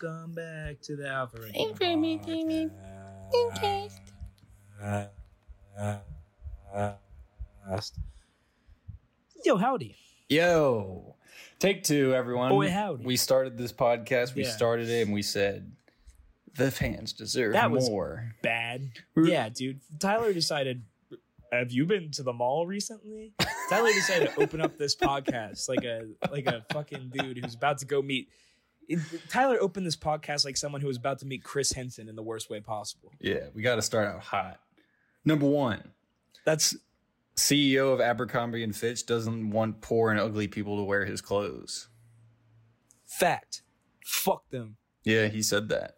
Welcome 0.00 0.32
back 0.34 0.80
to 0.82 0.96
the 0.96 1.08
Alpha 1.08 1.38
Ranking 1.40 1.74
Podcast. 3.34 4.00
Yo, 9.44 9.56
howdy. 9.56 9.96
Yo, 10.28 11.14
take 11.58 11.84
two, 11.84 12.14
everyone. 12.14 12.50
Boy, 12.50 12.68
howdy. 12.70 13.04
We 13.04 13.16
started 13.16 13.56
this 13.56 13.72
podcast. 13.72 14.34
We 14.34 14.42
Yeah. 14.44 14.50
started 14.50 14.88
it, 14.88 15.02
and 15.02 15.12
we 15.12 15.22
said 15.22 15.72
the 16.54 16.70
fans 16.70 17.12
deserve 17.12 17.52
That 17.52 17.70
was- 17.70 17.88
more. 17.88 18.34
Bad. 18.42 18.90
We're- 19.14 19.30
Yeah, 19.30 19.48
dude. 19.48 19.80
Tyler 20.00 20.32
decided. 20.32 20.82
Have 21.52 21.72
you 21.72 21.86
been 21.86 22.10
to 22.12 22.22
the 22.22 22.32
mall 22.32 22.66
recently? 22.66 23.32
Tyler 23.70 23.92
decided 23.92 24.30
to 24.34 24.40
open 24.42 24.60
up 24.60 24.76
this 24.76 24.94
podcast 24.96 25.68
like 25.68 25.84
a 25.84 26.02
like 26.30 26.46
a 26.46 26.64
fucking 26.72 27.10
dude 27.12 27.38
who's 27.38 27.54
about 27.54 27.78
to 27.78 27.86
go 27.86 28.02
meet. 28.02 28.28
it- 28.88 28.98
Tyler 29.30 29.58
opened 29.60 29.86
this 29.86 29.96
podcast 29.96 30.44
like 30.44 30.56
someone 30.56 30.80
who 30.80 30.86
was 30.86 30.96
about 30.96 31.18
to 31.20 31.26
meet 31.26 31.42
Chris 31.42 31.72
Hansen 31.72 32.08
in 32.08 32.16
the 32.16 32.22
worst 32.22 32.50
way 32.50 32.60
possible. 32.60 33.12
Yeah, 33.20 33.46
we 33.54 33.62
got 33.62 33.76
to 33.76 33.82
start 33.82 34.08
out 34.08 34.20
hot. 34.22 34.60
Number 35.24 35.46
one, 35.46 35.82
That's 36.44 36.76
CEO 37.36 37.92
of 37.92 38.00
Abercrombie 38.00 38.62
and 38.64 38.74
Fitch 38.74 39.06
doesn't 39.06 39.50
want 39.50 39.80
poor 39.80 40.10
and 40.10 40.18
ugly 40.20 40.48
people 40.48 40.76
to 40.78 40.82
wear 40.82 41.04
his 41.04 41.20
clothes. 41.20 41.88
fact. 43.06 43.62
Fuck 44.04 44.48
them. 44.50 44.76
Yeah, 45.04 45.28
he 45.28 45.42
said 45.42 45.68
that. 45.68 45.96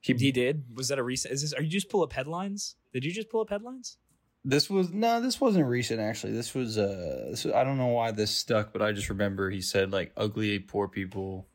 He, 0.00 0.14
He 0.14 0.32
did. 0.32 0.64
Was 0.74 0.88
that 0.88 0.98
a 0.98 1.02
recent? 1.02 1.34
Is 1.34 1.42
this? 1.42 1.52
Are 1.52 1.62
you 1.62 1.68
just 1.70 1.88
pull 1.88 2.02
up 2.02 2.12
headlines? 2.12 2.76
Did 2.92 3.04
you 3.04 3.12
just 3.12 3.28
pull 3.28 3.40
up 3.40 3.50
headlines? 3.50 3.98
This 4.44 4.68
was 4.68 4.92
no, 4.92 5.20
this 5.20 5.40
wasn't 5.40 5.66
recent 5.66 6.00
actually. 6.00 6.32
This 6.32 6.54
was 6.54 6.78
uh, 6.78 7.26
this 7.30 7.44
was, 7.44 7.54
I 7.54 7.64
don't 7.64 7.78
know 7.78 7.86
why 7.88 8.10
this 8.10 8.30
stuck, 8.30 8.72
but 8.72 8.82
I 8.82 8.92
just 8.92 9.08
remember 9.08 9.50
he 9.50 9.60
said 9.60 9.92
like 9.92 10.12
ugly 10.16 10.58
poor 10.58 10.88
people 10.88 11.46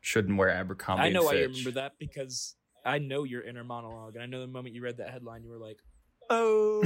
shouldn't 0.00 0.36
wear 0.36 0.48
Abercrombie. 0.48 1.02
I 1.02 1.10
know 1.10 1.30
you 1.32 1.46
remember 1.46 1.72
that 1.72 1.94
because 1.98 2.56
I 2.84 2.98
know 2.98 3.24
your 3.24 3.42
inner 3.42 3.64
monologue, 3.64 4.14
and 4.14 4.22
I 4.22 4.26
know 4.26 4.40
the 4.40 4.46
moment 4.46 4.74
you 4.74 4.82
read 4.82 4.96
that 4.98 5.10
headline, 5.10 5.42
you 5.44 5.50
were 5.50 5.58
like, 5.58 5.78
"Oh, 6.30 6.82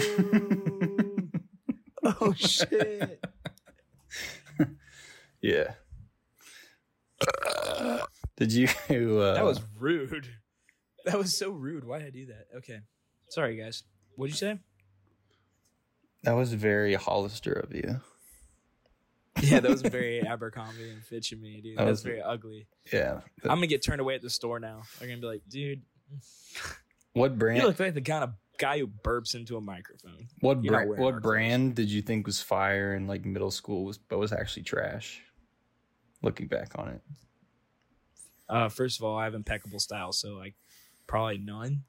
oh 2.05 2.33
shit." 2.35 3.25
Yeah. 5.41 5.73
Did 8.37 8.53
you? 8.53 8.69
Uh, 8.89 9.35
That 9.35 9.45
was 9.45 9.61
rude. 9.79 10.29
That 11.05 11.19
was 11.19 11.37
so 11.37 11.51
rude. 11.51 11.85
Why 11.85 11.99
did 11.99 12.07
I 12.07 12.11
do 12.11 12.27
that? 12.27 12.47
Okay, 12.59 12.79
sorry 13.29 13.57
guys. 13.57 13.83
What'd 14.15 14.33
you 14.33 14.39
say? 14.39 14.61
That 16.23 16.33
was 16.33 16.53
very 16.53 16.95
Hollister 16.95 17.53
of 17.53 17.75
you. 17.75 18.01
Yeah, 19.43 19.61
that 19.61 19.71
was 19.71 19.83
very 19.83 20.21
Abercrombie 20.27 20.91
and 20.91 21.03
Fitch 21.03 21.33
of 21.33 21.41
me, 21.41 21.61
dude. 21.61 21.77
That 21.79 21.85
That 21.85 21.91
was- 21.91 21.99
was 22.01 22.03
very 22.05 22.23
ugly. 22.23 22.67
Yeah. 22.93 23.21
I'm 23.45 23.51
gonna 23.57 23.67
get 23.67 23.83
turned 23.83 24.01
away 24.01 24.15
at 24.15 24.23
the 24.23 24.31
store 24.31 24.61
now. 24.61 24.83
They're 24.99 25.09
gonna 25.09 25.21
be 25.21 25.27
like, 25.27 25.43
"Dude, 25.49 25.83
What 27.15 27.39
brand? 27.39 27.61
you 27.61 27.67
look 27.67 27.79
like 27.81 27.95
the 27.95 28.01
kind 28.03 28.25
of 28.25 28.35
guy 28.59 28.79
who 28.79 28.87
burps 28.87 29.35
into 29.35 29.57
a 29.57 29.61
microphone." 29.61 30.29
what 30.41 30.63
you're 30.63 30.73
brand? 30.73 30.91
What 30.91 30.99
clothes. 31.13 31.23
brand 31.23 31.75
did 31.75 31.91
you 31.91 32.03
think 32.03 32.27
was 32.27 32.41
fire 32.43 32.95
in 32.95 33.07
like 33.07 33.25
middle 33.25 33.51
school 33.51 33.85
was 33.85 33.99
but 33.99 34.19
was 34.19 34.33
actually 34.33 34.63
trash? 34.65 35.21
Looking 36.23 36.47
back 36.47 36.79
on 36.79 36.89
it, 36.89 37.01
Uh, 38.49 38.69
first 38.69 38.99
of 39.01 39.05
all, 39.05 39.17
I 39.17 39.25
have 39.25 39.35
impeccable 39.35 39.81
style, 39.81 40.13
so 40.13 40.35
like 40.35 40.55
probably 41.07 41.39
none. 41.39 41.85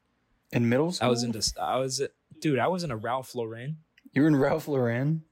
in 0.52 0.70
middle 0.70 0.92
school, 0.92 1.08
I 1.08 1.10
was 1.10 1.24
into 1.24 1.42
I 1.62 1.78
was 1.78 2.02
dude, 2.40 2.58
I 2.60 2.68
was 2.68 2.84
in 2.84 2.92
a 2.92 2.98
Ralph 2.98 3.36
Lauren. 3.36 3.78
You 4.14 4.22
were 4.22 4.28
in 4.28 4.36
Ralph 4.36 4.68
Lauren. 4.68 5.24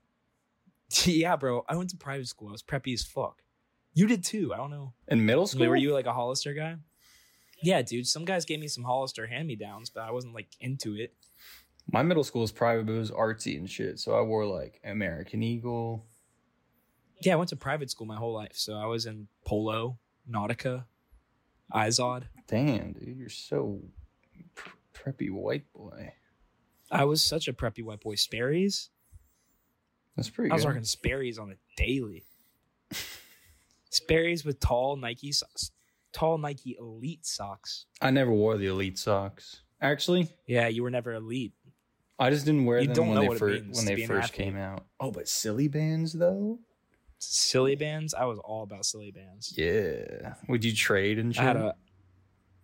yeah, 1.06 1.36
bro. 1.36 1.64
I 1.70 1.76
went 1.76 1.92
to 1.92 1.98
private 1.98 2.28
school. 2.28 2.50
I 2.50 2.52
was 2.52 2.64
preppy 2.64 2.94
as 2.94 3.04
fuck. 3.04 3.44
You 3.94 4.08
did 4.08 4.24
too. 4.24 4.54
I 4.54 4.58
don't 4.58 4.72
know. 4.72 4.94
In 5.08 5.26
middle 5.26 5.44
Wait, 5.44 5.50
school, 5.50 5.68
were 5.68 5.76
you 5.76 5.94
like 5.94 6.06
a 6.06 6.14
Hollister 6.14 6.54
guy? 6.54 6.78
Yeah, 7.62 7.82
dude. 7.82 8.08
Some 8.08 8.26
guys 8.26 8.46
gave 8.46 8.60
me 8.60 8.68
some 8.68 8.84
Hollister 8.84 9.28
hand 9.28 9.48
me 9.48 9.56
downs, 9.56 9.90
but 9.90 10.02
I 10.02 10.12
wasn't 10.12 10.34
like 10.34 10.48
into 10.60 10.96
it. 10.96 11.14
My 11.92 12.02
middle 12.02 12.24
school 12.24 12.42
was 12.42 12.52
private, 12.52 12.86
but 12.86 12.94
it 12.94 13.00
was 13.00 13.12
artsy 13.12 13.58
and 13.58 13.70
shit. 13.70 14.00
So 14.00 14.16
I 14.16 14.22
wore 14.22 14.46
like 14.46 14.80
American 14.84 15.44
Eagle. 15.44 16.06
Yeah, 17.22 17.34
I 17.34 17.36
went 17.36 17.50
to 17.50 17.56
private 17.56 17.92
school 17.92 18.08
my 18.08 18.16
whole 18.16 18.34
life, 18.34 18.54
so 18.54 18.74
I 18.74 18.86
was 18.86 19.06
in 19.06 19.28
Polo, 19.46 20.00
Nautica, 20.30 20.86
Izod. 21.72 22.24
Damn, 22.48 22.94
dude, 22.94 23.18
you're 23.18 23.30
so 23.30 23.82
preppy 24.96 25.30
white 25.30 25.72
boy. 25.74 26.14
I 26.92 27.06
was 27.06 27.24
such 27.24 27.48
a 27.48 27.54
preppy 27.54 27.84
white 27.84 28.02
boy. 28.02 28.16
Sperry's. 28.16 28.90
That's 30.16 30.30
pretty 30.30 30.52
I 30.52 30.56
was 30.56 30.64
good. 30.64 30.70
rocking 30.70 30.84
Sperry's 30.84 31.40
on 31.40 31.50
the 31.50 31.58
daily. 31.78 32.26
Sperry's 33.90 34.46
with 34.46 34.60
tall 34.60 34.96
Nike 34.96 35.32
socks, 35.32 35.72
tall 36.14 36.38
Nike 36.38 36.78
Elite 36.80 37.26
socks. 37.26 37.86
I 38.02 38.10
never 38.12 38.32
wore 38.32 38.58
the 38.58 38.68
elite 38.68 38.98
socks. 38.98 39.62
Actually, 39.82 40.30
Yeah, 40.46 40.68
you 40.68 40.84
were 40.84 40.90
never 40.92 41.14
elite. 41.14 41.54
I 42.20 42.30
just 42.30 42.46
didn't 42.46 42.66
wear 42.66 42.80
You 42.80 42.88
them 42.88 42.96
don't 42.96 43.08
when 43.10 43.16
know 43.26 43.34
they 43.34 43.38
first 43.40 43.64
when 43.74 43.86
they 43.86 44.06
first 44.06 44.34
came 44.34 44.56
out. 44.56 44.86
Oh, 45.00 45.12
but 45.12 45.28
silly 45.28 45.68
bands 45.68 46.14
though. 46.14 46.60
Silly 47.18 47.76
bands. 47.76 48.14
I 48.14 48.26
was 48.26 48.40
all 48.40 48.64
about 48.64 48.86
silly 48.86 49.12
bands. 49.12 49.54
Yeah. 49.58 50.36
Would 50.48 50.64
you 50.64 50.74
trade 50.76 51.20
and 51.20 51.34
shit? 51.34 51.44
I 51.44 51.48
had 51.48 51.56
a. 51.58 51.76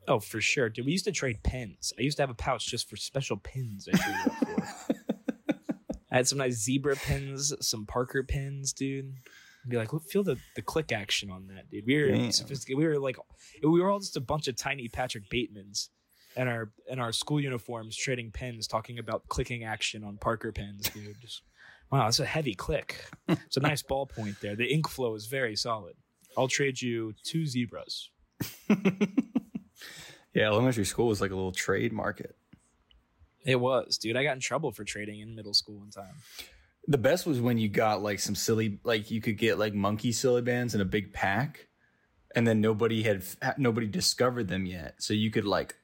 Oh, 0.08 0.20
for 0.20 0.40
sure, 0.40 0.70
dude. 0.70 0.86
We 0.86 0.94
used 0.94 1.06
to 1.06 1.12
trade 1.12 1.44
pins. 1.44 1.92
I 1.98 2.02
used 2.02 2.18
to 2.18 2.24
have 2.24 2.30
a 2.30 2.36
pouch 2.36 2.68
just 2.68 2.90
for 2.90 2.96
special 2.96 3.38
pins. 3.38 3.90
I 3.92 3.98
traded 3.98 4.28
up 4.28 4.34
for. 4.38 4.94
I 6.12 6.16
had 6.16 6.28
some 6.28 6.38
nice 6.38 6.56
zebra 6.56 6.96
pins, 6.96 7.54
some 7.60 7.86
Parker 7.86 8.24
pins, 8.24 8.72
dude. 8.72 9.14
I'd 9.66 9.70
Be 9.70 9.78
like, 9.78 9.92
look, 9.92 10.04
feel 10.04 10.24
the, 10.24 10.38
the 10.56 10.62
click 10.62 10.94
action 10.94 11.30
on 11.30 11.48
that, 11.48 11.70
dude. 11.70 11.86
We 11.86 12.02
were 12.02 12.08
Damn. 12.08 12.32
sophisticated. 12.32 12.78
We 12.78 12.88
were 12.88 13.00
like, 13.00 13.18
we 13.62 13.82
were 13.82 13.90
all 13.90 14.00
just 14.00 14.16
a 14.16 14.22
bunch 14.22 14.48
of 14.48 14.56
tiny 14.56 14.88
Patrick 14.88 15.30
Batemans, 15.30 15.90
in 16.38 16.48
our 16.48 16.72
in 16.90 17.00
our 17.00 17.12
school 17.12 17.42
uniforms, 17.42 17.98
trading 17.98 18.32
pins, 18.32 18.68
talking 18.68 19.00
about 19.00 19.28
clicking 19.28 19.64
action 19.64 20.04
on 20.04 20.18
Parker 20.18 20.52
pens, 20.52 20.90
dude. 20.94 21.16
Just 21.22 21.42
wow, 21.92 22.06
that's 22.06 22.20
a 22.20 22.26
heavy 22.26 22.54
click. 22.54 23.04
It's 23.28 23.58
a 23.58 23.62
nice 23.62 23.82
ballpoint 23.82 24.40
there. 24.40 24.56
The 24.56 24.72
ink 24.72 24.88
flow 24.88 25.16
is 25.16 25.26
very 25.26 25.56
solid. 25.56 25.96
I'll 26.38 26.48
trade 26.48 26.82
you 26.82 27.14
two 27.24 27.46
zebras. 27.46 28.12
yeah, 30.38 30.46
elementary 30.48 30.86
school 30.86 31.08
was 31.08 31.20
like 31.20 31.32
a 31.32 31.36
little 31.36 31.52
trade 31.52 31.92
market. 31.92 32.36
It 33.44 33.56
was, 33.60 33.98
dude. 33.98 34.16
I 34.18 34.24
got 34.24 34.34
in 34.36 34.40
trouble 34.40 34.72
for 34.72 34.84
trading 34.84 35.20
in 35.22 35.34
middle 35.36 35.54
school 35.54 35.80
one 35.80 35.90
time. 35.90 36.16
The 36.88 36.98
best 36.98 37.26
was 37.26 37.42
when 37.42 37.58
you 37.58 37.70
got 37.70 38.02
like 38.02 38.20
some 38.20 38.36
silly, 38.36 38.80
like 38.84 39.10
you 39.10 39.20
could 39.22 39.38
get 39.38 39.58
like 39.58 39.74
monkey 39.74 40.12
silly 40.12 40.42
bands 40.42 40.76
in 40.76 40.82
a 40.82 40.86
big 40.86 41.12
pack, 41.14 41.68
and 42.36 42.46
then 42.46 42.62
nobody 42.62 43.04
had 43.04 43.24
nobody 43.58 43.88
discovered 43.88 44.48
them 44.48 44.66
yet. 44.66 44.96
So 45.00 45.14
you 45.14 45.32
could 45.32 45.46
like 45.46 45.76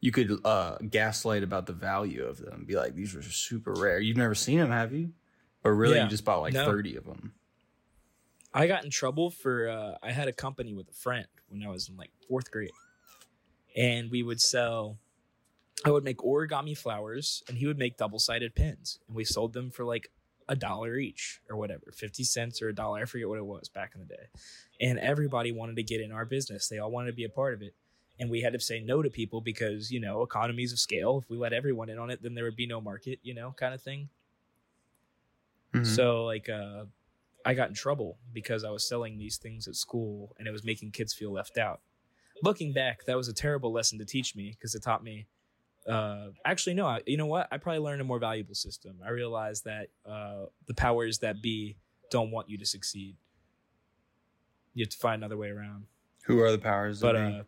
you 0.00 0.10
could 0.10 0.40
uh 0.44 0.78
gaslight 0.90 1.42
about 1.42 1.66
the 1.66 1.72
value 1.72 2.24
of 2.24 2.38
them. 2.38 2.64
Be 2.66 2.74
like, 2.76 2.94
these 2.94 3.14
are 3.14 3.22
super 3.22 3.72
rare. 3.74 4.00
You've 4.00 4.16
never 4.16 4.34
seen 4.34 4.58
them, 4.58 4.70
have 4.70 4.92
you? 4.92 5.12
Or 5.64 5.74
really, 5.74 5.96
Yeah. 5.96 6.04
you 6.04 6.10
just 6.10 6.24
bought 6.24 6.40
like 6.40 6.54
No. 6.54 6.64
thirty 6.66 6.96
of 6.96 7.04
them? 7.04 7.34
I 8.54 8.66
got 8.66 8.84
in 8.84 8.90
trouble 8.90 9.30
for 9.30 9.68
uh, 9.68 9.94
I 10.02 10.12
had 10.12 10.28
a 10.28 10.32
company 10.32 10.74
with 10.74 10.88
a 10.88 10.92
friend 10.94 11.26
when 11.48 11.62
I 11.62 11.68
was 11.70 11.88
in 11.88 11.96
like 11.96 12.10
fourth 12.28 12.50
grade, 12.50 12.70
and 13.76 14.10
we 14.10 14.22
would 14.22 14.40
sell. 14.40 14.98
I 15.84 15.90
would 15.90 16.04
make 16.04 16.18
origami 16.18 16.76
flowers, 16.76 17.42
and 17.48 17.58
he 17.58 17.66
would 17.66 17.78
make 17.78 17.96
double 17.96 18.18
sided 18.18 18.54
pins, 18.54 18.98
and 19.06 19.16
we 19.16 19.24
sold 19.24 19.52
them 19.52 19.70
for 19.70 19.84
like 19.84 20.10
a 20.48 20.54
dollar 20.56 20.96
each 20.96 21.40
or 21.48 21.56
whatever, 21.56 21.92
fifty 21.92 22.24
cents 22.24 22.60
or 22.62 22.68
a 22.68 22.74
dollar. 22.74 23.00
I 23.00 23.04
forget 23.04 23.28
what 23.28 23.38
it 23.38 23.46
was 23.46 23.68
back 23.68 23.92
in 23.94 24.00
the 24.00 24.06
day, 24.06 24.26
and 24.80 24.98
everybody 24.98 25.50
wanted 25.52 25.76
to 25.76 25.82
get 25.82 26.00
in 26.00 26.12
our 26.12 26.24
business. 26.24 26.68
They 26.68 26.78
all 26.78 26.90
wanted 26.90 27.10
to 27.10 27.16
be 27.16 27.24
a 27.24 27.28
part 27.28 27.54
of 27.54 27.62
it. 27.62 27.74
And 28.20 28.30
we 28.30 28.42
had 28.42 28.52
to 28.52 28.60
say 28.60 28.78
no 28.80 29.02
to 29.02 29.10
people 29.10 29.40
because, 29.40 29.90
you 29.90 29.98
know, 29.98 30.22
economies 30.22 30.72
of 30.72 30.78
scale. 30.78 31.18
If 31.24 31.30
we 31.30 31.36
let 31.36 31.52
everyone 31.52 31.88
in 31.88 31.98
on 31.98 32.10
it, 32.10 32.22
then 32.22 32.34
there 32.34 32.44
would 32.44 32.54
be 32.54 32.66
no 32.66 32.80
market, 32.80 33.18
you 33.22 33.34
know, 33.34 33.52
kind 33.56 33.74
of 33.74 33.82
thing. 33.82 34.10
Mhm. 35.72 35.86
So 35.86 36.24
like 36.24 36.48
uh 36.48 36.84
I 37.44 37.54
got 37.54 37.70
in 37.70 37.74
trouble 37.74 38.18
because 38.32 38.62
I 38.64 38.70
was 38.70 38.86
selling 38.86 39.18
these 39.18 39.36
things 39.38 39.66
at 39.66 39.74
school 39.74 40.36
and 40.38 40.46
it 40.46 40.52
was 40.52 40.62
making 40.62 40.92
kids 40.92 41.12
feel 41.12 41.32
left 41.32 41.58
out. 41.58 41.80
Looking 42.42 42.72
back, 42.72 43.04
that 43.06 43.16
was 43.16 43.28
a 43.28 43.32
terrible 43.32 43.72
lesson 43.72 43.98
to 44.00 44.04
teach 44.04 44.34
me 44.36 44.50
because 44.50 44.74
it 44.74 44.82
taught 44.82 45.02
me 45.02 45.26
uh 45.88 46.28
actually 46.44 46.74
no, 46.74 46.86
I, 46.86 47.00
you 47.06 47.16
know 47.16 47.26
what? 47.26 47.48
I 47.50 47.56
probably 47.58 47.80
learned 47.80 48.00
a 48.00 48.04
more 48.04 48.18
valuable 48.20 48.54
system. 48.54 48.96
I 49.04 49.10
realized 49.10 49.64
that 49.64 49.88
uh 50.06 50.46
the 50.66 50.74
powers 50.74 51.18
that 51.18 51.42
be 51.42 51.76
don't 52.10 52.30
want 52.30 52.48
you 52.48 52.58
to 52.58 52.66
succeed. 52.66 53.16
You 54.74 54.84
have 54.84 54.90
to 54.90 54.96
find 54.98 55.22
another 55.22 55.36
way 55.36 55.48
around. 55.50 55.86
Who 56.24 56.40
are 56.40 56.52
the 56.52 56.58
powers? 56.58 57.00
that 57.00 57.12
But 57.14 57.26
be? 57.30 57.38
uh 57.38 57.42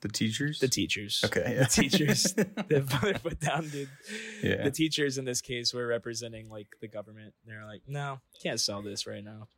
the 0.00 0.08
teachers. 0.08 0.58
the 0.58 0.68
teachers. 0.68 1.22
Okay, 1.24 1.54
The 1.58 1.64
teachers. 1.64 2.22
the 2.34 3.18
put 3.22 3.40
down 3.40 3.68
dude. 3.68 3.88
yeah. 4.42 4.62
the 4.62 4.70
teachers 4.70 5.16
in 5.16 5.24
this 5.24 5.40
case 5.40 5.72
were 5.72 5.86
representing 5.86 6.50
like 6.50 6.66
the 6.82 6.88
government. 6.88 7.32
They're 7.46 7.64
like, 7.64 7.80
no, 7.86 8.20
can't 8.42 8.60
sell 8.60 8.82
this 8.82 9.06
right 9.06 9.24
now. 9.24 9.48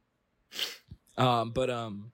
Um, 1.18 1.50
but 1.50 1.68
um, 1.68 2.12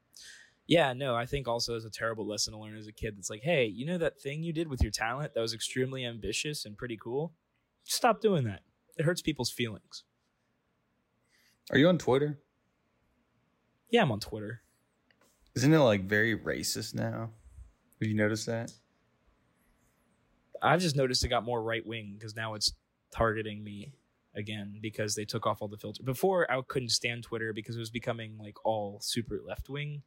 yeah, 0.73 0.95
no, 0.95 1.15
I 1.15 1.27
think 1.27 1.47
also 1.47 1.75
is 1.75 1.85
a 1.85 1.91
terrible 1.91 2.27
lesson 2.27 2.55
to 2.55 2.59
learn 2.59 2.79
as 2.79 2.87
a 2.87 2.93
kid. 2.93 3.19
That's 3.19 3.29
like, 3.29 3.43
hey, 3.43 3.67
you 3.67 3.85
know 3.85 3.99
that 3.99 4.19
thing 4.19 4.43
you 4.43 4.55
did 4.55 4.69
with 4.69 4.81
your 4.81 4.91
talent 4.91 5.35
that 5.35 5.41
was 5.43 5.53
extremely 5.53 6.03
ambitious 6.03 6.65
and 6.65 6.79
pretty 6.79 6.97
cool. 6.97 7.35
Stop 7.85 8.23
doing 8.23 8.45
that. 8.45 8.61
It 8.97 9.05
hurts 9.05 9.21
people's 9.21 9.51
feelings. 9.51 10.05
Are 11.71 11.77
you 11.77 11.89
on 11.89 11.99
Twitter? 11.99 12.41
Yeah, 13.91 14.01
I'm 14.01 14.13
on 14.13 14.21
Twitter. 14.21 14.63
Isn't 15.55 15.75
it 15.75 15.79
like 15.79 16.05
very 16.05 16.39
racist 16.39 16.95
now? 16.95 17.33
Have 18.01 18.09
you 18.09 18.15
noticed 18.15 18.47
that? 18.47 18.73
I've 20.63 20.81
just 20.81 20.97
noticed 20.97 21.23
it 21.23 21.29
got 21.29 21.45
more 21.45 21.63
right 21.63 21.87
wing 21.87 22.15
because 22.19 22.35
now 22.35 22.55
it's 22.55 22.73
targeting 23.11 23.63
me 23.63 23.93
again 24.35 24.79
because 24.81 25.17
they 25.17 25.27
took 25.27 25.47
off 25.47 25.61
all 25.61 25.69
the 25.69 25.77
filters. 25.77 26.03
Before 26.03 26.51
I 26.51 26.63
couldn't 26.67 26.89
stand 26.89 27.25
Twitter 27.25 27.53
because 27.53 27.77
it 27.77 27.81
was 27.81 27.91
becoming 27.91 28.39
like 28.39 28.57
all 28.65 29.01
super 29.03 29.39
left 29.47 29.69
wing, 29.69 30.03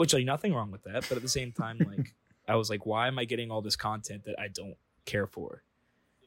which 0.00 0.14
like 0.14 0.24
nothing 0.24 0.54
wrong 0.54 0.70
with 0.70 0.82
that, 0.84 1.04
but 1.10 1.16
at 1.16 1.22
the 1.22 1.28
same 1.28 1.52
time, 1.52 1.76
like 1.78 2.14
I 2.48 2.54
was 2.54 2.70
like, 2.70 2.86
why 2.86 3.06
am 3.06 3.18
I 3.18 3.26
getting 3.26 3.50
all 3.50 3.60
this 3.60 3.76
content 3.76 4.24
that 4.24 4.34
I 4.40 4.48
don't 4.48 4.78
care 5.04 5.26
for? 5.26 5.62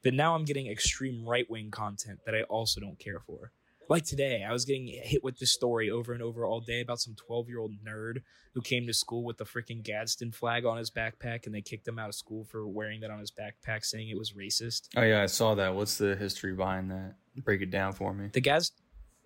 But 0.04 0.14
now 0.14 0.36
I'm 0.36 0.44
getting 0.44 0.68
extreme 0.68 1.26
right 1.26 1.50
wing 1.50 1.72
content 1.72 2.20
that 2.24 2.36
I 2.36 2.42
also 2.42 2.80
don't 2.80 3.00
care 3.00 3.18
for. 3.18 3.50
Like 3.88 4.04
today, 4.04 4.44
I 4.48 4.52
was 4.52 4.64
getting 4.64 4.86
hit 4.86 5.24
with 5.24 5.40
this 5.40 5.52
story 5.52 5.90
over 5.90 6.12
and 6.12 6.22
over 6.22 6.46
all 6.46 6.60
day 6.60 6.82
about 6.82 7.00
some 7.00 7.16
12 7.16 7.48
year 7.48 7.58
old 7.58 7.72
nerd 7.84 8.22
who 8.54 8.60
came 8.60 8.86
to 8.86 8.94
school 8.94 9.24
with 9.24 9.38
the 9.38 9.44
freaking 9.44 9.82
Gadsden 9.82 10.30
flag 10.30 10.64
on 10.64 10.78
his 10.78 10.92
backpack 10.92 11.46
and 11.46 11.52
they 11.52 11.60
kicked 11.60 11.88
him 11.88 11.98
out 11.98 12.08
of 12.08 12.14
school 12.14 12.44
for 12.44 12.68
wearing 12.68 13.00
that 13.00 13.10
on 13.10 13.18
his 13.18 13.32
backpack, 13.32 13.84
saying 13.84 14.08
it 14.08 14.16
was 14.16 14.34
racist. 14.34 14.82
Oh 14.96 15.02
yeah, 15.02 15.20
I 15.20 15.26
saw 15.26 15.56
that. 15.56 15.74
What's 15.74 15.98
the 15.98 16.14
history 16.14 16.54
behind 16.54 16.92
that? 16.92 17.16
Break 17.38 17.60
it 17.60 17.72
down 17.72 17.92
for 17.92 18.14
me. 18.14 18.28
The 18.32 18.40
Gaz 18.40 18.70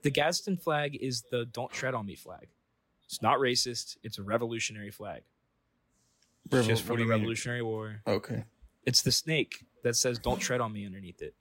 the 0.03 0.11
Gadsden 0.11 0.57
flag 0.57 0.97
is 0.99 1.25
the 1.31 1.45
don't 1.45 1.71
tread 1.71 1.93
on 1.93 2.07
me 2.07 2.17
flag. 2.17 2.49
It's 3.09 3.23
not 3.23 3.39
racist, 3.39 3.97
it's 4.03 4.19
a 4.19 4.23
revolutionary 4.23 4.91
flag. 4.91 5.23
It's 6.47 6.55
Revo- 6.55 6.67
just 6.67 6.83
from 6.85 6.99
the? 6.99 7.07
Revolutionary 7.07 7.63
War. 7.63 8.03
Okay, 8.07 8.45
It's 8.85 9.03
the 9.03 9.13
snake 9.13 9.65
that 9.83 9.97
says 9.97 10.19
don't 10.19 10.39
tread 10.39 10.61
on 10.61 10.73
me 10.73 10.85
underneath 10.85 11.23
it. 11.23 11.35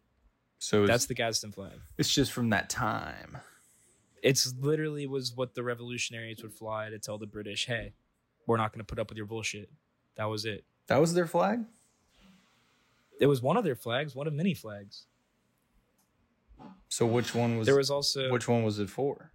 so 0.60 0.86
That's 0.88 1.06
the 1.08 1.14
Gadsden 1.14 1.52
flag. 1.52 1.74
it's 1.98 2.14
just 2.14 2.32
from 2.32 2.50
that 2.52 2.70
time. 2.70 3.38
It's 4.24 4.54
literally 4.60 5.08
was 5.08 5.36
what 5.36 5.54
the 5.56 5.64
revolutionaries 5.64 6.42
would 6.42 6.54
fly 6.54 6.90
to 6.90 7.00
tell 7.00 7.18
the 7.18 7.28
British, 7.28 7.66
hey, 7.68 7.94
we're 8.46 8.58
not 8.58 8.72
going 8.72 8.80
to 8.80 8.86
put 8.86 8.98
up 9.00 9.10
with 9.10 9.18
your 9.18 9.28
bullshit. 9.28 9.70
That 10.16 10.26
was 10.26 10.46
it. 10.46 10.64
That 10.88 11.00
was 11.02 11.14
their 11.14 11.28
flag. 11.28 11.66
It 13.20 13.28
was 13.28 13.42
one 13.42 13.58
of 13.58 13.64
their 13.64 13.76
flags, 13.76 14.16
one 14.16 14.26
of 14.28 14.34
many 14.34 14.54
flags. 14.54 15.06
So 16.90 17.06
which 17.06 17.36
one 17.36 17.58
was? 17.58 17.68
There 17.68 17.76
was 17.76 17.92
also 17.92 18.32
which 18.32 18.48
one 18.48 18.64
was 18.64 18.80
it 18.80 18.90
for? 18.90 19.32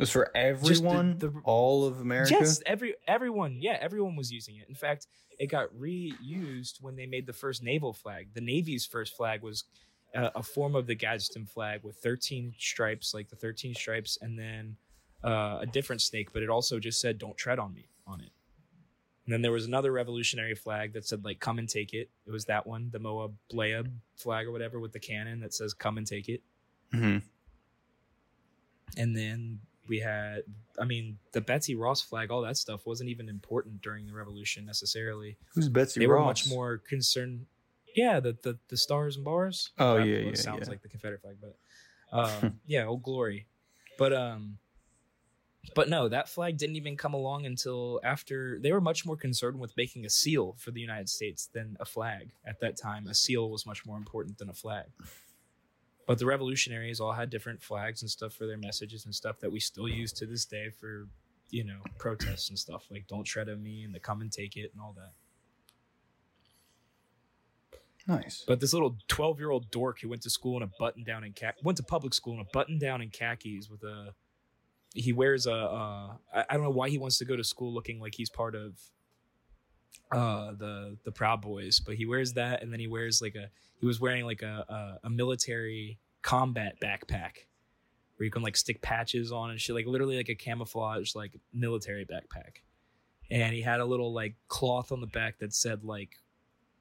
It 0.00 0.04
was 0.04 0.10
for 0.10 0.34
everyone, 0.34 1.18
the- 1.18 1.42
all 1.44 1.84
of 1.84 2.00
America. 2.00 2.32
Yes, 2.40 2.62
every 2.64 2.94
everyone, 3.06 3.58
yeah, 3.60 3.76
everyone 3.82 4.16
was 4.16 4.32
using 4.32 4.56
it. 4.56 4.66
In 4.66 4.74
fact, 4.74 5.06
it 5.38 5.48
got 5.48 5.68
reused 5.74 6.80
when 6.80 6.96
they 6.96 7.04
made 7.04 7.26
the 7.26 7.34
first 7.34 7.62
naval 7.62 7.92
flag. 7.92 8.32
The 8.32 8.40
Navy's 8.40 8.86
first 8.86 9.14
flag 9.14 9.42
was 9.42 9.64
uh, 10.14 10.30
a 10.34 10.42
form 10.42 10.74
of 10.74 10.86
the 10.86 10.94
Gadsden 10.94 11.44
flag 11.44 11.84
with 11.84 11.96
13 11.96 12.54
stripes, 12.58 13.12
like 13.12 13.28
the 13.28 13.36
13 13.36 13.74
stripes, 13.74 14.16
and 14.22 14.38
then 14.38 14.78
uh, 15.22 15.58
a 15.60 15.66
different 15.66 16.00
snake, 16.00 16.32
but 16.32 16.42
it 16.42 16.48
also 16.48 16.78
just 16.78 16.98
said 16.98 17.18
"Don't 17.18 17.36
tread 17.36 17.58
on 17.58 17.74
me" 17.74 17.90
on 18.06 18.22
it. 18.22 18.30
And 19.26 19.34
then 19.34 19.42
there 19.42 19.52
was 19.52 19.66
another 19.66 19.92
revolutionary 19.92 20.54
flag 20.54 20.94
that 20.94 21.04
said 21.06 21.26
like 21.26 21.40
"Come 21.40 21.58
and 21.58 21.68
take 21.68 21.92
it." 21.92 22.08
It 22.26 22.30
was 22.30 22.46
that 22.46 22.66
one, 22.66 22.88
the 22.90 23.00
Molon 23.00 23.34
Labe 23.52 23.88
flag 24.16 24.46
or 24.46 24.52
whatever, 24.52 24.80
with 24.80 24.92
the 24.92 24.98
cannon 24.98 25.40
that 25.40 25.52
says 25.52 25.74
"Come 25.74 25.98
and 25.98 26.06
take 26.06 26.30
it." 26.30 26.40
hmm 26.90 27.18
and 28.96 29.14
then 29.16 29.60
we 29.90 29.98
had 29.98 30.42
i 30.78 30.84
mean 30.86 31.18
the 31.32 31.40
betsy 31.42 31.74
ross 31.74 32.00
flag 32.00 32.30
all 32.30 32.40
that 32.40 32.56
stuff 32.56 32.86
wasn't 32.86 33.10
even 33.10 33.28
important 33.28 33.82
during 33.82 34.06
the 34.06 34.14
revolution 34.14 34.64
necessarily 34.64 35.36
Who's 35.54 35.68
Betsy 35.68 36.00
Ross? 36.00 36.02
they 36.02 36.06
Ross? 36.06 36.18
were 36.20 36.24
much 36.24 36.48
more 36.48 36.78
concerned 36.78 37.44
yeah 37.94 38.20
the, 38.20 38.36
the 38.42 38.56
the 38.68 38.76
stars 38.76 39.16
and 39.16 39.24
bars 39.24 39.72
Oh, 39.78 39.96
yeah, 39.96 40.18
yeah, 40.18 40.34
sounds 40.34 40.60
yeah. 40.66 40.70
like 40.70 40.80
the 40.82 40.88
confederate 40.88 41.20
flag 41.20 41.36
but 41.42 41.56
uh, 42.12 42.50
yeah 42.66 42.84
old 42.86 43.02
glory 43.02 43.46
but 43.98 44.12
um 44.14 44.56
but 45.74 45.88
no 45.90 46.08
that 46.08 46.28
flag 46.28 46.56
didn't 46.56 46.76
even 46.76 46.96
come 46.96 47.12
along 47.14 47.44
until 47.46 48.00
after 48.02 48.58
they 48.60 48.72
were 48.72 48.80
much 48.80 49.04
more 49.04 49.16
concerned 49.16 49.58
with 49.58 49.76
making 49.76 50.06
a 50.06 50.10
seal 50.10 50.54
for 50.58 50.70
the 50.70 50.80
united 50.80 51.08
states 51.08 51.48
than 51.52 51.76
a 51.80 51.84
flag 51.84 52.30
at 52.46 52.60
that 52.60 52.76
time 52.78 53.06
a 53.08 53.14
seal 53.14 53.50
was 53.50 53.66
much 53.66 53.84
more 53.84 53.98
important 53.98 54.38
than 54.38 54.48
a 54.48 54.54
flag 54.54 54.86
but 56.10 56.18
the 56.18 56.26
revolutionaries 56.26 56.98
all 56.98 57.12
had 57.12 57.30
different 57.30 57.62
flags 57.62 58.02
and 58.02 58.10
stuff 58.10 58.32
for 58.32 58.44
their 58.44 58.56
messages 58.56 59.04
and 59.04 59.14
stuff 59.14 59.38
that 59.38 59.52
we 59.52 59.60
still 59.60 59.88
use 59.88 60.12
to 60.12 60.26
this 60.26 60.44
day 60.44 60.68
for 60.68 61.06
you 61.50 61.62
know 61.62 61.78
protests 61.98 62.48
and 62.48 62.58
stuff 62.58 62.82
like 62.90 63.06
don't 63.06 63.22
tread 63.22 63.48
on 63.48 63.62
me 63.62 63.84
and 63.84 63.94
the 63.94 64.00
come 64.00 64.20
and 64.20 64.32
take 64.32 64.56
it 64.56 64.72
and 64.72 64.82
all 64.82 64.92
that 64.96 65.12
nice. 68.08 68.42
but 68.44 68.58
this 68.58 68.72
little 68.72 68.96
12 69.06 69.38
year 69.38 69.52
old 69.52 69.70
dork 69.70 70.00
who 70.00 70.08
went 70.08 70.20
to 70.20 70.30
school 70.30 70.56
in 70.56 70.64
a 70.64 70.70
button 70.80 71.04
down 71.04 71.22
in 71.22 71.32
kha- 71.32 71.54
went 71.62 71.76
to 71.76 71.84
public 71.84 72.12
school 72.12 72.34
in 72.34 72.40
a 72.40 72.48
button 72.52 72.76
down 72.76 73.00
in 73.00 73.08
khakis 73.08 73.70
with 73.70 73.84
a 73.84 74.12
he 74.92 75.12
wears 75.12 75.46
a 75.46 75.54
uh 75.54 76.10
I, 76.34 76.44
I 76.50 76.54
don't 76.54 76.64
know 76.64 76.70
why 76.70 76.88
he 76.88 76.98
wants 76.98 77.18
to 77.18 77.24
go 77.24 77.36
to 77.36 77.44
school 77.44 77.72
looking 77.72 78.00
like 78.00 78.16
he's 78.16 78.30
part 78.30 78.56
of 78.56 78.80
uh 80.12 80.52
the 80.52 80.96
the 81.04 81.12
proud 81.12 81.40
boys 81.40 81.80
but 81.80 81.94
he 81.94 82.06
wears 82.06 82.32
that 82.32 82.62
and 82.62 82.72
then 82.72 82.80
he 82.80 82.88
wears 82.88 83.22
like 83.22 83.34
a 83.34 83.48
he 83.78 83.86
was 83.86 84.00
wearing 84.00 84.24
like 84.24 84.42
a 84.42 84.64
a, 84.68 85.06
a 85.06 85.10
military 85.10 85.98
combat 86.22 86.76
backpack 86.82 87.46
where 88.16 88.24
you 88.24 88.30
can 88.30 88.42
like 88.42 88.56
stick 88.56 88.82
patches 88.82 89.32
on 89.32 89.50
and 89.50 89.60
shit 89.60 89.74
like 89.74 89.86
literally 89.86 90.16
like 90.16 90.28
a 90.28 90.34
camouflage 90.34 91.14
like 91.14 91.34
military 91.52 92.04
backpack 92.04 92.62
and 93.30 93.54
he 93.54 93.62
had 93.62 93.80
a 93.80 93.84
little 93.84 94.12
like 94.12 94.34
cloth 94.48 94.90
on 94.90 95.00
the 95.00 95.06
back 95.06 95.38
that 95.38 95.54
said 95.54 95.84
like 95.84 96.16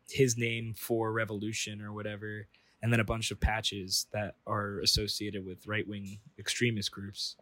his 0.10 0.38
name 0.38 0.74
for 0.76 1.12
revolution 1.12 1.82
or 1.82 1.94
whatever 1.94 2.48
and 2.82 2.92
then 2.92 3.00
a 3.00 3.06
bunch 3.06 3.30
of 3.30 3.40
patches 3.40 4.08
that 4.12 4.36
are 4.48 4.80
associated 4.80 5.46
with 5.46 5.68
right-wing 5.68 6.20
extremist 6.40 6.92
groups 6.92 7.36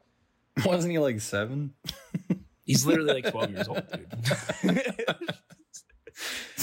Wasn't 0.66 0.92
he 0.92 0.98
like 0.98 1.22
seven? 1.22 1.74
he's 2.68 2.86
literally 2.86 3.22
like 3.22 3.32
12 3.32 3.52
years 3.52 3.68
old 3.68 3.84
dude. 3.92 4.84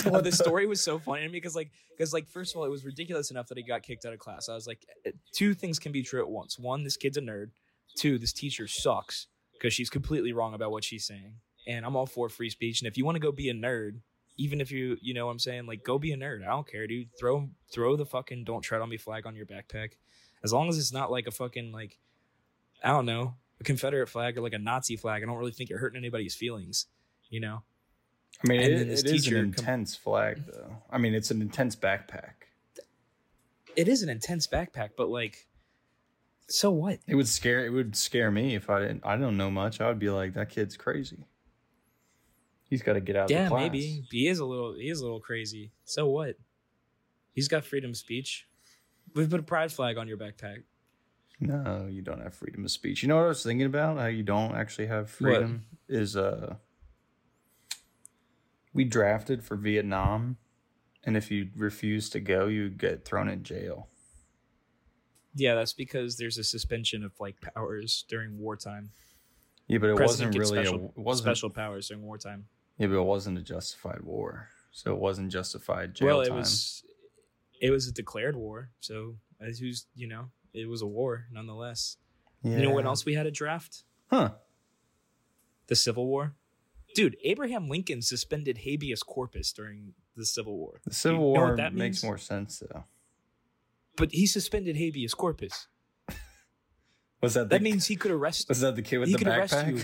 Well, 0.04 0.22
the 0.22 0.32
story 0.32 0.66
was 0.66 0.80
so 0.80 0.98
funny 0.98 1.22
to 1.22 1.28
me 1.28 1.38
because 1.38 1.54
like 1.54 1.70
because 1.96 2.12
like 2.12 2.28
first 2.28 2.54
of 2.54 2.58
all 2.58 2.64
it 2.64 2.70
was 2.70 2.84
ridiculous 2.84 3.30
enough 3.30 3.46
that 3.48 3.56
he 3.56 3.64
got 3.64 3.82
kicked 3.82 4.04
out 4.04 4.12
of 4.12 4.18
class. 4.18 4.48
I 4.48 4.54
was 4.54 4.66
like 4.66 4.84
eh, 5.06 5.12
two 5.32 5.54
things 5.54 5.78
can 5.78 5.92
be 5.92 6.02
true 6.02 6.20
at 6.20 6.28
once. 6.28 6.58
One 6.58 6.82
this 6.82 6.96
kid's 6.96 7.16
a 7.16 7.20
nerd. 7.20 7.50
Two 7.96 8.18
this 8.18 8.32
teacher 8.32 8.66
sucks 8.66 9.28
because 9.52 9.72
she's 9.72 9.90
completely 9.90 10.32
wrong 10.32 10.54
about 10.54 10.70
what 10.70 10.84
she's 10.84 11.06
saying. 11.06 11.34
And 11.66 11.86
i'm 11.86 11.96
all 11.96 12.06
for 12.06 12.28
free 12.28 12.50
speech. 12.50 12.82
And 12.82 12.88
if 12.88 12.98
you 12.98 13.04
want 13.04 13.16
to 13.16 13.20
go 13.20 13.32
be 13.32 13.48
a 13.48 13.54
nerd 13.54 14.00
even 14.36 14.60
if 14.60 14.72
you 14.72 14.98
you 15.00 15.14
know 15.14 15.26
what 15.26 15.32
i'm 15.32 15.38
saying 15.38 15.66
like 15.66 15.84
go 15.84 15.98
be 15.98 16.12
a 16.12 16.16
nerd. 16.16 16.42
I 16.42 16.50
don't 16.50 16.70
care 16.70 16.86
dude. 16.86 17.08
Throw 17.18 17.48
throw 17.72 17.96
the 17.96 18.06
fucking 18.06 18.44
don't 18.44 18.62
tread 18.62 18.82
on 18.82 18.88
me 18.88 18.96
flag 18.96 19.26
on 19.26 19.36
your 19.36 19.46
backpack. 19.46 19.92
As 20.42 20.52
long 20.52 20.68
as 20.68 20.78
it's 20.78 20.92
not 20.92 21.10
like 21.10 21.26
a 21.26 21.30
fucking 21.30 21.72
like 21.72 21.98
i 22.82 22.88
don't 22.88 23.06
know 23.06 23.34
a 23.60 23.64
confederate 23.64 24.08
flag 24.08 24.36
or 24.36 24.40
like 24.42 24.52
a 24.52 24.58
nazi 24.58 24.96
flag 24.96 25.22
i 25.22 25.26
don't 25.26 25.36
really 25.36 25.52
think 25.52 25.70
you're 25.70 25.78
hurting 25.78 25.98
anybody's 25.98 26.34
feelings 26.34 26.86
you 27.30 27.40
know 27.40 27.62
I 28.42 28.48
mean, 28.48 28.60
And 28.60 28.72
it, 28.72 28.88
this 28.88 29.02
it 29.04 29.14
is 29.14 29.26
an 29.28 29.34
com- 29.34 29.44
intense 29.44 29.94
flag, 29.94 30.42
though. 30.46 30.82
I 30.90 30.98
mean, 30.98 31.14
it's 31.14 31.30
an 31.30 31.40
intense 31.40 31.76
backpack. 31.76 32.32
it 33.76 33.88
is 33.88 34.02
an 34.02 34.08
intense 34.08 34.46
backpack, 34.46 34.90
but 34.96 35.08
like, 35.08 35.46
so 36.48 36.70
what? 36.70 36.98
It 37.06 37.14
would 37.14 37.28
scare. 37.28 37.64
It 37.64 37.70
would 37.70 37.96
scare 37.96 38.30
me 38.30 38.54
if 38.54 38.68
I 38.68 38.80
didn't. 38.80 39.02
I 39.04 39.16
don't 39.16 39.36
know 39.36 39.50
much. 39.50 39.80
I 39.80 39.88
would 39.88 39.98
be 39.98 40.10
like, 40.10 40.34
that 40.34 40.50
kid's 40.50 40.76
crazy. 40.76 41.26
He's 42.68 42.82
got 42.82 42.94
to 42.94 43.00
get 43.00 43.16
out 43.16 43.26
of 43.26 43.30
Yeah, 43.30 43.48
maybe 43.48 44.04
he 44.10 44.26
is 44.26 44.40
a 44.40 44.44
little. 44.44 44.74
He 44.74 44.90
is 44.90 45.00
a 45.00 45.04
little 45.04 45.20
crazy. 45.20 45.70
So 45.84 46.08
what? 46.08 46.36
He's 47.32 47.48
got 47.48 47.64
freedom 47.64 47.90
of 47.90 47.96
speech. 47.96 48.46
We've 49.14 49.30
put 49.30 49.40
a 49.40 49.44
pride 49.44 49.72
flag 49.72 49.96
on 49.96 50.08
your 50.08 50.18
backpack. 50.18 50.64
No, 51.46 51.86
you 51.90 52.02
don't 52.02 52.22
have 52.22 52.34
freedom 52.34 52.64
of 52.64 52.70
speech. 52.70 53.02
You 53.02 53.08
know 53.08 53.16
what 53.16 53.24
I 53.24 53.28
was 53.28 53.42
thinking 53.42 53.66
about? 53.66 53.98
How 53.98 54.06
you 54.06 54.22
don't 54.22 54.54
actually 54.54 54.86
have 54.86 55.10
freedom 55.10 55.66
is 55.88 56.16
uh 56.16 56.56
we 58.72 58.84
drafted 58.84 59.44
for 59.44 59.56
Vietnam 59.56 60.38
and 61.04 61.16
if 61.16 61.30
you 61.30 61.50
refuse 61.56 62.08
to 62.10 62.20
go, 62.20 62.46
you 62.46 62.70
get 62.70 63.04
thrown 63.04 63.28
in 63.28 63.42
jail. 63.42 63.88
Yeah, 65.34 65.54
that's 65.54 65.72
because 65.72 66.16
there's 66.16 66.38
a 66.38 66.44
suspension 66.44 67.04
of 67.04 67.12
like 67.20 67.36
powers 67.54 68.04
during 68.08 68.38
wartime. 68.38 68.90
Yeah, 69.66 69.78
but 69.78 69.90
it 69.90 69.96
President 69.96 70.36
wasn't 70.36 70.52
really 70.52 70.64
special, 70.64 70.92
a 70.96 71.00
it 71.00 71.04
wasn't 71.04 71.26
special 71.26 71.50
powers 71.50 71.88
during 71.88 72.04
wartime. 72.04 72.46
Yeah, 72.78 72.86
but 72.86 72.96
it 72.96 73.04
wasn't 73.04 73.38
a 73.38 73.42
justified 73.42 74.02
war. 74.02 74.48
So 74.72 74.92
it 74.92 74.98
wasn't 74.98 75.30
justified 75.30 75.94
jail 75.94 76.08
well, 76.08 76.20
it 76.20 76.28
time. 76.28 76.38
was. 76.38 76.82
It 77.60 77.70
was 77.70 77.86
a 77.86 77.92
declared 77.92 78.36
war, 78.36 78.70
so 78.80 79.16
as 79.40 79.58
who's 79.58 79.86
you 79.94 80.06
know 80.06 80.30
it 80.54 80.68
was 80.68 80.80
a 80.82 80.86
war 80.86 81.26
nonetheless. 81.32 81.96
You 82.42 82.58
know 82.58 82.70
what 82.70 82.84
else 82.84 83.04
we 83.06 83.14
had 83.14 83.26
a 83.26 83.30
draft? 83.30 83.84
Huh. 84.10 84.32
The 85.66 85.74
Civil 85.76 86.06
War. 86.06 86.34
Dude, 86.94 87.16
Abraham 87.24 87.68
Lincoln 87.68 88.02
suspended 88.02 88.58
habeas 88.58 89.02
corpus 89.02 89.52
during 89.52 89.94
the 90.14 90.24
Civil 90.26 90.56
War. 90.58 90.80
The 90.84 90.94
Civil 90.94 91.20
You 91.20 91.24
War 91.40 91.56
that 91.56 91.72
makes 91.74 91.96
means? 91.96 92.04
more 92.04 92.18
sense 92.18 92.58
though. 92.60 92.84
But 93.96 94.12
he 94.12 94.26
suspended 94.26 94.76
habeas 94.76 95.14
corpus. 95.14 95.68
Was 97.22 97.34
that 97.34 97.48
the, 97.48 97.56
That 97.56 97.62
means 97.62 97.86
he 97.86 97.96
could 97.96 98.10
arrest 98.10 98.48
was 98.48 98.60
that 98.60 98.76
the 98.76 98.82
kid 98.82 98.98
with 98.98 99.08
he 99.08 99.16
the 99.16 99.24
backpack? 99.24 99.78
you. 99.78 99.82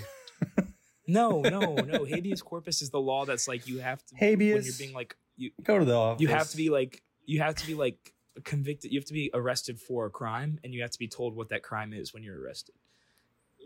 No, 1.09 1.41
no, 1.41 1.75
no. 1.75 2.05
habeas 2.05 2.41
corpus 2.43 2.83
is 2.83 2.91
the 2.91 3.01
law 3.01 3.25
that's 3.25 3.49
like 3.49 3.67
you 3.67 3.79
have 3.81 3.99
to 4.07 4.15
when 4.15 4.31
Habeas. 4.31 4.67
you're 4.67 4.87
being 4.87 4.95
like 4.95 5.17
you 5.37 5.51
Go 5.65 5.79
to 5.79 5.85
the 5.85 5.95
office. 5.95 6.21
you 6.21 6.29
have 6.29 6.49
to 6.51 6.57
be 6.57 6.71
like 6.71 7.03
you 7.27 7.41
have 7.41 7.57
to 7.57 7.67
be 7.67 7.75
like 7.75 8.13
convicted. 8.45 8.93
You 8.93 8.99
have 8.99 9.07
to 9.07 9.13
be 9.13 9.31
arrested 9.35 9.79
for 9.81 10.07
a 10.07 10.11
crime, 10.11 10.59
and 10.65 10.73
you 10.75 10.83
have 10.83 10.91
to 10.91 10.99
be 10.99 11.09
told 11.09 11.35
what 11.37 11.49
that 11.51 11.63
crime 11.63 11.93
is 11.93 12.13
when 12.15 12.23
you're 12.23 12.41
arrested. 12.41 12.75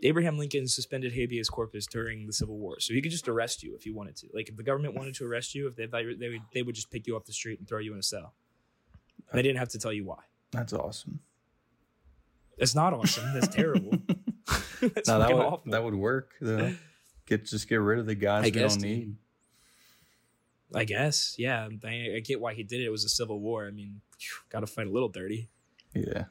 Abraham 0.03 0.37
Lincoln 0.37 0.67
suspended 0.67 1.13
habeas 1.13 1.49
corpus 1.49 1.85
during 1.87 2.27
the 2.27 2.33
Civil 2.33 2.57
War, 2.57 2.79
so 2.79 2.93
he 2.93 3.01
could 3.01 3.11
just 3.11 3.27
arrest 3.29 3.63
you 3.63 3.75
if 3.75 3.83
he 3.83 3.91
wanted 3.91 4.15
to. 4.17 4.27
Like 4.33 4.49
if 4.49 4.57
the 4.57 4.63
government 4.63 4.93
wanted 4.93 5.15
to 5.15 5.25
arrest 5.25 5.55
you, 5.55 5.67
if 5.67 5.75
they 5.75 5.87
thought 5.87 6.01
you 6.01 6.07
were- 6.09 6.15
they 6.15 6.29
would, 6.29 6.41
they 6.53 6.61
would 6.63 6.75
just 6.75 6.91
pick 6.91 7.07
you 7.07 7.15
off 7.15 7.23
the 7.25 7.31
street 7.33 7.59
and 7.59 7.67
throw 7.67 7.79
you 7.79 7.93
in 7.93 7.99
a 7.99 8.03
cell. 8.03 8.33
They 9.33 9.41
didn't 9.41 9.57
have 9.59 9.69
to 9.69 9.79
tell 9.79 9.93
you 9.93 10.03
why. 10.05 10.19
That's 10.51 10.73
awesome. 10.73 11.21
That's 12.57 12.75
not 12.75 12.93
awesome. 12.93 13.33
That's 13.33 13.47
terrible. 13.47 13.97
That's 14.81 15.07
No, 15.07 15.19
that 15.19 15.33
would, 15.33 15.45
awful. 15.45 15.71
that 15.71 15.83
would 15.83 15.95
work. 15.95 16.33
Though. 16.41 16.73
Get 17.25 17.45
just 17.45 17.67
get 17.67 17.77
rid 17.77 17.97
of 17.99 18.05
the 18.05 18.15
guys 18.15 18.43
I 18.43 18.45
we 18.47 18.51
guess, 18.51 18.73
don't 18.75 18.83
dude. 18.83 18.91
need. 18.99 19.15
I 20.73 20.83
guess, 20.83 21.35
yeah. 21.37 21.67
I, 21.83 22.13
I 22.15 22.19
get 22.19 22.41
why 22.41 22.53
he 22.53 22.63
did 22.63 22.81
it. 22.81 22.85
It 22.85 22.89
was 22.89 23.05
a 23.05 23.09
civil 23.09 23.39
war. 23.39 23.67
I 23.67 23.71
mean, 23.71 24.01
got 24.49 24.61
to 24.61 24.67
fight 24.67 24.87
a 24.87 24.89
little 24.89 25.09
dirty. 25.09 25.49
Yeah. 25.93 26.25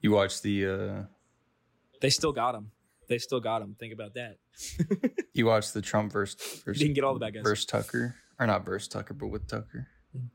You 0.00 0.10
watch 0.10 0.42
the 0.42 0.66
uh 0.66 1.02
They 2.00 2.10
still 2.10 2.32
got 2.32 2.54
him. 2.54 2.72
They 3.08 3.18
still 3.18 3.40
got 3.40 3.62
him. 3.62 3.76
Think 3.78 3.92
about 3.92 4.14
that. 4.14 4.38
you 5.32 5.46
watch 5.46 5.72
the 5.72 5.80
Trump 5.82 6.12
versus 6.12 6.62
versus, 6.64 6.80
Didn't 6.82 6.94
get 6.94 7.04
all 7.04 7.14
the 7.14 7.20
bad 7.20 7.34
guys. 7.34 7.42
versus 7.42 7.64
Tucker 7.66 8.16
or 8.38 8.46
not 8.46 8.64
versus 8.64 8.88
Tucker, 8.88 9.14
but 9.14 9.28
with 9.28 9.46
Tucker. 9.46 9.86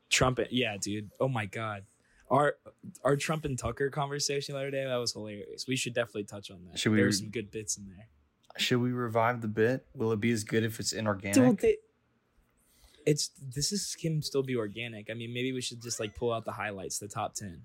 Trump, 0.10 0.39
yeah, 0.50 0.77
dude. 0.82 1.12
Oh 1.20 1.27
my 1.27 1.46
god, 1.46 1.84
our 2.32 2.56
our 3.03 3.15
Trump 3.15 3.46
and 3.46 3.60
Tucker 3.60 3.89
conversation 3.89 4.53
the 4.53 4.60
other 4.60 4.72
day 4.72 4.86
that 4.86 4.96
was 4.96 5.13
hilarious. 5.13 5.65
We 5.67 5.75
should 5.75 5.94
definitely 5.94 6.24
touch 6.24 6.50
on 6.50 6.63
that. 6.65 6.79
Should 6.79 6.91
we 6.94 6.98
There 6.98 7.06
re- 7.06 7.10
were 7.10 7.13
some 7.13 7.29
good 7.29 7.51
bits 7.51 7.77
in 7.77 7.86
there. 7.88 8.08
Should 8.58 8.79
we 8.79 8.91
revive 8.91 9.41
the 9.41 9.48
bit? 9.48 9.86
Will 9.94 10.12
it 10.13 10.20
be 10.20 10.32
as 10.32 10.44
good 10.44 10.63
if 10.63 10.79
it's 10.79 10.94
inorganic? 10.94 11.36
Dude, 11.36 11.58
they- 11.60 11.77
it's 13.07 13.31
this 13.55 13.71
is 13.71 13.95
can 13.99 14.21
still 14.21 14.43
be 14.43 14.55
organic. 14.55 15.09
I 15.09 15.13
mean, 15.15 15.33
maybe 15.33 15.51
we 15.53 15.61
should 15.61 15.81
just 15.81 15.99
like 15.99 16.13
pull 16.13 16.31
out 16.33 16.45
the 16.45 16.51
highlights, 16.51 16.99
the 16.99 17.07
top 17.07 17.33
ten. 17.33 17.61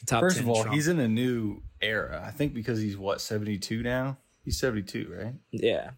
The 0.00 0.06
top 0.06 0.20
First 0.20 0.36
10 0.36 0.44
of 0.44 0.48
all, 0.50 0.62
Trump. 0.62 0.74
he's 0.74 0.86
in 0.86 1.00
a 1.00 1.08
new 1.08 1.60
era. 1.82 2.22
I 2.24 2.30
think 2.30 2.54
because 2.54 2.80
he's 2.80 2.96
what 2.96 3.20
seventy 3.20 3.58
two 3.58 3.82
now. 3.82 4.16
He's 4.44 4.58
seventy 4.58 4.82
two, 4.82 5.12
right? 5.14 5.34
yeah, 5.50 5.90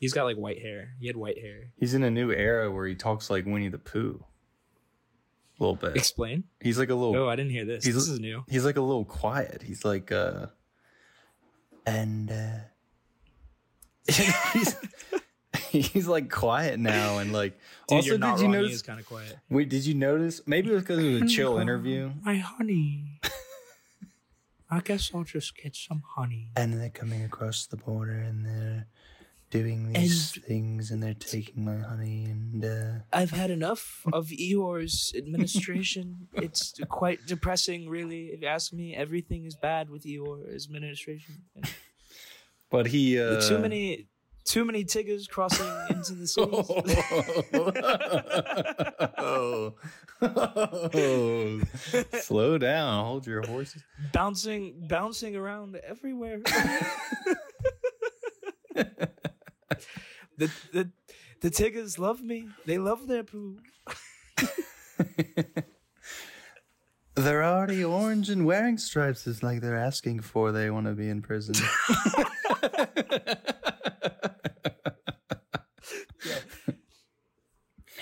he's 0.00 0.12
got 0.12 0.24
like 0.24 0.36
white 0.36 0.60
hair. 0.60 0.94
He 1.00 1.06
had 1.06 1.16
white 1.16 1.38
hair. 1.38 1.70
He's 1.78 1.94
in 1.94 2.02
a 2.02 2.10
new 2.10 2.32
era 2.32 2.70
where 2.70 2.86
he 2.86 2.94
talks 2.96 3.30
like 3.30 3.46
Winnie 3.46 3.68
the 3.68 3.78
Pooh. 3.78 4.24
A 5.60 5.62
little 5.62 5.76
bit. 5.76 5.94
Explain. 5.96 6.42
He's 6.60 6.78
like 6.78 6.90
a 6.90 6.94
little. 6.96 7.14
Oh, 7.16 7.28
I 7.28 7.36
didn't 7.36 7.52
hear 7.52 7.64
this. 7.64 7.84
He's- 7.84 7.94
this 7.94 8.08
is 8.08 8.18
new. 8.18 8.44
he's 8.48 8.64
like 8.64 8.76
a 8.76 8.80
little 8.82 9.04
quiet. 9.04 9.62
He's 9.62 9.84
like 9.84 10.10
uh 10.10 10.46
and 11.86 12.32
uh 12.32 12.58
he's, 14.52 14.76
he's 15.70 16.06
like 16.08 16.30
quiet 16.30 16.78
now 16.80 17.18
and 17.18 17.32
like 17.32 17.58
Dude, 17.88 17.96
also 17.96 18.08
you're 18.08 18.18
not 18.18 18.36
did 18.38 18.42
you 18.42 18.46
wrong. 18.46 18.54
He 18.54 18.60
notice 18.62 18.74
is 18.76 18.82
kind 18.82 18.98
of 19.00 19.06
quiet. 19.06 19.36
wait 19.50 19.68
did 19.68 19.84
you 19.86 19.94
notice 19.94 20.40
maybe 20.46 20.70
it 20.70 20.74
was 20.74 20.82
because 20.82 20.98
it 20.98 21.12
was 21.12 21.22
a 21.22 21.34
chill 21.34 21.58
interview 21.58 22.10
My 22.22 22.36
honey. 22.36 23.20
I 24.70 24.80
guess 24.80 25.10
I'll 25.14 25.24
just 25.24 25.56
get 25.56 25.76
some 25.76 26.02
honey. 26.16 26.50
and 26.56 26.80
they're 26.80 26.88
coming 26.90 27.22
across 27.24 27.66
the 27.66 27.76
border 27.76 28.12
and 28.18 28.44
they're 28.44 28.86
doing 29.50 29.92
these 29.92 30.32
things 30.48 30.90
and 30.90 31.00
they're 31.00 31.14
taking 31.14 31.64
my 31.64 31.76
honey 31.76 32.24
and 32.24 32.64
uh 32.64 32.92
I've 33.12 33.30
had 33.30 33.50
enough 33.52 34.04
of 34.12 34.28
Eeyore's 34.28 35.12
administration. 35.16 36.26
it's 36.32 36.74
quite 36.88 37.24
depressing, 37.26 37.88
really. 37.88 38.28
If 38.28 38.40
you 38.42 38.48
ask 38.48 38.72
me, 38.72 38.96
everything 38.96 39.44
is 39.44 39.54
bad 39.54 39.90
with 39.90 40.02
Eeyore's 40.04 40.64
administration. 40.66 41.42
but 42.70 42.86
he 42.88 43.20
uh 43.20 43.40
too 43.48 43.58
many, 43.58 44.08
too 44.44 44.64
many 44.64 44.84
tigers 44.84 45.26
crossing 45.26 45.66
into 45.90 46.12
the 46.14 46.26
cities. 46.34 46.70
oh. 49.18 49.74
Oh. 50.22 51.60
slow 52.20 52.56
down 52.56 53.04
hold 53.04 53.26
your 53.26 53.42
horses 53.46 53.82
bouncing, 54.12 54.86
bouncing 54.88 55.36
around 55.36 55.76
everywhere. 55.86 56.38
the 58.74 60.50
the 60.72 60.90
the 61.40 61.50
tigers 61.50 61.98
love 61.98 62.22
me. 62.22 62.48
They 62.64 62.78
love 62.78 63.06
their 63.06 63.24
poo. 63.24 63.58
They're 67.16 67.44
already 67.44 67.84
orange 67.84 68.30
and 68.30 68.44
wearing 68.46 68.76
stripes. 68.78 69.26
It's 69.26 69.42
like 69.42 69.60
they're 69.60 69.78
asking 69.78 70.20
for 70.20 70.50
they 70.52 70.70
want 70.70 70.86
to 70.86 70.92
be 70.94 71.08
in 71.08 71.22
prison. 71.22 71.54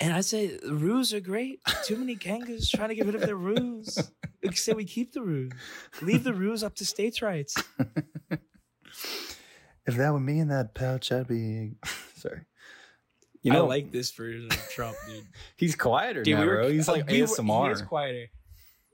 And 0.03 0.11
I 0.13 0.19
say 0.19 0.47
the 0.57 0.73
roos 0.73 1.13
are 1.13 1.21
great. 1.21 1.61
Too 1.85 1.95
many 1.95 2.17
kangas 2.17 2.69
trying 2.69 2.89
to 2.89 2.95
get 2.95 3.05
rid 3.05 3.15
of 3.15 3.21
their 3.21 3.37
roos. 3.37 4.11
We 4.43 4.53
say 4.53 4.73
we 4.73 4.83
keep 4.83 5.13
the 5.13 5.21
roos. 5.21 5.53
Leave 6.01 6.25
the 6.25 6.33
roos 6.33 6.61
up 6.61 6.75
to 6.75 6.85
states' 6.85 7.21
rights. 7.21 7.55
if 9.87 9.95
that 9.95 10.11
were 10.11 10.19
me 10.19 10.39
in 10.39 10.49
that 10.49 10.73
pouch, 10.75 11.09
I'd 11.13 11.29
be 11.29 11.71
sorry. 12.17 12.41
You 13.43 13.53
know, 13.53 13.63
I 13.63 13.67
like 13.67 13.91
this 13.93 14.11
version 14.11 14.47
of 14.47 14.69
Trump, 14.71 14.97
dude. 15.07 15.23
he's 15.55 15.75
quieter 15.75 16.21
Dude, 16.23 16.35
now, 16.35 16.41
we 16.41 16.47
were, 16.47 16.55
bro. 16.55 16.69
He's 16.71 16.89
like 16.89 17.07
we 17.09 17.21
were- 17.21 17.27
ASMR. 17.29 17.65
he 17.67 17.71
is 17.71 17.81
quieter. 17.81 18.25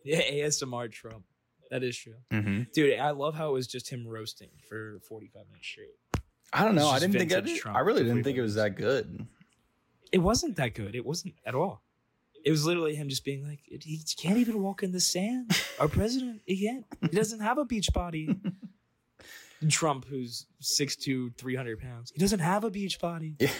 Yeah, 0.06 0.22
ASMR 0.22 0.92
Trump. 0.92 1.24
That 1.72 1.84
is 1.84 1.98
true, 1.98 2.14
hmm 2.32 2.64
dude. 2.74 3.00
I 3.00 3.12
love 3.12 3.34
how 3.34 3.50
it 3.50 3.54
was 3.54 3.66
just 3.66 3.90
him 3.90 4.08
roasting 4.08 4.50
for 4.68 5.00
forty-five 5.08 5.46
minutes 5.52 5.68
straight. 5.68 5.90
I 6.54 6.66
don't 6.66 6.74
know. 6.76 6.88
I 6.88 6.98
didn't 7.00 7.14
think 7.18 7.32
I, 7.32 7.36
vintage 7.36 7.54
did. 7.54 7.62
Trump 7.62 7.78
I 7.78 7.82
really 7.82 8.04
didn't 8.04 8.24
think 8.24 8.38
it 8.38 8.42
was 8.44 8.56
that 8.56 8.76
good. 8.76 9.28
It 10.12 10.20
wasn't 10.20 10.56
that 10.58 10.74
good. 10.74 10.96
It 10.96 11.06
wasn't 11.06 11.36
at 11.46 11.56
all. 11.56 11.84
It 12.46 12.52
was 12.52 12.66
literally 12.66 12.96
him 12.96 13.10
just 13.10 13.26
being 13.26 13.46
like, 13.46 13.60
he 13.66 14.02
can't 14.18 14.38
even 14.38 14.62
walk 14.62 14.82
in 14.82 14.92
the 14.92 15.00
sand. 15.00 15.52
Our 15.80 15.88
president, 16.00 16.42
he 16.46 16.66
can't. 16.66 16.86
He 17.02 17.08
doesn't 17.10 17.42
have 17.42 17.58
a 17.58 17.66
beach 17.66 17.90
body. 17.94 18.36
Trump, 19.70 20.06
who's 20.06 20.46
6'2", 20.62 21.36
300 21.38 21.82
pounds, 21.82 22.12
he 22.16 22.20
doesn't 22.20 22.40
have 22.40 22.64
a 22.64 22.70
beach 22.70 22.98
body. 23.00 23.36
Yeah. 23.40 23.52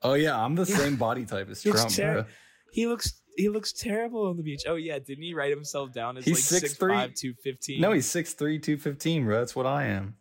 Oh 0.00 0.14
yeah, 0.14 0.42
I'm 0.42 0.54
the 0.54 0.64
same 0.66 0.96
body 1.08 1.26
type 1.26 1.50
as 1.50 1.62
Trump, 1.62 1.90
ter-. 1.90 2.26
He 2.72 2.86
looks 2.86 3.20
he 3.36 3.48
looks 3.48 3.72
terrible 3.72 4.26
on 4.28 4.36
the 4.36 4.42
beach. 4.42 4.62
Oh 4.66 4.76
yeah, 4.76 4.98
didn't 4.98 5.22
he 5.24 5.34
write 5.34 5.50
himself 5.50 5.92
down 5.92 6.16
as 6.16 6.24
He's 6.24 6.50
like 6.50 6.62
6'3". 6.62 7.14
215? 7.14 7.80
No, 7.80 7.92
he's 7.92 8.06
6'3", 8.06 8.36
215, 8.62 9.24
bro. 9.24 9.38
That's 9.38 9.54
what 9.54 9.66
I 9.66 9.84
am. 9.84 10.16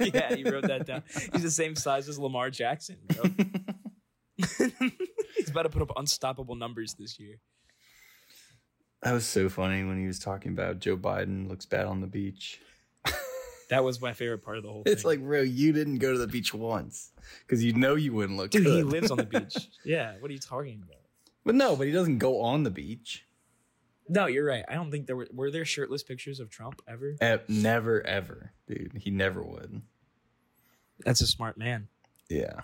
yeah, 0.00 0.34
he 0.34 0.44
wrote 0.44 0.66
that 0.66 0.84
down. 0.84 1.04
He's 1.32 1.42
the 1.42 1.50
same 1.50 1.76
size 1.76 2.08
as 2.08 2.18
Lamar 2.18 2.50
Jackson, 2.50 2.96
bro. 3.06 3.30
He's 4.38 5.50
about 5.50 5.62
to 5.62 5.68
put 5.68 5.82
up 5.82 5.92
unstoppable 5.96 6.54
numbers 6.56 6.94
this 6.94 7.18
year. 7.18 7.36
That 9.02 9.12
was 9.12 9.26
so 9.26 9.48
funny 9.48 9.84
when 9.84 9.98
he 10.00 10.06
was 10.06 10.18
talking 10.18 10.52
about 10.52 10.80
Joe 10.80 10.96
Biden 10.96 11.48
looks 11.48 11.66
bad 11.66 11.86
on 11.86 12.00
the 12.00 12.06
beach. 12.06 12.60
That 13.70 13.84
was 13.84 14.00
my 14.00 14.14
favorite 14.14 14.38
part 14.42 14.56
of 14.56 14.62
the 14.62 14.70
whole 14.70 14.82
It's 14.86 15.04
like, 15.04 15.20
bro, 15.20 15.42
you 15.42 15.72
didn't 15.72 15.98
go 15.98 16.12
to 16.12 16.18
the 16.18 16.26
beach 16.26 16.54
once 16.54 17.12
because 17.46 17.62
you 17.62 17.74
know 17.74 17.96
you 17.96 18.14
wouldn't 18.14 18.38
look 18.38 18.50
Dude, 18.50 18.64
good. 18.64 18.76
he 18.76 18.82
lives 18.82 19.10
on 19.10 19.18
the 19.18 19.24
beach. 19.26 19.68
Yeah, 19.84 20.14
what 20.20 20.30
are 20.30 20.32
you 20.32 20.40
talking 20.40 20.82
about? 20.82 21.02
but 21.44 21.54
no, 21.54 21.76
but 21.76 21.86
he 21.86 21.92
doesn't 21.92 22.16
go 22.18 22.40
on 22.40 22.62
the 22.62 22.70
beach. 22.70 23.26
No, 24.08 24.24
you're 24.26 24.44
right. 24.46 24.64
I 24.68 24.74
don't 24.74 24.90
think 24.90 25.06
there 25.06 25.16
were 25.16 25.28
were 25.32 25.50
there 25.50 25.66
shirtless 25.66 26.02
pictures 26.02 26.40
of 26.40 26.48
Trump 26.48 26.80
ever. 26.88 27.14
Eh, 27.20 27.38
never, 27.48 28.00
ever, 28.06 28.52
dude. 28.66 28.92
He 28.96 29.10
never 29.10 29.42
would. 29.42 29.82
That's 31.04 31.20
a 31.20 31.26
smart 31.26 31.58
man. 31.58 31.88
Yeah. 32.30 32.60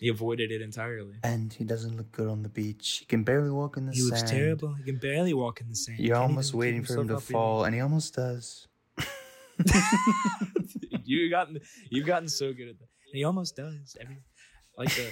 He 0.00 0.08
avoided 0.08 0.50
it 0.50 0.62
entirely. 0.62 1.14
And 1.24 1.52
he 1.52 1.64
doesn't 1.64 1.96
look 1.96 2.12
good 2.12 2.28
on 2.28 2.42
the 2.42 2.48
beach. 2.48 2.98
He 3.00 3.06
can 3.06 3.24
barely 3.24 3.50
walk 3.50 3.76
in 3.76 3.86
the 3.86 3.92
sand. 3.92 4.04
He 4.04 4.10
looks 4.10 4.30
terrible. 4.30 4.74
He 4.74 4.84
can 4.84 4.98
barely 4.98 5.34
walk 5.34 5.60
in 5.60 5.68
the 5.68 5.74
sand. 5.74 5.98
You're 5.98 6.16
almost 6.16 6.54
waiting 6.54 6.84
for 6.84 6.98
him 6.98 7.08
to 7.08 7.18
fall, 7.18 7.64
and 7.64 7.74
he 7.74 7.80
almost 7.80 8.14
does. 8.14 8.68
you 11.04 11.28
gotten 11.30 11.58
you've 11.90 12.06
gotten 12.06 12.28
so 12.28 12.52
good 12.52 12.68
at 12.68 12.78
that. 12.78 12.88
And 13.10 13.14
he 13.14 13.24
almost 13.24 13.56
does. 13.56 13.96
Every 14.00 14.18
like 14.76 14.94
the 14.94 15.08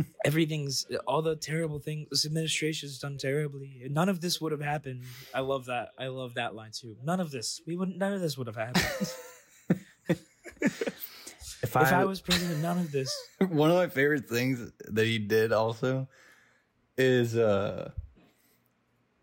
uh, 0.00 0.02
everything's 0.24 0.86
all 1.06 1.22
the 1.22 1.36
terrible 1.36 1.78
things 1.78 2.08
this 2.10 2.24
administration's 2.24 2.98
done 2.98 3.18
terribly. 3.18 3.82
None 3.90 4.08
of 4.08 4.20
this 4.20 4.40
would 4.40 4.52
have 4.52 4.62
happened. 4.62 5.04
I 5.34 5.40
love 5.40 5.66
that. 5.66 5.90
I 5.98 6.06
love 6.06 6.34
that 6.34 6.54
line 6.54 6.70
too. 6.72 6.96
None 7.02 7.20
of 7.20 7.30
this. 7.30 7.60
We 7.66 7.76
wouldn't 7.76 7.98
none 7.98 8.12
of 8.12 8.20
this 8.20 8.38
would 8.38 8.46
have 8.46 8.56
happened. 8.56 9.12
If 11.76 11.88
if 11.88 11.92
I 11.92 12.04
was 12.04 12.20
president, 12.20 12.60
none 12.60 12.78
of 12.78 12.92
this. 12.92 13.10
one 13.48 13.70
of 13.70 13.76
my 13.76 13.88
favorite 13.88 14.28
things 14.28 14.72
that 14.88 15.06
he 15.06 15.18
did 15.18 15.52
also 15.52 16.08
is 16.98 17.36
uh 17.36 17.90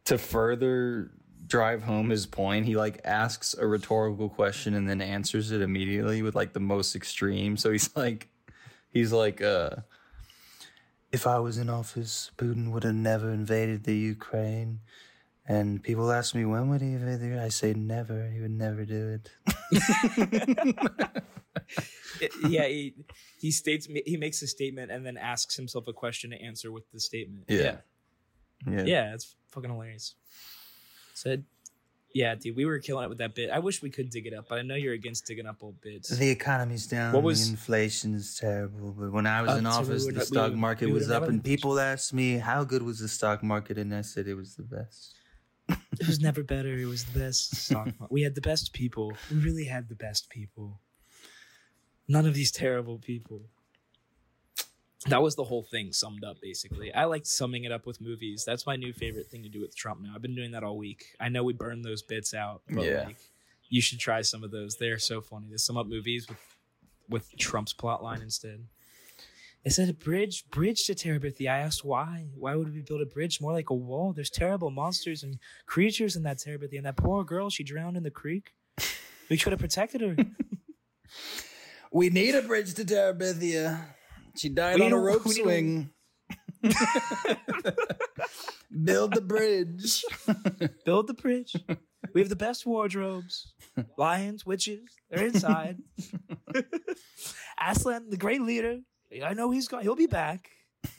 to 0.05 0.17
further 0.17 1.11
drive 1.45 1.83
home 1.83 2.09
his 2.09 2.25
point 2.25 2.65
he 2.65 2.75
like 2.75 3.01
asks 3.03 3.55
a 3.55 3.65
rhetorical 3.65 4.29
question 4.29 4.73
and 4.75 4.89
then 4.89 5.01
answers 5.01 5.51
it 5.51 5.61
immediately 5.61 6.21
with 6.21 6.35
like 6.35 6.53
the 6.53 6.59
most 6.59 6.95
extreme 6.95 7.57
so 7.57 7.71
he's 7.71 7.95
like 7.95 8.27
he's 8.91 9.11
like 9.11 9.41
uh 9.41 9.71
if 11.11 11.25
i 11.25 11.39
was 11.39 11.57
in 11.57 11.69
office 11.69 12.31
putin 12.37 12.71
would 12.71 12.83
have 12.83 12.95
never 12.95 13.31
invaded 13.31 13.83
the 13.83 13.95
ukraine 13.95 14.79
and 15.49 15.81
people 15.83 16.11
ask 16.11 16.33
me 16.35 16.45
when 16.45 16.69
would 16.69 16.79
he 16.81 16.93
invade 16.93 17.19
the 17.19 17.41
i 17.41 17.49
say 17.49 17.73
never 17.73 18.29
he 18.33 18.39
would 18.39 18.51
never 18.65 18.85
do 18.85 19.01
it 22.21 22.31
yeah, 22.47 22.65
he 22.67 22.93
he 23.39 23.51
states 23.51 23.87
he 24.05 24.17
makes 24.17 24.41
a 24.41 24.47
statement 24.47 24.91
and 24.91 25.05
then 25.05 25.17
asks 25.17 25.55
himself 25.55 25.87
a 25.87 25.93
question 25.93 26.31
to 26.31 26.41
answer 26.41 26.71
with 26.71 26.83
the 26.91 26.99
statement. 26.99 27.45
Yeah. 27.47 27.77
yeah, 28.69 28.83
yeah 28.83 29.13
it's 29.13 29.35
fucking 29.51 29.69
hilarious. 29.69 30.15
Said, 31.13 31.43
yeah, 32.13 32.35
dude, 32.35 32.55
we 32.55 32.65
were 32.65 32.79
killing 32.79 33.05
it 33.05 33.09
with 33.09 33.19
that 33.19 33.35
bit. 33.35 33.49
I 33.49 33.59
wish 33.59 33.81
we 33.81 33.89
could 33.89 34.09
dig 34.09 34.25
it 34.27 34.33
up, 34.33 34.47
but 34.49 34.57
I 34.59 34.63
know 34.63 34.75
you're 34.75 34.93
against 34.93 35.25
digging 35.27 35.45
up 35.45 35.57
old 35.61 35.79
bits. 35.81 36.09
The 36.09 36.29
economy's 36.29 36.87
down. 36.87 37.13
What 37.13 37.23
was- 37.23 37.45
the 37.45 37.51
inflation 37.51 38.13
is 38.15 38.35
terrible. 38.37 38.91
But 38.91 39.11
when 39.11 39.25
I 39.27 39.41
was 39.41 39.51
Uh, 39.51 39.57
in 39.57 39.63
so 39.65 39.69
office, 39.71 40.05
would- 40.05 40.15
the 40.15 40.19
we 40.19 40.25
stock 40.25 40.49
would- 40.51 40.59
market 40.59 40.85
we 40.87 40.93
would 40.93 40.99
was 41.03 41.11
up, 41.11 41.23
and 41.23 41.43
people 41.43 41.79
asked 41.79 42.13
me 42.13 42.37
how 42.37 42.63
good 42.63 42.83
was 42.83 42.99
the 42.99 43.07
stock 43.07 43.43
market, 43.43 43.77
and 43.77 43.93
I 43.93 44.01
said 44.01 44.27
it 44.27 44.35
was 44.35 44.55
the 44.55 44.63
best. 44.63 45.15
It 45.99 46.07
was 46.07 46.19
never 46.19 46.43
better. 46.43 46.77
It 46.77 46.85
was 46.85 47.05
the 47.05 47.19
best. 47.19 47.71
market. 47.71 47.95
We 48.09 48.21
had 48.21 48.35
the 48.35 48.41
best 48.41 48.73
people. 48.73 49.13
We 49.31 49.37
really 49.37 49.65
had 49.65 49.89
the 49.89 49.95
best 49.95 50.29
people. 50.29 50.79
None 52.07 52.25
of 52.25 52.33
these 52.33 52.51
terrible 52.51 52.97
people. 52.99 53.41
That 55.07 55.21
was 55.21 55.35
the 55.35 55.45
whole 55.45 55.63
thing 55.63 55.93
summed 55.93 56.23
up, 56.25 56.37
basically. 56.41 56.93
I 56.93 57.05
like 57.05 57.25
summing 57.25 57.63
it 57.63 57.71
up 57.71 57.85
with 57.85 58.01
movies. 58.01 58.43
That's 58.45 58.65
my 58.65 58.75
new 58.75 58.91
favorite 58.91 59.27
thing 59.31 59.43
to 59.43 59.49
do 59.49 59.61
with 59.61 59.75
Trump 59.75 60.01
now. 60.01 60.11
I've 60.13 60.21
been 60.21 60.35
doing 60.35 60.51
that 60.51 60.63
all 60.63 60.77
week. 60.77 61.05
I 61.19 61.29
know 61.29 61.43
we 61.43 61.53
burned 61.53 61.85
those 61.85 62.01
bits 62.01 62.33
out, 62.33 62.63
but 62.69 62.83
Yeah. 62.85 63.03
like, 63.05 63.17
you 63.69 63.81
should 63.81 63.99
try 63.99 64.21
some 64.21 64.43
of 64.43 64.51
those. 64.51 64.75
They're 64.75 64.99
so 64.99 65.21
funny 65.21 65.47
to 65.51 65.57
sum 65.57 65.77
up 65.77 65.87
movies 65.87 66.27
with 66.27 66.37
with 67.07 67.35
Trump's 67.37 67.73
plot 67.73 68.03
line 68.03 68.21
instead. 68.21 68.67
It 69.65 69.71
said 69.71 69.89
a 69.89 69.93
bridge, 69.93 70.45
bridge 70.49 70.85
to 70.85 70.95
Terabithia. 70.95 71.49
I 71.51 71.59
asked 71.59 71.83
why. 71.83 72.27
Why 72.33 72.55
would 72.55 72.73
we 72.73 72.81
build 72.81 73.01
a 73.01 73.05
bridge 73.05 73.41
more 73.41 73.51
like 73.51 73.69
a 73.69 73.75
wall? 73.75 74.13
There's 74.13 74.29
terrible 74.29 74.71
monsters 74.71 75.21
and 75.21 75.37
creatures 75.65 76.15
in 76.15 76.23
that 76.23 76.37
Terabithia. 76.37 76.77
And 76.77 76.85
that 76.85 76.95
poor 76.95 77.23
girl, 77.25 77.49
she 77.49 77.63
drowned 77.63 77.97
in 77.97 78.03
the 78.03 78.11
creek. 78.11 78.53
We 79.29 79.35
should 79.37 79.51
have 79.51 79.59
protected 79.59 80.01
her. 80.01 80.15
We 81.91 82.09
need 82.11 82.35
a 82.35 82.43
bridge 82.43 82.75
to 82.75 82.85
Terabithia. 82.85 83.81
She 84.37 84.49
died 84.49 84.75
We 84.75 84.85
on 84.85 84.93
a 84.93 84.99
rope 84.99 85.27
swing. 85.27 85.89
Build 88.83 89.15
the 89.15 89.21
bridge. 89.21 90.05
Build 90.85 91.07
the 91.07 91.15
bridge. 91.15 91.55
We 92.13 92.21
have 92.21 92.29
the 92.29 92.35
best 92.35 92.67
wardrobes. 92.67 93.53
Lions, 93.97 94.45
witches, 94.45 94.81
they're 95.09 95.25
inside. 95.25 95.77
Aslan, 97.59 98.09
the 98.09 98.17
great 98.17 98.41
leader. 98.41 98.81
I 99.25 99.33
know 99.33 99.51
he's 99.51 99.67
gone. 99.67 99.81
He'll 99.81 99.95
be 99.95 100.07
back. 100.07 100.49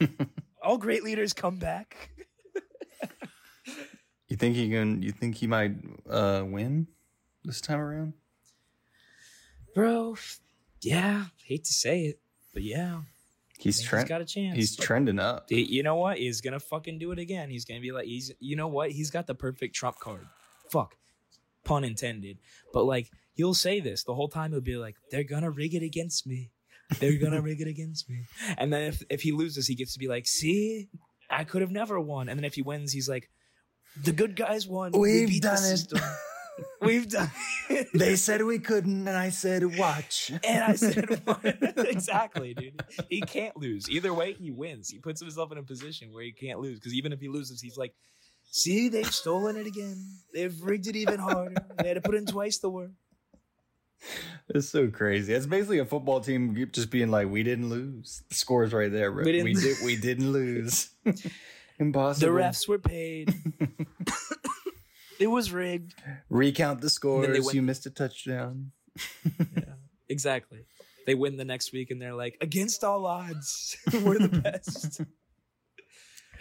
All 0.62 0.78
great 0.78 1.02
leaders 1.04 1.32
come 1.32 1.56
back. 1.56 2.10
You 4.28 4.36
think 4.36 4.54
he 4.54 4.70
can? 4.70 5.02
You 5.02 5.10
think 5.10 5.34
he 5.34 5.48
might 5.48 5.72
uh, 6.08 6.44
win 6.46 6.86
this 7.44 7.60
time 7.60 7.80
around? 7.80 8.12
Bro, 9.74 10.18
yeah, 10.82 11.24
hate 11.44 11.64
to 11.64 11.72
say 11.72 12.04
it, 12.04 12.20
but 12.54 12.62
yeah, 12.62 13.00
He's 13.58 13.82
trend. 13.82 14.04
he's 14.04 14.08
got 14.08 14.20
a 14.20 14.24
chance. 14.24 14.56
He's 14.56 14.76
trending 14.76 15.18
up. 15.18 15.48
Dude, 15.48 15.68
You 15.68 15.82
know 15.82 15.96
what? 15.96 16.18
He's 16.18 16.40
gonna 16.40 16.60
fucking 16.60 17.00
do 17.00 17.10
it 17.10 17.18
again. 17.18 17.50
He's 17.50 17.64
gonna 17.64 17.80
be 17.80 17.90
like, 17.90 18.06
he's. 18.06 18.30
You 18.38 18.54
know 18.54 18.68
what? 18.68 18.92
He's 18.92 19.10
got 19.10 19.26
the 19.26 19.34
perfect 19.34 19.74
Trump 19.74 19.98
card. 19.98 20.26
Fuck, 20.70 20.94
pun 21.64 21.82
intended. 21.82 22.38
But 22.72 22.84
like, 22.84 23.10
he'll 23.34 23.52
say 23.54 23.80
this 23.80 24.04
the 24.04 24.14
whole 24.14 24.28
time. 24.28 24.52
He'll 24.52 24.60
be 24.60 24.76
like, 24.76 24.94
"They're 25.10 25.24
gonna 25.24 25.50
rig 25.50 25.74
it 25.74 25.82
against 25.82 26.24
me. 26.24 26.52
They're 26.98 27.18
gonna 27.18 27.40
rig 27.40 27.60
it 27.60 27.68
against 27.68 28.08
me." 28.08 28.24
And 28.58 28.72
then 28.72 28.82
if 28.82 29.02
if 29.10 29.22
he 29.22 29.32
loses, 29.32 29.66
he 29.66 29.74
gets 29.74 29.92
to 29.94 29.98
be 29.98 30.08
like, 30.08 30.26
"See, 30.26 30.88
I 31.30 31.44
could 31.44 31.62
have 31.62 31.70
never 31.70 32.00
won." 32.00 32.28
And 32.28 32.38
then 32.38 32.44
if 32.44 32.54
he 32.54 32.62
wins, 32.62 32.92
he's 32.92 33.08
like, 33.08 33.30
"The 34.02 34.12
good 34.12 34.36
guys 34.36 34.66
won. 34.66 34.92
We 34.92 34.98
We've 35.26 35.28
the 35.28 35.40
done 35.40 35.64
it." 35.64 35.92
We've 36.82 37.08
done." 37.08 37.30
it." 37.68 37.88
They 37.94 38.16
said 38.16 38.42
we 38.42 38.58
couldn't, 38.58 39.06
and 39.06 39.16
I 39.16 39.30
said, 39.30 39.78
"Watch." 39.78 40.30
And 40.44 40.64
I 40.64 40.74
said, 40.74 41.22
exactly, 41.76 42.54
dude. 42.54 42.82
He 43.08 43.20
can't 43.20 43.56
lose. 43.56 43.88
Either 43.88 44.12
way, 44.12 44.32
he 44.32 44.50
wins. 44.50 44.88
He 44.90 44.98
puts 44.98 45.20
himself 45.20 45.52
in 45.52 45.58
a 45.58 45.62
position 45.62 46.12
where 46.12 46.24
he 46.24 46.32
can't 46.32 46.60
lose. 46.60 46.78
Because 46.78 46.94
even 46.94 47.12
if 47.12 47.20
he 47.20 47.28
loses, 47.28 47.60
he's 47.60 47.76
like, 47.76 47.94
see, 48.50 48.88
they've 48.88 49.12
stolen 49.12 49.56
it 49.56 49.66
again. 49.66 50.04
They've 50.34 50.60
rigged 50.62 50.86
it 50.88 50.96
even 50.96 51.18
harder. 51.20 51.54
They 51.78 51.88
had 51.88 51.94
to 51.94 52.00
put 52.00 52.14
in 52.14 52.26
twice 52.26 52.58
the 52.58 52.70
work. 52.70 52.90
It's 54.52 54.68
so 54.68 54.88
crazy. 54.88 55.32
It's 55.32 55.46
basically 55.46 55.78
a 55.78 55.84
football 55.84 56.20
team 56.20 56.56
just 56.72 56.90
being 56.90 57.08
like, 57.10 57.28
"We 57.30 57.42
didn't 57.44 57.68
lose." 57.68 58.22
The 58.28 58.34
score's 58.34 58.72
right 58.72 58.90
there. 58.90 59.12
Bro. 59.12 59.24
We 59.24 59.42
We, 59.42 59.54
didn't- 59.54 59.62
did. 59.62 59.76
We 59.84 59.96
didn't 59.96 60.32
lose. 60.32 60.90
Impossible. 61.78 62.34
The 62.34 62.40
refs 62.42 62.66
were 62.68 62.78
paid. 62.78 63.32
it 65.20 65.28
was 65.28 65.52
rigged. 65.52 65.94
recount 66.28 66.80
the 66.80 66.90
scores. 66.90 67.28
win- 67.46 67.54
You 67.56 67.62
missed 67.62 67.86
a 67.86 67.90
touchdown. 67.90 68.72
Yeah, 69.38 69.74
exactly. 70.08 70.66
They 71.06 71.14
win 71.14 71.36
the 71.36 71.44
next 71.44 71.72
week 71.72 71.90
and 71.90 72.00
they're 72.02 72.14
like, 72.14 72.36
against 72.40 72.84
all 72.84 73.06
odds, 73.06 73.76
we're 74.02 74.18
the 74.18 74.28
best. 74.28 75.00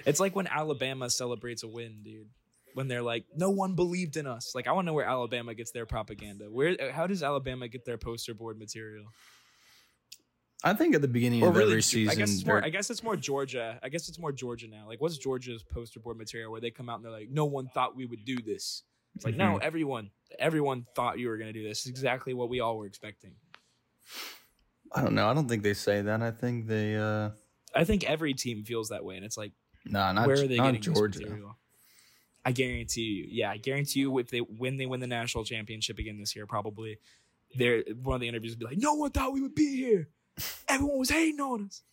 it's 0.05 0.19
like 0.19 0.35
when 0.35 0.47
Alabama 0.47 1.09
celebrates 1.09 1.63
a 1.63 1.67
win, 1.67 2.01
dude. 2.03 2.27
When 2.75 2.87
they're 2.87 3.01
like, 3.01 3.25
no 3.35 3.49
one 3.49 3.75
believed 3.75 4.15
in 4.17 4.27
us. 4.27 4.53
Like, 4.55 4.67
I 4.67 4.71
want 4.71 4.85
to 4.85 4.87
know 4.87 4.93
where 4.93 5.05
Alabama 5.05 5.53
gets 5.53 5.71
their 5.71 5.85
propaganda. 5.85 6.45
Where? 6.45 6.91
How 6.91 7.07
does 7.07 7.23
Alabama 7.23 7.67
get 7.67 7.85
their 7.85 7.97
poster 7.97 8.33
board 8.33 8.57
material? 8.59 9.05
I 10.63 10.73
think 10.73 10.93
at 10.93 11.01
the 11.01 11.07
beginning 11.07 11.41
Or 11.41 11.49
of 11.49 11.55
really, 11.55 11.71
every 11.71 11.77
I 11.77 11.81
season, 11.81 12.17
guess 12.17 12.33
it's 12.33 12.45
more. 12.45 12.63
I 12.63 12.69
guess 12.69 12.89
it's 12.89 13.01
more 13.01 13.15
Georgia. 13.15 13.79
I 13.81 13.87
guess 13.89 14.09
it's 14.09 14.19
more 14.19 14.31
Georgia 14.33 14.67
now. 14.67 14.87
Like, 14.87 14.99
what's 14.99 15.17
Georgia's 15.17 15.63
poster 15.63 15.99
board 16.01 16.17
material 16.17 16.51
where 16.51 16.59
they 16.61 16.69
come 16.71 16.89
out 16.89 16.97
and 16.97 17.05
they're 17.05 17.11
like, 17.11 17.29
no 17.31 17.45
one 17.45 17.69
thought 17.73 17.95
we 17.95 18.05
would 18.05 18.25
do 18.25 18.35
this. 18.41 18.83
It's 19.15 19.25
like, 19.25 19.35
no, 19.35 19.57
everyone, 19.57 20.11
everyone 20.37 20.85
thought 20.95 21.17
you 21.17 21.29
were 21.29 21.37
going 21.37 21.51
to 21.51 21.59
do 21.59 21.65
this. 21.67 21.79
It's 21.79 21.87
exactly 21.87 22.33
what 22.33 22.49
we 22.49 22.59
all 22.59 22.77
were 22.77 22.85
expecting. 22.85 23.31
I 24.93 25.01
don't 25.01 25.15
know. 25.15 25.29
I 25.29 25.33
don't 25.33 25.47
think 25.47 25.63
they 25.63 25.73
say 25.73 26.01
that. 26.01 26.21
I 26.21 26.31
think 26.31 26.67
they. 26.67 26.95
uh 26.95 27.29
I 27.75 27.83
think 27.83 28.03
every 28.09 28.33
team 28.33 28.63
feels 28.63 28.89
that 28.89 29.05
way, 29.05 29.15
and 29.15 29.23
it's 29.23 29.37
like, 29.37 29.51
No, 29.85 30.11
not, 30.11 30.25
where 30.27 30.35
are 30.43 30.47
they 30.47 30.57
not 30.57 30.73
getting 30.73 30.81
Georgia. 30.81 31.19
this 31.19 31.27
material? 31.29 31.55
I 32.49 32.51
guarantee 32.51 33.01
you, 33.03 33.27
yeah, 33.29 33.51
I 33.51 33.57
guarantee 33.57 33.99
you, 33.99 34.17
if 34.17 34.31
they 34.31 34.39
when 34.39 34.77
they 34.77 34.87
win 34.87 35.01
the 35.01 35.05
national 35.05 35.43
championship 35.43 35.99
again 35.99 36.17
this 36.17 36.35
year, 36.35 36.47
probably, 36.47 36.97
they're 37.53 37.83
one 38.01 38.15
of 38.15 38.21
the 38.21 38.27
interviews 38.27 38.55
will 38.55 38.61
be 38.61 38.65
like, 38.65 38.79
"No 38.79 38.95
one 38.95 39.11
thought 39.11 39.33
we 39.33 39.41
would 39.41 39.53
be 39.53 39.77
here. 39.77 40.09
Everyone 40.67 40.97
was 40.97 41.11
hating 41.11 41.39
on 41.39 41.65
us," 41.65 41.83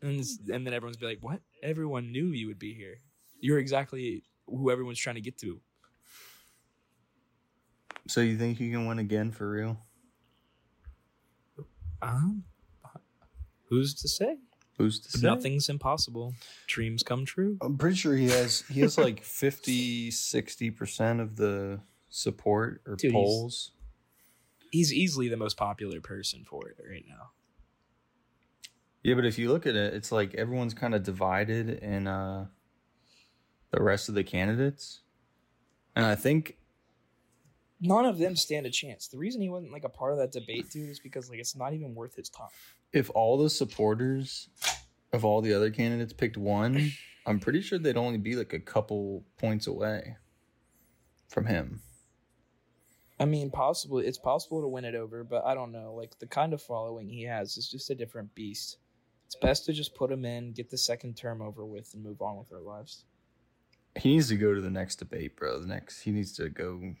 and 0.00 0.24
and 0.52 0.64
then 0.64 0.72
everyone's 0.72 0.96
be 0.96 1.06
like, 1.06 1.18
"What? 1.22 1.40
Everyone 1.60 2.12
knew 2.12 2.26
you 2.26 2.46
would 2.46 2.60
be 2.60 2.72
here. 2.72 3.00
You're 3.40 3.58
exactly 3.58 4.22
who 4.46 4.70
everyone's 4.70 5.00
trying 5.00 5.16
to 5.16 5.20
get 5.20 5.38
to." 5.38 5.60
So 8.06 8.20
you 8.20 8.38
think 8.38 8.60
you 8.60 8.70
can 8.70 8.86
win 8.86 9.00
again 9.00 9.32
for 9.32 9.50
real? 9.50 9.76
Um, 12.00 12.44
who's 13.64 13.92
to 14.02 14.08
say? 14.08 14.38
Who's 14.78 15.00
to 15.00 15.18
say? 15.18 15.26
Nothing's 15.26 15.68
impossible. 15.68 16.34
Dreams 16.68 17.02
come 17.02 17.24
true. 17.24 17.58
I'm 17.60 17.76
pretty 17.76 17.96
sure 17.96 18.14
he 18.14 18.28
has 18.28 18.62
he 18.70 18.80
has 18.80 18.96
like 18.96 19.22
50 19.24 20.10
60% 20.10 21.20
of 21.20 21.36
the 21.36 21.80
support 22.08 22.80
or 22.86 22.94
Dude, 22.96 23.10
he's- 23.12 23.12
polls. 23.12 23.72
He's 24.70 24.92
easily 24.92 25.28
the 25.28 25.36
most 25.38 25.56
popular 25.56 26.00
person 26.00 26.44
for 26.44 26.68
it 26.68 26.76
right 26.88 27.04
now. 27.08 27.30
Yeah, 29.02 29.14
but 29.14 29.24
if 29.24 29.38
you 29.38 29.50
look 29.50 29.66
at 29.66 29.74
it, 29.74 29.94
it's 29.94 30.12
like 30.12 30.34
everyone's 30.34 30.74
kind 30.74 30.94
of 30.94 31.02
divided 31.02 31.70
in 31.82 32.06
uh 32.06 32.46
the 33.70 33.82
rest 33.82 34.08
of 34.08 34.14
the 34.14 34.24
candidates. 34.24 35.00
And 35.96 36.04
I 36.06 36.14
think 36.14 36.56
none 37.80 38.04
of 38.04 38.18
them 38.18 38.36
stand 38.36 38.66
a 38.66 38.70
chance. 38.70 39.08
The 39.08 39.18
reason 39.18 39.40
he 39.40 39.48
wasn't 39.48 39.72
like 39.72 39.84
a 39.84 39.88
part 39.88 40.12
of 40.12 40.18
that 40.18 40.32
debate, 40.32 40.70
dude, 40.70 40.88
is 40.90 41.00
because 41.00 41.28
like 41.30 41.38
it's 41.38 41.56
not 41.56 41.72
even 41.72 41.94
worth 41.94 42.14
his 42.14 42.28
time. 42.28 42.48
If 42.92 43.10
all 43.14 43.38
the 43.38 43.50
supporters 43.50 44.48
of 45.12 45.24
all 45.24 45.40
the 45.40 45.54
other 45.54 45.70
candidates 45.70 46.12
picked 46.12 46.36
one, 46.36 46.92
I'm 47.26 47.40
pretty 47.40 47.60
sure 47.60 47.78
they'd 47.78 47.96
only 47.96 48.18
be 48.18 48.36
like 48.36 48.52
a 48.52 48.60
couple 48.60 49.24
points 49.38 49.66
away 49.66 50.16
from 51.28 51.46
him. 51.46 51.80
I 53.20 53.24
mean, 53.24 53.50
possibly 53.50 54.06
it's 54.06 54.18
possible 54.18 54.60
to 54.62 54.68
win 54.68 54.84
it 54.84 54.94
over, 54.94 55.24
but 55.24 55.44
I 55.44 55.54
don't 55.54 55.72
know. 55.72 55.94
Like 55.94 56.18
the 56.18 56.26
kind 56.26 56.52
of 56.52 56.62
following 56.62 57.08
he 57.08 57.24
has 57.24 57.56
is 57.56 57.68
just 57.68 57.90
a 57.90 57.94
different 57.94 58.34
beast. 58.34 58.78
It's 59.26 59.36
best 59.36 59.66
to 59.66 59.72
just 59.72 59.94
put 59.94 60.10
him 60.10 60.24
in, 60.24 60.52
get 60.52 60.70
the 60.70 60.78
second 60.78 61.16
term 61.16 61.42
over 61.42 61.66
with, 61.66 61.92
and 61.92 62.02
move 62.02 62.22
on 62.22 62.38
with 62.38 62.52
our 62.52 62.60
lives. 62.60 63.04
He 63.96 64.12
needs 64.12 64.28
to 64.28 64.36
go 64.36 64.54
to 64.54 64.60
the 64.60 64.70
next 64.70 64.96
debate, 64.96 65.36
bro. 65.36 65.60
The 65.60 65.66
next 65.66 66.02
he 66.02 66.12
needs 66.12 66.32
to 66.34 66.48
go 66.48 66.94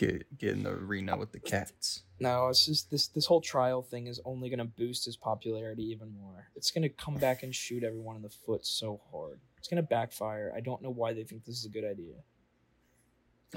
get 0.00 0.38
get 0.38 0.52
in 0.52 0.62
the 0.62 0.70
arena 0.70 1.16
with 1.16 1.32
the 1.32 1.38
cats. 1.40 2.02
No, 2.18 2.48
it's 2.48 2.64
just 2.66 2.90
this 2.90 3.08
this 3.08 3.26
whole 3.26 3.40
trial 3.40 3.82
thing 3.82 4.06
is 4.06 4.20
only 4.24 4.48
gonna 4.48 4.64
boost 4.64 5.04
his 5.04 5.16
popularity 5.16 5.84
even 5.90 6.12
more. 6.18 6.48
It's 6.56 6.70
gonna 6.70 6.88
come 6.88 7.16
back 7.16 7.42
and 7.42 7.54
shoot 7.54 7.84
everyone 7.84 8.16
in 8.16 8.22
the 8.22 8.30
foot 8.30 8.66
so 8.66 9.00
hard. 9.12 9.40
It's 9.58 9.68
gonna 9.68 9.82
backfire. 9.82 10.52
I 10.56 10.60
don't 10.60 10.82
know 10.82 10.90
why 10.90 11.12
they 11.12 11.24
think 11.24 11.44
this 11.44 11.58
is 11.58 11.66
a 11.66 11.70
good 11.70 11.84
idea. 11.84 12.14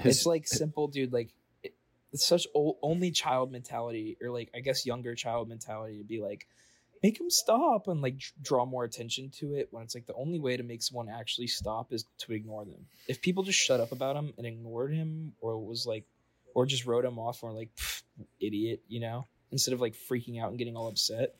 His- 0.00 0.18
it's 0.18 0.26
like 0.26 0.46
simple, 0.46 0.88
dude. 0.88 1.12
Like 1.12 1.30
it, 1.62 1.74
it's 2.12 2.26
such 2.26 2.46
old, 2.54 2.76
only 2.82 3.10
child 3.10 3.50
mentality, 3.50 4.16
or 4.22 4.30
like 4.30 4.50
I 4.54 4.60
guess 4.60 4.84
younger 4.86 5.14
child 5.14 5.48
mentality 5.48 5.98
to 5.98 6.04
be 6.04 6.20
like, 6.20 6.46
make 7.02 7.18
him 7.18 7.30
stop 7.30 7.88
and 7.88 8.02
like 8.02 8.20
draw 8.42 8.66
more 8.66 8.84
attention 8.84 9.30
to 9.38 9.54
it. 9.54 9.68
When 9.70 9.82
it's 9.82 9.94
like 9.94 10.06
the 10.06 10.14
only 10.14 10.38
way 10.40 10.56
to 10.56 10.62
make 10.62 10.82
someone 10.82 11.08
actually 11.08 11.46
stop 11.46 11.92
is 11.92 12.04
to 12.18 12.32
ignore 12.32 12.64
them. 12.64 12.86
If 13.08 13.22
people 13.22 13.44
just 13.44 13.58
shut 13.58 13.80
up 13.80 13.92
about 13.92 14.16
him 14.16 14.32
and 14.36 14.46
ignored 14.46 14.92
him, 14.92 15.34
or 15.40 15.52
it 15.54 15.64
was 15.64 15.86
like, 15.86 16.04
or 16.54 16.64
just 16.66 16.86
wrote 16.86 17.04
him 17.04 17.18
off, 17.18 17.42
or 17.42 17.52
like, 17.52 17.70
idiot, 18.40 18.82
you 18.88 19.00
know, 19.00 19.26
instead 19.50 19.74
of 19.74 19.80
like 19.80 19.94
freaking 19.94 20.40
out 20.40 20.50
and 20.50 20.58
getting 20.58 20.76
all 20.76 20.88
upset, 20.88 21.34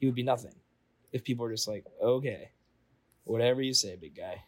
he 0.00 0.06
would 0.06 0.14
be 0.14 0.22
nothing. 0.22 0.54
If 1.12 1.24
people 1.24 1.44
were 1.44 1.52
just 1.52 1.68
like, 1.68 1.84
okay, 2.02 2.50
whatever 3.24 3.62
you 3.62 3.74
say, 3.74 3.96
big 3.96 4.16
guy. 4.16 4.42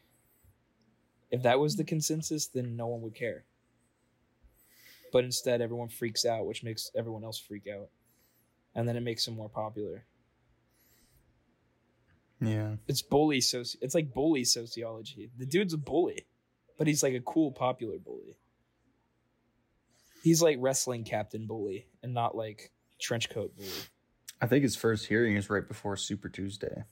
If 1.30 1.42
that 1.42 1.60
was 1.60 1.76
the 1.76 1.84
consensus, 1.84 2.46
then 2.46 2.76
no 2.76 2.86
one 2.86 3.02
would 3.02 3.14
care. 3.14 3.44
But 5.12 5.24
instead, 5.24 5.60
everyone 5.60 5.88
freaks 5.88 6.24
out, 6.24 6.46
which 6.46 6.64
makes 6.64 6.90
everyone 6.96 7.24
else 7.24 7.38
freak 7.38 7.66
out, 7.66 7.88
and 8.74 8.88
then 8.88 8.96
it 8.96 9.02
makes 9.02 9.26
him 9.26 9.34
more 9.34 9.48
popular. 9.48 10.04
Yeah. 12.40 12.76
It's 12.86 13.02
bully 13.02 13.40
soci. 13.40 13.76
It's 13.80 13.94
like 13.94 14.14
bully 14.14 14.44
sociology. 14.44 15.30
The 15.36 15.46
dude's 15.46 15.74
a 15.74 15.78
bully, 15.78 16.26
but 16.76 16.86
he's 16.86 17.02
like 17.02 17.14
a 17.14 17.20
cool, 17.20 17.52
popular 17.52 17.98
bully. 17.98 18.36
He's 20.22 20.42
like 20.42 20.56
wrestling 20.60 21.04
captain 21.04 21.46
bully, 21.46 21.86
and 22.02 22.12
not 22.12 22.36
like 22.36 22.72
trench 23.00 23.30
coat 23.30 23.56
bully. 23.56 23.68
I 24.40 24.46
think 24.46 24.62
his 24.62 24.76
first 24.76 25.06
hearing 25.06 25.36
is 25.36 25.50
right 25.50 25.66
before 25.66 25.96
Super 25.96 26.28
Tuesday. 26.28 26.84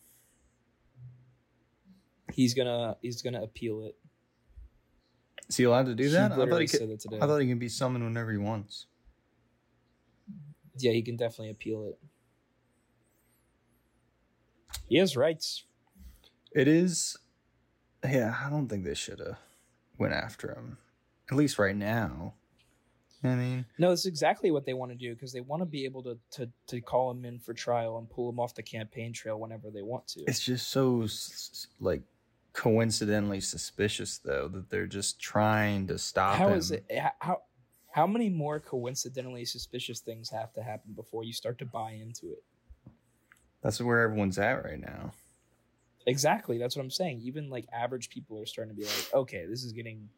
He's 2.32 2.54
gonna 2.54 2.96
he's 3.02 3.22
gonna 3.22 3.42
appeal 3.42 3.84
it. 3.84 3.96
Is 5.48 5.56
he 5.56 5.64
allowed 5.64 5.86
to 5.86 5.94
do 5.94 6.10
that? 6.10 6.32
I 6.32 6.36
thought 6.36 6.60
he 6.60 6.66
could. 6.66 6.90
it 6.90 7.00
today. 7.00 7.18
I 7.20 7.26
thought 7.26 7.38
he 7.38 7.46
can 7.46 7.58
be 7.58 7.68
summoned 7.68 8.04
whenever 8.04 8.32
he 8.32 8.38
wants. 8.38 8.86
Yeah, 10.78 10.92
he 10.92 11.02
can 11.02 11.16
definitely 11.16 11.50
appeal 11.50 11.86
it. 11.86 11.98
He 14.88 14.98
has 14.98 15.16
rights. 15.16 15.64
It 16.52 16.68
is. 16.68 17.16
Yeah, 18.04 18.36
I 18.44 18.50
don't 18.50 18.68
think 18.68 18.84
they 18.84 18.94
should 18.94 19.18
have 19.20 19.38
went 19.98 20.14
after 20.14 20.52
him. 20.52 20.78
At 21.30 21.36
least 21.36 21.58
right 21.58 21.76
now. 21.76 22.34
I 23.26 23.34
mean, 23.36 23.64
No, 23.78 23.92
it's 23.92 24.06
exactly 24.06 24.50
what 24.50 24.64
they 24.66 24.74
want 24.74 24.92
to 24.92 24.96
do 24.96 25.14
because 25.14 25.32
they 25.32 25.40
want 25.40 25.60
to 25.62 25.66
be 25.66 25.84
able 25.84 26.02
to, 26.04 26.18
to 26.32 26.48
to 26.68 26.80
call 26.80 27.10
him 27.10 27.24
in 27.24 27.38
for 27.38 27.52
trial 27.54 27.98
and 27.98 28.08
pull 28.08 28.28
him 28.28 28.38
off 28.40 28.54
the 28.54 28.62
campaign 28.62 29.12
trail 29.12 29.38
whenever 29.38 29.70
they 29.70 29.82
want 29.82 30.06
to. 30.08 30.20
it's 30.26 30.40
just 30.44 30.68
so 30.68 31.06
like 31.80 32.02
coincidentally 32.52 33.40
suspicious 33.40 34.18
though 34.18 34.48
that 34.48 34.70
they're 34.70 34.86
just 34.86 35.20
trying 35.20 35.86
to 35.86 35.98
stop 35.98 36.36
How 36.36 36.48
him. 36.48 36.58
is 36.58 36.70
it? 36.70 36.84
How 37.20 37.42
how 37.90 38.06
many 38.06 38.28
more 38.28 38.60
coincidentally 38.60 39.44
suspicious 39.44 40.00
things 40.00 40.30
have 40.30 40.52
to 40.54 40.62
happen 40.62 40.92
before 40.94 41.24
you 41.24 41.32
start 41.32 41.58
to 41.58 41.66
buy 41.66 41.92
into 41.92 42.26
it? 42.32 42.42
That's 43.62 43.80
where 43.80 44.00
everyone's 44.02 44.38
at 44.38 44.64
right 44.64 44.78
now. 44.80 45.12
Exactly. 46.06 46.56
That's 46.58 46.76
what 46.76 46.82
I'm 46.82 46.90
saying. 46.90 47.20
Even 47.24 47.50
like 47.50 47.66
average 47.72 48.10
people 48.10 48.38
are 48.38 48.46
starting 48.46 48.74
to 48.74 48.80
be 48.80 48.86
like, 48.86 49.10
okay, 49.14 49.44
this 49.46 49.64
is 49.64 49.72
getting. 49.72 50.08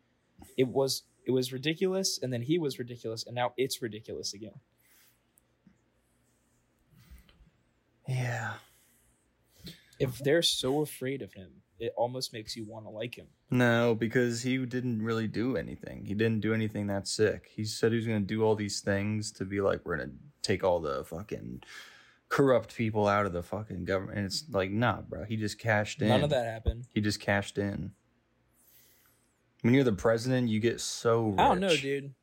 It 0.56 0.68
was 0.68 1.02
it 1.28 1.32
was 1.32 1.52
ridiculous, 1.52 2.18
and 2.20 2.32
then 2.32 2.40
he 2.40 2.58
was 2.58 2.78
ridiculous, 2.78 3.24
and 3.26 3.34
now 3.34 3.52
it's 3.58 3.82
ridiculous 3.82 4.32
again. 4.32 4.58
Yeah. 8.08 8.54
If 10.00 10.18
they're 10.18 10.42
so 10.42 10.80
afraid 10.80 11.20
of 11.20 11.34
him, 11.34 11.50
it 11.78 11.92
almost 11.98 12.32
makes 12.32 12.56
you 12.56 12.64
want 12.64 12.86
to 12.86 12.90
like 12.90 13.14
him. 13.14 13.26
No, 13.50 13.94
because 13.94 14.40
he 14.42 14.56
didn't 14.64 15.02
really 15.02 15.28
do 15.28 15.56
anything. 15.56 16.06
He 16.06 16.14
didn't 16.14 16.40
do 16.40 16.54
anything 16.54 16.86
that 16.86 17.06
sick. 17.06 17.50
He 17.54 17.66
said 17.66 17.92
he 17.92 17.96
was 17.98 18.06
going 18.06 18.22
to 18.22 18.26
do 18.26 18.42
all 18.42 18.54
these 18.54 18.80
things 18.80 19.30
to 19.32 19.44
be 19.44 19.60
like, 19.60 19.82
we're 19.84 19.98
going 19.98 20.08
to 20.08 20.14
take 20.42 20.64
all 20.64 20.80
the 20.80 21.04
fucking 21.04 21.62
corrupt 22.30 22.74
people 22.74 23.06
out 23.06 23.26
of 23.26 23.34
the 23.34 23.42
fucking 23.42 23.84
government. 23.84 24.16
And 24.16 24.26
it's 24.26 24.44
like, 24.50 24.70
nah, 24.70 25.02
bro. 25.02 25.24
He 25.24 25.36
just 25.36 25.58
cashed 25.58 26.00
in. 26.00 26.08
None 26.08 26.24
of 26.24 26.30
that 26.30 26.46
happened. 26.46 26.86
He 26.94 27.02
just 27.02 27.20
cashed 27.20 27.58
in. 27.58 27.92
When 29.62 29.74
you're 29.74 29.84
the 29.84 29.92
president, 29.92 30.48
you 30.48 30.60
get 30.60 30.80
so 30.80 31.28
rich. 31.28 31.38
I 31.40 31.48
don't 31.48 31.60
know, 31.60 31.76
dude. 31.76 32.14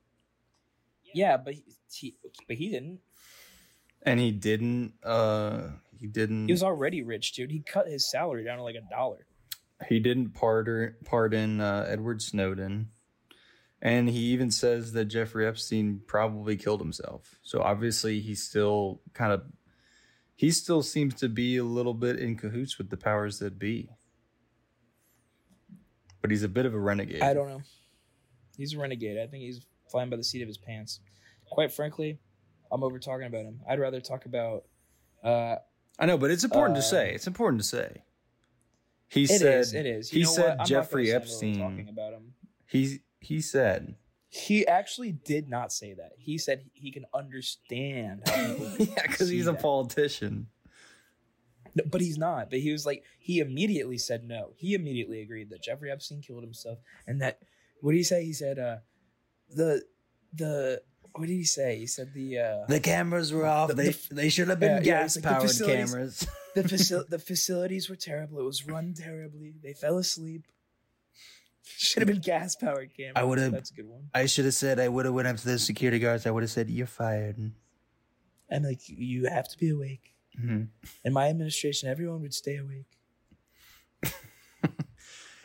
Yeah, 1.14 1.38
but 1.38 1.54
he, 1.54 1.64
he 1.92 2.16
but 2.48 2.58
he 2.58 2.70
didn't. 2.70 3.00
And 4.04 4.20
he 4.20 4.32
didn't, 4.32 4.94
uh, 5.04 5.70
he 5.98 6.08
didn't, 6.08 6.48
He 6.48 6.54
was 6.54 6.62
already 6.64 7.02
rich, 7.04 7.34
dude. 7.34 7.52
He 7.52 7.60
cut 7.62 7.88
his 7.88 8.10
salary 8.10 8.44
down 8.44 8.58
to 8.58 8.64
like 8.64 8.76
a 8.76 8.90
dollar. 8.90 9.26
he 9.88 10.00
didn't 10.00 10.30
pardon, 10.34 10.94
pardon 11.06 11.60
uh, 11.60 11.86
Edward 11.90 12.22
Snowden. 12.22 12.90
And 13.82 14.10
he 14.10 14.20
even 14.20 14.52
says 14.52 14.94
that 14.94 15.06
Jeffrey 15.06 15.46
Epstein 15.48 16.02
probably 16.08 16.56
killed 16.56 16.80
himself. 16.80 17.40
So 17.44 17.62
obviously 17.62 18.20
he 18.20 18.34
still 18.36 19.02
kind 19.14 19.32
of 19.32 19.44
he 20.36 20.52
still 20.52 20.82
seems 20.82 21.14
to 21.16 21.30
be 21.30 21.58
a 21.58 21.64
little 21.64 21.94
bit 21.94 22.20
in 22.20 22.36
cahoots 22.36 22.78
with 22.78 22.90
the 22.90 22.98
powers 22.98 23.40
that 23.40 23.58
be. 23.60 23.90
But 26.26 26.32
he's 26.32 26.42
a 26.42 26.50
bit 26.50 26.66
of 26.66 26.74
a 26.74 26.80
renegade. 26.80 27.22
I 27.22 27.36
don't 27.36 27.48
know. 27.48 27.62
He's 28.58 28.74
a 28.74 28.80
renegade. 28.80 29.20
I 29.20 29.28
think 29.28 29.44
he's 29.44 29.64
flying 29.92 30.10
by 30.10 30.18
the 30.18 30.24
seat 30.24 30.42
of 30.42 30.48
his 30.48 30.58
pants. 30.58 31.00
Quite 31.52 31.72
frankly, 31.72 32.18
I'm 32.72 32.84
over 32.84 32.98
talking 32.98 33.28
about 33.28 33.44
him. 33.46 33.60
I'd 33.70 33.80
rather 33.80 34.02
talk 34.02 34.26
about. 34.26 34.64
Uh, 35.24 35.58
I 36.00 36.08
know, 36.08 36.18
but 36.18 36.32
it's 36.32 36.44
important 36.44 36.80
Uh, 36.80 36.82
to 36.82 36.88
say. 36.88 37.14
It's 37.14 37.28
important 37.28 37.62
to 37.62 37.68
say. 37.68 38.02
He 39.08 39.26
it 39.26 39.28
said 39.40 39.60
is, 39.60 39.74
It 39.76 39.86
is. 39.86 40.12
You 40.12 40.22
he 40.22 40.26
said 40.26 40.58
Jeffrey 40.66 41.12
gonna 41.12 41.28
spend 41.28 41.44
a 41.44 41.60
little 41.60 41.68
Epstein- 41.68 41.78
Talking 41.86 41.90
about 41.90 42.14
him. 42.14 42.34
he 42.66 43.02
he 43.20 43.40
said 43.40 43.94
He 44.30 44.66
actually 44.66 45.12
did 45.12 45.48
not 45.48 45.72
say 45.72 45.94
that. 45.94 46.14
He 46.18 46.40
said 46.40 46.66
he 46.74 46.92
can 46.92 47.06
understand 47.14 48.24
how. 48.26 48.34
Yeah, 48.80 48.86
because 49.04 49.30
he's 49.30 49.44
see 49.44 49.50
a 49.50 49.52
that. 49.52 49.62
politician. 49.62 50.48
No, 51.76 51.84
but 51.92 52.02
he's 52.02 52.18
not. 52.18 52.50
But 52.50 52.60
he 52.60 52.72
was 52.72 52.86
like, 52.86 53.04
he 53.20 53.40
immediately 53.40 53.98
said 53.98 54.24
no. 54.24 54.54
He 54.56 54.74
immediately 54.74 55.22
agreed 55.22 55.50
that 55.50 55.62
Jeffrey 55.62 55.92
Epstein 55.92 56.22
killed 56.22 56.44
himself, 56.44 56.80
and 57.06 57.22
that 57.22 57.40
what 57.82 57.92
did 57.92 57.98
he 57.98 58.04
say? 58.04 58.24
He 58.24 58.34
said, 58.34 58.58
uh, 58.60 58.78
the 59.50 59.84
the 60.34 60.82
what 61.14 61.28
did 61.28 61.34
he 61.36 61.44
say? 61.46 61.78
He 61.78 61.88
said 61.88 62.14
the 62.14 62.40
uh, 62.40 62.66
The 62.68 62.80
cameras 62.80 63.32
were 63.34 63.46
off. 63.46 63.70
The- 63.70 63.76
they 63.76 63.90
the- 63.92 64.08
they 64.16 64.30
should 64.30 64.48
have 64.50 64.60
been 64.60 64.72
yeah, 64.72 64.76
like 64.78 64.86
gas 64.86 65.18
powered 65.18 65.42
facilities- 65.44 65.92
cameras. 65.92 66.28
the 66.56 66.64
facil- 66.64 67.08
the 67.10 67.20
facilities 67.20 67.90
were 67.90 67.96
terrible. 67.96 68.40
It 68.40 68.44
was 68.44 68.66
run 68.66 68.94
terribly. 68.94 69.54
They 69.62 69.74
fell 69.74 69.98
asleep. 69.98 70.46
Should 71.68 72.02
have 72.04 72.08
been 72.08 72.22
gas 72.22 72.56
powered 72.56 72.96
cameras. 72.96 73.14
I 73.16 73.24
would've- 73.24 73.52
That's 73.52 73.72
a 73.72 73.74
good 73.74 73.88
one. 73.88 74.10
I 74.14 74.26
should 74.28 74.46
have 74.46 74.54
said 74.54 74.80
I 74.80 74.88
would 74.88 75.06
have 75.06 75.14
went 75.14 75.28
up 75.28 75.38
to 75.38 75.46
the 75.46 75.58
security 75.60 76.00
guards. 76.00 76.26
I 76.26 76.32
would 76.32 76.44
have 76.44 76.52
said 76.52 76.70
you're 76.70 76.86
fired. 76.88 77.38
And 78.50 78.66
like 78.66 78.82
you 78.88 79.26
have 79.28 79.48
to 79.50 79.58
be 79.58 79.70
awake. 79.70 80.15
Mhm. 80.40 80.68
In 81.04 81.14
my 81.14 81.30
administration, 81.30 81.90
everyone 81.90 82.22
would 82.22 82.34
stay 82.34 82.58
awake. 82.58 82.92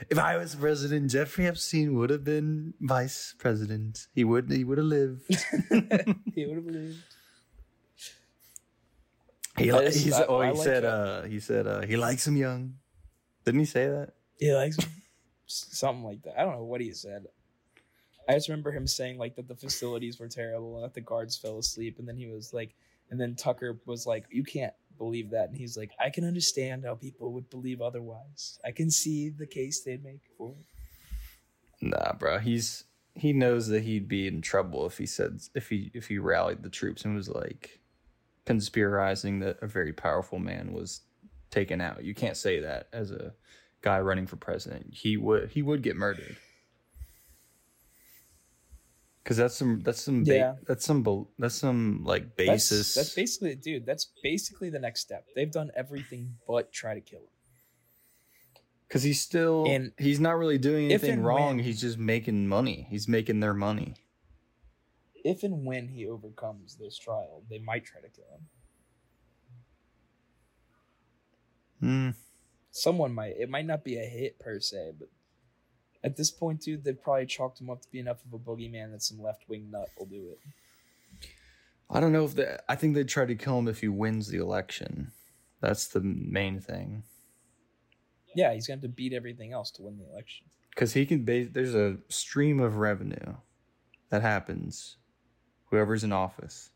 If 0.08 0.18
I 0.18 0.36
was 0.38 0.56
president, 0.56 1.10
Jeffrey 1.10 1.46
Epstein 1.46 1.94
would 1.94 2.10
have 2.10 2.24
been 2.24 2.74
vice 2.80 3.34
president. 3.38 4.08
He 4.12 4.24
would 4.24 4.50
he 4.50 4.64
would 4.64 4.78
have 4.78 4.86
lived. 4.86 5.22
he 6.34 6.46
would 6.46 6.56
have 6.56 6.66
lived. 6.66 6.98
He, 9.58 9.66
just- 9.66 9.98
he 10.04 10.10
I- 10.12 10.16
said, 10.16 10.26
oh, 10.28 10.40
he 10.40 10.50
like 10.50 10.56
said, 10.64 10.84
uh, 10.84 11.22
he 11.22 11.38
said, 11.38 11.66
uh, 11.66 11.82
he 11.82 11.96
likes 11.96 12.26
him 12.26 12.36
young. 12.36 12.74
Didn't 13.44 13.60
he 13.60 13.66
say 13.66 13.86
that? 13.88 14.14
He 14.38 14.52
likes 14.52 14.76
him. 14.82 14.90
something 15.46 16.02
like 16.04 16.22
that. 16.22 16.38
I 16.40 16.44
don't 16.44 16.56
know 16.56 16.64
what 16.64 16.80
he 16.80 16.92
said. 16.92 17.26
I 18.28 18.34
just 18.34 18.48
remember 18.48 18.72
him 18.72 18.86
saying 18.86 19.18
like 19.18 19.36
that 19.36 19.48
the 19.48 19.54
facilities 19.56 20.18
were 20.18 20.28
terrible 20.28 20.76
and 20.76 20.84
that 20.84 20.94
the 20.94 21.00
guards 21.02 21.36
fell 21.36 21.58
asleep, 21.58 21.98
and 21.98 22.08
then 22.08 22.16
he 22.16 22.26
was 22.26 22.52
like, 22.54 22.74
and 23.10 23.20
then 23.20 23.34
Tucker 23.34 23.80
was 23.86 24.06
like, 24.06 24.26
"You 24.30 24.44
can't 24.44 24.74
believe 24.98 25.30
that," 25.30 25.48
and 25.48 25.56
he's 25.56 25.76
like, 25.76 25.90
"I 25.98 26.10
can 26.10 26.24
understand 26.24 26.84
how 26.84 26.94
people 26.94 27.32
would 27.32 27.50
believe 27.50 27.80
otherwise. 27.80 28.58
I 28.64 28.72
can 28.72 28.90
see 28.90 29.28
the 29.28 29.46
case 29.46 29.82
they'd 29.82 30.04
make 30.04 30.22
for 30.36 30.52
it." 30.52 30.66
Nah, 31.80 32.12
bro. 32.14 32.38
He's 32.38 32.84
he 33.14 33.32
knows 33.32 33.68
that 33.68 33.82
he'd 33.82 34.08
be 34.08 34.26
in 34.26 34.40
trouble 34.40 34.86
if 34.86 34.98
he 34.98 35.06
said 35.06 35.40
if 35.54 35.68
he 35.68 35.90
if 35.94 36.08
he 36.08 36.18
rallied 36.18 36.62
the 36.62 36.70
troops 36.70 37.04
and 37.04 37.14
was 37.14 37.28
like 37.28 37.80
conspirizing 38.46 39.40
that 39.40 39.58
a 39.62 39.66
very 39.66 39.92
powerful 39.92 40.38
man 40.38 40.72
was 40.72 41.02
taken 41.50 41.80
out. 41.80 42.04
You 42.04 42.14
can't 42.14 42.36
say 42.36 42.60
that 42.60 42.88
as 42.92 43.10
a 43.10 43.34
guy 43.82 44.00
running 44.00 44.26
for 44.26 44.36
president. 44.36 44.94
He 44.94 45.16
would 45.16 45.50
he 45.50 45.62
would 45.62 45.82
get 45.82 45.96
murdered. 45.96 46.36
Cause 49.24 49.36
that's 49.36 49.54
some 49.54 49.80
that's 49.82 50.00
some 50.02 50.24
ba- 50.24 50.34
Yeah. 50.34 50.54
that's 50.66 50.84
some 50.84 51.26
that's 51.38 51.54
some 51.54 52.02
like 52.04 52.36
basis. 52.36 52.94
that's 52.94 53.14
basically, 53.14 53.54
dude. 53.54 53.84
That's 53.84 54.10
basically 54.22 54.70
the 54.70 54.78
next 54.78 55.00
step. 55.02 55.26
They've 55.36 55.50
done 55.52 55.70
everything 55.76 56.36
but 56.48 56.72
try 56.72 56.94
to 56.94 57.00
kill 57.00 57.20
him. 57.20 57.26
Because 58.88 59.02
he's 59.02 59.20
still 59.20 59.66
And 59.68 59.92
he's 59.98 60.18
not 60.20 60.32
really 60.38 60.58
doing 60.58 60.86
anything 60.86 61.20
wrong. 61.22 61.56
when- 61.56 61.64
He's 61.64 61.80
just 61.80 61.98
making 61.98 62.48
money. 62.48 62.86
He's 62.90 63.06
making 63.08 63.40
their 63.40 63.54
money. 63.54 63.94
If 65.22 65.42
and 65.42 65.66
when 65.66 65.88
he 65.88 66.08
overcomes 66.08 66.76
this 66.76 66.96
trial, 66.98 67.42
they 67.50 67.58
might 67.58 67.84
try 67.84 68.00
to 68.00 68.08
kill 68.08 68.24
him. 68.34 68.48
Hmm. 71.80 72.10
someone 72.70 73.12
might 73.14 73.36
it 73.38 73.48
might 73.48 73.64
not 73.66 73.82
be 73.84 73.96
a 73.98 74.04
hit 74.04 74.38
per 74.38 74.60
se 74.60 74.92
but 74.98 75.08
at 76.02 76.16
this 76.16 76.30
point 76.30 76.60
dude 76.60 76.84
they've 76.84 77.02
probably 77.02 77.26
chalked 77.26 77.60
him 77.60 77.70
up 77.70 77.80
to 77.80 77.90
be 77.90 77.98
enough 77.98 78.24
of 78.24 78.32
a 78.32 78.38
boogeyman 78.38 78.90
that 78.92 79.02
some 79.02 79.20
left-wing 79.20 79.70
nut 79.70 79.88
will 79.98 80.06
do 80.06 80.28
it 80.30 80.38
I 81.92 81.98
don't 81.98 82.12
know 82.12 82.24
if 82.24 82.34
they. 82.34 82.56
I 82.68 82.76
think 82.76 82.94
they'd 82.94 83.08
try 83.08 83.24
to 83.26 83.34
kill 83.34 83.58
him 83.58 83.66
if 83.66 83.80
he 83.80 83.88
wins 83.88 84.28
the 84.28 84.38
election. 84.38 85.10
That's 85.60 85.88
the 85.88 86.00
main 86.00 86.60
thing. 86.60 87.02
yeah 88.34 88.54
he's 88.54 88.66
going 88.66 88.80
to 88.80 88.86
have 88.86 88.90
to 88.92 88.96
beat 88.96 89.12
everything 89.12 89.52
else 89.52 89.70
to 89.72 89.82
win 89.82 89.98
the 89.98 90.08
election 90.10 90.46
Because 90.70 90.92
he 90.92 91.04
can. 91.04 91.24
Base, 91.24 91.48
there's 91.52 91.74
a 91.74 91.98
stream 92.08 92.60
of 92.60 92.76
revenue 92.76 93.34
that 94.10 94.22
happens. 94.22 94.96
Whoever's 95.70 96.04
in 96.04 96.12
office, 96.12 96.70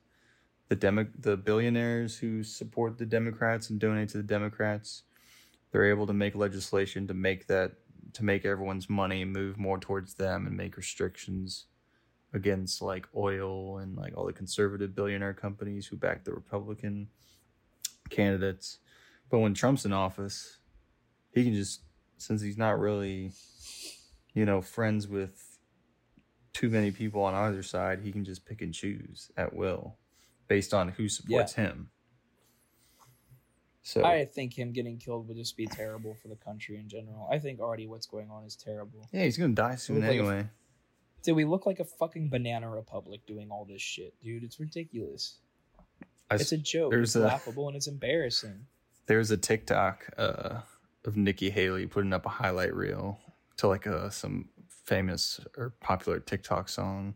the 0.69 0.77
demo, 0.77 1.07
the 1.19 1.37
billionaires 1.37 2.17
who 2.19 2.45
support 2.45 2.99
the 2.99 3.07
Democrats 3.07 3.71
and 3.71 3.81
donate 3.81 4.09
to 4.11 4.19
the 4.19 4.23
Democrats, 4.23 5.03
they're 5.71 5.91
able 5.91 6.07
to 6.07 6.13
make 6.13 6.35
legislation 6.35 7.07
to 7.09 7.15
make 7.15 7.47
that 7.49 7.73
to 8.13 8.25
make 8.25 8.45
everyone's 8.45 8.89
money 8.89 9.25
move 9.25 9.59
more 9.59 9.79
towards 9.79 10.15
them 10.15 10.47
and 10.47 10.57
make 10.57 10.77
restrictions 10.77 11.67
against 12.33 12.83
like 12.83 13.07
oil 13.17 13.79
and 13.79 13.97
like 13.97 14.17
all 14.17 14.27
the 14.27 14.33
conservative 14.33 14.95
billionaire 14.95 15.35
companies 15.35 15.87
who 15.87 15.97
back 15.97 16.25
the 16.25 16.33
Republican 16.33 17.09
candidates. 18.11 18.79
But 19.31 19.39
when 19.39 19.55
Trump's 19.55 19.85
in 19.85 19.93
office, 19.93 20.59
he 21.31 21.45
can 21.45 21.55
just 21.55 21.83
since 22.17 22.43
he's 22.43 22.59
not 22.59 22.79
really 22.79 23.33
you 24.35 24.45
know 24.45 24.61
friends 24.61 25.09
with 25.09 25.59
too 26.53 26.71
many 26.71 26.91
people 26.91 27.23
on 27.23 27.35
either 27.35 27.63
side, 27.63 28.01
he 28.01 28.13
can 28.13 28.25
just 28.25 28.47
pick 28.47 28.63
and 28.63 28.73
choose 28.73 29.31
at 29.37 29.55
will 29.55 29.97
based 30.49 30.73
on 30.75 30.89
who 30.91 31.09
supports 31.09 31.55
him. 31.55 31.91
So 33.87 34.03
I 34.03 34.25
think 34.25 34.59
him 34.59 34.73
getting 34.73 34.97
killed 34.97 35.29
would 35.29 35.37
just 35.37 35.59
be 35.59 35.67
terrible 35.67 36.15
for 36.15 36.29
the 36.29 36.37
country 36.37 36.77
in 36.79 36.89
general. 36.89 37.29
I 37.31 37.39
think 37.39 37.61
already 37.61 37.87
what's 37.87 38.07
going 38.07 38.31
on 38.31 38.43
is 38.45 38.57
terrible. 38.57 39.07
yeah, 39.13 39.25
he's 39.25 39.37
gonna 39.37 39.53
die 39.53 39.77
soon 39.77 40.01
like 40.01 40.09
anyway. 40.09 40.47
Dude, 41.23 41.37
we 41.37 41.45
look 41.45 41.67
like 41.67 41.81
a 41.81 41.85
fucking 41.85 42.31
banana 42.31 42.69
republic 42.71 43.27
doing 43.27 43.51
all 43.51 43.67
this 43.67 43.83
shit, 43.83 44.15
dude. 44.23 44.43
It's 44.43 44.59
ridiculous. 44.59 45.37
I 46.31 46.37
It's 46.37 46.53
a 46.53 46.57
joke. 46.59 46.95
It's 46.95 47.15
a- 47.15 47.21
laughable 47.21 47.69
and 47.69 47.77
it's 47.77 47.87
embarrassing. 47.87 48.67
There's 49.07 49.31
a 49.31 49.37
TikTok 49.37 50.09
uh, 50.17 50.61
of 51.05 51.17
Nikki 51.19 51.51
Haley 51.51 51.87
putting 51.87 52.15
up 52.15 52.25
a 52.25 52.31
highlight 52.31 52.75
reel 52.75 53.21
to 53.59 53.69
like 53.69 53.85
a 53.85 54.11
some 54.11 54.49
famous 54.67 55.41
or 55.59 55.75
popular 55.81 56.21
TikTok 56.21 56.71
song, 56.71 57.13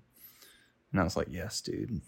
and 0.92 1.00
I 1.00 1.04
was 1.04 1.16
like, 1.16 1.28
"Yes, 1.30 1.62
dude." 1.62 2.02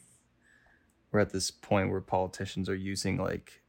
We're 1.12 1.20
at 1.20 1.30
this 1.32 1.50
point 1.50 1.90
where 1.90 2.02
politicians 2.02 2.68
are 2.68 2.74
using 2.74 3.16
like 3.16 3.59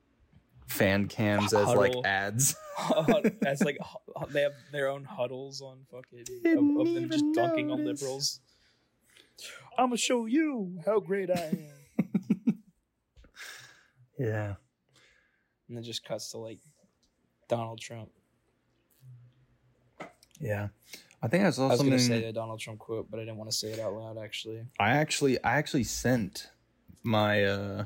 fan 0.72 1.08
cams 1.08 1.54
as 1.54 1.68
like 1.68 1.94
ads. 2.06 2.56
That's 3.42 3.62
like 3.64 3.78
hu- 3.80 4.26
they 4.32 4.42
have 4.42 4.54
their 4.72 4.88
own 4.90 5.04
huddles 5.04 5.62
on 5.62 5.80
fucking 5.92 6.24
Didn't 6.44 6.76
of, 6.80 6.88
of 6.88 6.94
them 6.94 7.10
just 7.10 7.24
even 7.24 7.32
dunking 7.34 7.72
on 7.72 7.84
notice. 7.84 8.02
liberals. 8.02 8.40
I'm 9.78 9.88
gonna 9.88 9.98
show 9.98 10.26
you 10.26 10.80
how 10.86 11.00
great 11.00 11.30
I 11.32 11.40
am, 11.42 12.58
Yeah, 14.20 14.56
and 15.68 15.78
then 15.78 15.84
just 15.84 16.04
cuts 16.04 16.32
to 16.32 16.38
like 16.38 16.60
Donald 17.48 17.80
Trump. 17.80 18.10
yeah. 20.40 20.68
I 21.24 21.28
think 21.28 21.44
I 21.46 21.52
saw 21.52 21.66
I 21.66 21.70
was 21.70 21.78
something. 21.80 21.92
gonna 21.92 22.00
say 22.02 22.24
a 22.26 22.34
Donald 22.34 22.60
Trump 22.60 22.80
quote, 22.80 23.10
but 23.10 23.20
I 23.20 23.24
didn't 23.24 23.38
want 23.38 23.50
to 23.52 23.56
say 23.56 23.70
it 23.72 23.80
out 23.80 23.94
loud. 23.94 24.18
Actually, 24.18 24.66
I 24.80 24.90
actually 24.92 25.42
I 25.44 25.58
actually 25.58 25.84
sent 25.84 26.48
my 27.04 27.44
uh 27.46 27.86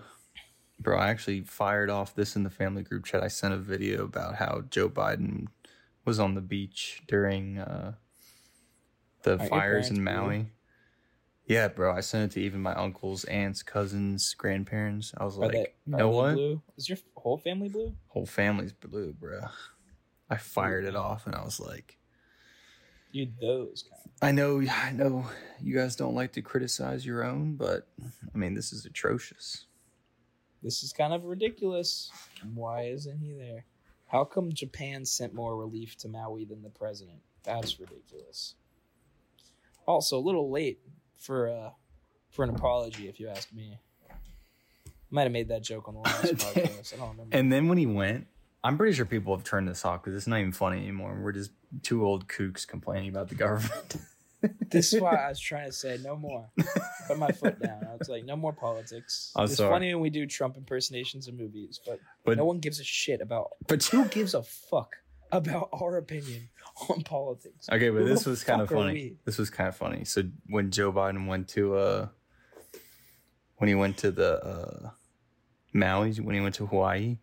bro, 0.79 0.97
I 0.97 1.09
actually 1.09 1.41
fired 1.41 1.89
off 1.89 2.15
this 2.15 2.35
in 2.35 2.43
the 2.43 2.49
family 2.49 2.83
group 2.83 3.05
chat. 3.05 3.23
I 3.23 3.27
sent 3.27 3.53
a 3.53 3.57
video 3.57 4.03
about 4.03 4.35
how 4.35 4.63
Joe 4.69 4.89
Biden 4.89 5.47
was 6.05 6.19
on 6.19 6.35
the 6.35 6.41
beach 6.41 7.01
during 7.07 7.57
uh 7.57 7.93
the 9.23 9.37
your 9.37 9.47
fires 9.47 9.89
in? 9.89 10.03
Maui. 10.03 10.47
Yeah, 11.47 11.67
bro, 11.67 11.95
I 11.95 11.99
sent 11.99 12.31
it 12.31 12.33
to 12.35 12.41
even 12.41 12.61
my 12.61 12.73
uncles, 12.73 13.23
aunts, 13.25 13.61
cousins, 13.61 14.33
grandparents. 14.33 15.13
I 15.15 15.25
was 15.25 15.37
Are 15.37 15.45
like, 15.45 15.75
you 15.85 15.95
know 15.95 16.09
what? 16.09 16.33
Blue? 16.33 16.61
Is 16.75 16.89
your 16.89 16.97
whole 17.15 17.37
family 17.37 17.69
blue? 17.69 17.93
Whole 18.07 18.25
family's 18.25 18.73
blue, 18.73 19.13
bro. 19.13 19.41
I 20.29 20.37
fired 20.37 20.85
it 20.85 20.95
off 20.95 21.27
and 21.27 21.35
I 21.35 21.43
was 21.43 21.59
like, 21.59 21.97
Dude, 23.13 23.39
those 23.39 23.85
kind. 23.89 24.11
I 24.21 24.31
know, 24.31 24.61
I 24.61 24.91
know 24.91 25.25
you 25.61 25.75
guys 25.75 25.95
don't 25.95 26.15
like 26.15 26.33
to 26.33 26.41
criticize 26.41 27.05
your 27.05 27.23
own, 27.23 27.55
but 27.55 27.87
I 28.33 28.37
mean, 28.37 28.55
this 28.55 28.73
is 28.73 28.85
atrocious. 28.85 29.67
This 30.65 30.81
is 30.81 30.91
kind 30.91 31.13
of 31.13 31.25
ridiculous. 31.25 32.11
Why 32.55 32.85
isn't 32.85 33.19
he 33.19 33.33
there? 33.33 33.65
How 34.07 34.23
come 34.23 34.51
Japan 34.51 35.05
sent 35.05 35.31
more 35.31 35.55
relief 35.55 35.95
to 35.97 36.07
Maui 36.07 36.43
than 36.43 36.63
the 36.63 36.71
president? 36.71 37.19
That's 37.43 37.79
ridiculous. 37.79 38.55
Also, 39.85 40.17
a 40.17 40.19
little 40.19 40.49
late 40.49 40.79
for 41.19 41.49
uh 41.49 41.69
for 42.31 42.43
an 42.43 42.49
apology, 42.49 43.07
if 43.07 43.19
you 43.19 43.29
ask 43.29 43.53
me. 43.53 43.77
Might 45.11 45.23
have 45.23 45.31
made 45.31 45.49
that 45.49 45.61
joke 45.61 45.87
on 45.87 45.93
the 45.93 45.99
last 45.99 46.23
podcast. 46.33 46.93
I 46.95 46.97
don't 46.97 47.11
remember. 47.11 47.37
And 47.37 47.53
then 47.53 47.67
when 47.67 47.77
he 47.77 47.85
went, 47.85 48.25
I'm 48.63 48.75
pretty 48.75 48.95
sure 48.95 49.05
people 49.05 49.37
have 49.37 49.45
turned 49.45 49.67
this 49.67 49.85
off 49.85 50.03
because 50.03 50.17
it's 50.17 50.25
not 50.25 50.39
even 50.39 50.51
funny 50.51 50.79
anymore. 50.79 51.15
We're 51.23 51.31
just 51.31 51.51
two 51.83 52.03
old 52.03 52.27
kooks 52.27 52.67
complaining 52.67 53.09
about 53.09 53.29
the 53.29 53.35
government. 53.35 53.97
this 54.69 54.93
is 54.93 55.01
why 55.01 55.15
I 55.15 55.29
was 55.29 55.39
trying 55.39 55.67
to 55.67 55.71
say 55.71 55.97
no 56.03 56.15
more. 56.15 56.49
Put 57.07 57.17
my 57.19 57.31
foot 57.31 57.59
down. 57.61 57.85
I 57.89 57.95
was 57.97 58.09
like, 58.09 58.25
no 58.25 58.35
more 58.35 58.53
politics. 58.53 59.31
I'm 59.35 59.45
it's 59.45 59.57
sorry. 59.57 59.69
funny 59.71 59.93
when 59.93 60.01
we 60.01 60.09
do 60.09 60.25
Trump 60.25 60.57
impersonations 60.57 61.27
in 61.27 61.37
movies, 61.37 61.79
but, 61.85 61.99
But 62.23 62.37
no 62.37 62.45
one 62.45 62.59
gives 62.59 62.79
a 62.79 62.83
shit 62.83 63.21
about 63.21 63.51
but 63.67 63.83
who 63.85 64.05
gives 64.05 64.33
a 64.33 64.43
fuck 64.43 64.95
about 65.31 65.69
our 65.73 65.97
opinion 65.97 66.49
on 66.89 67.01
politics. 67.01 67.67
okay, 67.71 67.89
but 67.89 68.03
Who 68.03 68.05
this 68.07 68.25
was 68.25 68.43
kind 68.43 68.61
of 68.61 68.69
funny. 68.69 69.17
This 69.25 69.37
was 69.37 69.49
kind 69.49 69.67
of 69.67 69.75
funny. 69.75 70.05
So 70.05 70.23
when 70.47 70.71
Joe 70.71 70.91
Biden 70.91 71.27
went 71.27 71.47
to 71.49 71.75
uh 71.75 72.07
when 73.57 73.67
he 73.67 73.75
went 73.75 73.97
to 73.97 74.11
the 74.11 74.43
uh 74.43 74.89
Maui, 75.73 76.13
when 76.15 76.35
he 76.35 76.41
went 76.41 76.55
to 76.55 76.65
Hawaii, 76.67 77.17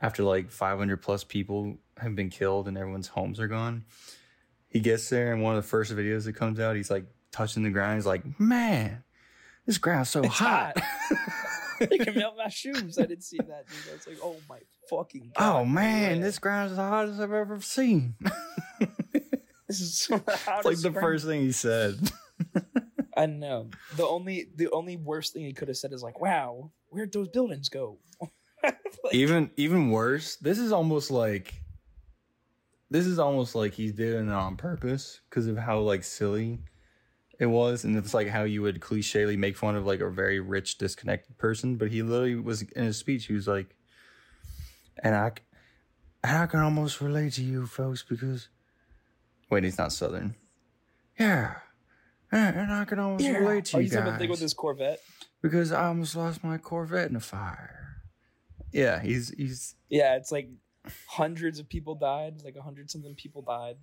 after 0.00 0.22
like 0.22 0.50
500 0.50 0.98
plus 0.98 1.24
people 1.24 1.78
have 1.98 2.14
been 2.14 2.30
killed 2.30 2.68
and 2.68 2.76
everyone's 2.76 3.08
homes 3.08 3.40
are 3.40 3.48
gone, 3.48 3.84
he 4.70 4.80
gets 4.80 5.08
there 5.10 5.32
and 5.32 5.42
one 5.42 5.56
of 5.56 5.62
the 5.62 5.68
first 5.68 5.94
videos 5.94 6.24
that 6.24 6.34
comes 6.34 6.58
out, 6.58 6.76
he's 6.76 6.90
like 6.90 7.04
touching 7.32 7.62
the 7.62 7.70
ground. 7.70 7.96
He's 7.96 8.06
like, 8.06 8.40
"Man, 8.40 9.02
this 9.66 9.78
ground's 9.78 10.08
so 10.08 10.22
It's 10.22 10.34
hot." 10.34 10.80
It 11.80 12.00
can 12.04 12.14
melt 12.14 12.36
my 12.36 12.48
shoes. 12.48 12.98
I 12.98 13.06
didn't 13.06 13.24
see 13.24 13.38
that, 13.38 13.66
dude. 13.68 13.90
I 13.90 13.94
was 13.94 14.06
like, 14.06 14.18
oh 14.22 14.36
my 14.48 14.58
fucking 14.88 15.32
oh, 15.36 15.40
god. 15.40 15.60
oh 15.60 15.64
man, 15.64 16.16
yeah. 16.16 16.22
this 16.22 16.38
ground's 16.38 16.76
the 16.76 16.82
hottest 16.82 17.20
I've 17.20 17.32
ever 17.32 17.60
seen. 17.60 18.14
this 19.68 19.80
is 19.80 19.98
so 19.98 20.22
It's 20.26 20.64
like 20.64 20.78
the 20.78 20.92
first 20.92 21.26
thing 21.26 21.40
he 21.40 21.52
said. 21.52 22.10
I 23.16 23.26
know. 23.26 23.70
The 23.96 24.06
only 24.06 24.48
the 24.54 24.70
only 24.70 24.96
worst 24.96 25.32
thing 25.32 25.44
he 25.44 25.52
could 25.52 25.68
have 25.68 25.76
said 25.76 25.92
is 25.92 26.02
like, 26.02 26.20
wow, 26.20 26.70
where'd 26.88 27.12
those 27.12 27.28
buildings 27.28 27.68
go? 27.68 27.98
Like, 28.62 29.14
even 29.14 29.50
even 29.56 29.90
worse, 29.90 30.36
this 30.36 30.58
is 30.58 30.72
almost 30.72 31.10
like 31.10 31.54
this 32.90 33.06
is 33.06 33.18
almost 33.18 33.54
like 33.54 33.72
he's 33.74 33.92
doing 33.92 34.28
it 34.28 34.32
on 34.32 34.56
purpose 34.56 35.20
because 35.28 35.46
of 35.46 35.56
how 35.56 35.78
like 35.80 36.04
silly 36.04 36.58
it 37.38 37.46
was, 37.46 37.84
and 37.84 37.96
it's 37.96 38.12
like 38.12 38.28
how 38.28 38.42
you 38.42 38.62
would 38.62 38.80
clichely 38.80 39.36
make 39.36 39.56
fun 39.56 39.74
of 39.74 39.86
like 39.86 40.00
a 40.00 40.10
very 40.10 40.40
rich, 40.40 40.76
disconnected 40.76 41.38
person. 41.38 41.76
But 41.76 41.90
he 41.90 42.02
literally 42.02 42.34
was 42.36 42.62
in 42.62 42.84
his 42.84 42.98
speech. 42.98 43.26
He 43.26 43.32
was 43.32 43.48
like, 43.48 43.74
"And 45.02 45.14
i 45.14 45.32
and 46.22 46.36
I 46.36 46.46
can 46.46 46.60
almost 46.60 47.00
relate 47.00 47.32
to 47.34 47.42
you 47.42 47.66
folks 47.66 48.02
because 48.06 48.48
wait, 49.50 49.64
he's 49.64 49.78
not 49.78 49.92
southern. 49.92 50.34
Yeah, 51.18 51.54
and 52.30 52.56
and 52.56 52.72
I 52.72 52.84
can 52.84 52.98
almost 52.98 53.24
yeah. 53.24 53.38
relate 53.38 53.66
to 53.66 53.78
Are 53.78 53.80
you 53.80 53.86
you 53.86 53.90
talking 53.90 54.02
about 54.02 54.12
the 54.14 54.18
thing 54.18 54.30
with 54.30 54.38
guys 54.40 54.44
this 54.44 54.54
Corvette? 54.54 55.00
because 55.40 55.72
I 55.72 55.86
almost 55.86 56.16
lost 56.16 56.44
my 56.44 56.58
Corvette 56.58 57.08
in 57.08 57.16
a 57.16 57.20
fire." 57.20 58.02
Yeah, 58.72 59.00
he's 59.00 59.30
he's 59.30 59.76
Yeah, 59.88 60.16
it's 60.16 60.30
like 60.30 60.48
hundreds 61.06 61.58
of 61.58 61.68
people 61.68 61.94
died, 61.94 62.42
like 62.44 62.56
a 62.56 62.62
hundred 62.62 62.90
something 62.90 63.14
people 63.14 63.42
died. 63.42 63.76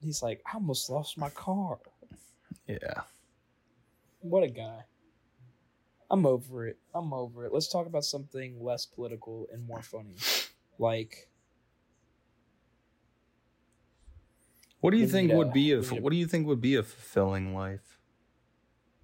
He's 0.00 0.22
like, 0.22 0.42
I 0.46 0.54
almost 0.54 0.88
lost 0.90 1.18
my 1.18 1.30
car. 1.30 1.78
yeah. 2.66 3.02
What 4.20 4.42
a 4.42 4.48
guy. 4.48 4.84
I'm 6.10 6.24
over 6.26 6.66
it. 6.66 6.78
I'm 6.94 7.12
over 7.12 7.44
it. 7.46 7.52
Let's 7.52 7.68
talk 7.68 7.86
about 7.86 8.04
something 8.04 8.62
less 8.62 8.86
political 8.86 9.46
and 9.52 9.66
more 9.66 9.82
funny. 9.82 10.14
Like 10.78 11.28
What 14.80 14.92
do 14.92 14.96
you 14.96 15.08
think 15.08 15.32
a- 15.32 15.36
would 15.36 15.52
be 15.52 15.72
a 15.72 15.80
a- 15.80 16.00
what 16.00 16.10
do 16.10 16.16
you 16.16 16.26
think 16.26 16.46
would 16.46 16.60
be 16.60 16.76
a 16.76 16.82
fulfilling 16.82 17.54
life? 17.54 17.98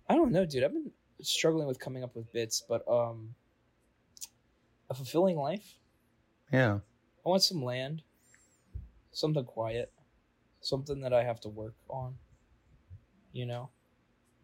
I 0.09 0.15
don't 0.15 0.31
know, 0.33 0.45
dude. 0.47 0.63
I've 0.65 0.73
been 0.73 0.93
struggling 1.21 1.67
with 1.67 1.79
coming 1.81 2.05
up 2.05 2.15
with 2.15 2.33
bits, 2.33 2.63
but 2.69 2.87
um 2.89 3.35
a 4.91 4.95
fulfilling 4.95 5.37
life. 5.37 5.79
Yeah. 6.53 6.81
I 7.25 7.29
want 7.29 7.43
some 7.43 7.65
land, 7.65 8.03
something 9.13 9.45
quiet, 9.45 9.93
something 10.61 11.01
that 11.01 11.13
I 11.13 11.25
have 11.25 11.41
to 11.41 11.49
work 11.49 11.75
on. 11.89 12.15
You 13.33 13.47
know, 13.47 13.71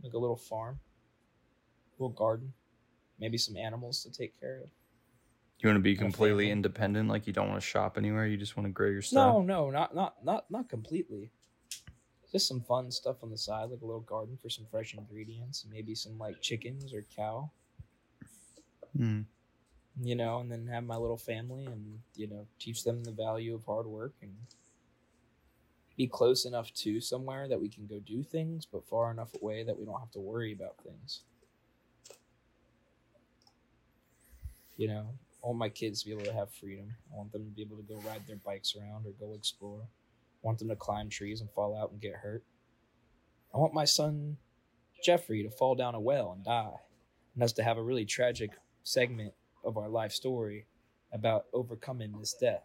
like 0.03 0.15
a 0.15 0.19
little 0.19 0.37
farm, 0.37 0.81
a 1.99 2.03
little 2.03 2.15
garden, 2.15 2.53
maybe 3.21 3.39
some 3.39 3.57
animals 3.57 4.03
to 4.03 4.11
take 4.11 4.39
care 4.41 4.63
of. 4.65 4.71
You 5.61 5.69
want 5.69 5.77
to 5.77 5.83
be 5.83 5.95
completely 5.95 6.51
independent, 6.51 7.09
like 7.09 7.27
you 7.27 7.33
don't 7.35 7.49
want 7.49 7.61
to 7.61 7.67
shop 7.67 7.99
anywhere, 7.99 8.27
you 8.27 8.39
just 8.39 8.57
want 8.57 8.67
to 8.67 8.73
grow 8.73 8.89
your 8.89 9.03
stuff. 9.03 9.35
No, 9.35 9.43
no, 9.43 9.71
not 9.71 9.95
not 9.95 10.25
not 10.25 10.51
not 10.51 10.69
completely. 10.69 11.31
Just 12.33 12.49
some 12.49 12.61
fun 12.61 12.91
stuff 12.91 13.17
on 13.23 13.31
the 13.31 13.37
side, 13.37 13.71
like 13.71 13.83
a 13.83 13.85
little 13.85 14.01
garden 14.01 14.39
for 14.41 14.49
some 14.49 14.65
fresh 14.71 14.95
ingredients, 14.95 15.67
maybe 15.71 15.95
some 15.95 16.17
like 16.19 16.41
chickens 16.41 16.95
or 16.95 17.05
cow. 17.15 17.51
Hmm. 18.97 19.23
You 20.03 20.15
know, 20.15 20.39
and 20.39 20.51
then 20.51 20.67
have 20.67 20.85
my 20.85 20.97
little 20.97 21.17
family 21.17 21.67
and, 21.67 22.01
you 22.15 22.27
know, 22.27 22.47
teach 22.59 22.85
them 22.85 23.05
the 23.05 23.13
value 23.13 23.55
of 23.55 23.65
hard 23.65 23.87
work 23.87 24.15
and 24.23 24.33
be 25.97 26.07
close 26.07 26.47
enough 26.47 26.73
to 26.73 27.01
somewhere 27.01 27.49
that 27.49 27.61
we 27.61 27.69
can 27.69 27.87
go 27.87 27.99
do 28.01 28.23
things, 28.23 28.67
but 28.67 28.87
far 28.89 29.11
enough 29.11 29.31
away 29.41 29.63
that 29.63 29.79
we 29.79 29.85
don't 29.85 30.01
have 30.01 30.11
to 30.13 30.21
worry 30.21 30.53
about 30.53 30.77
things. 30.83 31.21
You 34.77 34.89
know, 34.89 35.07
I 35.45 35.47
want 35.47 35.59
my 35.59 35.69
kids 35.69 36.01
to 36.01 36.07
be 36.07 36.13
able 36.13 36.25
to 36.25 36.33
have 36.33 36.51
freedom. 36.51 36.95
I 37.13 37.17
want 37.17 37.33
them 37.33 37.45
to 37.45 37.51
be 37.51 37.61
able 37.61 37.77
to 37.77 37.83
go 37.83 38.01
ride 38.09 38.27
their 38.27 38.37
bikes 38.37 38.75
around 38.77 39.07
or 39.07 39.13
go 39.21 39.35
explore. 39.35 39.83
I 39.83 40.47
want 40.47 40.59
them 40.59 40.69
to 40.69 40.77
climb 40.77 41.11
trees 41.11 41.43
and 41.43 41.51
fall 41.51 41.77
out 41.77 41.91
and 41.93 42.01
get 42.01 42.15
hurt. 42.15 42.43
I 43.55 43.59
want 43.59 43.75
my 43.75 43.85
son 43.85 44.39
Jeffrey 45.05 45.43
to 45.43 45.51
fall 45.51 45.75
down 45.75 45.95
a 45.95 46.01
well 46.01 46.33
and 46.33 46.45
die, 46.45 46.81
and 47.35 47.43
us 47.43 47.53
to 47.55 47.63
have 47.63 47.77
a 47.77 47.83
really 47.83 48.07
tragic 48.07 48.53
segment 48.83 49.35
of 49.65 49.77
our 49.77 49.89
life 49.89 50.13
story 50.13 50.67
about 51.13 51.47
overcoming 51.53 52.13
this 52.19 52.35
death, 52.35 52.65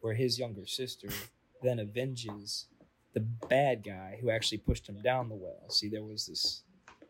where 0.00 0.14
his 0.14 0.38
younger 0.38 0.66
sister 0.66 1.08
then 1.62 1.78
avenges 1.78 2.66
the 3.12 3.20
bad 3.20 3.84
guy 3.84 4.18
who 4.20 4.30
actually 4.30 4.58
pushed 4.58 4.88
him 4.88 5.00
down 5.02 5.28
the 5.28 5.34
well. 5.34 5.68
See, 5.68 5.88
there 5.88 6.04
was 6.04 6.26
this 6.26 6.62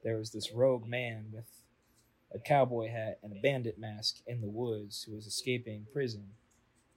there 0.02 0.16
was 0.16 0.30
this 0.30 0.52
rogue 0.52 0.86
man 0.86 1.26
with 1.32 1.44
a 2.32 2.38
cowboy 2.38 2.88
hat 2.88 3.18
and 3.22 3.32
a 3.32 3.40
bandit 3.40 3.78
mask 3.78 4.16
in 4.26 4.40
the 4.40 4.48
woods 4.48 5.02
who 5.02 5.14
was 5.14 5.26
escaping 5.26 5.86
prison. 5.92 6.28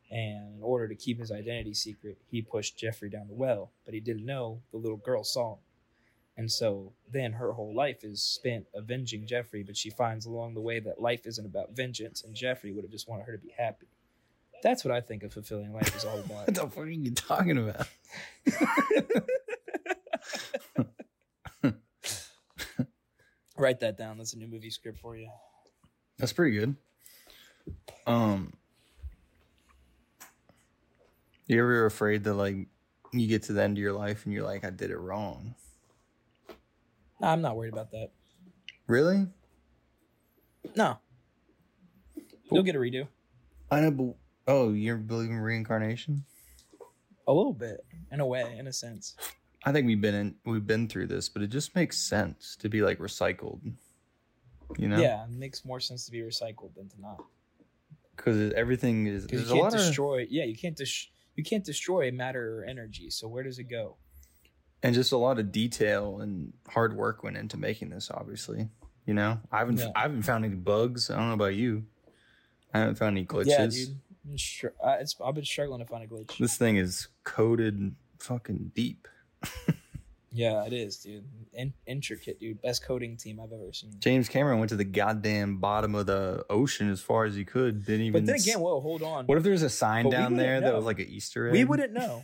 And 0.09 0.57
in 0.57 0.61
order 0.61 0.87
to 0.87 0.95
keep 0.95 1.19
his 1.19 1.31
identity 1.31 1.73
secret, 1.73 2.19
he 2.29 2.41
pushed 2.41 2.77
Jeffrey 2.77 3.09
down 3.09 3.27
the 3.27 3.33
well, 3.33 3.71
but 3.83 3.93
he 3.93 3.99
didn't 3.99 4.25
know 4.25 4.61
the 4.71 4.77
little 4.77 4.97
girl 4.97 5.23
saw 5.23 5.53
him. 5.53 5.59
And 6.35 6.51
so 6.51 6.93
then 7.11 7.33
her 7.33 7.51
whole 7.53 7.75
life 7.75 8.03
is 8.03 8.21
spent 8.21 8.65
avenging 8.73 9.27
Jeffrey, 9.27 9.63
but 9.63 9.77
she 9.77 9.91
finds 9.91 10.25
along 10.25 10.55
the 10.55 10.61
way 10.61 10.79
that 10.79 10.99
life 10.99 11.27
isn't 11.27 11.45
about 11.45 11.75
vengeance, 11.75 12.23
and 12.23 12.33
Jeffrey 12.33 12.71
would 12.71 12.83
have 12.83 12.91
just 12.91 13.07
wanted 13.07 13.27
her 13.27 13.33
to 13.33 13.37
be 13.37 13.53
happy. 13.55 13.87
That's 14.63 14.83
what 14.83 14.93
I 14.93 15.01
think 15.01 15.23
a 15.23 15.29
fulfilling 15.29 15.73
life 15.73 15.95
is 15.95 16.05
all 16.05 16.19
about. 16.19 16.47
What 16.47 16.55
the 16.55 16.61
fuck 16.61 16.77
are 16.77 16.87
you 16.87 17.11
talking 17.11 17.57
about? 17.57 17.87
Write 23.57 23.81
that 23.81 23.97
down. 23.97 24.17
That's 24.17 24.33
a 24.33 24.37
new 24.37 24.47
movie 24.47 24.71
script 24.71 24.97
for 24.99 25.15
you. 25.15 25.29
That's 26.17 26.33
pretty 26.33 26.57
good. 26.57 26.75
Um, 28.07 28.53
you 31.47 31.59
ever 31.59 31.85
afraid 31.85 32.23
that 32.23 32.33
like 32.33 32.67
you 33.11 33.27
get 33.27 33.43
to 33.43 33.53
the 33.53 33.61
end 33.61 33.77
of 33.77 33.81
your 33.81 33.93
life 33.93 34.25
and 34.25 34.33
you're 34.33 34.43
like, 34.43 34.63
I 34.63 34.69
did 34.69 34.89
it 34.91 34.97
wrong? 34.97 35.55
No, 37.23 37.29
I'm 37.29 37.41
not 37.41 37.55
worried 37.55 37.71
about 37.71 37.91
that. 37.91 38.09
Really? 38.85 39.27
No. 40.75 40.97
You'll 42.51 42.63
get 42.63 42.75
a 42.75 42.79
redo. 42.79 43.07
I 43.71 43.79
know. 43.79 43.91
But, 43.91 44.15
oh, 44.47 44.73
you 44.73 44.97
believe 44.97 45.29
in 45.29 45.37
reincarnation? 45.37 46.25
A 47.25 47.31
little 47.31 47.53
bit, 47.53 47.85
in 48.11 48.19
a 48.19 48.25
way, 48.25 48.57
in 48.57 48.67
a 48.67 48.73
sense. 48.73 49.15
I 49.63 49.71
think 49.71 49.87
we've 49.87 50.01
been 50.01 50.13
in, 50.13 50.35
we've 50.45 50.67
been 50.67 50.89
through 50.89 51.07
this, 51.07 51.29
but 51.29 51.41
it 51.41 51.47
just 51.47 51.73
makes 51.75 51.97
sense 51.97 52.57
to 52.57 52.67
be 52.67 52.81
like 52.81 52.99
recycled. 52.99 53.61
You 54.77 54.89
know? 54.89 54.99
Yeah, 54.99 55.23
it 55.23 55.29
makes 55.29 55.63
more 55.63 55.79
sense 55.79 56.05
to 56.05 56.11
be 56.11 56.19
recycled 56.19 56.75
than 56.75 56.89
to 56.89 56.99
not. 56.99 57.23
Because 58.17 58.51
everything 58.51 59.07
is. 59.07 59.25
Because 59.25 59.43
you 59.43 59.47
can't 59.47 59.59
lot 59.61 59.73
of 59.73 59.79
destroy. 59.79 60.27
Yeah, 60.29 60.43
you 60.43 60.57
can't 60.57 60.75
dis- 60.75 61.07
You 61.35 61.45
can't 61.45 61.63
destroy 61.63 62.11
matter 62.11 62.59
or 62.59 62.65
energy. 62.65 63.09
So 63.09 63.29
where 63.29 63.43
does 63.43 63.59
it 63.59 63.69
go? 63.69 63.95
And 64.83 64.93
just 64.93 65.11
a 65.11 65.17
lot 65.17 65.39
of 65.39 65.51
detail 65.51 66.19
and 66.19 66.53
hard 66.67 66.95
work 66.95 67.23
went 67.23 67.37
into 67.37 67.57
making 67.57 67.89
this. 67.89 68.11
Obviously, 68.11 68.67
you 69.05 69.13
know, 69.13 69.39
I 69.51 69.59
haven't 69.59 69.79
Yeah. 69.79 69.91
I 69.95 70.01
haven't 70.01 70.23
found 70.23 70.45
any 70.45 70.55
bugs. 70.55 71.09
I 71.09 71.15
don't 71.15 71.29
know 71.29 71.33
about 71.33 71.55
you. 71.55 71.85
I 72.73 72.79
haven't 72.79 72.95
found 72.95 73.17
any 73.17 73.25
glitches. 73.25 73.47
Yeah, 73.47 73.67
dude. 73.67 74.73
I, 74.83 74.93
it's, 74.95 75.15
I've 75.23 75.35
been 75.35 75.43
struggling 75.45 75.79
to 75.79 75.85
find 75.85 76.03
a 76.03 76.07
glitch. 76.07 76.37
This 76.37 76.57
thing 76.57 76.77
is 76.77 77.07
coded 77.23 77.95
fucking 78.19 78.71
deep. 78.75 79.07
Yeah, 80.33 80.65
it 80.65 80.73
is, 80.73 80.97
dude. 80.97 81.25
In- 81.53 81.73
intricate, 81.85 82.39
dude. 82.39 82.61
Best 82.61 82.83
coding 82.83 83.15
team 83.17 83.39
I've 83.39 83.53
ever 83.53 83.71
seen. 83.71 83.91
James 83.99 84.27
Cameron 84.27 84.57
went 84.57 84.69
to 84.69 84.75
the 84.75 84.83
goddamn 84.83 85.57
bottom 85.57 85.93
of 85.93 86.07
the 86.07 86.43
ocean 86.49 86.89
as 86.89 86.99
far 86.99 87.25
as 87.25 87.35
he 87.35 87.45
could. 87.45 87.85
Didn't 87.85 88.07
even. 88.07 88.25
But 88.25 88.25
then 88.25 88.35
again, 88.41 88.59
whoa, 88.59 88.81
hold 88.81 89.03
on. 89.03 89.27
what 89.27 89.37
if 89.37 89.43
there's 89.43 89.61
a 89.61 89.69
sign 89.69 90.05
But 90.05 90.11
down 90.11 90.35
there 90.35 90.55
wouldn't 90.55 90.65
that 90.65 90.75
was 90.75 90.85
like 90.85 90.99
an 90.99 91.07
Easter 91.07 91.47
egg? 91.47 91.53
We 91.53 91.63
wouldn't 91.63 91.93
know. 91.93 92.23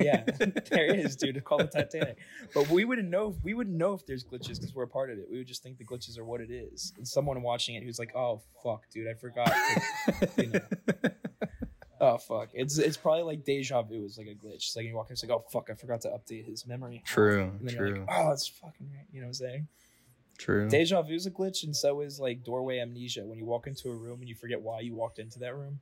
Yeah, 0.00 0.24
there 0.70 0.94
is, 0.94 1.16
dude. 1.16 1.36
It's 1.36 1.46
called 1.46 1.62
the 1.62 1.66
Titanic. 1.82 2.18
But 2.54 2.68
we 2.70 2.84
wouldn't 2.84 3.08
know. 3.08 3.36
We 3.42 3.54
wouldn't 3.54 3.76
know 3.76 3.92
if 3.94 4.04
there's 4.06 4.24
glitches 4.24 4.58
because 4.60 4.74
we're 4.74 4.84
a 4.84 4.88
part 4.88 5.10
of 5.10 5.18
it. 5.18 5.26
We 5.30 5.38
would 5.38 5.46
just 5.46 5.62
think 5.62 5.78
the 5.78 5.84
glitches 5.84 6.18
are 6.18 6.24
what 6.24 6.40
it 6.40 6.50
is. 6.50 6.92
And 6.96 7.06
someone 7.06 7.42
watching 7.42 7.74
it 7.74 7.82
who's 7.84 7.98
like, 7.98 8.14
"Oh 8.16 8.42
fuck, 8.62 8.88
dude, 8.90 9.08
I 9.08 9.14
forgot." 9.14 9.46
To, 9.46 10.28
you 10.42 10.46
know. 10.50 10.60
oh 12.00 12.18
fuck, 12.18 12.50
it's 12.54 12.78
it's 12.78 12.96
probably 12.96 13.22
like 13.22 13.44
deja 13.44 13.82
vu. 13.82 14.04
It's 14.04 14.18
like 14.18 14.26
a 14.26 14.34
glitch. 14.34 14.56
It's 14.56 14.76
like 14.76 14.86
you 14.86 14.94
walk 14.96 15.08
in, 15.10 15.14
it's 15.14 15.24
like, 15.24 15.32
"Oh 15.32 15.44
fuck, 15.50 15.68
I 15.70 15.74
forgot 15.74 16.00
to 16.02 16.08
update 16.08 16.44
his 16.46 16.66
memory." 16.66 17.02
True, 17.06 17.42
And 17.58 17.68
then 17.68 17.74
you're 17.74 17.88
true, 17.88 18.00
like, 18.00 18.08
oh, 18.10 18.28
that's 18.30 18.48
fucking 18.48 18.88
right. 18.94 19.06
You 19.12 19.20
know 19.20 19.26
what 19.26 19.28
I'm 19.28 19.34
saying? 19.34 19.68
true. 20.36 20.68
Deja 20.68 21.00
vu 21.02 21.14
is 21.14 21.26
a 21.26 21.30
glitch, 21.30 21.62
and 21.64 21.74
so 21.76 22.00
is 22.00 22.18
like 22.18 22.42
doorway 22.42 22.78
amnesia. 22.80 23.24
When 23.24 23.38
you 23.38 23.44
walk 23.44 23.66
into 23.66 23.88
a 23.90 23.94
room 23.94 24.20
and 24.20 24.28
you 24.28 24.34
forget 24.34 24.60
why 24.60 24.80
you 24.80 24.94
walked 24.94 25.18
into 25.20 25.38
that 25.40 25.54
room, 25.56 25.78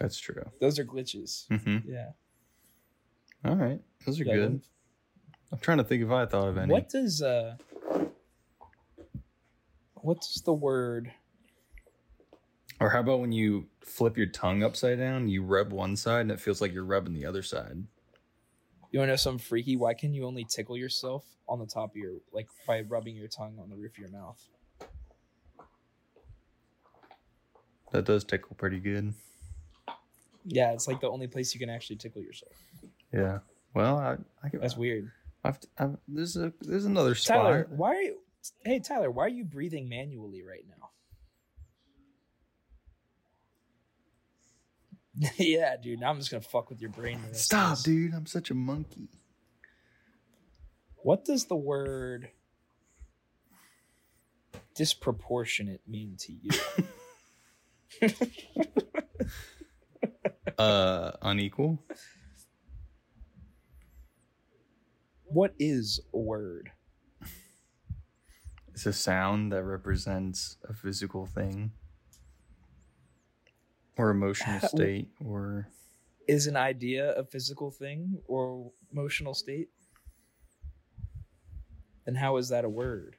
That's 0.00 0.18
true. 0.18 0.42
those 0.60 0.78
are 0.78 0.84
glitches. 0.84 1.46
hmm 1.48 1.78
Yeah. 1.86 2.10
All 3.44 3.56
right, 3.56 3.80
those 4.06 4.20
are 4.20 4.24
Yeah, 4.24 4.34
good. 4.34 4.60
I'm 5.52 5.58
trying 5.58 5.78
to 5.78 5.84
think 5.84 6.02
if 6.02 6.10
I 6.10 6.24
thought 6.26 6.48
of 6.48 6.56
any. 6.58 6.72
What 6.72 6.88
does 6.88 7.20
uh 7.22 7.56
what's 9.94 10.40
the 10.42 10.52
word 10.52 11.12
Or 12.80 12.90
how 12.90 13.00
about 13.00 13.20
when 13.20 13.32
you 13.32 13.66
flip 13.82 14.16
your 14.16 14.26
tongue 14.26 14.62
upside 14.62 14.98
down, 14.98 15.28
you 15.28 15.42
rub 15.42 15.72
one 15.72 15.96
side 15.96 16.22
and 16.22 16.30
it 16.30 16.40
feels 16.40 16.60
like 16.60 16.72
you're 16.72 16.84
rubbing 16.84 17.14
the 17.14 17.24
other 17.26 17.42
side. 17.42 17.84
you 18.90 18.98
wanna 18.98 19.12
know 19.12 19.16
something 19.16 19.38
freaky? 19.38 19.76
Why 19.76 19.94
can 19.94 20.14
you 20.14 20.24
only 20.26 20.44
tickle 20.44 20.76
yourself 20.76 21.24
on 21.48 21.58
the 21.58 21.66
top 21.66 21.90
of 21.90 21.96
your 21.96 22.14
like 22.32 22.48
by 22.66 22.80
rubbing 22.82 23.14
your 23.16 23.28
tongue 23.28 23.58
on 23.60 23.68
the 23.68 23.76
roof 23.76 23.92
of 23.92 23.98
your 23.98 24.10
mouth? 24.10 24.42
That 27.92 28.06
does 28.06 28.24
tickle 28.24 28.56
pretty 28.56 28.80
good. 28.80 29.14
Yeah, 30.44 30.72
it's 30.72 30.88
like 30.88 31.00
the 31.00 31.08
only 31.08 31.26
place 31.28 31.54
you 31.54 31.60
can 31.60 31.70
actually 31.70 31.96
tickle 31.96 32.22
yourself. 32.22 32.52
Yeah. 33.14 33.38
Well, 33.74 33.98
I, 33.98 34.16
I 34.42 34.48
can. 34.48 34.60
That's 34.60 34.76
weird. 34.76 35.10
I've, 35.44 35.58
I've, 35.78 35.96
there's 36.08 36.36
a 36.36 36.52
there's 36.60 36.84
another 36.84 37.14
spot. 37.14 37.36
Tyler, 37.36 37.68
why 37.70 37.94
are 37.94 38.02
you 38.02 38.18
Hey 38.64 38.80
Tyler, 38.80 39.10
why 39.10 39.24
are 39.24 39.28
you 39.28 39.44
breathing 39.44 39.88
manually 39.88 40.42
right 40.42 40.64
now? 40.68 40.90
yeah, 45.38 45.76
dude. 45.76 46.00
Now 46.00 46.10
I'm 46.10 46.18
just 46.18 46.30
gonna 46.30 46.40
fuck 46.42 46.70
with 46.70 46.80
your 46.80 46.90
brain. 46.90 47.18
the 47.20 47.28
rest 47.28 47.52
of 47.52 47.76
Stop, 47.76 47.82
dude! 47.82 48.14
I'm 48.14 48.26
such 48.26 48.50
a 48.50 48.54
monkey. 48.54 49.08
What 50.96 51.24
does 51.24 51.44
the 51.44 51.56
word 51.56 52.30
disproportionate 54.74 55.82
mean 55.86 56.16
to 56.18 56.32
you? 56.32 56.50
Uh, 60.58 61.10
unequal. 61.22 61.82
What 65.34 65.52
is 65.58 66.00
a 66.12 66.18
word? 66.18 66.70
It's 68.72 68.86
a 68.86 68.92
sound 68.92 69.52
that 69.52 69.62
represents 69.64 70.56
a 70.68 70.72
physical 70.74 71.26
thing, 71.26 71.72
or 73.96 74.10
emotional 74.10 74.60
state, 74.60 75.08
or 75.24 75.68
Is 76.26 76.46
an 76.46 76.56
idea 76.56 77.12
a 77.14 77.24
physical 77.24 77.70
thing 77.70 78.18
or 78.26 78.72
emotional 78.92 79.34
state? 79.34 79.68
Then 82.04 82.14
how 82.16 82.36
is 82.36 82.48
that 82.48 82.64
a 82.64 82.68
word? 82.68 83.16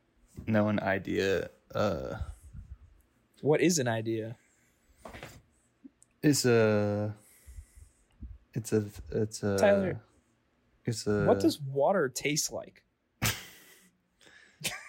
no 0.48 0.68
an 0.68 0.80
idea. 0.82 1.50
Uh, 1.74 2.18
What 3.42 3.62
is 3.62 3.80
an 3.80 3.88
idea? 3.88 4.36
it's 6.22 6.46
a. 6.46 7.16
It's 8.54 8.74
a. 8.74 8.86
It's 9.12 9.44
a. 9.44 9.58
Tyler, 9.58 10.02
It's 10.86 11.08
a. 11.08 11.26
what 11.26 11.40
does 11.40 11.58
uh, 11.58 11.72
water 11.72 12.10
taste 12.10 12.52
like? 12.52 12.84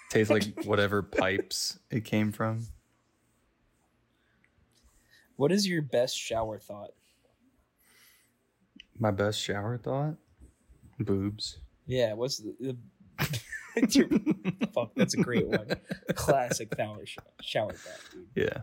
tastes 0.09 0.29
like 0.29 0.43
whatever 0.63 1.01
pipes 1.01 1.79
it 1.89 2.05
came 2.05 2.31
from? 2.31 2.67
What 5.35 5.51
is 5.51 5.67
your 5.67 5.81
best 5.81 6.17
shower 6.17 6.59
thought? 6.59 6.91
My 8.99 9.11
best 9.11 9.39
shower 9.39 9.77
thought? 9.77 10.15
Boobs. 10.99 11.59
Yeah, 11.85 12.13
what's 12.13 12.39
the, 12.39 12.55
the 12.59 12.77
fuck? 14.73 14.91
That's 14.95 15.13
a 15.13 15.17
great 15.17 15.47
one. 15.47 15.67
Classic 16.15 16.67
shower 16.75 17.05
shower 17.41 17.73
thought, 17.73 18.11
dude. 18.11 18.27
Yeah. 18.35 18.61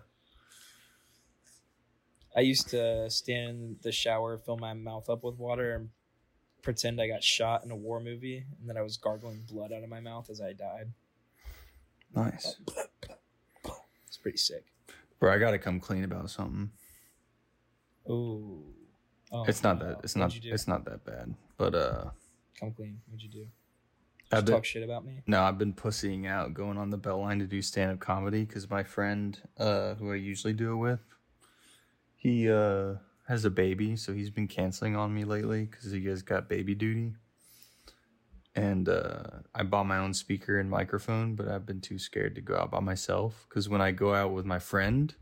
I 2.37 2.41
used 2.41 2.69
to 2.71 3.09
stand 3.11 3.49
in 3.49 3.77
the 3.83 3.93
shower, 3.93 4.37
fill 4.39 4.57
my 4.57 4.75
mouth 4.75 5.09
up 5.09 5.23
with 5.23 5.37
water, 5.37 5.77
and 5.77 5.91
pretend 6.65 7.01
I 7.01 7.07
got 7.07 7.23
shot 7.23 7.65
in 7.65 7.71
a 7.71 7.77
war 7.77 8.01
movie, 8.01 8.45
and 8.59 8.69
then 8.69 8.77
I 8.77 8.83
was 8.83 8.97
gargling 8.97 9.45
blood 9.49 9.73
out 9.73 9.85
of 9.85 9.89
my 9.89 10.01
mouth 10.01 10.29
as 10.31 10.41
I 10.41 10.55
died. 10.55 10.91
Nice. 12.15 12.57
It's 14.09 14.17
pretty 14.17 14.39
sick. 14.39 14.65
Bro, 15.21 15.33
I 15.33 15.39
gotta 15.39 15.59
come 15.59 15.79
clean 15.79 16.05
about 16.05 16.31
something. 16.31 16.71
Ooh. 18.09 18.63
Oh, 19.33 19.45
it's 19.45 19.63
not 19.63 19.79
no. 19.79 19.87
that 19.87 20.01
it's 20.05 20.17
What'd 20.17 20.45
not 20.45 20.53
it's 20.53 20.69
not 20.69 20.85
that 20.85 21.05
bad. 21.05 21.35
But 21.57 21.75
uh 21.75 22.05
Come 22.59 22.73
clean. 22.73 23.01
What'd 23.09 23.23
you 23.23 23.29
do? 23.29 23.47
I've 24.33 24.45
been, 24.45 24.55
talk 24.55 24.65
shit 24.65 24.83
about 24.83 25.05
me. 25.05 25.23
no, 25.27 25.43
I've 25.43 25.59
been 25.59 25.73
pussying 25.73 26.27
out 26.27 26.55
going 26.55 26.79
on 26.79 26.91
the 26.91 26.97
bell 26.97 27.21
line 27.21 27.39
to 27.41 27.47
do 27.47 27.61
stand 27.63 27.93
up 27.93 28.01
comedy 28.01 28.45
because 28.45 28.71
my 28.71 28.83
friend 28.83 29.39
uh 29.59 29.95
who 29.95 30.13
I 30.13 30.17
usually 30.17 30.53
do 30.53 30.73
it 30.73 30.77
with, 30.77 31.01
he 32.17 32.51
uh 32.51 32.95
has 33.27 33.45
a 33.45 33.51
baby, 33.51 33.97
so 33.97 34.13
he's 34.13 34.31
been 34.31 34.49
canceling 34.49 34.97
on 34.97 35.15
me 35.15 35.25
lately 35.25 35.65
because 35.65 35.91
he 35.91 36.05
has 36.07 36.23
got 36.23 36.49
baby 36.49 36.75
duty. 36.75 37.15
And 38.55 38.89
uh, 38.89 39.23
I 39.55 39.65
bought 39.65 39.87
my 39.87 39.99
own 39.99 40.15
speaker 40.15 40.61
and 40.61 40.71
microphone, 40.71 41.35
but 41.35 41.49
I've 41.49 41.67
been 41.67 41.81
too 41.81 41.99
scared 41.99 42.37
to 42.37 42.41
go 42.41 42.57
out 42.57 42.71
by 42.71 42.81
myself 42.81 43.47
because 43.49 43.69
when 43.69 43.81
I 43.81 43.91
go 43.91 44.15
out 44.15 44.33
with 44.33 44.45
my 44.45 44.59
friend, 44.61 45.13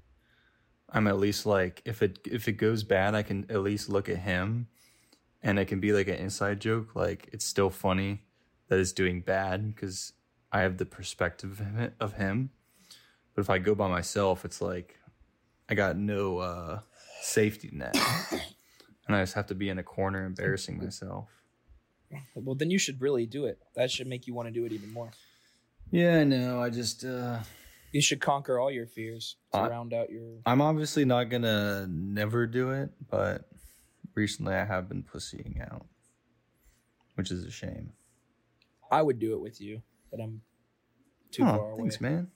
I'm 0.91 1.07
at 1.07 1.19
least 1.19 1.47
like 1.47 1.81
if 1.87 2.03
it 2.03 2.19
if 2.27 2.49
it 2.49 2.53
goes 2.53 2.83
bad, 2.83 3.15
I 3.15 3.23
can 3.23 3.47
at 3.49 3.63
least 3.63 3.89
look 3.89 4.11
at 4.11 4.19
him, 4.19 4.67
and 5.43 5.59
it 5.59 5.67
can 5.67 5.81
be 5.81 5.93
like 5.93 6.09
an 6.09 6.17
inside 6.17 6.61
joke. 6.61 6.95
Like 6.95 7.31
it's 7.33 7.47
still 7.47 7.71
funny 7.71 8.21
that 8.69 8.79
it's 8.79 8.93
doing 8.93 9.23
bad 9.23 9.75
because 9.75 10.13
I 10.51 10.61
have 10.61 10.77
the 10.77 10.85
perspective 10.85 11.53
of 11.53 11.59
him- 11.59 11.95
of 11.99 12.15
him. 12.15 12.51
But 13.35 13.43
if 13.43 13.51
I 13.51 13.57
go 13.59 13.75
by 13.75 13.89
myself, 13.89 14.45
it's 14.45 14.61
like 14.61 14.99
I 15.71 15.75
got 15.75 15.97
no 15.97 16.39
uh, 16.39 16.81
safety 17.23 17.71
net, 17.73 17.97
and 19.07 19.17
I 19.17 19.23
just 19.23 19.35
have 19.35 19.47
to 19.47 19.55
be 19.55 19.69
in 19.69 19.79
a 19.79 19.83
corner 19.83 20.25
embarrassing 20.27 20.79
myself. 20.79 21.29
Well, 22.35 22.55
then 22.55 22.71
you 22.71 22.79
should 22.79 23.01
really 23.01 23.25
do 23.25 23.47
it. 23.47 23.59
That 23.75 23.91
should 23.91 24.07
make 24.07 24.27
you 24.27 24.35
want 24.35 24.49
to 24.49 24.53
do 24.53 24.67
it 24.67 24.73
even 24.73 24.93
more. 24.93 25.11
Yeah, 25.91 26.19
I 26.19 26.25
know. 26.25 26.61
I 26.63 26.69
just 26.69 27.05
uh, 27.05 27.39
You 27.93 28.03
should 28.03 28.21
conquer 28.21 28.59
all 28.59 28.71
your 28.71 28.87
fears 28.87 29.37
to 29.53 29.59
I- 29.59 29.69
round 29.69 29.95
out 29.95 30.11
your. 30.11 30.41
I'm 30.45 30.61
obviously 30.61 31.05
not 31.07 31.25
gonna 31.31 31.87
never 31.89 32.47
do 32.47 32.71
it, 32.73 32.91
but 33.11 33.49
recently 34.15 34.55
I 34.55 34.65
have 34.65 34.89
been 34.89 35.03
pussying 35.03 35.61
out, 35.71 35.87
which 37.15 37.31
is 37.31 37.45
a 37.45 37.51
shame. 37.51 37.93
I 38.91 39.01
would 39.01 39.19
do 39.19 39.33
it 39.33 39.41
with 39.41 39.59
you, 39.61 39.81
but 40.11 40.21
I'm 40.21 40.43
too 41.31 41.45
far 41.45 41.59
Oh, 41.61 41.65
away. 41.73 41.81
thanks, 41.83 41.99
man. 42.01 42.31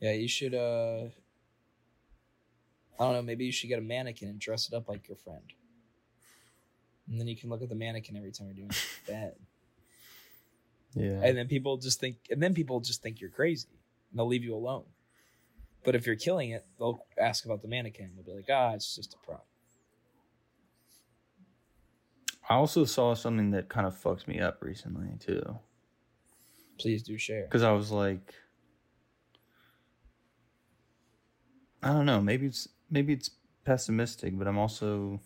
Yeah, 0.00 0.12
you 0.12 0.28
should. 0.28 0.54
uh 0.54 1.06
I 2.98 3.04
don't 3.04 3.12
know. 3.14 3.22
Maybe 3.22 3.44
you 3.44 3.52
should 3.52 3.68
get 3.68 3.78
a 3.78 3.82
mannequin 3.82 4.28
and 4.28 4.38
dress 4.40 4.68
it 4.68 4.74
up 4.74 4.88
like 4.88 5.06
your 5.08 5.16
friend, 5.16 5.42
and 7.08 7.18
then 7.20 7.28
you 7.28 7.36
can 7.36 7.48
look 7.48 7.62
at 7.62 7.68
the 7.68 7.74
mannequin 7.74 8.16
every 8.16 8.32
time 8.32 8.48
you're 8.48 8.56
doing 8.56 8.70
bad. 9.06 9.34
Yeah. 10.94 11.20
and 11.22 11.36
then 11.36 11.46
people 11.48 11.76
just 11.76 12.00
think, 12.00 12.16
and 12.30 12.42
then 12.42 12.54
people 12.54 12.80
just 12.80 13.02
think 13.02 13.20
you're 13.20 13.30
crazy, 13.30 13.68
and 14.10 14.18
they'll 14.18 14.26
leave 14.26 14.42
you 14.42 14.54
alone. 14.54 14.84
But 15.84 15.94
if 15.94 16.06
you're 16.06 16.16
killing 16.16 16.50
it, 16.50 16.66
they'll 16.78 17.04
ask 17.16 17.44
about 17.44 17.62
the 17.62 17.68
mannequin. 17.68 18.10
They'll 18.16 18.24
be 18.24 18.32
like, 18.32 18.50
"Ah, 18.50 18.72
it's 18.74 18.96
just 18.96 19.14
a 19.14 19.18
prop." 19.18 19.46
I 22.50 22.54
also 22.54 22.84
saw 22.84 23.14
something 23.14 23.50
that 23.52 23.68
kind 23.68 23.86
of 23.86 23.96
fucked 23.96 24.26
me 24.26 24.40
up 24.40 24.62
recently 24.62 25.10
too, 25.20 25.58
Please 26.78 27.02
do 27.02 27.18
share. 27.18 27.44
because 27.44 27.62
I 27.62 27.72
was 27.72 27.90
like, 27.90 28.34
I 31.82 31.92
don't 31.92 32.06
know, 32.06 32.20
maybe 32.20 32.46
it's 32.46 32.68
maybe 32.90 33.12
it's 33.12 33.30
pessimistic, 33.64 34.38
but 34.38 34.48
I'm 34.48 34.58
also 34.58 35.20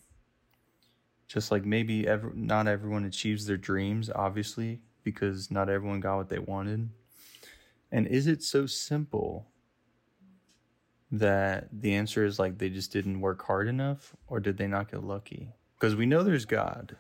just 1.29 1.51
like 1.51 1.65
maybe 1.65 2.07
not 2.35 2.69
everyone 2.69 3.05
achieves 3.05 3.47
their 3.47 3.57
dreams, 3.57 4.11
obviously, 4.15 4.81
because 5.03 5.51
not 5.51 5.69
everyone 5.69 6.01
got 6.01 6.17
what 6.17 6.29
they 6.29 6.39
wanted. 6.39 6.91
And 7.91 8.07
is 8.07 8.27
it 8.27 8.43
so 8.43 8.67
simple 8.67 9.47
that 11.11 11.69
the 11.73 11.95
answer 11.95 12.25
is 12.25 12.39
like 12.39 12.59
they 12.59 12.71
just 12.71 12.93
didn't 12.93 13.21
work 13.21 13.45
hard 13.45 13.69
enough, 13.69 14.17
or 14.27 14.41
did 14.41 14.57
they 14.57 14.67
not 14.67 14.91
get 14.91 15.05
lucky? 15.05 15.51
Because 15.79 15.95
we 15.95 16.07
know 16.07 16.23
there's 16.23 16.47
God, 16.47 16.97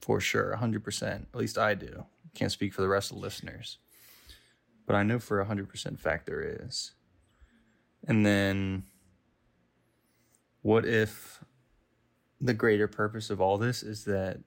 for 0.00 0.20
sure, 0.20 0.56
hundred 0.56 0.82
percent. 0.82 1.28
At 1.34 1.40
least 1.40 1.58
I 1.58 1.74
do. 1.74 2.06
Can't 2.34 2.52
speak 2.52 2.72
for 2.72 2.80
the 2.80 2.88
rest 2.88 3.10
of 3.10 3.16
the 3.16 3.22
listeners, 3.22 3.78
but 4.86 4.96
I 4.96 5.02
know 5.02 5.18
for 5.18 5.40
a 5.40 5.44
hundred 5.44 5.68
percent 5.68 6.00
fact 6.00 6.26
there 6.26 6.64
is. 6.64 6.92
And 8.06 8.24
then, 8.24 8.84
what 10.62 10.84
if 10.84 11.42
the 12.40 12.54
greater 12.54 12.88
purpose 12.88 13.30
of 13.30 13.40
all 13.40 13.58
this 13.58 13.82
is 13.82 14.04
that 14.04 14.40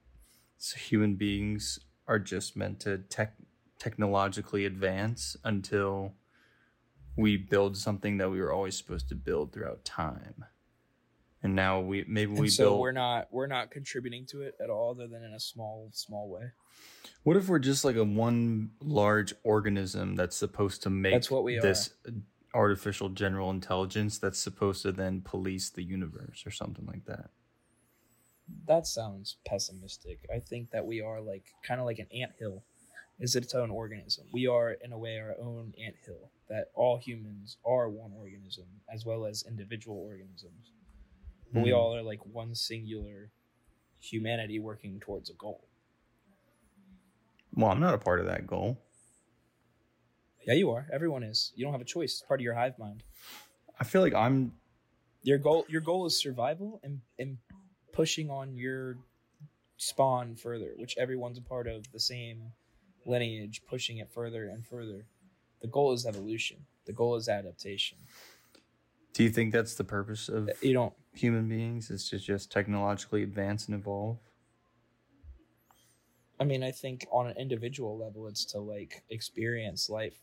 human 0.75 1.15
beings 1.15 1.79
are 2.07 2.19
just 2.19 2.55
meant 2.55 2.79
to 2.81 2.97
tech 2.97 3.35
technologically 3.79 4.65
advance 4.65 5.35
until 5.43 6.13
we 7.17 7.37
build 7.37 7.77
something 7.77 8.17
that 8.17 8.29
we 8.29 8.39
were 8.39 8.51
always 8.51 8.77
supposed 8.77 9.09
to 9.09 9.15
build 9.15 9.51
throughout 9.51 9.83
time. 9.83 10.45
And 11.41 11.55
now 11.55 11.81
we 11.81 12.05
maybe 12.07 12.31
And 12.31 12.39
we 12.39 12.47
so 12.49 12.63
build 12.63 12.79
we're 12.79 12.91
not 12.93 13.27
we're 13.31 13.47
not 13.47 13.69
contributing 13.69 14.25
to 14.27 14.43
it 14.43 14.55
at 14.63 14.69
all, 14.69 14.91
other 14.91 15.07
than 15.07 15.23
in 15.23 15.33
a 15.33 15.39
small 15.39 15.89
small 15.91 16.29
way. 16.29 16.51
What 17.23 17.35
if 17.35 17.49
we're 17.49 17.59
just 17.59 17.83
like 17.83 17.97
a 17.97 18.03
one 18.03 18.71
large 18.81 19.33
organism 19.43 20.15
that's 20.15 20.37
supposed 20.37 20.83
to 20.83 20.89
make 20.89 21.13
That's 21.13 21.29
what 21.29 21.43
we 21.43 21.59
this 21.59 21.91
artificial 22.53 23.09
general 23.09 23.49
intelligence 23.49 24.17
that's 24.19 24.39
supposed 24.39 24.81
to 24.83 24.91
then 24.91 25.21
police 25.21 25.69
the 25.69 25.83
universe 25.83 26.45
or 26.45 26.51
something 26.51 26.85
like 26.85 27.05
that? 27.05 27.31
That 28.65 28.85
sounds 28.87 29.37
pessimistic. 29.45 30.25
I 30.33 30.39
think 30.39 30.71
that 30.71 30.85
we 30.85 31.01
are 31.01 31.21
like 31.21 31.45
kind 31.63 31.79
of 31.79 31.85
like 31.85 31.99
an 31.99 32.07
anthill 32.13 32.63
is 33.19 33.35
its 33.35 33.53
own 33.55 33.69
organism. 33.71 34.27
We 34.33 34.47
are 34.47 34.71
in 34.71 34.91
a 34.91 34.97
way 34.97 35.17
our 35.19 35.35
own 35.39 35.73
anthill. 35.83 36.31
That 36.49 36.71
all 36.75 36.97
humans 36.97 37.57
are 37.65 37.89
one 37.89 38.11
organism 38.13 38.65
as 38.89 39.05
well 39.05 39.25
as 39.25 39.43
individual 39.47 39.97
organisms. 39.97 40.71
But 41.53 41.61
we 41.63 41.71
Mhm. 41.71 41.77
all 41.77 41.95
are 41.95 42.03
like 42.03 42.25
one 42.25 42.55
singular 42.55 43.31
humanity 43.99 44.59
working 44.59 44.99
towards 44.99 45.29
a 45.29 45.33
goal. 45.33 45.67
Well, 47.53 47.71
I'm 47.71 47.79
not 47.79 47.93
a 47.93 47.99
part 47.99 48.19
of 48.19 48.25
that 48.25 48.47
goal. 48.47 48.81
Yeah, 50.45 50.53
you 50.55 50.71
are. 50.71 50.87
Everyone 50.91 51.23
is. 51.23 51.51
You 51.55 51.63
don't 51.63 51.73
have 51.73 51.81
a 51.81 51.85
choice. 51.85 52.13
It's 52.13 52.21
part 52.21 52.39
of 52.39 52.43
your 52.43 52.53
hive 52.53 52.77
mind. 52.77 53.03
I 53.79 53.83
feel 53.83 54.01
like 54.01 54.13
I'm 54.13 54.53
Your 55.23 55.37
goal 55.37 55.65
your 55.69 55.81
goal 55.81 56.05
is 56.05 56.19
survival 56.19 56.79
and 56.83 57.01
and 57.19 57.37
pushing 57.93 58.29
on 58.29 58.55
your 58.55 58.97
spawn 59.77 60.35
further, 60.35 60.73
which 60.77 60.97
everyone's 60.97 61.37
a 61.37 61.41
part 61.41 61.67
of 61.67 61.91
the 61.91 61.99
same 61.99 62.51
lineage, 63.05 63.61
pushing 63.67 63.97
it 63.97 64.09
further 64.11 64.47
and 64.49 64.65
further. 64.65 65.05
The 65.61 65.67
goal 65.67 65.93
is 65.93 66.05
evolution. 66.05 66.65
The 66.85 66.93
goal 66.93 67.15
is 67.15 67.29
adaptation. 67.29 67.97
Do 69.13 69.23
you 69.23 69.29
think 69.29 69.53
that's 69.53 69.75
the 69.75 69.83
purpose 69.83 70.27
of 70.27 70.49
You 70.61 70.73
don't 70.73 70.93
human 71.13 71.47
beings? 71.47 71.89
Is 71.89 72.09
to 72.09 72.19
just 72.19 72.51
technologically 72.51 73.23
advance 73.23 73.67
and 73.67 73.75
evolve? 73.75 74.17
I 76.39 76.43
mean, 76.43 76.63
I 76.63 76.71
think 76.71 77.05
on 77.11 77.27
an 77.27 77.37
individual 77.37 77.97
level 77.97 78.27
it's 78.27 78.43
to 78.45 78.59
like 78.59 79.03
experience 79.09 79.89
life. 79.89 80.19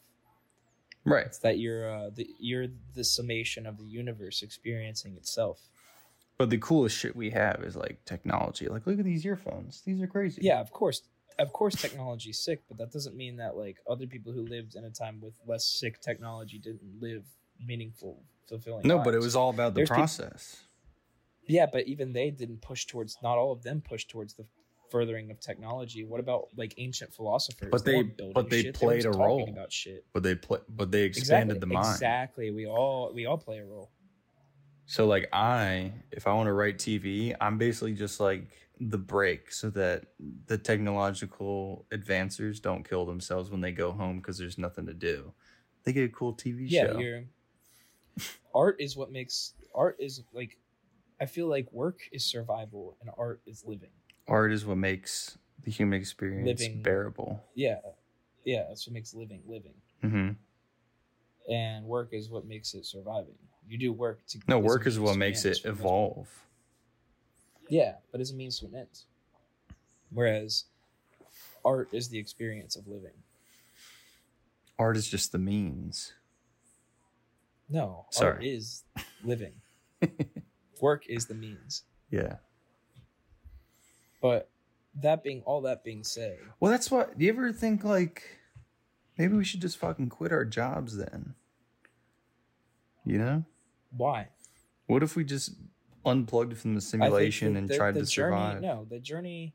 Right. 1.04 1.26
It's 1.26 1.38
that 1.38 1.58
you're 1.58 1.90
uh 1.90 2.10
the 2.10 2.28
you're 2.38 2.66
the 2.94 3.04
summation 3.04 3.66
of 3.66 3.78
the 3.78 3.84
universe 3.84 4.42
experiencing 4.42 5.16
itself. 5.16 5.60
But 6.38 6.50
the 6.50 6.58
coolest 6.58 6.96
shit 6.96 7.14
we 7.14 7.30
have 7.30 7.62
is 7.64 7.76
like 7.76 8.02
technology. 8.06 8.66
Like, 8.66 8.86
look 8.86 8.98
at 8.98 9.04
these 9.04 9.26
earphones. 9.26 9.82
These 9.84 10.00
are 10.00 10.06
crazy. 10.06 10.40
Yeah, 10.42 10.60
of 10.60 10.70
course. 10.70 11.02
Of 11.38 11.52
course 11.52 11.74
technology 11.74 12.30
is 12.30 12.44
sick, 12.44 12.62
but 12.68 12.76
that 12.78 12.92
doesn't 12.92 13.16
mean 13.16 13.36
that 13.36 13.56
like 13.56 13.78
other 13.88 14.06
people 14.06 14.32
who 14.32 14.42
lived 14.42 14.74
in 14.74 14.84
a 14.84 14.90
time 14.90 15.20
with 15.22 15.34
less 15.46 15.64
sick 15.64 16.00
technology 16.00 16.58
didn't 16.58 16.80
live 17.00 17.24
meaningful, 17.64 18.22
fulfilling 18.46 18.86
No, 18.86 18.98
but 18.98 19.14
it 19.14 19.20
was 19.20 19.36
all 19.36 19.50
about 19.50 19.74
the 19.74 19.80
There's 19.80 19.88
process. 19.88 20.64
Yeah, 21.46 21.66
but 21.70 21.86
even 21.86 22.12
they 22.12 22.30
didn't 22.30 22.60
push 22.62 22.84
towards 22.86 23.16
not 23.22 23.38
all 23.38 23.52
of 23.52 23.62
them 23.62 23.80
pushed 23.80 24.10
towards 24.10 24.34
the 24.34 24.44
furthering 24.90 25.30
of 25.30 25.40
technology. 25.40 26.04
What 26.04 26.20
about 26.20 26.48
like 26.56 26.74
ancient 26.78 27.12
philosophers? 27.14 27.68
But 27.70 27.84
they- 27.84 28.02
building 28.02 28.32
but 28.34 28.50
they 28.50 28.62
shit, 28.62 28.74
played 28.74 29.04
were 29.04 29.12
a 29.12 29.16
role. 29.16 29.48
about 29.48 29.72
shit. 29.72 30.04
But 30.12 30.22
they 30.22 30.34
play, 30.34 30.58
but 30.68 30.90
they 30.90 31.02
expanded 31.02 31.56
exactly, 31.56 31.60
the 31.60 31.66
mind. 31.74 31.94
Exactly. 31.94 32.50
We 32.50 32.66
all 32.66 33.12
we 33.14 33.26
all 33.26 33.38
play 33.38 33.58
a 33.58 33.64
role. 33.64 33.90
So 34.86 35.06
like 35.06 35.28
I, 35.32 35.92
if 36.10 36.26
I 36.26 36.32
want 36.32 36.48
to 36.48 36.52
write 36.52 36.78
TV, 36.78 37.34
I'm 37.40 37.58
basically 37.58 37.94
just 37.94 38.18
like 38.18 38.50
the 38.80 38.98
break 38.98 39.52
so 39.52 39.70
that 39.70 40.06
the 40.46 40.58
technological 40.58 41.86
advancers 41.92 42.60
don't 42.60 42.88
kill 42.88 43.04
themselves 43.06 43.50
when 43.50 43.60
they 43.60 43.72
go 43.72 43.92
home 43.92 44.16
because 44.16 44.38
there's 44.38 44.58
nothing 44.58 44.86
to 44.86 44.94
do. 44.94 45.32
They 45.84 45.92
get 45.92 46.04
a 46.04 46.08
cool 46.08 46.34
TV 46.34 46.66
yeah 46.68 46.86
show. 46.86 46.98
you're 46.98 47.24
art 48.54 48.76
is 48.80 48.96
what 48.96 49.12
makes 49.12 49.54
art 49.74 49.96
is 50.00 50.22
like 50.32 50.58
i 51.20 51.26
feel 51.26 51.46
like 51.46 51.70
work 51.72 52.00
is 52.12 52.24
survival 52.24 52.96
and 53.00 53.10
art 53.16 53.40
is 53.46 53.62
living 53.64 53.90
Art 54.30 54.52
is 54.52 54.64
what 54.64 54.78
makes 54.78 55.36
the 55.64 55.70
human 55.70 56.00
experience 56.00 56.60
Living- 56.60 56.82
bearable. 56.82 57.42
yeah 57.54 57.80
yeah 58.44 58.64
that's 58.68 58.86
what 58.86 58.94
makes 58.94 59.12
living 59.12 59.42
living 59.46 59.74
hmm 60.00 60.30
and 61.52 61.84
work 61.84 62.10
is 62.12 62.30
what 62.30 62.46
makes 62.46 62.72
it 62.74 62.86
surviving 62.86 63.34
you 63.68 63.76
do 63.76 63.92
work 63.92 64.20
to 64.28 64.38
No, 64.48 64.58
work 64.58 64.86
is 64.86 64.98
what 64.98 65.16
makes 65.16 65.44
it 65.44 65.48
end, 65.48 65.56
for 65.58 65.62
the 65.68 65.72
most 65.74 65.80
part. 65.82 65.86
evolve. 65.90 66.28
yeah 67.68 67.94
but 68.12 68.20
as 68.20 68.30
a 68.30 68.34
means 68.34 68.58
to 68.60 68.66
an 68.66 68.74
end 68.76 69.00
whereas 70.10 70.64
art 71.64 71.88
is 71.92 72.08
the 72.08 72.18
experience 72.18 72.76
of 72.76 72.86
living 72.86 73.12
Art 74.78 74.96
is 74.96 75.06
just 75.08 75.30
the 75.32 75.38
means. 75.38 76.14
no 77.68 78.06
art 78.06 78.14
Sorry. 78.14 78.48
is 78.48 78.84
living 79.22 79.52
work 80.80 81.04
is 81.08 81.26
the 81.26 81.34
means 81.34 81.82
Yeah. 82.10 82.36
But 84.20 84.48
that 85.00 85.22
being 85.22 85.42
all 85.46 85.60
that 85.62 85.84
being 85.84 86.02
said 86.04 86.38
Well, 86.58 86.70
that's 86.72 86.90
what. 86.90 87.16
Do 87.18 87.24
you 87.24 87.30
ever 87.32 87.52
think 87.52 87.84
like 87.84 88.22
maybe 89.16 89.34
we 89.36 89.44
should 89.44 89.60
just 89.60 89.78
fucking 89.78 90.08
quit 90.08 90.32
our 90.32 90.44
jobs 90.44 90.96
then? 90.96 91.34
You 93.04 93.18
know? 93.18 93.44
why 93.96 94.28
What 94.86 95.02
if 95.02 95.16
we 95.16 95.24
just 95.24 95.54
unplugged 96.06 96.56
from 96.56 96.74
the 96.74 96.80
simulation 96.80 97.54
the- 97.54 97.58
and 97.60 97.68
the- 97.68 97.76
tried 97.76 97.94
the 97.94 98.00
to 98.00 98.06
journey, 98.06 98.36
survive. 98.36 98.62
No, 98.62 98.84
the 98.88 98.98
journey. 99.00 99.54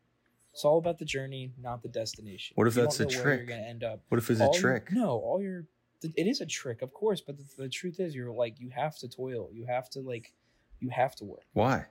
It's 0.52 0.64
all 0.64 0.78
about 0.78 1.00
the 1.00 1.06
journey, 1.06 1.54
not 1.60 1.82
the 1.84 1.90
destination. 1.90 2.54
What 2.56 2.68
if 2.68 2.76
You 2.76 2.84
that's 2.84 3.00
a 3.00 3.06
where 3.08 3.22
trick? 3.22 3.38
You're 3.40 3.48
gonna 3.58 3.68
end 3.68 3.84
up. 3.84 4.02
What 4.10 4.20
if 4.20 4.30
it's 4.30 4.40
a 4.40 4.46
All 4.46 4.54
your- 4.54 4.62
trick? 4.62 4.92
no, 4.92 5.10
all 5.20 5.42
your. 5.42 5.66
It 6.04 6.28
is 6.28 6.40
a 6.40 6.46
trick, 6.46 6.82
of 6.82 6.94
course, 6.94 7.20
but 7.22 7.38
the, 7.38 7.44
the 7.64 7.70
truth 7.70 8.00
is, 8.00 8.14
you're 8.16 8.32
like 8.32 8.60
you 8.60 8.70
have 8.70 8.96
to 9.00 9.08
toil. 9.10 9.50
You 9.52 9.66
have 9.66 9.90
to 9.92 10.00
like, 10.02 10.34
you 10.80 10.90
have 10.90 11.16
to 11.16 11.26
work 11.26 11.44
Why? 11.54 11.86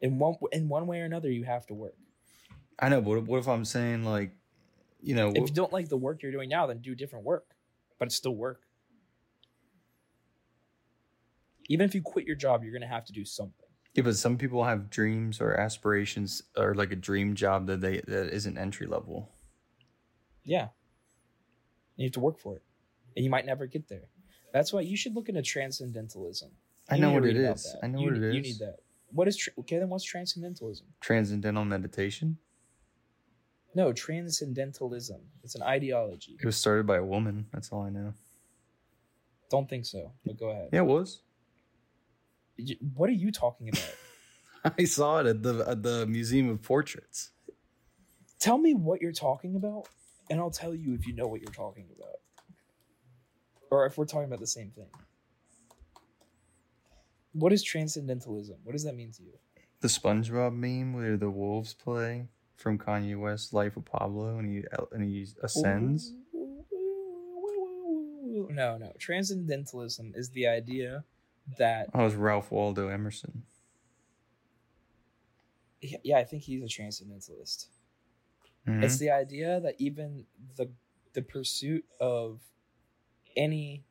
in 0.00 0.18
one 0.18 0.34
in 0.52 0.68
one 0.68 0.86
way 0.86 1.00
or 1.00 1.04
another. 1.04 1.30
You 1.30 1.44
have 1.44 1.66
to 1.66 1.74
work. 1.74 1.94
I 2.78 2.88
know, 2.88 3.00
but 3.00 3.10
what, 3.10 3.24
what 3.24 3.38
if 3.38 3.48
I'm 3.48 3.64
saying 3.64 4.04
like, 4.04 4.32
you 5.02 5.14
know, 5.14 5.28
If 5.34 5.48
you 5.48 5.54
don't 5.54 5.72
like 5.72 5.88
the 5.88 5.96
work 5.96 6.22
you're 6.22 6.32
doing 6.32 6.48
now, 6.48 6.66
then 6.66 6.78
do 6.78 6.94
different 6.94 7.24
work, 7.24 7.44
but 7.98 8.06
it's 8.06 8.14
still 8.14 8.34
work. 8.36 8.60
Even 11.68 11.84
if 11.86 11.94
you 11.94 12.02
quit 12.02 12.26
your 12.26 12.36
job, 12.36 12.62
you're 12.64 12.72
gonna 12.72 12.86
have 12.86 13.04
to 13.06 13.12
do 13.12 13.24
something. 13.24 13.66
yeah, 13.94 14.02
but 14.02 14.16
some 14.16 14.36
people 14.38 14.64
have 14.64 14.90
dreams 14.90 15.40
or 15.40 15.54
aspirations 15.54 16.42
or 16.56 16.74
like 16.74 16.92
a 16.92 16.96
dream 16.96 17.34
job 17.34 17.66
that 17.66 17.80
they 17.80 18.00
that 18.06 18.32
isn't 18.32 18.58
entry 18.58 18.86
level. 18.86 19.30
Yeah. 20.44 20.68
You 21.96 22.06
have 22.06 22.12
to 22.12 22.20
work 22.20 22.40
for 22.40 22.56
it. 22.56 22.62
And 23.16 23.24
you 23.24 23.30
might 23.30 23.46
never 23.46 23.66
get 23.66 23.88
there. 23.88 24.08
That's 24.52 24.72
why 24.72 24.80
you 24.80 24.96
should 24.96 25.14
look 25.14 25.28
into 25.28 25.42
transcendentalism. 25.42 26.50
I 26.90 26.98
know 26.98 27.12
what 27.12 27.24
it 27.24 27.36
is. 27.36 27.74
I 27.82 27.86
know 27.86 28.00
you, 28.00 28.04
what 28.06 28.14
need- 28.14 28.22
it 28.24 28.34
You 28.34 28.40
need 28.42 28.58
that. 28.58 28.76
What 29.10 29.28
is 29.28 29.36
tra- 29.36 29.52
okay? 29.60 29.78
Then 29.78 29.90
what's 29.90 30.04
transcendentalism? 30.04 30.86
Transcendental 31.00 31.64
meditation. 31.64 32.38
No, 33.74 33.92
transcendentalism. 33.92 35.20
It's 35.42 35.54
an 35.54 35.62
ideology. 35.62 36.36
It 36.38 36.44
was 36.44 36.56
started 36.56 36.86
by 36.86 36.98
a 36.98 37.04
woman. 37.04 37.46
That's 37.52 37.70
all 37.72 37.82
I 37.82 37.90
know. 37.90 38.12
Don't 39.50 39.68
think 39.68 39.86
so. 39.86 40.12
But 40.24 40.38
go 40.38 40.50
ahead. 40.50 40.68
Yeah, 40.72 40.80
it 40.80 40.86
was. 40.86 41.22
What 42.94 43.08
are 43.08 43.14
you 43.14 43.32
talking 43.32 43.68
about? 43.68 44.74
I 44.78 44.84
saw 44.84 45.18
it 45.20 45.26
at 45.26 45.42
the 45.42 45.64
at 45.66 45.82
the 45.82 46.06
Museum 46.06 46.48
of 46.48 46.62
Portraits. 46.62 47.30
tell 48.38 48.58
me 48.58 48.74
what 48.74 49.00
you're 49.00 49.12
talking 49.12 49.56
about, 49.56 49.88
and 50.30 50.38
I'll 50.38 50.50
tell 50.50 50.74
you 50.74 50.94
if 50.94 51.06
you 51.06 51.14
know 51.14 51.26
what 51.26 51.40
you're 51.40 51.50
talking 51.50 51.86
about, 51.96 52.20
or 53.70 53.86
if 53.86 53.98
we're 53.98 54.04
talking 54.04 54.26
about 54.26 54.40
the 54.40 54.46
same 54.46 54.70
thing. 54.70 54.88
What 57.32 57.52
is 57.52 57.62
transcendentalism? 57.62 58.56
What 58.62 58.72
does 58.72 58.84
that 58.84 58.94
mean 58.94 59.10
to 59.12 59.22
you? 59.22 59.32
The 59.80 59.88
SpongeBob 59.88 60.54
meme 60.54 60.92
where 60.92 61.16
the 61.16 61.30
wolves 61.30 61.72
play 61.74 62.28
from 62.62 62.78
Kanye 62.78 63.18
West's 63.20 63.52
Life 63.52 63.76
of 63.76 63.84
Pablo 63.84 64.38
and 64.38 64.48
he 64.48 64.64
and 64.92 65.04
he 65.04 65.26
ascends. 65.42 66.12
No, 68.50 68.78
no. 68.78 68.92
Transcendentalism 68.98 70.12
is 70.16 70.30
the 70.30 70.46
idea 70.46 71.04
that 71.58 71.90
Oh, 71.92 72.04
was 72.04 72.14
Ralph 72.14 72.50
Waldo 72.50 72.88
Emerson. 72.88 73.42
yeah, 75.80 76.18
I 76.18 76.24
think 76.24 76.44
he's 76.44 76.62
a 76.62 76.68
transcendentalist. 76.68 77.68
Mhm. 78.66 78.84
It's 78.84 78.98
the 78.98 79.10
idea 79.10 79.60
that 79.60 79.74
even 79.78 80.26
the 80.56 80.70
the 81.14 81.22
pursuit 81.22 81.84
of 82.00 82.40
any 83.36 83.84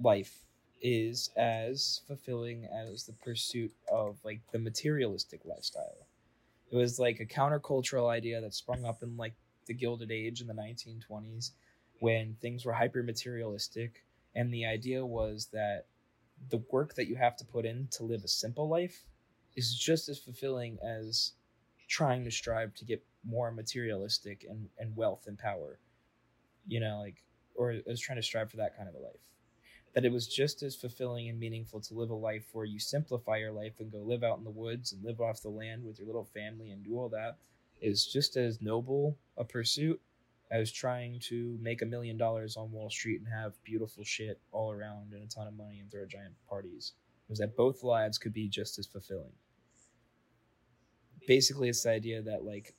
life 0.00 0.44
is 0.80 1.30
as 1.36 2.02
fulfilling 2.06 2.64
as 2.66 3.04
the 3.06 3.12
pursuit 3.14 3.72
of 3.90 4.18
like 4.24 4.40
the 4.52 4.58
materialistic 4.58 5.44
lifestyle. 5.44 6.06
It 6.70 6.76
was 6.76 6.98
like 6.98 7.20
a 7.20 7.26
countercultural 7.26 8.08
idea 8.08 8.40
that 8.40 8.54
sprung 8.54 8.84
up 8.84 9.02
in 9.02 9.16
like 9.16 9.34
the 9.66 9.74
Gilded 9.74 10.10
Age 10.10 10.40
in 10.40 10.46
the 10.46 10.54
1920s 10.54 11.50
when 12.00 12.36
things 12.40 12.64
were 12.64 12.72
hyper 12.72 13.02
materialistic 13.02 14.04
and 14.34 14.52
the 14.52 14.66
idea 14.66 15.04
was 15.04 15.48
that 15.52 15.86
the 16.48 16.62
work 16.70 16.94
that 16.94 17.08
you 17.08 17.16
have 17.16 17.36
to 17.36 17.44
put 17.44 17.66
in 17.66 17.88
to 17.90 18.04
live 18.04 18.24
a 18.24 18.28
simple 18.28 18.68
life 18.68 19.04
is 19.56 19.74
just 19.74 20.08
as 20.08 20.18
fulfilling 20.18 20.78
as 20.82 21.32
trying 21.88 22.24
to 22.24 22.30
strive 22.30 22.72
to 22.74 22.84
get 22.84 23.04
more 23.24 23.50
materialistic 23.50 24.46
and, 24.48 24.68
and 24.78 24.96
wealth 24.96 25.24
and 25.26 25.38
power 25.38 25.78
you 26.66 26.80
know 26.80 27.00
like 27.00 27.22
or 27.54 27.74
as 27.88 28.00
trying 28.00 28.16
to 28.16 28.22
strive 28.22 28.50
for 28.50 28.56
that 28.56 28.76
kind 28.76 28.88
of 28.88 28.94
a 28.94 28.98
life 28.98 29.20
that 29.94 30.04
it 30.04 30.12
was 30.12 30.28
just 30.28 30.62
as 30.62 30.76
fulfilling 30.76 31.28
and 31.28 31.38
meaningful 31.38 31.80
to 31.80 31.94
live 31.94 32.10
a 32.10 32.14
life 32.14 32.46
where 32.52 32.64
you 32.64 32.78
simplify 32.78 33.36
your 33.36 33.50
life 33.50 33.74
and 33.80 33.90
go 33.90 33.98
live 33.98 34.22
out 34.22 34.38
in 34.38 34.44
the 34.44 34.50
woods 34.50 34.92
and 34.92 35.04
live 35.04 35.20
off 35.20 35.42
the 35.42 35.48
land 35.48 35.84
with 35.84 35.98
your 35.98 36.06
little 36.06 36.28
family 36.32 36.70
and 36.70 36.84
do 36.84 36.96
all 36.96 37.08
that 37.08 37.38
is 37.80 38.06
just 38.06 38.36
as 38.36 38.60
noble 38.60 39.16
a 39.36 39.44
pursuit 39.44 40.00
as 40.50 40.70
trying 40.70 41.18
to 41.20 41.56
make 41.60 41.82
a 41.82 41.86
million 41.86 42.16
dollars 42.16 42.56
on 42.56 42.72
Wall 42.72 42.90
Street 42.90 43.20
and 43.20 43.28
have 43.28 43.62
beautiful 43.64 44.02
shit 44.02 44.40
all 44.52 44.72
around 44.72 45.12
and 45.12 45.22
a 45.22 45.26
ton 45.26 45.46
of 45.46 45.56
money 45.56 45.78
and 45.78 45.90
throw 45.90 46.04
giant 46.06 46.34
parties. 46.48 46.92
Was 47.28 47.38
that 47.38 47.56
both 47.56 47.84
lives 47.84 48.18
could 48.18 48.32
be 48.32 48.48
just 48.48 48.78
as 48.78 48.86
fulfilling. 48.86 49.32
Basically, 51.28 51.68
it's 51.68 51.84
the 51.84 51.90
idea 51.90 52.22
that 52.22 52.44
like 52.44 52.74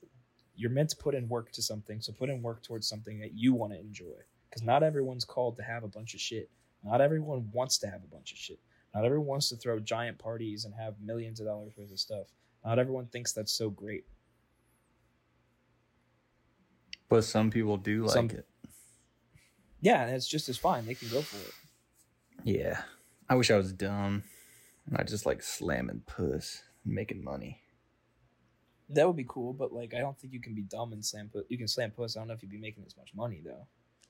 you're 0.56 0.70
meant 0.70 0.90
to 0.90 0.98
put 0.98 1.16
in 1.16 1.30
work 1.30 1.52
to 1.54 1.62
something, 1.62 2.02
so 2.02 2.12
put 2.12 2.30
in 2.30 2.42
work 2.42 2.62
towards 2.62 2.88
something 2.88 3.20
that 3.20 3.34
you 3.34 3.54
want 3.54 3.72
to 3.72 3.80
enjoy. 3.80 4.18
Because 4.50 4.64
not 4.64 4.84
everyone's 4.84 5.24
called 5.24 5.56
to 5.56 5.64
have 5.64 5.86
a 5.86 5.88
bunch 5.88 6.14
of 6.14 6.20
shit. 6.20 6.50
Not 6.84 7.02
everyone 7.02 7.50
wants 7.52 7.78
to 7.80 7.88
have 7.88 8.04
a 8.04 8.08
bunch 8.08 8.32
of 8.32 8.38
shit. 8.38 8.60
Not 8.94 9.06
everyone 9.06 9.28
wants 9.28 9.50
to 9.50 9.56
throw 9.56 9.80
giant 9.80 10.18
parties 10.18 10.66
and 10.66 10.74
have 10.76 10.96
millions 11.02 11.40
of 11.40 11.46
dollars 11.46 11.74
worth 11.78 11.92
of 11.92 12.00
stuff. 12.00 12.28
Not 12.66 12.80
everyone 12.80 13.08
thinks 13.08 13.32
that's 13.34 13.54
so 13.54 13.70
great. 13.70 14.06
But 17.10 17.24
some 17.24 17.52
people 17.52 17.78
do 17.78 18.04
like 18.06 18.14
Some- 18.14 18.30
it. 18.30 18.48
Yeah, 19.82 20.04
and 20.06 20.16
it's 20.16 20.28
just 20.28 20.48
as 20.48 20.58
fine. 20.58 20.86
They 20.86 20.94
can 20.94 21.10
go 21.10 21.22
for 21.22 21.38
it. 21.38 21.54
Yeah. 22.44 22.84
I 23.28 23.36
wish 23.36 23.50
I 23.50 23.58
was 23.58 23.74
dumb. 23.74 24.24
And 24.86 24.98
I 24.98 25.04
just 25.04 25.26
like 25.26 25.42
slamming 25.42 26.02
puss 26.06 26.62
and 26.86 26.94
making 26.94 27.24
money. 27.24 27.62
That 28.90 29.08
would 29.08 29.16
be 29.16 29.26
cool, 29.28 29.54
but 29.54 29.72
like 29.72 29.94
I 29.94 30.00
don't 30.00 30.20
think 30.20 30.34
you 30.34 30.42
can 30.42 30.54
be 30.54 30.64
dumb 30.64 30.92
and 30.92 31.04
slam 31.04 31.30
put. 31.32 31.46
You 31.50 31.58
can 31.58 31.68
slam 31.68 31.92
puss. 31.92 32.16
I 32.16 32.20
don't 32.20 32.28
know 32.28 32.34
if 32.34 32.44
you'd 32.44 32.52
be 32.52 32.58
making 32.60 32.84
as 32.86 32.98
much 32.98 33.12
money 33.16 33.42
though. 33.44 33.66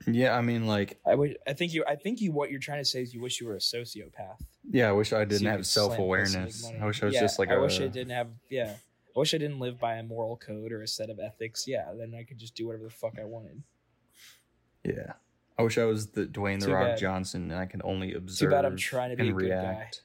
Yeah, 0.08 0.36
I 0.36 0.42
mean 0.42 0.66
like 0.68 1.00
I 1.06 1.14
would. 1.16 1.38
I 1.48 1.54
think 1.54 1.74
you. 1.74 1.84
I 1.88 1.96
think 1.96 2.22
you. 2.22 2.32
What 2.32 2.50
you're 2.52 2.60
trying 2.60 2.80
to 2.80 2.86
say 2.86 3.02
is 3.02 3.14
you 3.14 3.22
wish 3.22 3.40
you 3.40 3.48
were 3.48 3.56
a 3.56 3.60
sociopath. 3.60 4.42
yeah, 4.70 4.90
I 4.90 4.92
wish 4.94 5.14
I 5.14 5.26
didn't 5.26 5.40
So 5.42 5.46
have 5.50 5.58
could 5.60 5.66
slam 5.68 5.88
puss 5.88 5.96
self 5.96 5.98
awareness. 6.00 6.72
I 6.82 6.86
wish 6.86 7.02
I 7.04 7.06
was 7.06 7.16
Yeah, 7.16 7.22
just 7.22 7.38
like 7.40 7.50
I 7.50 7.54
a 7.56 7.62
wish 7.62 7.80
I 7.80 7.88
didn't 7.88 8.12
have. 8.12 8.30
Yeah. 8.50 8.74
I 9.16 9.20
wish 9.20 9.34
I 9.34 9.38
didn't 9.38 9.60
live 9.60 9.78
by 9.80 9.96
a 9.98 10.04
moral 10.04 10.38
code 10.38 10.72
or 10.72 10.82
a 10.84 10.88
set 10.88 11.10
of 11.10 11.20
ethics. 11.20 11.68
Yeah, 11.68 11.92
then 11.98 12.16
I 12.18 12.24
could 12.24 12.38
just 12.38 12.56
do 12.56 12.66
whatever 12.68 12.86
the 12.86 12.90
fuck 12.92 13.20
I 13.20 13.26
wanted. 13.26 13.62
Yeah. 14.86 15.14
I 15.60 15.64
wish 15.64 15.78
I 15.78 15.84
was 15.84 16.08
the 16.08 16.26
Dwayne 16.26 16.60
the 16.62 16.68
Too 16.68 16.74
Rock 16.74 16.88
bad. 16.92 16.98
Johnson 16.98 17.52
and 17.52 17.60
I 17.60 17.66
can 17.66 17.82
only 17.84 18.14
observe 18.14 18.50
Too 18.50 18.56
bad 18.56 18.64
I'm 18.66 18.78
trying 18.78 19.10
to 19.12 19.18
be 19.18 19.30
a 19.30 19.34
good 19.34 19.50
guy. 19.50 19.56
react. 19.56 20.02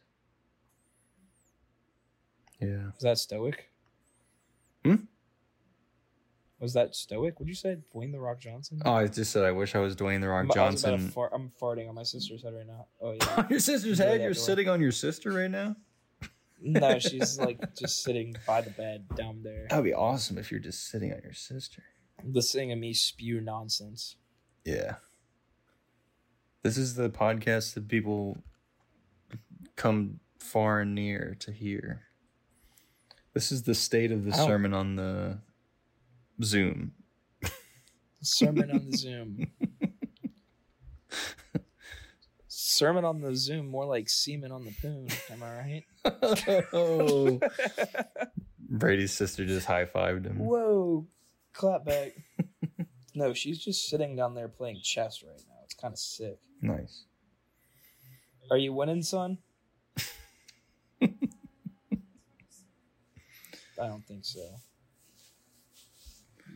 Yeah. 2.61 2.88
Is 2.97 3.03
that 3.03 3.18
stoic? 3.18 3.70
Hmm? 4.84 4.97
Was 6.59 6.73
that 6.73 6.95
stoic? 6.97 7.39
Would 7.39 7.49
you 7.49 7.55
say 7.55 7.77
Dwayne 7.95 8.13
the 8.13 8.19
Rock 8.21 8.41
Johnson? 8.41 8.81
Oh, 8.85 8.93
I 8.95 9.07
just 9.07 9.31
said 9.31 9.45
I 9.45 9.53
wish 9.53 9.75
I 9.75 9.79
was 9.79 9.95
Dwayne 9.95 10.23
the 10.23 10.29
Rock 10.29 10.45
I'm, 10.45 10.59
I 10.59 10.71
was 10.71 10.83
about 10.83 10.91
Johnson. 10.93 11.11
fart, 11.11 11.33
I'm 11.35 11.51
farting 11.61 11.89
on 11.89 11.95
my 11.95 12.03
sister's 12.03 12.43
head 12.43 12.55
right 12.55 12.67
now. 12.67 12.87
Oh 13.01 13.13
yeah. 13.21 13.47
your 13.51 13.59
sister's 13.61 13.99
head? 13.99 14.21
You're 14.21 14.33
door. 14.33 14.43
sitting 14.43 14.69
on 14.69 14.81
your 14.81 14.93
sister 14.93 15.33
right 15.33 15.51
now? 15.51 15.77
no, 16.63 16.99
she's 16.99 17.39
like 17.39 17.75
just 17.77 18.03
sitting 18.03 18.35
by 18.47 18.63
the 18.63 18.71
bed 18.71 19.05
down 19.15 19.43
there, 19.43 19.67
That 19.69 19.77
would 19.77 19.85
be 19.85 19.93
awesome 19.95 20.39
if 20.39 20.51
you're 20.51 20.61
just 20.61 20.91
sitting 20.91 21.13
on 21.13 21.21
your 21.23 21.35
sister. 21.35 21.83
listening 22.25 22.71
to 22.71 22.77
me 22.77 22.95
spew 22.95 23.41
nonsense. 23.43 24.17
Yeah. 24.65 24.97
This 26.63 26.79
is 26.79 26.95
the 26.95 27.11
podcast 27.11 27.75
that 27.75 27.87
people 27.87 28.39
come 29.77 30.21
far 30.39 30.81
and 30.81 30.95
near 30.95 31.37
to 31.41 31.53
hear. 31.53 32.03
This 33.35 33.53
is 33.53 33.65
the 33.65 33.75
state 33.75 34.11
of 34.11 34.25
the 34.25 34.33
sermon 34.33 34.73
on 34.73 34.97
the 34.97 35.39
Zoom. 36.43 36.93
Sermon 38.22 38.70
on 38.70 38.91
the 38.91 38.97
Zoom. 38.97 39.47
Sermon 42.49 43.05
on 43.05 43.20
the 43.20 43.34
Zoom, 43.34 43.68
more 43.68 43.84
like 43.87 44.09
semen 44.09 44.53
on 44.53 44.64
the 44.64 44.74
poon. 44.82 45.09
Am 45.30 45.43
I 45.43 45.57
right? 45.57 45.84
oh. 46.72 47.41
Brady's 48.68 49.12
sister 49.12 49.47
just 49.47 49.66
high 49.66 49.84
fived 49.84 50.26
him. 50.26 50.39
Whoa, 50.39 51.07
clap 51.53 51.84
back. 51.84 52.12
no, 53.14 53.32
she's 53.32 53.59
just 53.59 53.89
sitting 53.89 54.16
down 54.16 54.34
there 54.34 54.49
playing 54.49 54.80
chess 54.82 55.22
right 55.22 55.41
now. 55.49 55.55
It's 55.64 55.74
kind 55.74 55.93
of 55.93 55.99
sick. 55.99 56.39
Nice. 56.61 57.05
Are 58.51 58.59
you 58.59 58.72
winning, 58.72 59.03
son? 59.03 59.39
I 61.03 61.09
don't 63.78 64.07
think 64.07 64.24
so. 64.24 64.41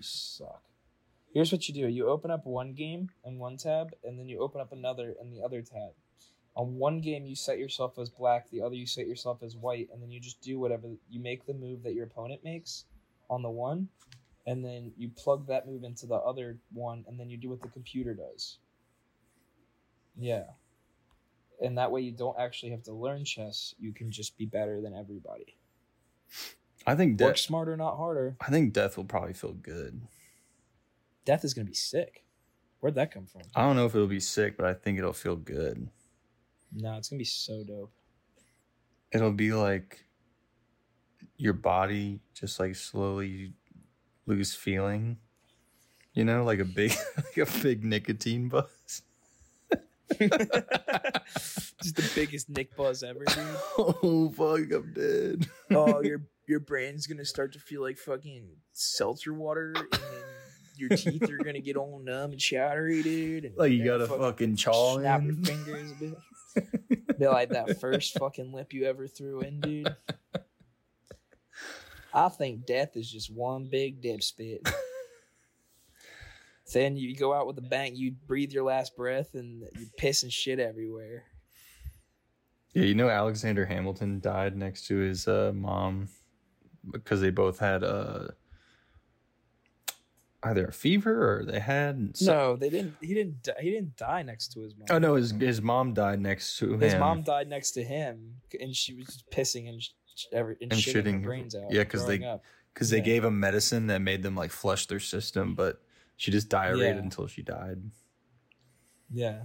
You 0.01 0.05
suck. 0.05 0.63
Here's 1.35 1.53
what 1.53 1.69
you 1.69 1.75
do 1.75 1.87
you 1.87 2.09
open 2.09 2.31
up 2.31 2.47
one 2.47 2.73
game 2.73 3.11
in 3.23 3.39
one 3.39 3.59
tab, 3.59 3.91
and 4.03 4.19
then 4.19 4.31
you 4.31 4.41
open 4.41 4.59
up 4.59 4.73
another 4.73 5.15
in 5.21 5.31
the 5.31 5.43
other 5.43 5.61
tab. 5.61 5.91
On 6.57 6.79
one 6.79 7.03
game, 7.03 7.27
you 7.27 7.37
set 7.37 7.59
yourself 7.59 7.99
as 7.99 8.09
black, 8.09 8.49
the 8.49 8.63
other, 8.63 8.75
you 8.75 8.87
set 8.87 9.07
yourself 9.07 9.43
as 9.43 9.57
white, 9.57 9.91
and 9.93 10.03
then 10.03 10.11
you 10.11 10.19
just 10.19 10.41
do 10.41 10.59
whatever. 10.59 10.89
You 11.11 11.21
make 11.21 11.45
the 11.45 11.53
move 11.53 11.83
that 11.83 11.93
your 11.93 12.07
opponent 12.07 12.43
makes 12.43 12.87
on 13.29 13.43
the 13.43 13.51
one, 13.51 13.89
and 14.47 14.65
then 14.65 14.91
you 14.97 15.11
plug 15.11 15.47
that 15.49 15.69
move 15.69 15.85
into 15.85 16.07
the 16.07 16.15
other 16.15 16.57
one, 16.73 17.05
and 17.07 17.21
then 17.21 17.29
you 17.29 17.37
do 17.37 17.51
what 17.51 17.61
the 17.61 17.69
computer 17.69 18.15
does. 18.15 18.57
Yeah. 20.19 20.45
And 21.63 21.77
that 21.77 21.93
way, 21.93 22.01
you 22.01 22.13
don't 22.13 22.39
actually 22.39 22.71
have 22.71 22.85
to 22.85 22.95
learn 22.95 23.27
chess. 23.27 23.75
You 23.79 23.93
can 23.93 24.11
just 24.11 24.39
be 24.39 24.47
better 24.47 24.81
than 24.81 24.95
everybody. 24.95 25.59
I 26.87 26.95
think 26.95 27.21
Work 27.21 27.35
death. 27.35 27.39
smarter, 27.39 27.77
not 27.77 27.97
harder. 27.97 28.37
I 28.41 28.51
think 28.51 28.73
death 28.73 28.97
will 28.97 29.05
probably 29.05 29.35
feel 29.35 29.53
good. 29.53 30.01
Death 31.25 31.45
is 31.45 31.55
gonna 31.55 31.67
be 31.67 31.75
sick. 31.75 32.25
Where'd 32.81 32.95
that 32.95 33.13
come 33.13 33.27
from? 33.27 33.43
I 33.55 33.63
don't 33.63 33.77
know 33.77 33.87
if 33.87 33.95
it'll 33.95 34.07
be 34.07 34.21
sick, 34.21 34.57
but 34.57 34.67
I 34.67 34.73
think 34.75 34.99
it'll 34.99 35.13
feel 35.13 35.37
good. 35.37 35.89
No, 36.73 36.97
it's 36.97 37.09
gonna 37.11 37.19
be 37.19 37.25
so 37.25 37.63
dope. 37.65 37.93
It'll 39.13 39.33
be 39.33 39.53
like 39.53 40.07
your 41.37 41.53
body 41.53 42.21
just 42.35 42.59
like 42.61 42.75
slowly 42.77 43.53
lose 44.27 44.55
feeling. 44.55 45.19
You 46.15 46.25
know, 46.25 46.45
like 46.45 46.59
a 46.59 46.65
big 46.65 46.93
like 47.17 47.49
a 47.49 47.61
big 47.63 47.85
nicotine 47.85 48.49
buzz. 48.49 49.03
Just 51.81 51.97
the 51.97 52.11
biggest 52.17 52.51
Nick 52.51 52.77
buzz 52.77 53.05
ever, 53.05 53.25
dude. 53.25 53.37
oh 53.79 54.29
fuck, 54.31 54.73
I'm 54.73 54.93
dead. 54.93 55.49
oh, 55.71 56.03
your 56.03 56.23
your 56.51 56.61
brain's 56.61 57.07
gonna 57.07 57.25
start 57.25 57.53
to 57.53 57.61
feel 57.61 57.81
like 57.81 57.97
fucking 57.97 58.49
seltzer 58.73 59.33
water, 59.33 59.73
and 59.77 59.93
your 60.77 60.91
teeth 60.91 61.31
are 61.31 61.39
gonna 61.39 61.61
get 61.61 61.77
all 61.77 62.01
numb 62.01 62.33
and 62.33 62.41
chattery, 62.41 63.03
dude. 63.05 63.45
And 63.45 63.57
Like 63.57 63.71
you 63.71 63.85
gotta 63.85 64.09
gonna 64.09 64.21
fucking 64.21 64.57
chaw 64.57 64.99
snap 64.99 65.23
your 65.23 65.37
fingers 65.37 65.93
a 65.93 65.95
bit. 65.95 67.19
Be 67.19 67.29
like 67.29 67.51
that 67.51 67.81
first 67.81 68.19
fucking 68.19 68.53
lip 68.53 68.73
you 68.73 68.85
ever 68.85 69.07
threw 69.07 69.41
in, 69.41 69.61
dude. 69.61 69.95
I 72.13 72.29
think 72.29 72.67
death 72.67 72.97
is 72.97 73.09
just 73.11 73.33
one 73.33 73.69
big 73.71 74.03
dip 74.03 74.25
spit. 74.25 74.69
then 76.73 76.97
you 76.97 77.15
go 77.15 77.33
out 77.33 77.47
with 77.47 77.59
a 77.59 77.63
bang, 77.63 77.95
you 77.95 78.17
breathe 78.27 78.51
your 78.51 78.65
last 78.65 78.97
breath, 78.97 79.35
and 79.35 79.63
you 79.79 79.87
piss 79.97 80.25
and 80.25 80.33
shit 80.33 80.59
everywhere. 80.59 81.23
Yeah, 82.75 82.85
you 82.85 82.97
know 82.97 83.09
Alexander 83.09 83.67
Hamilton 83.67 84.19
died 84.19 84.57
next 84.57 84.87
to 84.89 84.97
his 84.97 85.29
uh, 85.29 85.53
mom 85.55 86.09
because 86.89 87.21
they 87.21 87.31
both 87.31 87.59
had 87.59 87.83
uh, 87.85 88.29
either 90.43 90.67
a 90.67 90.73
fever 90.73 91.39
or 91.41 91.45
they 91.45 91.61
had 91.61 92.17
some- 92.17 92.27
No, 92.35 92.57
they 92.57 92.71
didn't. 92.71 92.95
He 93.01 93.15
didn't. 93.15 93.43
di- 93.43 93.53
He 93.61 93.71
didn't 93.71 93.97
die 93.97 94.23
next 94.23 94.53
to 94.53 94.61
his 94.61 94.75
mom. 94.77 94.87
Oh 94.91 94.99
no, 94.99 95.15
his 95.17 95.31
his 95.33 95.61
mom 95.61 95.93
died 95.95 96.21
next 96.21 96.57
to 96.59 96.77
His 96.79 96.95
him. 96.95 97.01
mom 97.01 97.23
died 97.23 97.49
next 97.49 97.73
to 97.73 97.85
him, 97.85 98.37
and 98.61 98.75
she 98.75 98.95
was 98.95 99.07
just 99.07 99.31
pissing 99.31 99.69
and 99.69 99.83
sh- 99.83 99.91
every 100.33 100.57
and, 100.61 100.73
And 100.73 100.81
shitting, 100.81 100.95
her 100.95 101.03
shitting. 101.03 101.23
brains 101.25 101.55
out. 101.55 101.71
Yeah, 101.71 101.85
'cause 101.85 102.07
they- 102.07 102.19
because 102.73 102.89
they 102.91 102.99
Yeah. 102.99 103.03
gave 103.03 103.25
him 103.25 103.39
medicine 103.41 103.89
that 103.89 104.01
made 104.01 104.23
them 104.23 104.35
like 104.37 104.51
flush 104.51 104.87
their 104.87 105.01
system, 105.01 105.55
but 105.55 105.83
she 106.17 106.31
just 106.31 106.49
diarrheaed 106.49 106.95
Yeah. 106.95 107.03
until 107.03 107.27
she 107.27 107.43
died. 107.43 107.83
Yeah, 109.13 109.43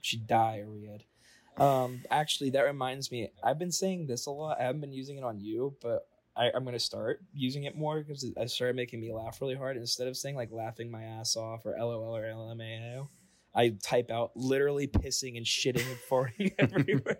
she 0.00 0.16
diarrhea. 0.18 0.98
Um, 1.56 2.02
actually, 2.10 2.50
that 2.50 2.62
reminds 2.62 3.10
me. 3.10 3.30
I've 3.42 3.58
been 3.58 3.72
saying 3.72 4.08
this 4.08 4.26
a 4.26 4.30
lot. 4.30 4.60
I 4.60 4.64
haven't 4.64 4.80
been 4.82 4.92
using 4.92 5.16
it 5.16 5.24
on 5.24 5.40
you, 5.40 5.76
but 5.80 6.06
I, 6.36 6.50
I'm 6.54 6.64
gonna 6.64 6.78
start 6.78 7.20
using 7.32 7.64
it 7.64 7.76
more 7.76 8.02
because 8.02 8.22
it, 8.24 8.34
it 8.36 8.50
started 8.50 8.76
making 8.76 9.00
me 9.00 9.12
laugh 9.12 9.40
really 9.40 9.54
hard. 9.54 9.76
Instead 9.76 10.08
of 10.08 10.16
saying 10.16 10.36
like 10.36 10.50
laughing 10.52 10.90
my 10.90 11.02
ass 11.02 11.36
off 11.36 11.64
or 11.64 11.74
LOL 11.78 12.16
or 12.16 12.22
LMAO, 12.24 13.08
I 13.54 13.74
type 13.82 14.10
out 14.10 14.32
literally 14.36 14.86
pissing 14.86 15.36
and 15.36 15.46
shitting 15.46 15.86
and 15.88 15.98
farting 16.10 16.52
everywhere. 16.58 17.18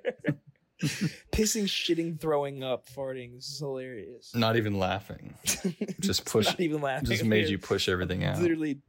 pissing, 1.33 1.65
shitting, 1.65 2.21
throwing 2.21 2.63
up, 2.63 2.87
farting. 2.89 3.35
This 3.37 3.49
is 3.49 3.59
hilarious. 3.59 4.35
Not 4.35 4.57
even 4.57 4.79
laughing. 4.79 5.35
Just 6.01 6.27
push- 6.27 6.47
Not 6.47 6.61
even 6.61 6.83
laughing. 6.83 7.09
Just 7.09 7.25
made 7.25 7.49
you 7.49 7.59
push 7.59 7.89
everything 7.89 8.25
out. 8.25 8.39
Literally. 8.39 8.81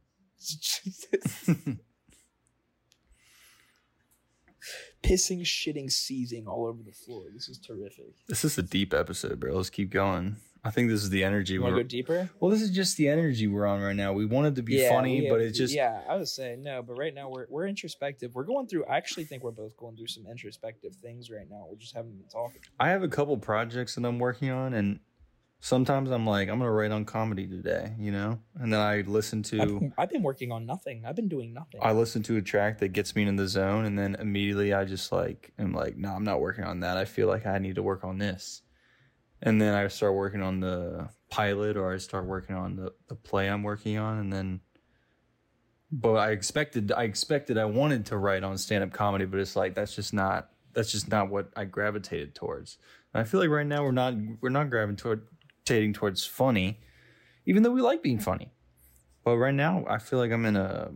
Pissing, 5.02 5.42
shitting, 5.42 5.90
seizing 5.90 6.46
all 6.46 6.66
over 6.66 6.82
the 6.82 6.92
floor. 6.92 7.24
This 7.32 7.48
is 7.48 7.58
terrific. 7.58 8.14
This 8.28 8.44
is 8.44 8.58
a 8.58 8.62
deep 8.62 8.92
episode, 8.94 9.40
bro. 9.40 9.54
Let's 9.54 9.70
keep 9.70 9.90
going. 9.90 10.36
I 10.64 10.70
think 10.70 10.90
this 10.90 11.02
is 11.04 11.10
the 11.10 11.22
energy 11.22 11.54
You 11.54 11.62
want 11.62 11.72
to 11.72 11.76
we're. 11.76 11.82
go 11.84 11.88
deeper? 11.88 12.30
well, 12.40 12.50
this 12.50 12.60
is 12.60 12.72
just 12.72 12.96
the 12.96 13.08
energy 13.08 13.46
we're 13.46 13.64
on 13.64 13.80
right 13.80 13.94
now. 13.94 14.12
We 14.12 14.26
wanted 14.26 14.56
to 14.56 14.62
be 14.62 14.74
Yeah, 14.74 14.88
funny, 14.90 15.20
we 15.22 15.30
but 15.30 15.40
it's 15.40 15.56
just 15.56 15.72
yeah. 15.72 16.00
I 16.08 16.16
was 16.16 16.32
saying 16.32 16.62
no, 16.64 16.82
but 16.82 16.94
right 16.98 17.14
now 17.14 17.28
we're 17.30 17.46
we're 17.48 17.68
introspective. 17.68 18.34
We're 18.34 18.42
going 18.42 18.66
through. 18.66 18.84
I 18.86 18.96
actually 18.96 19.24
think 19.24 19.44
we're 19.44 19.52
both 19.52 19.76
going 19.76 19.96
through 19.96 20.08
some 20.08 20.26
introspective 20.26 20.96
things 20.96 21.30
right 21.30 21.48
now. 21.48 21.66
We're 21.70 21.76
just 21.76 21.94
haven't 21.94 22.18
been 22.18 22.28
talking. 22.28 22.60
I 22.80 22.88
have 22.88 23.04
a 23.04 23.08
couple 23.08 23.36
projects 23.38 23.94
that 23.94 24.04
I'm 24.04 24.18
working 24.18 24.50
on, 24.50 24.74
and 24.74 24.98
sometimes 25.60 26.10
I'm 26.10 26.26
like, 26.26 26.48
I'm 26.48 26.58
gonna 26.58 26.70
write 26.70 26.90
on 26.90 27.04
comedy 27.04 27.46
today, 27.46 27.94
you 27.98 28.12
know, 28.12 28.38
and 28.58 28.72
then 28.72 28.80
I 28.80 29.02
listen 29.02 29.40
I've, 29.40 29.68
to 29.68 29.92
I've 29.98 30.10
been 30.10 30.22
working 30.22 30.52
on 30.52 30.66
nothing. 30.66 31.04
I've 31.04 31.16
been 31.16 31.28
doing 31.28 31.52
nothing. 31.52 31.80
I 31.82 31.92
listen 31.92 32.22
to 32.24 32.36
a 32.36 32.42
track 32.42 32.78
that 32.78 32.88
gets 32.88 33.14
me 33.16 33.22
in 33.22 33.36
the 33.36 33.48
zone, 33.48 33.84
and 33.84 33.98
then 33.98 34.16
immediately 34.18 34.72
I 34.72 34.84
just 34.84 35.12
like 35.12 35.52
am 35.58 35.72
like, 35.72 35.96
no, 35.96 36.12
I'm 36.12 36.24
not 36.24 36.40
working 36.40 36.64
on 36.64 36.80
that. 36.80 36.96
I 36.96 37.04
feel 37.04 37.28
like 37.28 37.46
I 37.46 37.58
need 37.58 37.76
to 37.76 37.82
work 37.82 38.04
on 38.04 38.18
this, 38.18 38.62
and 39.42 39.60
then 39.60 39.74
I 39.74 39.88
start 39.88 40.14
working 40.14 40.42
on 40.42 40.60
the 40.60 41.08
pilot, 41.30 41.76
or 41.76 41.92
I 41.92 41.98
start 41.98 42.26
working 42.26 42.56
on 42.56 42.76
the 42.76 42.92
the 43.08 43.14
play 43.14 43.48
I'm 43.48 43.62
working 43.62 43.98
on, 43.98 44.18
and 44.18 44.32
then. 44.32 44.60
But 45.90 46.16
I 46.16 46.32
expected, 46.32 46.92
I 46.92 47.04
expected, 47.04 47.56
I 47.56 47.64
wanted 47.64 48.04
to 48.06 48.18
write 48.18 48.44
on 48.44 48.58
stand 48.58 48.84
up 48.84 48.92
comedy, 48.92 49.24
but 49.24 49.40
it's 49.40 49.56
like 49.56 49.74
that's 49.74 49.96
just 49.96 50.12
not 50.12 50.50
that's 50.74 50.92
just 50.92 51.08
not 51.08 51.30
what 51.30 51.50
I 51.56 51.64
gravitated 51.64 52.34
towards. 52.34 52.76
And 53.14 53.22
I 53.22 53.24
feel 53.24 53.40
like 53.40 53.48
right 53.48 53.66
now 53.66 53.82
we're 53.82 53.92
not 53.92 54.12
we're 54.42 54.50
not 54.50 54.68
gravitating 54.68 55.22
towards 55.68 56.24
funny, 56.24 56.80
even 57.46 57.62
though 57.62 57.70
we 57.70 57.80
like 57.82 58.02
being 58.02 58.18
funny. 58.18 58.52
But 59.24 59.36
right 59.36 59.54
now, 59.54 59.84
I 59.88 59.98
feel 59.98 60.18
like 60.18 60.30
I'm 60.32 60.44
in 60.46 60.56
a 60.56 60.92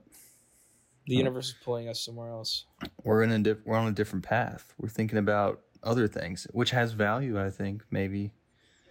the 1.06 1.16
uh, 1.16 1.18
universe 1.18 1.48
is 1.48 1.54
pulling 1.64 1.88
us 1.88 2.00
somewhere 2.00 2.30
else. 2.30 2.64
we're 3.04 3.22
in 3.22 3.32
a 3.32 3.38
diff- 3.40 3.64
we're 3.64 3.76
on 3.76 3.88
a 3.88 3.92
different 3.92 4.24
path. 4.24 4.72
We're 4.78 4.88
thinking 4.88 5.18
about 5.18 5.60
other 5.82 6.06
things, 6.08 6.46
which 6.52 6.70
has 6.70 6.92
value. 6.92 7.40
I 7.40 7.50
think 7.50 7.82
maybe. 7.90 8.32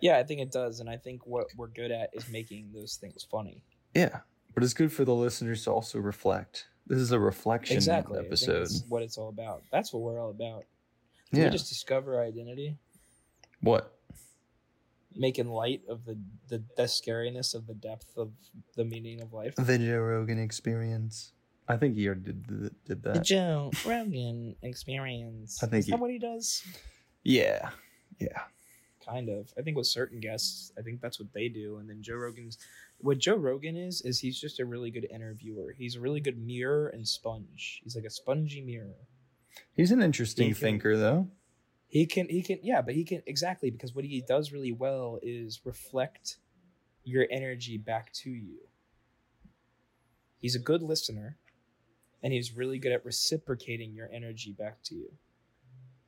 Yeah, 0.01 0.17
I 0.17 0.23
think 0.23 0.41
it 0.41 0.51
does, 0.51 0.79
and 0.79 0.89
I 0.89 0.97
think 0.97 1.25
what 1.25 1.47
we're 1.55 1.67
good 1.67 1.91
at 1.91 2.09
is 2.13 2.27
making 2.29 2.71
those 2.73 2.95
things 2.95 3.25
funny. 3.29 3.61
Yeah, 3.95 4.19
but 4.53 4.63
it's 4.63 4.73
good 4.73 4.91
for 4.91 5.05
the 5.05 5.13
listeners 5.13 5.63
to 5.65 5.71
also 5.71 5.99
reflect. 5.99 6.65
This 6.87 6.97
is 6.99 7.11
a 7.11 7.19
reflection 7.19 7.75
Exactly. 7.77 8.19
Episode. 8.19 8.67
what 8.89 9.03
it's 9.03 9.17
all 9.17 9.29
about. 9.29 9.61
That's 9.71 9.93
what 9.93 10.01
we're 10.01 10.19
all 10.19 10.31
about. 10.31 10.65
Did 11.31 11.39
Yeah. 11.39 11.45
we 11.45 11.51
just 11.51 11.69
discover 11.69 12.15
our 12.17 12.23
identity? 12.25 12.77
What? 13.61 13.95
Making 15.15 15.47
light 15.49 15.81
of 15.89 16.05
the, 16.05 16.17
the 16.47 16.63
the 16.77 16.83
scariness 16.83 17.53
of 17.53 17.67
the 17.67 17.73
depth 17.73 18.15
of 18.17 18.31
the 18.75 18.85
meaning 18.85 19.21
of 19.21 19.33
life. 19.33 19.55
The 19.55 19.77
Joe 19.77 19.99
Rogan 19.99 20.39
experience. 20.39 21.33
I 21.67 21.77
think 21.77 21.95
he 21.95 22.07
already 22.07 22.21
did 22.33 22.47
th- 22.47 22.71
did 22.85 23.03
The. 23.03 23.19
Joe 23.19 23.71
Rogan 23.85 24.55
experience. 24.61 25.61
I 25.63 25.67
think 25.67 25.79
Is 25.81 25.87
that 25.87 25.99
what 25.99 26.11
he 26.11 26.19
does? 26.19 26.63
Yeah, 27.23 27.69
yeah. 28.19 28.41
Kind 29.05 29.29
of. 29.29 29.53
I 29.57 29.61
think 29.61 29.77
with 29.77 29.87
certain 29.87 30.19
guests, 30.19 30.71
I 30.77 30.81
think 30.81 31.01
that's 31.01 31.19
what 31.19 31.33
they 31.33 31.49
do. 31.49 31.77
And 31.77 31.89
then 31.89 32.01
Joe 32.01 32.15
Rogan's 32.15 32.57
what 32.99 33.17
Joe 33.19 33.35
Rogan 33.35 33.75
is 33.75 34.01
is 34.01 34.19
he's 34.19 34.39
just 34.39 34.59
a 34.59 34.65
really 34.65 34.91
good 34.91 35.07
interviewer. 35.11 35.73
He's 35.77 35.95
a 35.95 35.99
really 35.99 36.19
good 36.19 36.37
mirror 36.37 36.87
and 36.89 37.07
sponge. 37.07 37.81
He's 37.83 37.95
like 37.95 38.05
a 38.05 38.09
spongy 38.11 38.61
mirror. 38.61 38.95
He's 39.73 39.91
an 39.91 40.01
interesting 40.01 40.47
He 40.47 40.53
can- 40.53 40.61
thinker, 40.61 40.97
though. 40.97 41.27
He 41.91 42.05
can 42.05 42.29
he 42.29 42.41
can 42.41 42.59
yeah, 42.63 42.81
but 42.81 42.95
he 42.95 43.03
can 43.03 43.21
exactly 43.27 43.69
because 43.69 43.93
what 43.93 44.05
he 44.05 44.23
does 44.25 44.53
really 44.53 44.71
well 44.71 45.19
is 45.21 45.59
reflect 45.65 46.37
your 47.03 47.27
energy 47.29 47.77
back 47.77 48.13
to 48.13 48.29
you. 48.29 48.59
He's 50.39 50.55
a 50.55 50.59
good 50.59 50.81
listener 50.81 51.37
and 52.23 52.31
he's 52.31 52.55
really 52.55 52.79
good 52.79 52.93
at 52.93 53.03
reciprocating 53.03 53.93
your 53.93 54.09
energy 54.09 54.53
back 54.57 54.81
to 54.83 54.95
you. 54.95 55.11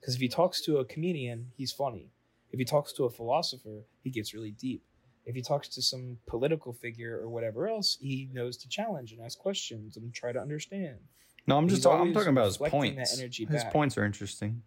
Cuz 0.02 0.16
if 0.16 0.22
he 0.22 0.30
talks 0.30 0.62
to 0.62 0.78
a 0.78 0.86
comedian, 0.86 1.52
he's 1.58 1.74
funny. 1.74 2.12
If 2.50 2.60
he 2.60 2.66
talks 2.66 2.94
to 2.94 3.04
a 3.04 3.10
philosopher, 3.10 3.84
he 4.02 4.10
gets 4.10 4.34
really 4.34 4.52
deep. 4.52 4.84
If 5.26 5.36
he 5.36 5.42
talks 5.42 5.68
to 5.70 5.82
some 5.82 6.20
political 6.28 6.72
figure 6.72 7.20
or 7.20 7.30
whatever 7.30 7.68
else, 7.68 7.98
he 8.00 8.30
knows 8.32 8.56
to 8.58 8.70
challenge 8.70 9.12
and 9.12 9.22
ask 9.22 9.38
questions 9.38 9.98
and 9.98 10.14
try 10.14 10.32
to 10.32 10.40
understand. 10.40 11.00
No, 11.46 11.58
I'm 11.58 11.68
just 11.68 11.84
talking. 11.84 12.08
I'm 12.08 12.14
talking 12.14 12.30
about 12.30 12.46
his 12.46 12.58
points. 12.58 13.20
his 13.20 13.48
back. 13.50 13.74
points 13.74 13.98
are 13.98 14.06
interesting. 14.06 14.64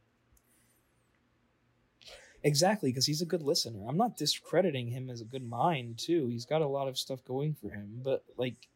Exactly, 2.43 2.91
because 2.91 3.07
he's 3.07 3.23
a 3.23 3.27
good 3.27 3.43
listener. 3.43 3.81
I'm 3.89 3.97
not 3.97 4.17
discrediting 4.17 4.89
him 4.89 5.11
as 5.11 5.21
a 5.21 5.25
good 5.25 5.49
mind 5.49 5.99
too. 5.99 6.29
He's 6.29 6.45
got 6.47 6.63
a 6.63 6.67
lot 6.67 6.89
of 6.89 6.99
stuff 6.99 7.25
going 7.25 7.55
for 7.61 7.71
him, 7.71 8.01
but 8.05 8.25
like, 8.37 8.69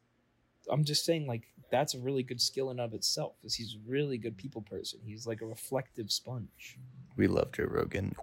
I'm 0.70 0.84
just 0.84 1.04
saying 1.04 1.26
like 1.26 1.44
that's 1.70 1.94
a 1.94 1.98
really 1.98 2.22
good 2.22 2.40
skill 2.40 2.70
in 2.70 2.80
of 2.80 2.94
itself. 2.94 3.34
Because 3.40 3.54
he's 3.54 3.74
a 3.76 3.90
really 3.90 4.18
good 4.18 4.36
people 4.36 4.62
person. 4.62 5.00
He's 5.04 5.26
like 5.26 5.40
a 5.40 5.46
reflective 5.46 6.10
sponge. 6.10 6.78
We 7.16 7.28
love 7.28 7.52
Joe 7.52 7.64
Rogan. 7.64 8.14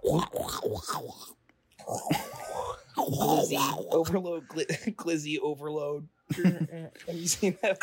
Glizzy 2.96 3.86
overload, 3.92 4.48
gli- 4.48 4.64
glizzy 4.96 5.38
overload. 5.40 6.08
Have 6.34 7.14
you 7.14 7.26
seen 7.28 7.56
that? 7.62 7.78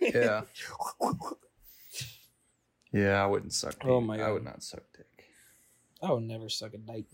Yeah. 0.00 0.42
Yeah, 2.92 3.22
I 3.22 3.26
wouldn't 3.26 3.52
suck. 3.52 3.74
Oh 3.82 3.86
dick. 3.86 3.90
Oh 3.90 4.00
my 4.00 4.16
God. 4.16 4.24
I 4.24 4.32
would 4.32 4.44
not 4.44 4.62
suck 4.62 4.82
dick. 4.96 5.06
I 6.04 6.12
would 6.12 6.22
never 6.24 6.48
suck 6.48 6.74
a 6.74 6.78
dick. 6.78 7.06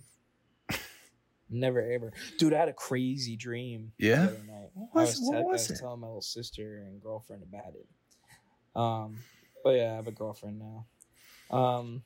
Never 1.52 1.80
ever, 1.80 2.12
dude. 2.38 2.52
I 2.52 2.58
had 2.58 2.68
a 2.68 2.72
crazy 2.72 3.34
dream. 3.36 3.92
the 3.98 4.06
Yeah? 4.06 4.22
other 4.24 4.42
night. 4.46 4.70
What 4.72 4.88
I 4.94 5.00
was- 5.04 5.18
what 5.20 5.32
te- 5.32 5.38
I 5.38 5.42
was 5.42 5.68
was 5.68 5.70
it? 5.70 5.80
telling 5.80 6.00
my 6.00 6.06
little 6.06 6.22
sister 6.22 6.78
and 6.78 7.00
girlfriend 7.02 7.42
about 7.42 7.74
it. 7.74 7.88
Um, 8.76 9.24
but 9.64 9.70
yeah, 9.70 9.92
I 9.92 9.96
have 9.96 10.06
a 10.06 10.12
girlfriend 10.12 10.58
now. 10.60 10.86
Um, 11.50 12.04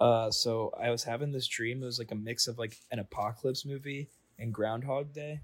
Uh, 0.00 0.30
so 0.30 0.72
I 0.80 0.88
was 0.90 1.04
having 1.04 1.30
this 1.32 1.46
dream. 1.46 1.82
It 1.82 1.86
was 1.86 1.98
like 1.98 2.10
a 2.10 2.14
mix 2.14 2.46
of 2.48 2.58
like 2.58 2.76
an 2.90 2.98
apocalypse 2.98 3.66
movie 3.66 4.08
and 4.38 4.52
Groundhog 4.52 5.12
Day. 5.12 5.40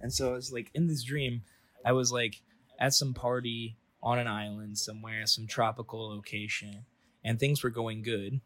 And 0.00 0.12
so 0.12 0.28
I 0.30 0.32
was 0.34 0.52
like 0.52 0.70
in 0.74 0.86
this 0.86 1.02
dream, 1.02 1.42
I 1.84 1.92
was 1.92 2.12
like 2.12 2.42
at 2.78 2.92
some 2.92 3.14
party 3.14 3.78
on 4.02 4.18
an 4.18 4.26
island 4.26 4.76
somewhere, 4.78 5.24
some 5.26 5.46
tropical 5.46 6.08
location, 6.10 6.84
and 7.24 7.38
things 7.38 7.62
were 7.62 7.70
going 7.70 8.02
good. 8.02 8.40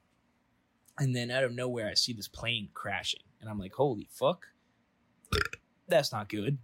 And 0.99 1.17
then 1.17 1.31
out 1.31 1.45
of 1.45 1.55
nowhere, 1.55 1.89
I 1.89 1.95
see 1.95 2.13
this 2.13 2.29
plane 2.29 2.69
crashing, 2.75 3.23
and 3.41 3.49
I'm 3.49 3.59
like, 3.59 3.73
"Holy 3.73 4.09
fuck, 4.11 4.49
that's 5.89 6.13
not 6.13 6.29
good." 6.29 6.59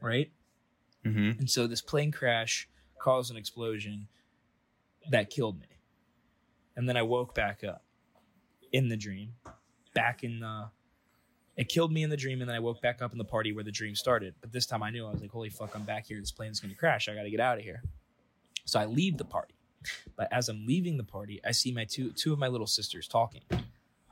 Right? 0.00 0.32
Mm-hmm. 1.04 1.38
And 1.38 1.50
so 1.50 1.66
this 1.66 1.80
plane 1.80 2.10
crash 2.10 2.68
caused 2.98 3.30
an 3.30 3.36
explosion 3.36 4.08
that 5.10 5.30
killed 5.30 5.60
me. 5.60 5.66
And 6.76 6.88
then 6.88 6.96
I 6.96 7.02
woke 7.02 7.34
back 7.34 7.62
up 7.62 7.84
in 8.72 8.88
the 8.88 8.96
dream, 8.96 9.34
back 9.94 10.24
in 10.24 10.40
the. 10.40 10.70
It 11.56 11.68
killed 11.68 11.92
me 11.92 12.02
in 12.02 12.10
the 12.10 12.16
dream, 12.16 12.40
and 12.40 12.48
then 12.48 12.56
I 12.56 12.60
woke 12.60 12.82
back 12.82 13.00
up 13.00 13.12
in 13.12 13.18
the 13.18 13.24
party 13.24 13.52
where 13.52 13.62
the 13.62 13.70
dream 13.70 13.94
started. 13.94 14.34
But 14.40 14.50
this 14.52 14.66
time 14.66 14.82
I 14.82 14.90
knew 14.90 15.06
I 15.06 15.12
was 15.12 15.20
like, 15.20 15.30
holy 15.30 15.50
fuck, 15.50 15.76
I'm 15.76 15.84
back 15.84 16.06
here. 16.06 16.18
This 16.18 16.32
plane's 16.32 16.58
gonna 16.58 16.74
crash. 16.74 17.08
I 17.08 17.14
gotta 17.14 17.30
get 17.30 17.38
out 17.38 17.58
of 17.58 17.64
here. 17.64 17.82
So 18.64 18.80
I 18.80 18.86
leave 18.86 19.18
the 19.18 19.24
party. 19.24 19.54
But 20.16 20.32
as 20.32 20.48
I'm 20.48 20.66
leaving 20.66 20.96
the 20.96 21.04
party, 21.04 21.40
I 21.44 21.52
see 21.52 21.72
my 21.72 21.84
two 21.84 22.12
two 22.12 22.32
of 22.32 22.38
my 22.38 22.48
little 22.48 22.66
sisters 22.66 23.08
talking. 23.08 23.42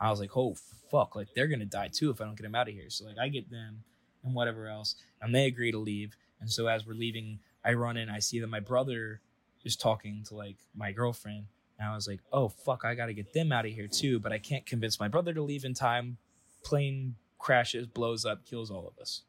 I 0.00 0.10
was 0.10 0.20
like, 0.20 0.36
oh 0.36 0.56
fuck, 0.90 1.14
like 1.14 1.28
they're 1.34 1.46
gonna 1.46 1.64
die 1.64 1.88
too 1.92 2.10
if 2.10 2.20
I 2.20 2.24
don't 2.24 2.36
get 2.36 2.42
them 2.42 2.54
out 2.54 2.68
of 2.68 2.74
here. 2.74 2.90
So 2.90 3.06
like 3.06 3.18
I 3.18 3.28
get 3.28 3.50
them 3.50 3.84
and 4.24 4.34
whatever 4.34 4.66
else, 4.66 4.96
and 5.20 5.34
they 5.34 5.46
agree 5.46 5.72
to 5.72 5.78
leave. 5.78 6.16
And 6.40 6.50
so 6.50 6.66
as 6.66 6.86
we're 6.86 6.94
leaving, 6.94 7.38
I 7.64 7.74
run 7.74 7.96
in, 7.96 8.08
I 8.08 8.18
see 8.18 8.40
that 8.40 8.48
my 8.48 8.60
brother 8.60 9.20
is 9.64 9.76
talking 9.76 10.24
to 10.28 10.34
like 10.34 10.56
my 10.74 10.92
girlfriend. 10.92 11.46
And 11.78 11.88
I 11.88 11.94
was 11.94 12.06
like, 12.06 12.20
oh 12.32 12.48
fuck, 12.48 12.84
I 12.84 12.94
gotta 12.94 13.12
get 13.12 13.32
them 13.32 13.52
out 13.52 13.64
of 13.64 13.72
here 13.72 13.88
too. 13.88 14.18
But 14.18 14.32
I 14.32 14.38
can't 14.38 14.66
convince 14.66 14.98
my 15.00 15.08
brother 15.08 15.32
to 15.34 15.42
leave 15.42 15.64
in 15.64 15.74
time. 15.74 16.18
Plane 16.64 17.16
crashes, 17.38 17.86
blows 17.86 18.24
up, 18.24 18.44
kills 18.44 18.70
all 18.70 18.86
of 18.86 19.00
us. 19.00 19.22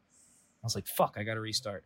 I 0.62 0.66
was 0.66 0.74
like, 0.74 0.86
fuck, 0.86 1.16
I 1.18 1.22
gotta 1.22 1.40
restart. 1.40 1.84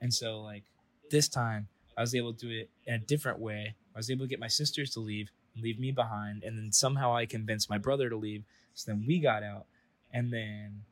And 0.00 0.12
so 0.12 0.40
like 0.40 0.64
this 1.10 1.28
time 1.28 1.68
I 1.96 2.02
was 2.02 2.14
able 2.14 2.34
to 2.34 2.38
do 2.38 2.50
it 2.52 2.70
in 2.86 2.94
a 2.94 2.98
different 2.98 3.38
way. 3.38 3.74
I 3.96 3.98
was 3.98 4.10
able 4.10 4.26
to 4.26 4.28
get 4.28 4.38
my 4.38 4.46
sisters 4.46 4.90
to 4.90 5.00
leave 5.00 5.30
and 5.54 5.64
leave 5.64 5.80
me 5.80 5.90
behind. 5.90 6.44
And 6.44 6.58
then 6.58 6.70
somehow 6.70 7.16
I 7.16 7.24
convinced 7.24 7.70
my 7.70 7.78
brother 7.78 8.10
to 8.10 8.16
leave. 8.16 8.44
So 8.74 8.92
then 8.92 9.04
we 9.06 9.18
got 9.18 9.42
out. 9.42 9.64
And 10.12 10.30
then 10.30 10.82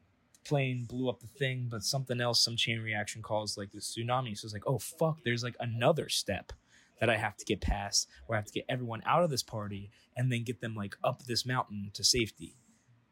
plane 0.45 0.87
blew 0.89 1.11
up 1.11 1.21
the 1.21 1.27
thing, 1.27 1.69
but 1.71 1.83
something 1.83 2.19
else, 2.19 2.43
some 2.43 2.57
chain 2.57 2.81
reaction 2.81 3.21
caused 3.21 3.59
like 3.59 3.73
this 3.73 3.95
tsunami. 3.95 4.37
So 4.37 4.47
it's 4.47 4.55
like, 4.55 4.67
oh 4.67 4.79
fuck, 4.79 5.19
there's 5.23 5.45
like 5.45 5.57
another 5.61 6.09
step 6.09 6.53
that 6.99 7.11
I 7.11 7.19
have 7.19 7.37
to 7.37 7.45
get 7.45 7.61
past 7.61 8.09
where 8.27 8.39
I 8.39 8.41
have 8.41 8.47
to 8.47 8.53
get 8.53 8.65
everyone 8.71 9.03
out 9.05 9.23
of 9.23 9.31
this 9.31 9.43
party 9.43 9.91
and 10.17 10.33
then 10.33 10.43
get 10.43 10.63
them 10.63 10.75
like 10.75 10.97
up 11.05 11.25
this 11.25 11.45
mountain 11.45 11.91
to 11.93 12.03
safety. 12.03 12.57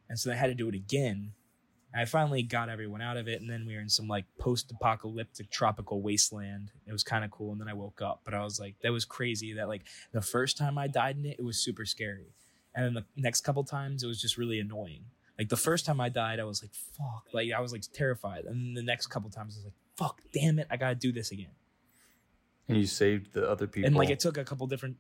And 0.09 0.19
so 0.19 0.33
I 0.33 0.37
had 0.37 0.47
to 0.47 0.55
do 0.55 0.69
it 0.69 0.75
again. 0.75 1.33
I 1.95 2.05
finally 2.07 2.43
got 2.43 2.69
everyone 2.69 3.03
out 3.03 3.17
of 3.17 3.29
it, 3.29 3.41
and 3.41 3.51
then 3.51 3.67
we 3.67 3.75
were 3.75 3.81
in 3.81 3.89
some 3.89 4.09
like 4.09 4.25
post-apocalyptic 4.39 5.51
tropical 5.51 6.01
wasteland. 6.01 6.71
It 6.87 6.93
was 6.93 7.03
kind 7.03 7.25
of 7.25 7.31
cool, 7.31 7.53
and 7.53 7.61
then 7.61 7.69
I 7.69 7.75
woke 7.75 8.01
up, 8.01 8.23
but 8.25 8.35
I 8.35 8.43
was 8.43 8.59
like, 8.59 8.77
that 8.83 8.93
was 8.93 9.05
crazy. 9.05 9.53
That 9.55 9.69
like 9.69 9.83
the 10.13 10.23
first 10.23 10.57
time 10.57 10.79
I 10.79 10.87
died 10.87 11.17
in 11.17 11.27
it, 11.27 11.37
it 11.39 11.45
was 11.45 11.59
super 11.59 11.85
scary, 11.85 12.33
and 12.75 12.85
then 12.85 12.95
the 12.95 13.05
next 13.17 13.43
couple 13.43 13.65
times, 13.65 14.03
it 14.03 14.07
was 14.07 14.21
just 14.21 14.39
really 14.39 14.59
annoying. 14.59 15.05
Like 15.39 15.49
the 15.49 15.57
first 15.57 15.85
time 15.85 16.01
I 16.01 16.09
died, 16.09 16.41
I 16.41 16.45
was 16.45 16.63
like, 16.63 16.73
fuck, 16.75 17.25
like 17.33 17.51
I 17.53 17.61
was 17.61 17.73
like 17.73 17.83
terrified, 17.93 18.45
and 18.45 18.65
then 18.65 18.75
the 18.75 18.83
next 18.83 19.09
couple 19.09 19.29
times, 19.31 19.57
I 19.57 19.59
was 19.59 19.65
like, 19.65 19.75
fuck, 19.97 20.23
damn 20.33 20.59
it, 20.59 20.67
I 20.71 20.77
gotta 20.77 20.95
do 20.95 21.13
this 21.13 21.31
again. 21.31 21.53
And 22.69 22.79
you 22.79 22.87
saved 22.87 23.35
the 23.35 23.49
other 23.51 23.67
people. 23.67 23.87
And 23.87 23.97
like 23.97 24.09
it 24.09 24.21
took 24.21 24.39
a 24.39 24.45
couple 24.45 24.67
different, 24.67 24.97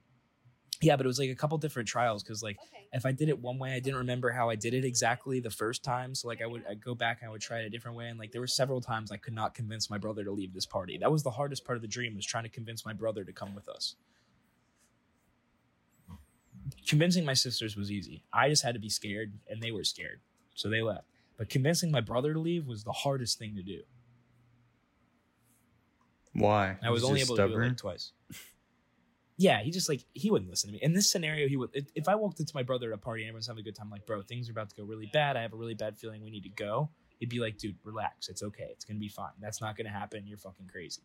yeah, 0.82 0.96
but 0.96 1.06
it 1.06 1.08
was 1.08 1.18
like 1.18 1.30
a 1.30 1.34
couple 1.34 1.56
different 1.58 1.88
trials 1.88 2.22
because 2.22 2.42
like 2.42 2.58
Okay. 2.58 2.88
if 2.92 3.06
I 3.06 3.12
did 3.12 3.28
it 3.28 3.38
one 3.38 3.58
way, 3.58 3.72
I 3.74 3.80
didn't 3.80 3.98
remember 3.98 4.30
how 4.30 4.50
I 4.50 4.56
did 4.56 4.74
it 4.74 4.84
exactly 4.84 5.40
the 5.40 5.50
first 5.50 5.82
time. 5.84 6.14
So 6.14 6.28
like 6.28 6.42
I 6.42 6.46
would 6.46 6.64
I'd 6.66 6.82
go 6.84 6.94
back 6.94 7.20
and 7.22 7.28
I 7.28 7.32
would 7.32 7.40
try 7.40 7.60
it 7.60 7.66
a 7.66 7.70
different 7.70 7.96
way. 7.96 8.08
And 8.08 8.18
like 8.18 8.32
there 8.32 8.40
were 8.40 8.46
several 8.46 8.80
times 8.80 9.10
I 9.12 9.16
could 9.16 9.34
not 9.34 9.54
convince 9.54 9.88
my 9.90 9.98
brother 9.98 10.24
to 10.24 10.32
leave 10.32 10.52
this 10.54 10.66
party. 10.66 10.98
That 10.98 11.12
was 11.12 11.22
the 11.22 11.30
hardest 11.30 11.64
part 11.64 11.76
of 11.76 11.82
the 11.82 11.88
dream 11.88 12.14
was 12.16 12.26
trying 12.26 12.44
to 12.44 12.50
convince 12.50 12.84
my 12.84 12.92
brother 12.92 13.24
to 13.24 13.32
come 13.32 13.54
with 13.54 13.68
us. 13.68 13.96
Convincing 16.86 17.24
my 17.24 17.34
sisters 17.34 17.76
was 17.76 17.90
easy. 17.90 18.24
I 18.32 18.48
just 18.48 18.62
had 18.62 18.74
to 18.74 18.80
be 18.80 18.88
scared 18.88 19.38
and 19.48 19.62
they 19.62 19.72
were 19.72 19.84
scared. 19.84 20.20
So 20.54 20.68
they 20.68 20.82
left. 20.82 21.06
But 21.36 21.48
convincing 21.48 21.90
my 21.90 22.00
brother 22.00 22.32
to 22.34 22.38
leave 22.38 22.66
was 22.66 22.84
the 22.84 22.92
hardest 22.92 23.38
thing 23.38 23.56
to 23.56 23.62
do. 23.62 23.82
Why? 26.34 26.78
I 26.82 26.90
was 26.90 27.02
He's 27.02 27.04
only 27.04 27.20
just 27.20 27.20
able 27.20 27.36
to 27.38 27.42
do 27.42 27.54
it 27.54 27.60
stubborn? 27.60 27.62
like 27.62 27.76
twice. 27.76 28.12
Yeah, 29.36 29.62
he 29.62 29.70
just 29.70 29.88
like 29.88 30.04
he 30.12 30.30
wouldn't 30.30 30.50
listen 30.50 30.68
to 30.68 30.72
me. 30.74 30.80
In 30.82 30.92
this 30.92 31.10
scenario, 31.10 31.48
he 31.48 31.56
would. 31.56 31.70
If 31.94 32.08
I 32.08 32.14
walked 32.14 32.40
into 32.40 32.52
my 32.54 32.62
brother 32.62 32.88
at 32.92 32.94
a 32.94 32.98
party 32.98 33.22
and 33.22 33.28
everyone's 33.28 33.46
having 33.46 33.60
a 33.60 33.64
good 33.64 33.74
time, 33.74 33.90
like, 33.90 34.06
bro, 34.06 34.22
things 34.22 34.48
are 34.48 34.52
about 34.52 34.70
to 34.70 34.76
go 34.76 34.84
really 34.84 35.08
bad. 35.12 35.36
I 35.36 35.42
have 35.42 35.52
a 35.52 35.56
really 35.56 35.74
bad 35.74 35.98
feeling. 35.98 36.22
We 36.22 36.30
need 36.30 36.44
to 36.44 36.50
go. 36.50 36.90
He'd 37.18 37.28
be 37.28 37.38
like, 37.38 37.56
dude, 37.56 37.76
relax. 37.84 38.28
It's 38.28 38.42
okay. 38.42 38.68
It's 38.70 38.84
gonna 38.84 39.00
be 39.00 39.08
fine. 39.08 39.32
That's 39.40 39.60
not 39.60 39.76
gonna 39.76 39.90
happen. 39.90 40.26
You're 40.26 40.38
fucking 40.38 40.68
crazy. 40.70 41.02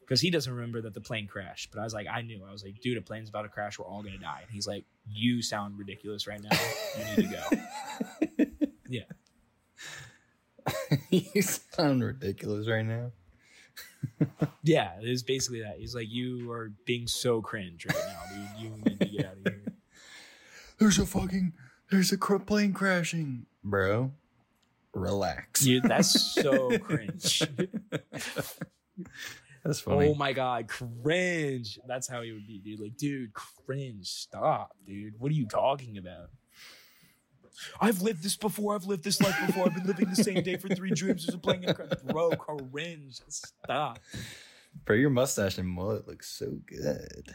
Because 0.00 0.20
he 0.20 0.30
doesn't 0.30 0.52
remember 0.52 0.82
that 0.82 0.94
the 0.94 1.00
plane 1.00 1.26
crashed. 1.26 1.70
But 1.70 1.80
I 1.80 1.84
was 1.84 1.94
like, 1.94 2.06
I 2.10 2.22
knew. 2.22 2.44
I 2.46 2.50
was 2.50 2.64
like, 2.64 2.80
dude, 2.80 2.98
a 2.98 3.02
plane's 3.02 3.28
about 3.28 3.42
to 3.42 3.48
crash. 3.48 3.78
We're 3.78 3.86
all 3.86 4.02
gonna 4.02 4.18
die. 4.18 4.40
And 4.42 4.50
he's 4.50 4.66
like, 4.66 4.84
you 5.06 5.42
sound 5.42 5.78
ridiculous 5.78 6.26
right 6.26 6.40
now. 6.42 6.58
You 6.98 7.16
need 7.16 7.30
to 7.30 7.66
go. 8.38 8.46
Yeah. 8.92 9.04
you 11.10 11.40
sound 11.40 12.04
ridiculous 12.04 12.68
right 12.68 12.84
now. 12.84 13.12
Yeah, 14.62 14.92
it 15.00 15.08
was 15.08 15.22
basically 15.22 15.62
that. 15.62 15.78
He's 15.78 15.94
like, 15.94 16.08
you 16.08 16.50
are 16.52 16.72
being 16.84 17.06
so 17.06 17.40
cringe 17.40 17.86
right 17.86 17.96
now, 17.96 18.36
dude. 18.36 18.62
You 18.62 18.70
need 18.84 19.00
to 19.00 19.06
get 19.06 19.26
out 19.26 19.32
of 19.44 19.52
here. 19.52 19.74
There's 20.78 20.98
a 20.98 21.06
fucking 21.06 21.52
there's 21.92 22.10
a 22.10 22.16
cr- 22.16 22.38
plane 22.38 22.72
crashing, 22.72 23.44
bro. 23.62 24.12
Relax. 24.94 25.60
Dude, 25.60 25.84
that's 25.84 26.32
so 26.34 26.76
cringe. 26.78 27.42
That's 29.62 29.80
funny. 29.80 30.08
Oh 30.08 30.14
my 30.14 30.32
god, 30.32 30.68
cringe. 30.68 31.78
That's 31.86 32.08
how 32.08 32.22
he 32.22 32.32
would 32.32 32.46
be, 32.46 32.58
dude. 32.58 32.80
Like, 32.80 32.96
dude, 32.96 33.34
cringe. 33.34 34.06
Stop, 34.08 34.74
dude. 34.86 35.20
What 35.20 35.30
are 35.30 35.34
you 35.34 35.46
talking 35.46 35.98
about? 35.98 36.30
I've 37.80 38.02
lived 38.02 38.22
this 38.22 38.36
before. 38.36 38.74
I've 38.74 38.84
lived 38.86 39.04
this 39.04 39.20
life 39.20 39.36
before. 39.46 39.66
I've 39.66 39.74
been 39.74 39.86
living 39.86 40.08
the 40.10 40.22
same 40.22 40.42
day 40.42 40.56
for 40.56 40.68
three 40.68 40.90
dreams. 40.90 41.28
A 41.28 41.38
plane 41.38 41.64
in 41.64 41.74
Bro, 42.06 42.30
cringe. 42.36 43.20
Stop. 43.28 43.98
Bro, 44.84 44.96
your 44.96 45.10
mustache 45.10 45.58
and 45.58 45.68
mullet 45.68 46.08
looks 46.08 46.28
so 46.30 46.58
good. 46.66 47.34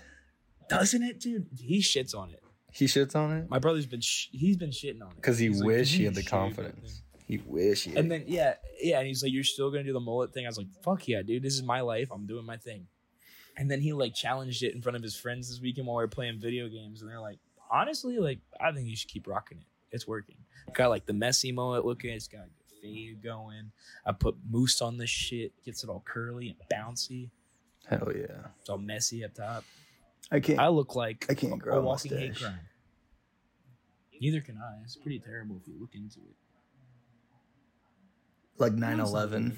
Doesn't 0.70 1.04
it, 1.04 1.20
dude? 1.20 1.48
He 1.60 1.80
shits 1.80 2.16
on 2.16 2.32
it. 2.32 2.44
He 2.72 2.86
shits 2.86 3.16
on 3.16 3.32
it 3.36 3.50
My 3.50 3.60
brother's 3.60 3.86
been 3.86 4.02
sh- 4.02 4.28
he's 4.32 4.58
been 4.58 4.70
shitting 4.70 5.02
on 5.02 5.10
it 5.12 5.16
because 5.16 5.40
he 5.40 5.48
He's 5.48 5.60
like, 5.60 5.68
wish 5.68 5.94
"You 5.94 5.98
he 6.00 6.06
had 6.06 6.16
the 6.16 6.22
shave 6.22 6.26
that 6.26 6.32
thing." 6.32 6.40
confidence. 6.66 7.02
He 7.26 7.38
wish 7.46 7.84
he. 7.86 7.92
Had. 7.92 8.00
And 8.00 8.12
then 8.12 8.24
yeah, 8.28 8.56
yeah, 8.82 9.00
and 9.00 9.08
he's 9.08 9.24
like, 9.24 9.32
"You're 9.32 9.44
still 9.44 9.72
gonna 9.72 9.84
do 9.84 9.94
the 9.94 10.00
mullet 10.00 10.34
thing?" 10.34 10.46
I 10.46 10.50
was 10.50 10.58
like, 10.58 10.68
"Fuck 10.84 11.08
yeah, 11.08 11.22
dude! 11.22 11.44
This 11.44 11.54
is 11.56 11.64
my 11.64 11.82
life. 11.82 12.10
I'm 12.12 12.26
doing 12.28 12.46
my 12.46 12.58
thing." 12.58 12.88
And 13.58 13.72
then 13.72 13.82
he 13.82 13.94
like 13.94 14.14
challenged 14.14 14.62
it 14.64 14.76
in 14.76 14.82
front 14.82 14.96
of 14.96 15.02
his 15.02 15.16
friends 15.16 15.50
this 15.50 15.60
weekend 15.62 15.88
while 15.88 15.98
we 15.98 16.04
were 16.04 16.08
playing 16.08 16.40
video 16.40 16.68
games, 16.68 17.02
and 17.02 17.10
they're 17.10 17.20
like, 17.20 17.40
"Honestly, 17.72 18.18
like, 18.20 18.40
I 18.62 18.72
think 18.72 18.88
you 18.88 18.96
should 18.96 19.10
keep 19.10 19.28
rocking 19.28 19.58
it. 19.60 19.66
It's 19.92 20.08
working. 20.08 20.38
Got 20.74 20.90
like 20.90 21.06
the 21.06 21.14
messy 21.14 21.52
mullet 21.52 21.86
looking. 21.86 22.12
It's 22.12 22.28
got 22.28 22.40
a 22.42 22.50
good 22.50 22.82
fade 22.82 23.24
going. 23.24 23.72
I 24.06 24.12
put 24.12 24.36
mousse 24.50 24.82
on 24.82 24.98
this 24.98 25.10
shit. 25.10 25.52
Gets 25.64 25.84
it 25.84 25.90
all 25.90 26.04
curly 26.06 26.50
and 26.50 26.58
bouncy. 26.72 27.30
hell 27.88 28.12
yeah, 28.16 28.48
It's 28.60 28.70
all 28.70 28.78
messy 28.78 29.24
up 29.24 29.34
top. 29.34 29.64
I 30.32 30.40
can't. 30.42 30.60
I 30.60 30.68
look 30.68 30.96
like 30.96 31.26
I 31.30 31.34
can't 31.36 31.54
a, 31.54 31.58
grow 31.58 31.80
a 31.80 31.82
walking 31.82 32.12
hate 32.18 32.30
mustache. 32.32 32.44
crime. 32.50 32.60
Neither 34.20 34.42
can 34.42 34.58
I. 34.58 34.82
It's 34.84 34.96
pretty 34.98 35.20
terrible 35.20 35.58
if 35.62 35.68
you 35.68 35.80
look 35.80 35.94
into 35.96 36.20
it. 36.20 36.36
like 38.58 38.74
No, 38.74 38.90
it's 39.04 39.12
9/11. 39.12 39.56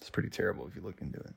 It's 0.00 0.10
pretty 0.10 0.28
terrible 0.30 0.68
if 0.68 0.76
you 0.76 0.82
look 0.82 1.00
into 1.00 1.18
it. 1.18 1.34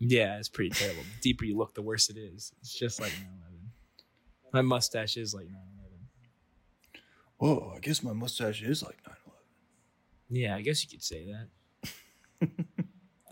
Yeah, 0.00 0.38
it's 0.38 0.48
pretty 0.48 0.70
terrible. 0.70 1.02
The 1.02 1.20
deeper 1.20 1.44
you 1.44 1.56
look, 1.56 1.74
the 1.74 1.82
worse 1.82 2.08
it 2.08 2.16
is. 2.16 2.52
It's 2.62 2.74
just 2.76 3.00
like 3.00 3.12
9 3.12 3.28
11. 3.42 3.70
My 4.52 4.62
mustache 4.62 5.16
is 5.18 5.34
like 5.34 5.44
9 5.46 5.54
11. 5.54 5.69
Whoa, 7.40 7.72
I 7.74 7.78
guess 7.78 8.02
my 8.02 8.12
mustache 8.12 8.62
is 8.62 8.82
like 8.82 8.98
9/11. 9.02 9.14
Yeah, 10.28 10.56
I 10.56 10.60
guess 10.60 10.84
you 10.84 10.90
could 10.90 11.02
say 11.02 11.26
that. 11.32 12.48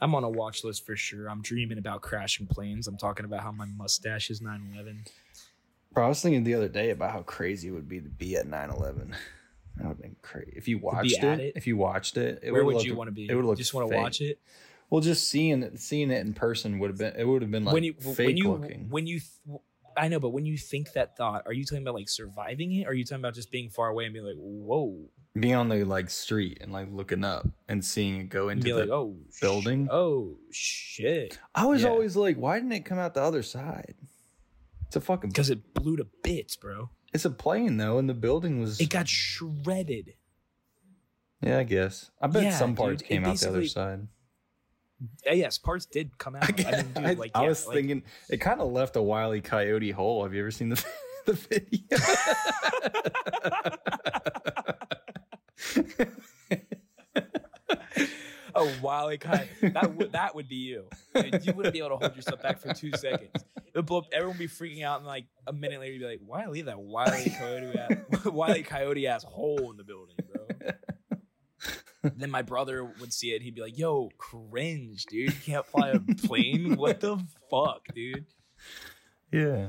I'm 0.00 0.14
on 0.14 0.24
a 0.24 0.30
watch 0.30 0.64
list 0.64 0.86
for 0.86 0.96
sure. 0.96 1.28
I'm 1.28 1.42
dreaming 1.42 1.76
about 1.76 2.00
crashing 2.00 2.46
planes. 2.46 2.86
I'm 2.86 2.96
talking 2.96 3.26
about 3.26 3.42
how 3.42 3.52
my 3.52 3.66
mustache 3.66 4.30
is 4.30 4.40
9 4.40 4.72
11. 4.74 5.04
Bro, 5.92 6.06
I 6.06 6.08
was 6.08 6.22
thinking 6.22 6.42
the 6.42 6.54
other 6.54 6.68
day 6.68 6.88
about 6.90 7.12
how 7.12 7.20
crazy 7.20 7.68
it 7.68 7.72
would 7.72 7.88
be 7.88 8.00
to 8.00 8.08
be 8.08 8.36
at 8.36 8.46
9/11. 8.46 9.14
That 9.76 9.86
would 9.86 9.88
have 9.88 10.00
been 10.00 10.16
crazy. 10.22 10.54
If 10.56 10.68
you 10.68 10.78
watched 10.78 11.22
it, 11.22 11.40
it? 11.40 11.52
if 11.54 11.66
you 11.66 11.76
watched 11.76 12.16
it, 12.16 12.40
it 12.42 12.50
Where 12.50 12.64
would've 12.64 12.78
would 12.78 12.86
you 12.86 12.96
want 12.96 13.08
to 13.08 13.12
be? 13.12 13.28
It 13.28 13.34
would 13.34 13.44
look 13.44 13.58
Just 13.58 13.74
want 13.74 13.90
to 13.90 13.94
watch 13.94 14.22
it? 14.22 14.40
Well, 14.88 15.02
just 15.02 15.28
seeing 15.28 15.62
it, 15.62 15.78
seeing 15.80 16.10
it 16.10 16.24
in 16.24 16.32
person 16.32 16.78
would 16.78 16.88
have 16.88 16.98
been. 16.98 17.14
It 17.14 17.24
would 17.24 17.42
have 17.42 17.50
been 17.50 17.66
like 17.66 17.74
when 17.74 17.84
you, 17.84 17.92
fake 17.92 18.26
when 18.26 18.36
you, 18.38 18.50
looking. 18.50 18.86
when 18.88 19.06
you, 19.06 19.20
th- 19.20 19.60
I 19.98 20.08
know, 20.08 20.20
but 20.20 20.30
when 20.30 20.46
you 20.46 20.56
think 20.56 20.92
that 20.92 21.16
thought, 21.16 21.42
are 21.46 21.52
you 21.52 21.64
talking 21.64 21.82
about 21.82 21.94
like 21.94 22.08
surviving 22.08 22.72
it? 22.72 22.86
Or 22.86 22.90
are 22.90 22.94
you 22.94 23.04
talking 23.04 23.22
about 23.22 23.34
just 23.34 23.50
being 23.50 23.68
far 23.68 23.88
away 23.88 24.04
and 24.04 24.12
being 24.12 24.24
like, 24.24 24.36
whoa? 24.36 25.10
Being 25.38 25.54
on 25.54 25.68
the 25.68 25.84
like 25.84 26.08
street 26.10 26.58
and 26.60 26.72
like 26.72 26.88
looking 26.90 27.24
up 27.24 27.46
and 27.68 27.84
seeing 27.84 28.20
it 28.20 28.28
go 28.28 28.48
into 28.48 28.64
be 28.64 28.72
the. 28.72 28.78
like, 28.80 28.90
oh, 28.90 29.16
sh- 29.32 29.40
building? 29.40 29.88
oh, 29.90 30.38
shit. 30.50 31.38
I 31.54 31.66
was 31.66 31.82
yeah. 31.82 31.88
always 31.88 32.16
like, 32.16 32.36
why 32.36 32.58
didn't 32.58 32.72
it 32.72 32.84
come 32.84 32.98
out 32.98 33.14
the 33.14 33.22
other 33.22 33.42
side? 33.42 33.94
It's 34.86 34.96
a 34.96 35.00
fucking. 35.00 35.30
because 35.30 35.50
it 35.50 35.74
blew 35.74 35.96
to 35.96 36.06
bits, 36.22 36.56
bro. 36.56 36.90
It's 37.12 37.24
a 37.24 37.30
plane 37.30 37.76
though, 37.76 37.98
and 37.98 38.08
the 38.08 38.14
building 38.14 38.60
was. 38.60 38.80
It 38.80 38.90
got 38.90 39.08
shredded. 39.08 40.14
yeah, 41.42 41.58
I 41.58 41.64
guess. 41.64 42.10
I 42.20 42.26
bet 42.26 42.42
Yeah, 42.44 42.56
some 42.56 42.74
parts 42.74 43.02
dude, 43.02 43.08
came 43.08 43.24
out 43.24 43.38
the 43.38 43.48
other 43.48 43.66
side. 43.66 44.08
Yes, 45.24 45.58
parts 45.58 45.86
did 45.86 46.16
come 46.18 46.34
out. 46.36 46.44
I, 46.44 46.52
mean, 46.82 46.92
dude, 46.94 47.04
I, 47.04 47.12
like, 47.14 47.30
I 47.34 47.42
yeah, 47.42 47.48
was 47.48 47.66
like- 47.66 47.76
thinking 47.76 48.02
it 48.30 48.38
kind 48.38 48.60
of 48.60 48.72
left 48.72 48.96
a 48.96 49.02
wily 49.02 49.40
coyote 49.40 49.90
hole. 49.92 50.22
Have 50.24 50.34
you 50.34 50.40
ever 50.40 50.50
seen 50.50 50.70
the 50.70 50.84
the 51.26 51.34
video? 51.34 51.98
Oh, 58.54 58.72
Wily 58.82 59.18
Coyote. 59.18 59.46
That 59.62 59.94
would 59.94 60.12
that 60.12 60.34
would 60.34 60.48
be 60.48 60.56
you. 60.56 60.88
Dude, 61.14 61.44
you 61.46 61.52
wouldn't 61.52 61.72
be 61.72 61.78
able 61.78 61.90
to 61.90 61.96
hold 61.98 62.16
yourself 62.16 62.42
back 62.42 62.58
for 62.58 62.72
two 62.74 62.90
seconds. 62.96 63.30
It 63.56 63.76
would 63.76 63.86
blow 63.86 63.98
up. 63.98 64.06
Everyone 64.12 64.36
would 64.36 64.48
be 64.48 64.48
freaking 64.48 64.82
out, 64.82 64.98
and 64.98 65.06
like 65.06 65.26
a 65.46 65.52
minute 65.52 65.78
later, 65.78 65.92
you'd 65.92 66.00
be 66.00 66.06
like, 66.06 66.20
"Why 66.26 66.46
leave 66.48 66.64
that 66.64 66.80
Wily 66.80 67.30
Coyote 67.38 67.78
ass, 67.78 68.24
Wily 68.24 68.62
Coyote 68.64 69.06
ass 69.06 69.22
hole 69.22 69.70
in 69.70 69.76
the 69.76 69.84
building, 69.84 70.16
bro?" 70.26 70.27
Then 72.16 72.30
my 72.30 72.42
brother 72.42 72.84
would 72.84 73.12
see 73.12 73.32
it. 73.32 73.42
He'd 73.42 73.54
be 73.54 73.60
like, 73.60 73.78
"Yo, 73.78 74.10
cringe, 74.18 75.06
dude! 75.06 75.32
You 75.32 75.40
can't 75.44 75.66
fly 75.66 75.90
a 75.90 76.00
plane. 76.26 76.76
What 76.76 77.00
the 77.00 77.18
fuck, 77.50 77.86
dude?" 77.94 78.26
yeah, 79.32 79.68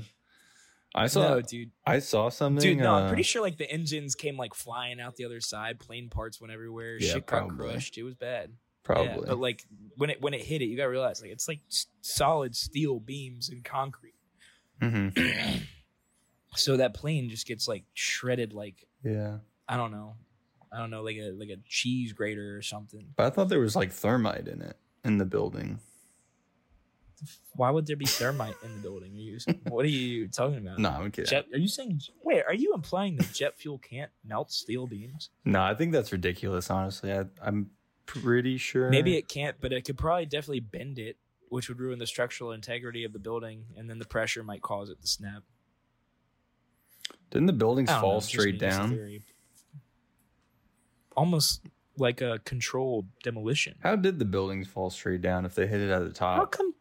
I 0.96 1.08
saw. 1.08 1.22
no, 1.22 1.42
dude. 1.42 1.72
I 1.86 2.00
saw 2.00 2.30
something. 2.30 2.62
Dude, 2.62 2.80
no, 2.80 2.94
I'm 2.94 3.06
uh, 3.06 3.08
pretty 3.08 3.24
sure 3.24 3.42
like 3.42 3.58
the 3.58 3.70
engines 3.70 4.16
came 4.16 4.38
like 4.38 4.54
flying 4.54 5.00
out 5.00 5.16
the 5.16 5.26
other 5.26 5.42
side. 5.42 5.80
Plane 5.80 6.10
parts 6.10 6.40
went 6.40 6.54
everywhere. 6.54 6.98
Yeah, 7.00 7.14
Shit 7.14 7.26
got 7.26 7.50
crushed. 7.50 7.98
It 7.98 8.04
was 8.04 8.16
bad. 8.16 8.54
Probably. 8.84 9.06
Yeah, 9.06 9.18
but 9.28 9.40
like 9.40 9.66
when 9.98 10.10
it 10.10 10.22
when 10.22 10.34
it 10.34 10.42
hit 10.42 10.62
it, 10.62 10.66
you 10.66 10.78
gotta 10.78 10.90
realize 10.90 11.22
like 11.22 11.32
it's 11.32 11.48
like 11.48 11.60
solid 12.02 12.56
steel 12.56 13.00
beams 13.00 13.50
and 13.50 13.64
concrete. 13.64 14.16
Mhm. 14.82 15.62
So 16.56 16.78
that 16.78 16.96
plane 16.96 17.30
just 17.30 17.46
gets 17.46 17.68
like 17.68 17.84
shredded 17.94 18.54
like 18.54 18.88
Yeah, 19.04 19.38
I 19.68 19.78
don't 19.78 19.92
know. 19.92 20.16
I 20.72 20.78
don't 20.78 20.90
know, 20.92 21.02
like 21.02 21.18
a 21.18 21.32
like 21.32 21.50
a 21.50 21.58
cheese 21.68 22.14
grater 22.14 22.56
or 22.56 22.62
something. 22.62 23.08
but 23.16 23.26
I 23.26 23.30
thought 23.30 23.50
there 23.50 23.60
was 23.60 23.76
like 23.76 23.92
thermite 23.92 24.48
in 24.48 24.62
it 24.62 24.78
in 25.04 25.18
the 25.18 25.26
building. 25.26 25.80
Why 27.56 27.70
would 27.70 27.86
there 27.86 27.98
be 27.98 28.06
thermite 28.06 28.56
in 28.64 28.76
the 28.76 28.80
building? 28.80 29.12
Are 29.12 29.18
you, 29.18 29.40
what 29.70 29.84
are 29.84 29.90
you 29.90 30.28
talking 30.30 30.58
about? 30.60 30.80
No, 30.80 30.90
I'm 30.90 31.12
kidding. 31.12 31.30
Jet, 31.30 31.48
are 31.52 31.58
you 31.58 31.68
saying? 31.68 32.02
Wait, 32.24 32.44
are 32.48 32.54
you 32.54 32.74
implying 32.74 33.18
that 33.18 33.34
jet 33.34 33.58
fuel 33.58 33.78
can't 33.78 34.12
melt 34.24 34.52
steel 34.52 34.88
beams? 34.88 35.30
No, 35.44 35.62
I 35.62 35.76
think 35.76 35.92
that's 35.92 36.12
ridiculous. 36.14 36.70
Honestly, 36.70 37.12
I, 37.12 37.26
I'm 37.42 37.72
pretty 38.06 38.58
sure. 38.58 38.90
Maybe 38.90 39.18
it 39.18 39.28
can't, 39.28 39.58
but 39.60 39.74
it 39.74 39.84
could 39.84 39.98
probably 39.98 40.28
definitely 40.28 40.62
bend 40.62 40.98
it, 40.98 41.18
which 41.50 41.68
would 41.68 41.80
ruin 41.80 42.00
the 42.00 42.08
structural 42.08 42.54
integrity 42.54 43.04
of 43.04 43.12
the 43.12 43.20
building, 43.20 43.66
and 43.76 43.90
then 43.90 44.00
the 44.00 44.06
pressure 44.06 44.44
might 44.44 44.62
cause 44.62 44.90
it 44.90 45.02
to 45.02 45.08
snap. 45.08 45.44
didn't 47.32 47.48
the 47.48 47.54
buildings 47.54 47.90
don't 47.90 47.98
know, 47.98 48.02
fall 48.02 48.22
straight 48.22 48.54
me, 48.54 48.60
just 48.60 48.78
a 48.78 48.80
down. 48.80 48.90
theory. 48.92 49.22
Almost 51.20 51.64
like 51.98 52.22
a 52.22 52.40
controlled 52.46 53.08
demolition. 53.24 53.76
How 53.82 53.98
did 53.98 54.20
the 54.20 54.26
buildings 54.26 54.70
fall 54.70 54.90
straight 54.90 55.22
down 55.22 55.46
if 55.46 55.54
they 55.54 55.68
hit 55.68 55.82
it 55.82 55.90
at 55.90 56.00
the 56.00 56.14
top? 56.14 56.38
How 56.38 56.46
come 56.46 56.74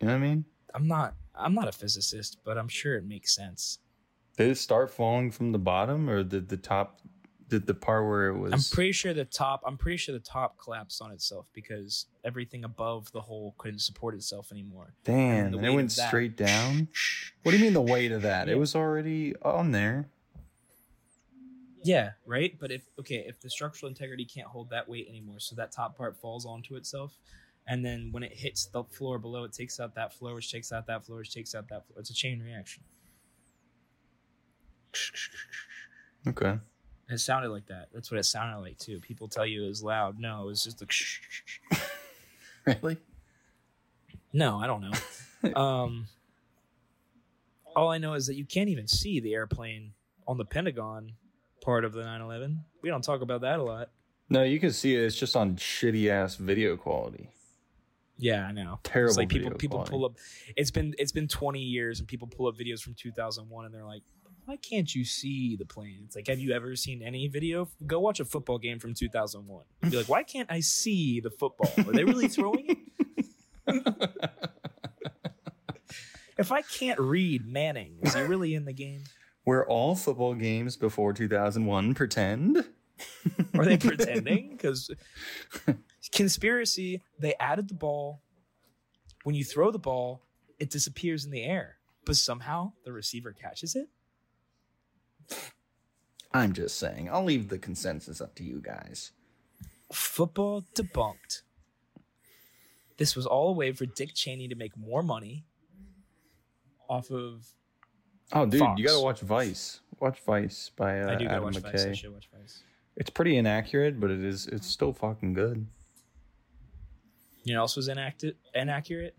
You 0.00 0.06
know 0.06 0.14
what 0.14 0.18
I 0.18 0.18
mean? 0.18 0.46
I'm 0.74 0.88
not 0.88 1.14
I'm 1.34 1.52
not 1.54 1.68
a 1.68 1.72
physicist, 1.72 2.38
but 2.42 2.56
I'm 2.56 2.68
sure 2.68 2.96
it 2.96 3.04
makes 3.04 3.34
sense. 3.34 3.80
Did 4.38 4.48
it 4.48 4.56
start 4.56 4.90
falling 4.90 5.30
from 5.30 5.52
the 5.52 5.58
bottom, 5.58 6.08
or 6.08 6.24
did 6.24 6.48
the 6.48 6.56
top? 6.56 7.02
Did 7.48 7.66
the 7.66 7.74
part 7.74 8.06
where 8.06 8.28
it 8.28 8.38
was? 8.38 8.54
I'm 8.54 8.74
pretty 8.74 8.92
sure 8.92 9.12
the 9.12 9.26
top 9.26 9.62
I'm 9.66 9.76
pretty 9.76 9.98
sure 9.98 10.14
the 10.14 10.20
top 10.20 10.56
collapsed 10.56 11.02
on 11.02 11.10
itself 11.12 11.48
because 11.52 12.06
everything 12.24 12.64
above 12.64 13.12
the 13.12 13.20
hole 13.20 13.54
couldn't 13.58 13.80
support 13.80 14.14
itself 14.14 14.52
anymore. 14.52 14.94
Damn, 15.04 15.54
and 15.54 15.64
it 15.66 15.70
went 15.70 15.92
straight 15.92 16.36
down. 16.38 16.88
What 17.42 17.52
do 17.52 17.58
you 17.58 17.64
mean 17.64 17.72
the 17.72 17.80
weight 17.80 18.12
of 18.12 18.22
that? 18.22 18.48
Yeah. 18.48 18.54
It 18.54 18.58
was 18.58 18.74
already 18.74 19.34
on 19.42 19.72
there. 19.72 20.08
Yeah, 21.82 22.12
right? 22.26 22.56
But 22.58 22.70
if 22.70 22.82
okay, 22.98 23.24
if 23.26 23.40
the 23.40 23.50
structural 23.50 23.88
integrity 23.88 24.24
can't 24.24 24.48
hold 24.48 24.70
that 24.70 24.88
weight 24.88 25.06
anymore, 25.08 25.38
so 25.38 25.54
that 25.56 25.72
top 25.72 25.96
part 25.96 26.16
falls 26.16 26.44
onto 26.44 26.76
itself, 26.76 27.16
and 27.66 27.84
then 27.84 28.08
when 28.10 28.22
it 28.22 28.32
hits 28.32 28.66
the 28.66 28.84
floor 28.84 29.18
below, 29.18 29.44
it 29.44 29.52
takes 29.52 29.78
out 29.78 29.94
that 29.94 30.12
floor, 30.12 30.34
which 30.34 30.52
takes 30.52 30.72
out 30.72 30.86
that 30.86 31.04
floor, 31.04 31.18
which 31.18 31.32
takes 31.32 31.54
out 31.54 31.68
that 31.68 31.86
floor. 31.86 32.00
It's 32.00 32.10
a 32.10 32.14
chain 32.14 32.40
reaction. 32.40 32.82
Okay. 36.26 36.58
It 37.10 37.18
sounded 37.18 37.50
like 37.50 37.66
that. 37.66 37.88
That's 37.92 38.10
what 38.10 38.18
it 38.18 38.24
sounded 38.24 38.58
like 38.58 38.78
too. 38.78 39.00
People 39.00 39.28
tell 39.28 39.46
you 39.46 39.64
it 39.64 39.68
was 39.68 39.82
loud. 39.82 40.18
No, 40.18 40.42
it 40.42 40.46
was 40.46 40.64
just 40.64 40.80
like 40.80 40.92
Really? 42.82 42.98
No, 44.32 44.58
I 44.58 44.66
don't 44.66 44.82
know. 44.82 45.54
um, 45.60 46.06
all 47.74 47.90
I 47.90 47.98
know 47.98 48.14
is 48.14 48.26
that 48.26 48.34
you 48.34 48.44
can't 48.44 48.68
even 48.68 48.86
see 48.88 49.20
the 49.20 49.34
airplane 49.34 49.92
on 50.26 50.36
the 50.36 50.44
Pentagon 50.44 51.12
part 51.60 51.84
of 51.84 51.92
the 51.92 52.02
9/11. 52.02 52.58
We 52.82 52.88
don't 52.88 53.02
talk 53.02 53.20
about 53.20 53.40
that 53.42 53.58
a 53.58 53.62
lot. 53.62 53.90
No, 54.30 54.42
you 54.42 54.60
can 54.60 54.72
see 54.72 54.94
it. 54.94 55.00
It's 55.02 55.16
just 55.16 55.36
on 55.36 55.56
shitty 55.56 56.08
ass 56.10 56.36
video 56.36 56.76
quality. 56.76 57.30
Yeah, 58.18 58.46
I 58.46 58.52
know. 58.52 58.80
Terrible 58.82 59.10
It's 59.10 59.16
like 59.16 59.28
people 59.28 59.44
video 59.50 59.58
people 59.58 59.76
quality. 59.78 59.90
pull 59.92 60.04
up. 60.04 60.12
It's 60.56 60.70
been 60.70 60.94
it's 60.98 61.12
been 61.12 61.28
20 61.28 61.60
years, 61.60 62.00
and 62.00 62.08
people 62.08 62.28
pull 62.28 62.46
up 62.48 62.56
videos 62.56 62.80
from 62.80 62.94
2001, 62.94 63.64
and 63.64 63.72
they're 63.74 63.84
like, 63.84 64.02
"Why 64.44 64.56
can't 64.56 64.92
you 64.92 65.04
see 65.04 65.56
the 65.56 65.64
plane?" 65.64 66.00
It's 66.04 66.16
like, 66.16 66.26
have 66.26 66.40
you 66.40 66.52
ever 66.52 66.74
seen 66.76 67.00
any 67.02 67.28
video? 67.28 67.68
Go 67.86 68.00
watch 68.00 68.18
a 68.20 68.24
football 68.24 68.58
game 68.58 68.80
from 68.80 68.92
2001. 68.92 69.64
You'd 69.82 69.90
be 69.92 69.96
like, 69.98 70.08
"Why 70.08 70.24
can't 70.24 70.50
I 70.50 70.60
see 70.60 71.20
the 71.20 71.30
football? 71.30 71.70
Are 71.78 71.92
they 71.92 72.04
really 72.04 72.28
throwing 72.28 72.66
it?" 72.68 72.78
if 76.38 76.50
I 76.52 76.62
can't 76.62 76.98
read 76.98 77.46
Manning, 77.46 77.98
is 78.02 78.14
he 78.14 78.20
really 78.22 78.54
in 78.54 78.64
the 78.64 78.72
game? 78.72 79.02
Were 79.48 79.66
all 79.66 79.94
football 79.94 80.34
games 80.34 80.76
before 80.76 81.14
2001 81.14 81.94
pretend? 81.94 82.68
Are 83.56 83.64
they 83.64 83.78
pretending? 83.78 84.50
Because 84.58 84.90
conspiracy, 86.12 87.00
they 87.18 87.34
added 87.40 87.68
the 87.68 87.74
ball. 87.74 88.20
When 89.24 89.34
you 89.34 89.44
throw 89.44 89.70
the 89.70 89.78
ball, 89.78 90.20
it 90.58 90.68
disappears 90.68 91.24
in 91.24 91.30
the 91.30 91.44
air, 91.44 91.78
but 92.04 92.16
somehow 92.16 92.72
the 92.84 92.92
receiver 92.92 93.32
catches 93.32 93.74
it. 93.74 93.88
I'm 96.34 96.52
just 96.52 96.78
saying. 96.78 97.08
I'll 97.10 97.24
leave 97.24 97.48
the 97.48 97.56
consensus 97.58 98.20
up 98.20 98.34
to 98.34 98.44
you 98.44 98.60
guys. 98.60 99.12
Football 99.90 100.62
debunked. 100.74 101.40
This 102.98 103.16
was 103.16 103.24
all 103.24 103.48
a 103.48 103.52
way 103.52 103.72
for 103.72 103.86
Dick 103.86 104.10
Cheney 104.14 104.46
to 104.48 104.54
make 104.56 104.76
more 104.76 105.02
money 105.02 105.46
off 106.86 107.10
of. 107.10 107.46
Oh, 108.32 108.46
dude, 108.46 108.60
Fox. 108.60 108.78
you 108.80 108.86
gotta 108.86 109.00
watch 109.02 109.20
Vice. 109.20 109.80
Watch 110.00 110.20
Vice 110.26 110.70
by 110.76 111.00
uh, 111.00 111.10
I 111.12 111.14
do 111.16 111.24
gotta 111.24 111.36
Adam 111.36 111.44
watch 111.44 111.54
McKay. 111.56 111.72
Vice. 111.72 111.86
I 111.86 111.92
should 111.94 112.12
watch 112.12 112.28
Vice. 112.38 112.62
It's 112.96 113.10
pretty 113.10 113.36
inaccurate, 113.36 113.98
but 114.00 114.10
it 114.10 114.22
is. 114.22 114.46
It's 114.48 114.66
still 114.66 114.92
fucking 114.92 115.32
good. 115.32 115.66
You 117.44 117.54
know, 117.54 117.60
what 117.60 117.64
else 117.64 117.76
was 117.76 117.88
inacti- 117.88 118.34
inaccurate. 118.54 119.16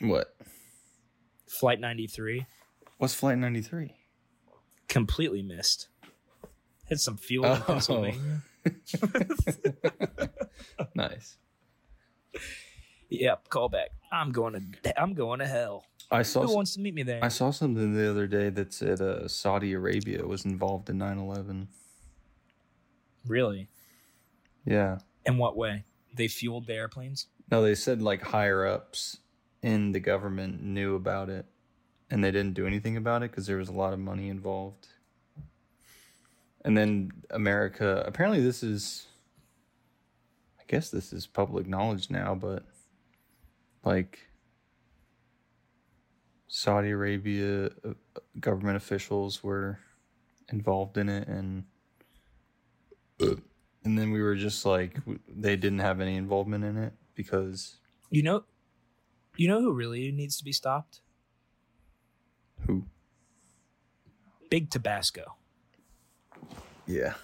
What? 0.00 0.34
Flight 1.48 1.80
93 1.80 2.46
What's 2.98 3.14
Flight 3.14 3.38
93? 3.38 3.94
completely 4.88 5.42
missed. 5.42 5.88
Hit 6.86 6.98
some 7.00 7.16
fuel 7.16 7.46
in 7.46 7.52
Oh. 7.52 7.64
Pennsylvania. 7.66 8.42
nice. 10.94 11.36
Yep, 13.08 13.48
call 13.48 13.68
back. 13.68 13.90
I'm 14.12 14.30
going 14.32 14.72
to 14.82 15.00
I'm 15.00 15.14
going 15.14 15.40
to 15.40 15.46
hell. 15.46 15.84
I 16.10 16.22
saw. 16.22 16.44
Who 16.44 16.54
wants 16.54 16.74
to 16.74 16.80
meet 16.80 16.94
me 16.94 17.02
there? 17.02 17.24
I 17.24 17.28
saw 17.28 17.50
something 17.50 17.94
the 17.94 18.10
other 18.10 18.26
day 18.26 18.50
that 18.50 18.72
said 18.72 19.00
uh, 19.00 19.28
Saudi 19.28 19.72
Arabia 19.72 20.26
was 20.26 20.44
involved 20.44 20.90
in 20.90 20.98
9/11. 20.98 21.66
really? 23.26 23.68
Yeah. 24.64 24.98
In 25.24 25.38
what 25.38 25.56
way? 25.56 25.84
They 26.14 26.28
fueled 26.28 26.66
the 26.66 26.74
airplanes? 26.74 27.28
No, 27.50 27.62
they 27.62 27.74
said 27.74 28.02
like 28.02 28.22
higher 28.22 28.66
ups 28.66 29.18
in 29.62 29.92
the 29.92 30.00
government 30.00 30.62
knew 30.62 30.96
about 30.96 31.28
it, 31.28 31.46
and 32.10 32.24
they 32.24 32.30
didn't 32.30 32.54
do 32.54 32.66
anything 32.66 32.96
about 32.96 33.22
it 33.22 33.30
because 33.30 33.46
there 33.46 33.58
was 33.58 33.68
a 33.68 33.72
lot 33.72 33.92
of 33.92 33.98
money 33.98 34.28
involved. 34.28 34.88
And 36.64 36.76
then 36.76 37.12
America. 37.30 38.02
Apparently, 38.06 38.40
this 38.40 38.62
is. 38.62 39.06
I 40.58 40.64
guess 40.66 40.90
this 40.90 41.12
is 41.12 41.26
public 41.26 41.66
knowledge 41.66 42.10
now, 42.10 42.34
but 42.34 42.64
like 43.84 44.29
Saudi 46.52 46.90
Arabia 46.90 47.66
uh, 47.84 47.92
government 48.40 48.76
officials 48.76 49.42
were 49.44 49.78
involved 50.52 50.98
in 50.98 51.08
it, 51.08 51.28
and 51.28 51.62
and 53.20 53.96
then 53.98 54.10
we 54.10 54.20
were 54.20 54.34
just 54.34 54.66
like 54.66 54.96
they 55.28 55.54
didn't 55.54 55.78
have 55.78 56.00
any 56.00 56.16
involvement 56.16 56.64
in 56.64 56.76
it 56.76 56.92
because 57.14 57.76
You 58.10 58.24
know 58.24 58.42
You 59.36 59.46
know 59.46 59.60
who 59.60 59.72
really 59.72 60.10
needs 60.10 60.36
to 60.38 60.44
be 60.44 60.52
stopped? 60.52 61.00
who? 62.66 62.84
Big 64.50 64.70
Tabasco. 64.70 65.36
Yeah. 66.86 67.14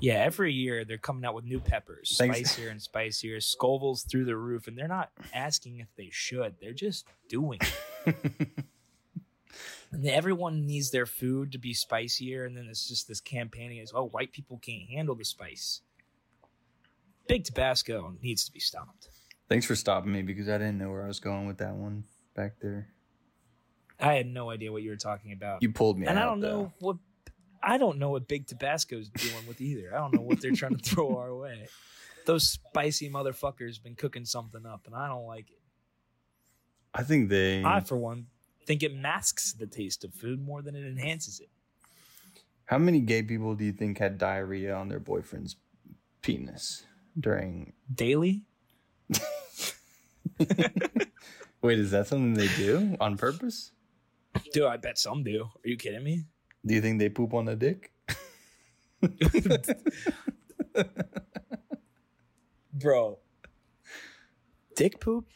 Yeah, 0.00 0.14
every 0.14 0.52
year 0.52 0.84
they're 0.84 0.98
coming 0.98 1.24
out 1.24 1.34
with 1.34 1.44
new 1.44 1.60
peppers, 1.60 2.14
Thanks- 2.18 2.36
spicier 2.52 2.68
and 2.70 2.80
spicier. 2.80 3.40
Scoville's 3.40 4.02
through 4.04 4.26
the 4.26 4.36
roof, 4.36 4.68
and 4.68 4.76
they're 4.76 4.86
not 4.88 5.10
asking 5.34 5.80
if 5.80 5.88
they 5.96 6.08
should. 6.12 6.54
They're 6.60 6.72
just 6.74 7.06
doing. 7.28 7.58
it. 7.62 7.74
Everyone 10.04 10.66
needs 10.66 10.90
their 10.90 11.06
food 11.06 11.52
to 11.52 11.58
be 11.58 11.74
spicier, 11.74 12.46
and 12.46 12.56
then 12.56 12.66
it's 12.70 12.88
just 12.88 13.08
this 13.08 13.20
campaigning 13.20 13.78
is, 13.78 13.92
oh, 13.94 14.06
white 14.08 14.32
people 14.32 14.58
can't 14.58 14.88
handle 14.88 15.14
the 15.14 15.24
spice. 15.24 15.82
Big 17.28 17.44
Tabasco 17.44 18.14
needs 18.22 18.44
to 18.46 18.52
be 18.52 18.60
stopped. 18.60 19.08
Thanks 19.48 19.66
for 19.66 19.76
stopping 19.76 20.12
me 20.12 20.22
because 20.22 20.48
I 20.48 20.58
didn't 20.58 20.78
know 20.78 20.90
where 20.90 21.04
I 21.04 21.08
was 21.08 21.20
going 21.20 21.46
with 21.46 21.58
that 21.58 21.74
one 21.74 22.04
back 22.34 22.54
there. 22.60 22.88
I 24.00 24.14
had 24.14 24.26
no 24.26 24.50
idea 24.50 24.72
what 24.72 24.82
you 24.82 24.90
were 24.90 24.96
talking 24.96 25.32
about, 25.32 25.62
You 25.62 25.70
pulled 25.70 25.98
me 25.98 26.06
and 26.06 26.18
I 26.18 26.24
don't 26.24 26.40
know 26.40 26.72
what 26.80 26.96
I 27.62 27.78
don't 27.78 27.98
know 27.98 28.10
what 28.10 28.26
Big 28.26 28.46
Tabasco's 28.46 29.08
doing 29.08 29.46
with 29.46 29.60
either. 29.60 29.94
I 29.94 29.98
don't 29.98 30.14
know 30.14 30.22
what 30.22 30.40
they're 30.40 30.52
trying 30.52 30.76
to 30.76 30.82
throw 30.90 31.16
our 31.16 31.34
way. 31.34 31.68
Those 32.26 32.48
spicy 32.48 33.08
motherfuckers 33.08 33.80
been 33.82 33.94
cooking 33.94 34.24
something 34.24 34.66
up, 34.66 34.86
and 34.86 34.94
I 34.96 35.06
don't 35.08 35.26
like 35.26 35.50
it. 35.50 35.61
I 36.94 37.02
think 37.02 37.28
they. 37.28 37.64
I, 37.64 37.80
for 37.80 37.96
one, 37.96 38.26
think 38.66 38.82
it 38.82 38.94
masks 38.94 39.52
the 39.52 39.66
taste 39.66 40.04
of 40.04 40.14
food 40.14 40.40
more 40.44 40.62
than 40.62 40.74
it 40.76 40.86
enhances 40.86 41.40
it. 41.40 41.48
How 42.66 42.78
many 42.78 43.00
gay 43.00 43.22
people 43.22 43.54
do 43.54 43.64
you 43.64 43.72
think 43.72 43.98
had 43.98 44.18
diarrhea 44.18 44.74
on 44.74 44.88
their 44.88 45.00
boyfriend's 45.00 45.56
penis 46.22 46.84
during? 47.18 47.72
Daily, 47.92 48.42
Wait, 51.62 51.78
is 51.78 51.90
that 51.90 52.06
something 52.06 52.34
they 52.34 52.48
do 52.56 52.96
on 53.00 53.16
purpose? 53.16 53.72
dude, 54.52 54.64
I 54.64 54.76
bet 54.76 54.98
some 54.98 55.22
do. 55.22 55.44
Are 55.44 55.68
you 55.68 55.76
kidding 55.76 56.02
me? 56.02 56.24
Do 56.64 56.74
you 56.74 56.80
think 56.80 56.98
they 56.98 57.08
poop 57.08 57.34
on 57.34 57.44
the 57.44 57.56
dick? 57.56 57.92
Bro, 62.72 63.18
dick 64.74 64.98
poop 65.00 65.26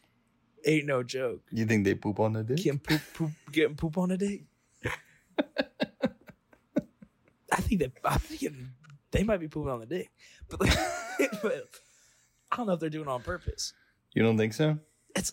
ain't 0.67 0.87
no 0.87 1.03
joke. 1.03 1.41
You 1.51 1.65
think 1.65 1.85
they 1.85 1.95
poop 1.95 2.21
on 2.21 2.35
the 2.35 2.43
dick? 2.43 2.59
Getting 2.59 2.79
poop, 2.81 3.01
poop, 3.15 3.31
getting 3.53 3.77
poop 3.77 3.97
on 3.97 4.11
a 4.11 4.17
dick. 4.19 4.43
I 7.53 7.61
think 7.61 7.81
that 7.81 7.93
I 8.05 8.19
think 8.19 8.53
they 9.13 9.23
might 9.23 9.41
be 9.41 9.49
pooping 9.49 9.71
on 9.73 9.81
the 9.81 9.87
dick, 9.87 10.11
but, 10.49 10.59
but 11.43 11.69
I 12.51 12.57
don't 12.57 12.67
know 12.67 12.73
if 12.75 12.81
they're 12.81 12.91
doing 12.91 13.07
it 13.07 13.11
on 13.11 13.23
purpose. 13.23 13.73
You 14.15 14.23
don't 14.23 14.37
think 14.37 14.53
so? 14.53 14.79
It's 15.15 15.33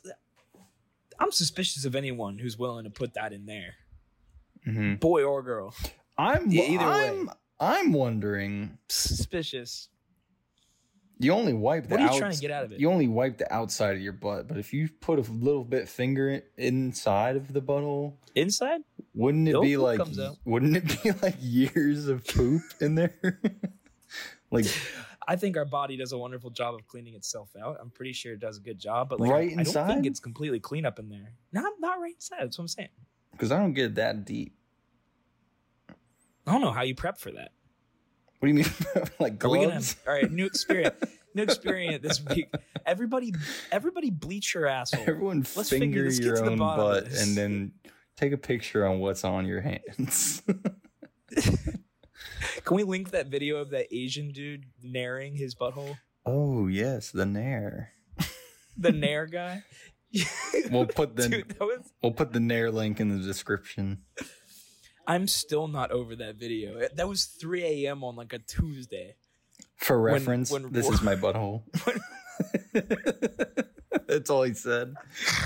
I'm 1.20 1.32
suspicious 1.32 1.86
of 1.86 1.96
anyone 1.96 2.38
who's 2.38 2.58
willing 2.58 2.84
to 2.86 2.90
put 2.90 3.14
that 3.16 3.34
in 3.34 3.46
there, 3.46 3.76
Mm-hmm. 4.68 4.96
boy 4.96 5.24
or 5.24 5.42
girl. 5.44 5.74
I'm. 6.18 6.50
Yeah, 6.52 6.64
either 6.64 6.86
way. 6.90 7.10
I'm. 7.10 7.30
I'm 7.60 7.94
wondering. 7.94 8.78
Suspicious. 8.90 9.90
You 11.20 11.32
only 11.34 11.54
wipe 11.54 11.88
the 11.88 11.92
What 11.92 12.00
are 12.00 12.04
you 12.04 12.10
outs- 12.10 12.18
trying 12.20 12.32
to 12.34 12.40
get 12.42 12.52
out 12.52 12.66
of 12.66 12.72
it? 12.72 12.80
You 12.80 12.90
only 12.92 13.08
wipe 13.08 13.38
the 13.38 13.52
outside 13.54 13.96
of 13.96 14.02
your 14.02 14.14
butt, 14.14 14.48
but 14.48 14.58
if 14.58 14.74
you 14.74 14.90
put 15.00 15.20
a 15.20 15.32
little 15.32 15.64
bit 15.64 15.88
finger 15.88 16.42
inside 16.58 17.36
of 17.38 17.54
the 17.54 17.62
butthole, 17.62 18.16
Inside? 18.36 18.82
wouldn't 19.14 19.48
it 19.48 19.62
be 19.62 19.78
like? 19.78 20.02
Wouldn't 20.44 20.76
it 20.76 21.02
be 21.04 21.12
like 21.22 21.36
years 21.40 22.08
of 22.08 22.26
poop 22.26 22.64
in 22.82 22.96
there? 22.96 23.40
like 24.52 24.66
I 25.26 25.36
think 25.38 25.56
our 25.56 25.66
body 25.66 25.96
does 25.96 26.12
a 26.12 26.18
wonderful 26.18 26.50
job 26.50 26.76
of 26.76 26.86
cleaning 26.88 27.14
itself 27.14 27.50
out. 27.62 27.78
I'm 27.80 27.92
pretty 27.92 28.12
sure 28.14 28.34
it 28.34 28.40
does 28.40 28.58
a 28.58 28.62
good 28.62 28.78
job, 28.80 29.08
but 29.10 29.20
like, 29.22 29.32
Right 29.32 29.54
I, 29.58 29.62
I 29.62 29.64
don't 29.64 29.88
think 29.88 30.06
it's 30.06 30.20
completely 30.20 30.60
clean 30.60 30.86
up 30.86 31.00
in 31.00 31.08
there. 31.10 31.32
Not 31.54 31.72
not 31.80 32.00
right 32.02 32.14
inside. 32.16 32.40
That's 32.42 32.58
what 32.58 32.64
I'm 32.64 32.68
saying. 32.68 32.90
because 33.32 33.52
I 33.52 33.60
don't 33.60 33.74
get 33.74 33.96
that 33.96 34.26
deep. 34.26 34.54
I 36.46 36.52
don't 36.52 36.60
know 36.62 36.72
how 36.72 36.82
you 36.82 36.94
prep 36.96 37.18
for 37.18 37.32
that. 37.32 37.52
What 38.44 38.48
do 38.48 38.56
you 38.56 38.64
mean? 38.66 38.74
like 39.20 39.42
we 39.42 39.60
gonna 39.60 39.68
gloves? 39.68 39.96
all 40.06 40.14
right? 40.16 40.30
New 40.30 40.46
experience. 40.46 41.02
new 41.34 41.44
experience 41.44 42.04
this 42.04 42.22
week. 42.26 42.54
Everybody, 42.86 43.34
everybody, 43.72 44.10
bleach 44.10 44.54
your 44.54 44.68
asshole. 44.68 45.00
Everyone 45.08 45.46
Let's 45.56 45.70
finger 45.70 46.10
get 46.10 46.20
your 46.22 46.36
the 46.36 46.52
own 46.52 46.58
butt 46.58 47.06
and 47.06 47.38
then 47.38 47.72
take 48.18 48.34
a 48.34 48.38
picture 48.38 48.86
on 48.86 49.00
what's 49.00 49.24
on 49.24 49.46
your 49.46 49.62
hands. 49.62 50.44
Can 52.66 52.76
we 52.76 52.84
link 52.84 53.12
that 53.12 53.28
video 53.28 53.60
of 53.60 53.70
that 53.70 53.88
Asian 53.96 54.34
dude 54.34 54.66
naring 54.86 55.38
his 55.38 55.56
butthole? 55.56 55.96
oh 56.26 56.68
yes, 56.68 57.12
the 57.12 57.26
nair. 57.26 57.94
The 58.76 58.92
nair 58.92 59.26
guy. 59.26 59.64
We'll 60.70 60.88
put 60.88 61.16
the 61.16 61.30
Dude, 61.30 61.58
was. 61.62 61.94
we'll 62.02 62.12
put 62.12 62.34
the 62.34 62.42
nair 62.42 62.72
link 62.72 63.00
in 63.00 63.08
the 63.08 63.26
description. 63.26 64.00
I'm 65.08 65.28
still 65.28 65.68
not 65.68 65.92
over 65.92 66.16
that 66.18 66.36
video. 66.36 66.78
Eh, 66.78 66.88
that 66.96 67.08
was 67.08 67.26
3 67.26 67.64
a.m. 67.86 68.04
on 68.04 68.16
like 68.16 68.34
a 68.34 68.40
Tuesday. 68.40 69.16
For 69.78 70.00
reference, 70.00 70.50
when- 70.52 70.72
this 70.72 70.90
is 70.90 71.02
my 71.02 71.16
butthole. 71.16 71.64
That's 74.08 74.30
all 74.30 74.44
he 74.44 74.54
said. 74.54 74.94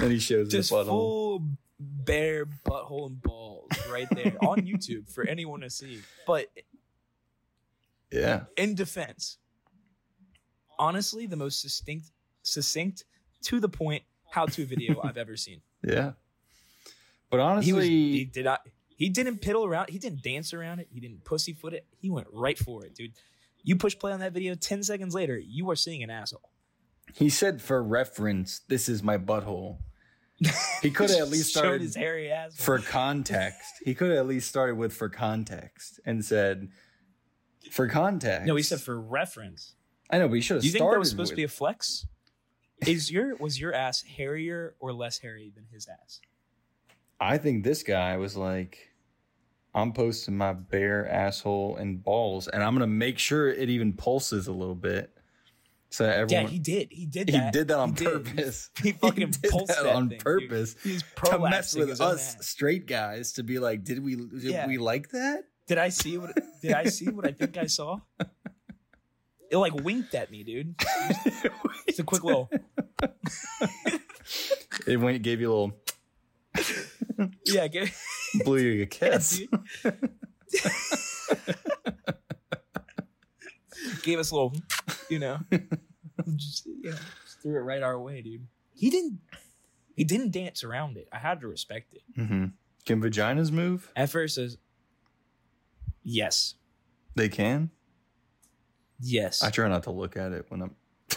And 0.01 0.11
he 0.11 0.19
shows 0.19 0.49
the 0.49 0.59
butthole. 0.59 0.85
full 0.85 1.43
bare 1.79 2.45
butthole 2.45 3.07
and 3.07 3.21
balls 3.21 3.69
right 3.91 4.07
there 4.11 4.35
on 4.41 4.61
YouTube 4.61 5.11
for 5.11 5.25
anyone 5.25 5.61
to 5.61 5.69
see. 5.69 5.99
But 6.25 6.47
Yeah. 8.11 8.43
in 8.57 8.75
defense, 8.75 9.37
honestly, 10.79 11.25
the 11.27 11.35
most 11.35 11.61
succinct, 11.61 12.07
succinct, 12.43 13.03
to 13.43 13.59
the 13.59 13.69
point 13.69 14.03
how-to 14.31 14.65
video 14.65 14.99
I've 15.03 15.17
ever 15.17 15.35
seen. 15.37 15.61
Yeah. 15.83 16.13
But 17.29 17.39
honestly, 17.41 17.65
He 17.65 17.73
was 17.73 17.85
he 17.85 18.25
did 18.25 18.45
not 18.45 18.61
he 18.97 19.09
didn't 19.09 19.41
piddle 19.41 19.65
around, 19.65 19.89
he 19.89 19.99
didn't 19.99 20.23
dance 20.23 20.53
around 20.53 20.79
it, 20.79 20.87
he 20.91 20.99
didn't 20.99 21.23
pussyfoot 21.23 21.73
it. 21.73 21.85
He 21.97 22.09
went 22.09 22.27
right 22.33 22.57
for 22.57 22.83
it, 22.83 22.95
dude. 22.95 23.13
You 23.63 23.75
push 23.75 23.97
play 23.97 24.11
on 24.11 24.19
that 24.21 24.33
video 24.33 24.55
10 24.55 24.83
seconds 24.83 25.13
later, 25.13 25.37
you 25.37 25.69
are 25.69 25.75
seeing 25.75 26.03
an 26.03 26.09
asshole. 26.09 26.49
he 27.13 27.29
said 27.29 27.61
for 27.61 27.81
reference, 27.81 28.59
this 28.67 28.89
is 28.89 29.03
my 29.03 29.17
butthole. 29.17 29.77
He 30.81 30.91
could 30.91 31.09
have 31.11 31.19
at 31.19 31.29
least 31.29 31.51
started 31.51 31.81
his 31.81 31.95
hairy 31.95 32.31
asshole. 32.31 32.63
for 32.63 32.79
context. 32.79 33.73
He 33.85 33.93
could 33.93 34.09
have 34.09 34.19
at 34.19 34.27
least 34.27 34.47
started 34.47 34.75
with 34.75 34.93
for 34.93 35.09
context 35.09 35.99
and 36.05 36.25
said 36.25 36.69
for 37.71 37.87
context. 37.87 38.47
no, 38.47 38.55
he 38.55 38.63
said 38.63 38.81
for 38.81 38.99
reference. 38.99 39.75
I 40.09 40.17
know, 40.19 40.27
but 40.27 40.35
he 40.35 40.41
should 40.41 40.55
have 40.55 40.61
Do 40.61 40.67
you 40.67 40.73
think 40.73 40.89
that 40.89 40.99
was 40.99 41.09
supposed 41.09 41.31
with, 41.31 41.35
to 41.35 41.35
be 41.35 41.43
a 41.43 41.47
flex? 41.47 42.07
Is 42.85 43.11
your 43.11 43.35
was 43.37 43.59
your 43.59 43.73
ass 43.73 44.01
hairier 44.03 44.75
or 44.79 44.93
less 44.93 45.19
hairy 45.19 45.51
than 45.53 45.65
his 45.71 45.87
ass? 45.87 46.21
I 47.19 47.37
think 47.37 47.63
this 47.63 47.83
guy 47.83 48.17
was 48.17 48.35
like, 48.37 48.77
I'm 49.73 49.93
posting 49.93 50.37
my 50.37 50.53
bare 50.53 51.07
asshole 51.07 51.77
and 51.77 52.03
balls, 52.03 52.47
and 52.47 52.63
I'm 52.63 52.73
gonna 52.73 52.87
make 52.87 53.17
sure 53.19 53.49
it 53.49 53.69
even 53.69 53.93
pulses 53.93 54.47
a 54.47 54.51
little 54.51 54.75
bit, 54.75 55.11
so 55.89 56.05
everyone. 56.05 56.45
Yeah, 56.45 56.49
he 56.49 56.59
did. 56.59 56.87
He 56.91 57.05
did 57.05 57.29
He 57.29 57.37
that. 57.37 57.53
did 57.53 57.67
that 57.69 57.77
on 57.77 57.95
He 57.95 58.05
purpose. 58.05 58.69
He, 58.83 58.91
fucking 58.93 59.31
did 59.31 59.51
pulsed 59.51 59.67
that 59.75 59.83
that 59.83 59.95
on 59.95 60.09
thing, 60.09 60.19
purpose 60.19 60.75
He 60.83 60.99
to 61.25 61.39
mess 61.39 61.75
with 61.75 61.99
us 62.01 62.37
straight 62.41 62.85
guys 62.87 63.33
to 63.33 63.43
be 63.43 63.59
like, 63.59 63.83
did 63.83 64.03
we 64.03 64.15
did 64.15 64.43
Yeah. 64.43 64.67
we 64.67 64.77
like 64.77 65.09
that? 65.09 65.43
Did 65.67 65.77
I 65.77 65.89
see 65.89 66.17
what? 66.17 66.37
Did 66.61 66.73
I 66.73 66.85
see 66.85 67.09
what 67.09 67.25
I 67.27 67.31
think 67.31 67.57
I 67.57 67.65
saw? 67.67 67.99
It 69.49 69.55
like 69.55 69.73
winked 69.73 70.13
at 70.13 70.29
me, 70.29 70.43
dude. 70.43 70.75
It's 71.87 71.99
a 71.99 72.03
quick 72.03 72.21
little. 72.25 72.49
it 74.85 74.97
went 74.99 75.21
gave 75.21 75.39
you 75.39 75.47
a 75.47 75.53
little 75.53 75.71
Yeah, 77.45 77.67
get 77.67 77.91
blew 78.45 78.57
you 78.59 78.83
a 78.83 78.85
kiss. 78.87 79.41
Gave 84.03 84.19
us 84.19 84.31
a 84.31 84.35
little, 84.35 84.53
you 85.09 85.19
know, 85.19 85.39
just, 86.35 86.65
you 86.65 86.91
know, 86.91 86.97
just 87.25 87.41
threw 87.41 87.57
it 87.57 87.61
right 87.61 87.83
our 87.83 87.99
way, 87.99 88.21
dude. 88.21 88.47
He 88.73 88.89
didn't. 88.89 89.19
He 89.95 90.03
didn't 90.03 90.31
dance 90.31 90.63
around 90.63 90.97
it. 90.97 91.07
I 91.11 91.17
had 91.17 91.41
to 91.41 91.47
respect 91.47 91.93
it. 91.93 92.01
Mm-hmm. 92.19 92.45
Can 92.85 93.01
vaginas 93.01 93.51
move? 93.51 93.91
At 93.95 94.09
first, 94.09 94.39
yes, 96.03 96.55
They 97.15 97.29
can. 97.29 97.71
yes, 98.99 99.43
I 99.43 99.49
try 99.49 99.67
not 99.67 99.83
to 99.83 99.91
look 99.91 100.15
at 100.15 100.31
it 100.31 100.45
when 100.49 100.61
I'm. 100.61 100.75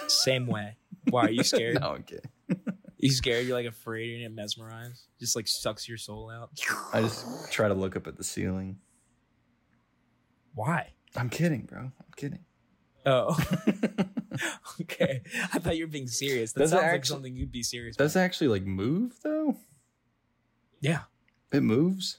same 0.09 0.47
way. 0.47 0.77
Why 1.11 1.27
are 1.27 1.31
you 1.31 1.45
scared? 1.45 1.79
no, 1.81 1.99
okay. 2.01 2.21
You 3.03 3.11
scared? 3.11 3.47
You're 3.47 3.57
like 3.57 3.67
afraid? 3.67 4.21
You're 4.21 4.31
mesmerized? 4.31 5.03
Just 5.19 5.35
like 5.37 5.49
sucks 5.49 5.89
your 5.89 5.99
soul 5.99 6.31
out. 6.31 6.51
I 6.93 7.01
just 7.03 7.51
try 7.51 7.69
to 7.69 7.75
look 7.75 7.97
up 7.97 8.07
at 8.07 8.17
the 8.17 8.25
ceiling. 8.25 8.79
Why? 10.55 10.93
I'm 11.17 11.31
kidding, 11.31 11.63
bro. 11.63 11.81
I'm 11.81 11.93
kidding. 12.17 12.41
Oh, 13.07 13.39
okay. 14.83 15.23
I 15.53 15.59
thought 15.59 15.77
you 15.77 15.85
were 15.87 15.91
being 15.91 16.07
serious. 16.09 16.53
That 16.53 16.61
Does 16.61 16.71
sounds 16.71 16.83
like 16.93 17.07
something 17.07 17.35
you'd 17.35 17.51
be 17.53 17.63
serious. 17.63 17.97
Does 17.97 18.15
about. 18.15 18.23
it 18.23 18.25
actually 18.25 18.49
like 18.49 18.65
move 18.65 19.15
though? 19.23 19.57
Yeah, 20.81 21.01
It 21.53 21.63
moves. 21.63 22.19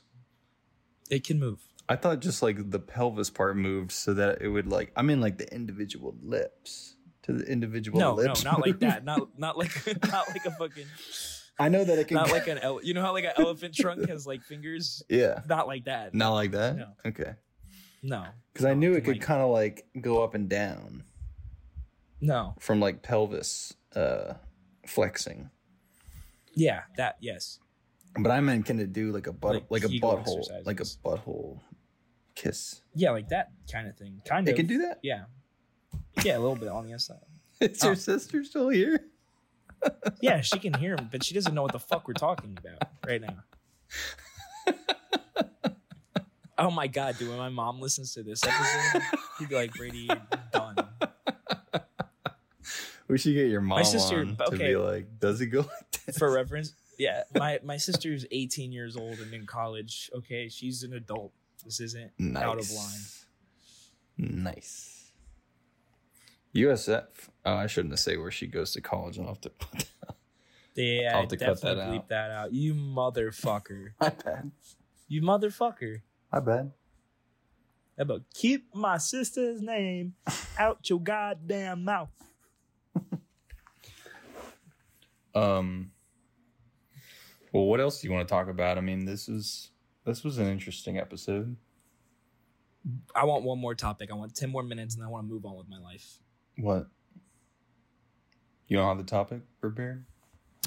it 1.09 1.23
can 1.23 1.39
move. 1.39 1.59
I 1.89 1.95
thought 1.95 2.19
just 2.21 2.41
like 2.41 2.69
the 2.71 2.79
pelvis 2.79 3.29
part 3.29 3.57
moved 3.57 3.91
so 3.91 4.13
that 4.13 4.41
it 4.41 4.47
would 4.47 4.67
like 4.67 4.91
I 4.95 5.01
mean 5.01 5.19
like 5.21 5.37
the 5.37 5.51
individual 5.53 6.15
lips 6.23 6.95
to 7.23 7.33
the 7.33 7.45
individual 7.45 7.99
no, 7.99 8.15
no, 8.15 8.33
not 8.43 8.61
like 8.65 8.79
that. 8.79 9.03
Not 9.05 9.37
not 9.37 9.57
like 9.57 9.71
not 10.11 10.27
like 10.29 10.45
a 10.45 10.51
fucking 10.51 10.85
I 11.59 11.69
know 11.69 11.83
that 11.83 11.99
it 11.99 12.07
can 12.07 12.15
not 12.15 12.31
like 12.31 12.47
an 12.47 12.57
ele- 12.57 12.83
you 12.83 12.93
know 12.95 13.01
how 13.01 13.13
like 13.13 13.25
an 13.25 13.33
elephant 13.37 13.75
trunk 13.75 14.09
has 14.09 14.25
like 14.25 14.41
fingers. 14.41 15.03
Yeah. 15.09 15.41
Not 15.47 15.67
like 15.67 15.85
that. 15.85 16.13
Not 16.15 16.31
like 16.33 16.51
that? 16.51 16.77
No. 16.77 16.87
Okay. 17.05 17.33
No, 18.03 18.25
Because 18.51 18.65
I 18.65 18.73
knew 18.73 18.93
it 18.93 19.01
could 19.03 19.17
Like- 19.17 19.21
kind 19.21 19.41
of 19.41 19.51
like 19.51 19.85
go 20.01 20.23
up 20.23 20.33
and 20.33 20.49
down 20.49 21.03
no. 22.19 22.55
from 22.59 22.79
like 22.79 23.03
pelvis 23.03 23.73
uh 23.95 24.33
flexing. 24.87 25.49
Yeah, 26.55 26.81
that 26.97 27.17
yes. 27.21 27.59
But 28.19 28.31
I 28.31 28.41
meant 28.41 28.65
can 28.65 28.79
it 28.79 28.91
do 28.91 29.11
like 29.11 29.27
a 29.27 29.33
butt 29.33 29.53
Like 29.53 29.65
like, 29.69 29.83
a 29.83 29.87
butthole 29.87 30.47
like 30.65 30.79
a 30.79 30.81
exercises. 30.81 30.97
butthole 31.05 31.59
kiss? 32.35 32.81
Yeah, 32.95 33.11
like 33.11 33.29
that 33.29 33.51
kind 33.71 33.87
of 33.87 33.95
thing. 33.97 34.21
Kind 34.27 34.47
It 34.47 34.51
of. 34.51 34.57
can 34.57 34.65
do 34.65 34.79
that. 34.79 34.99
Yeah. 35.03 35.25
Yeah, 36.23 36.37
a 36.37 36.39
little 36.39 36.55
bit 36.55 36.69
on 36.69 36.85
the 36.85 36.91
inside. 36.91 37.17
Is 37.61 37.83
Oh. 37.83 37.87
your 37.87 37.95
sister 37.95 38.43
still 38.43 38.69
here? 38.69 39.05
Yeah, 40.21 40.41
she 40.41 40.59
can 40.59 40.75
hear 40.75 40.93
him, 40.95 41.09
but 41.11 41.23
she 41.23 41.33
doesn't 41.33 41.55
know 41.55 41.63
what 41.63 41.71
the 41.71 41.79
fuck 41.79 42.07
we're 42.07 42.13
talking 42.13 42.55
about 42.55 42.87
right 43.07 43.19
now. 43.19 43.37
oh 46.59 46.69
my 46.69 46.85
god, 46.85 47.17
dude! 47.17 47.29
When 47.29 47.39
my 47.39 47.49
mom 47.49 47.79
listens 47.79 48.13
to 48.13 48.21
this 48.21 48.41
episode, 48.43 49.01
she'd 49.39 49.49
be 49.49 49.55
like, 49.55 49.73
"Brady, 49.73 50.07
you're 50.09 50.21
done." 50.53 50.75
We 53.07 53.17
should 53.17 53.33
get 53.33 53.47
your 53.49 53.61
mom 53.61 53.79
My 53.79 53.83
sister- 53.83 54.19
on 54.21 54.35
to 54.37 54.43
okay. 54.53 54.67
be 54.69 54.75
like, 54.77 55.19
does 55.19 55.41
it 55.41 55.47
go 55.47 55.61
like 55.61 55.91
this? 56.05 56.17
For 56.19 56.31
reference, 56.31 56.75
yeah, 56.99 57.23
my 57.35 57.59
my 57.63 57.77
sister's 57.77 58.25
18 58.31 58.71
years 58.71 58.95
old 58.95 59.17
and 59.19 59.33
in 59.33 59.45
college. 59.47 60.11
Okay, 60.15 60.47
she's 60.47 60.83
an 60.83 60.93
adult. 60.93 61.31
This 61.65 61.79
isn't 61.79 62.11
nice. 62.19 62.43
out 62.43 62.59
of 62.59 62.71
line. 62.71 63.01
Nice. 64.43 65.00
USF. 66.55 67.05
Oh, 67.45 67.53
I 67.53 67.67
shouldn't 67.67 67.93
have 67.93 67.99
say 67.99 68.17
where 68.17 68.31
she 68.31 68.47
goes 68.47 68.71
to 68.73 68.81
college. 68.81 69.19
I'll 69.19 69.27
have 69.27 69.41
to 69.41 69.49
put 69.49 69.87
that. 70.01 70.15
Yeah, 70.75 71.11
I'll 71.13 71.21
have 71.21 71.29
to 71.29 71.37
cut 71.37 71.61
that 71.61 71.75
definitely 71.75 71.97
bleep 71.97 72.01
out. 72.01 72.09
that 72.09 72.31
out. 72.31 72.53
You 72.53 72.73
motherfucker. 72.73 73.91
My 73.99 74.09
bad. 74.09 74.51
You 75.07 75.21
motherfucker. 75.21 76.01
My 76.31 76.39
bad. 76.39 76.71
How 77.97 78.03
about 78.03 78.21
keep 78.33 78.73
my 78.73 78.97
sister's 78.97 79.61
name 79.61 80.15
out 80.57 80.89
your 80.89 80.99
goddamn 80.99 81.83
mouth? 81.83 82.09
Um. 85.35 85.91
Well, 87.51 87.65
what 87.65 87.79
else 87.81 88.01
do 88.01 88.07
you 88.07 88.13
want 88.13 88.27
to 88.27 88.31
talk 88.33 88.47
about? 88.47 88.77
I 88.77 88.81
mean, 88.81 89.05
this 89.05 89.27
is 89.27 89.71
this 90.05 90.23
was 90.23 90.37
an 90.37 90.47
interesting 90.47 90.97
episode. 90.97 91.55
I 93.15 93.25
want 93.25 93.43
one 93.43 93.59
more 93.59 93.75
topic. 93.75 94.09
I 94.11 94.15
want 94.15 94.33
10 94.35 94.49
more 94.49 94.63
minutes 94.63 94.95
and 94.95 95.03
I 95.03 95.07
want 95.07 95.27
to 95.27 95.31
move 95.31 95.45
on 95.45 95.55
with 95.55 95.69
my 95.69 95.77
life. 95.77 96.17
What? 96.57 96.87
You 98.67 98.77
don't 98.77 98.87
have 98.87 98.97
the 98.97 99.09
topic 99.09 99.41
prepared? 99.59 100.05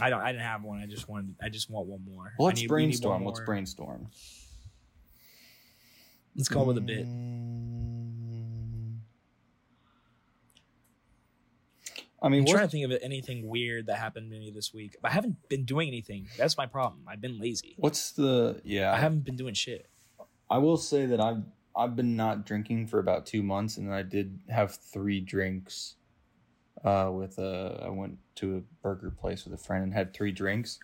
I 0.01 0.11
don't 0.11 0.21
I 0.21 0.33
didn't 0.33 0.45
have 0.45 0.63
one. 0.63 0.81
I 0.81 0.87
just 0.87 1.09
wanted 1.09 1.37
I 1.43 1.49
just 1.49 1.71
want 1.71 1.87
one 1.87 2.05
more. 2.05 2.33
Well, 2.39 2.47
let's 2.47 2.61
need- 2.61 2.69
brainstorm. 2.69 3.25
Let's 3.25 3.41
more. 3.41 3.47
brainstorm. 3.47 4.09
Let's 6.37 6.49
go 6.49 6.65
with 6.65 6.79
a 6.79 6.81
bit. 6.81 7.07
I 12.21 12.31
mean, 12.31 12.41
I'm 12.41 12.47
trying 12.47 12.67
to 12.67 12.71
think 12.71 12.91
of 12.91 12.99
anything 13.03 13.47
weird 13.47 13.87
that 13.87 13.99
happened 13.99 14.31
to 14.31 14.39
me 14.39 14.51
this 14.51 14.73
week. 14.73 14.97
I 15.05 15.11
haven't 15.11 15.37
been 15.51 15.65
doing 15.65 15.89
anything. 15.89 16.27
That's 16.39 16.57
my 16.57 16.65
problem. 16.67 17.03
I've 17.07 17.21
been 17.21 17.39
lazy. 17.39 17.75
what's 17.77 18.13
the 18.13 18.61
yeah? 18.65 18.93
I 18.93 18.97
haven't 18.97 19.25
been 19.25 19.37
doing 19.37 19.55
shit. 19.55 19.89
I 20.51 20.59
will 20.59 20.79
say 20.79 21.07
that 21.07 21.21
I've 21.21 21.43
I've 21.77 21.97
been 21.97 22.17
not 22.17 22.47
drinking 22.47 22.87
for 22.87 22.99
about 22.99 23.27
two 23.27 23.43
months, 23.43 23.77
and 23.77 23.93
I 23.93 24.03
did 24.03 24.39
have 24.49 24.75
three 24.75 25.21
drinks. 25.21 25.97
Uh, 26.85 27.11
with 27.13 27.39
uh, 27.39 27.79
I 27.83 27.89
went 27.89 28.19
to 28.37 28.57
a 28.59 28.61
burger 28.83 29.11
place 29.11 29.45
with 29.45 29.55
a 29.55 29.63
friend 29.63 29.85
and 29.85 29.95
had 29.95 30.13
three 30.13 30.33
drinks, 30.33 30.79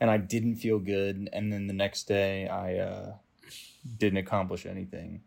and 0.00 0.10
I 0.10 0.18
didn't 0.18 0.56
feel 0.56 0.78
good. 0.78 1.28
And 1.32 1.52
then 1.52 1.66
the 1.66 1.72
next 1.72 2.04
day, 2.04 2.46
I 2.48 2.76
uh, 2.76 3.14
didn't 3.96 4.18
accomplish 4.18 4.66
anything. 4.66 5.22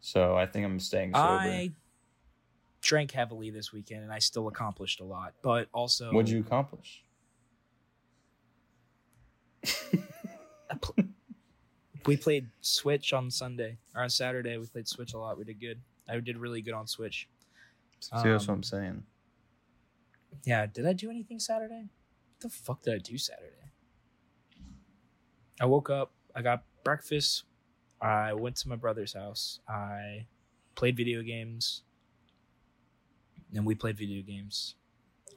So 0.00 0.36
I 0.36 0.46
think 0.46 0.64
I'm 0.64 0.80
staying 0.80 1.14
sober. 1.14 1.26
I 1.26 1.72
drank 2.80 3.10
heavily 3.10 3.50
this 3.50 3.72
weekend 3.72 4.04
and 4.04 4.12
I 4.12 4.20
still 4.20 4.48
accomplished 4.48 5.00
a 5.00 5.04
lot. 5.04 5.34
But 5.42 5.68
also 5.72 6.12
What'd 6.12 6.30
you 6.30 6.40
accomplish? 6.40 7.02
We 12.06 12.16
played 12.16 12.48
Switch 12.60 13.12
on 13.12 13.30
Sunday 13.30 13.78
or 13.94 14.02
on 14.02 14.10
Saturday. 14.10 14.56
We 14.58 14.66
played 14.66 14.88
Switch 14.88 15.14
a 15.14 15.18
lot. 15.18 15.38
We 15.38 15.44
did 15.44 15.60
good. 15.60 15.80
I 16.08 16.18
did 16.20 16.36
really 16.36 16.62
good 16.62 16.74
on 16.74 16.86
Switch. 16.86 17.28
See, 18.00 18.10
that's 18.12 18.46
what 18.46 18.50
Um, 18.50 18.56
I'm 18.56 18.62
saying. 18.62 19.02
Yeah, 20.44 20.66
did 20.66 20.86
I 20.86 20.92
do 20.92 21.10
anything 21.10 21.38
Saturday? 21.40 21.88
What 22.34 22.40
the 22.40 22.48
fuck 22.50 22.82
did 22.82 22.94
I 22.94 22.98
do 22.98 23.16
Saturday? 23.18 23.72
I 25.60 25.64
woke 25.64 25.88
up, 25.88 26.12
I 26.34 26.42
got 26.42 26.64
breakfast, 26.84 27.44
I 28.00 28.34
went 28.34 28.56
to 28.56 28.68
my 28.68 28.76
brother's 28.76 29.14
house, 29.14 29.60
I 29.66 30.26
played 30.74 30.96
video 30.98 31.22
games, 31.22 31.82
and 33.54 33.64
we 33.64 33.74
played 33.74 33.96
video 33.96 34.22
games. 34.22 34.74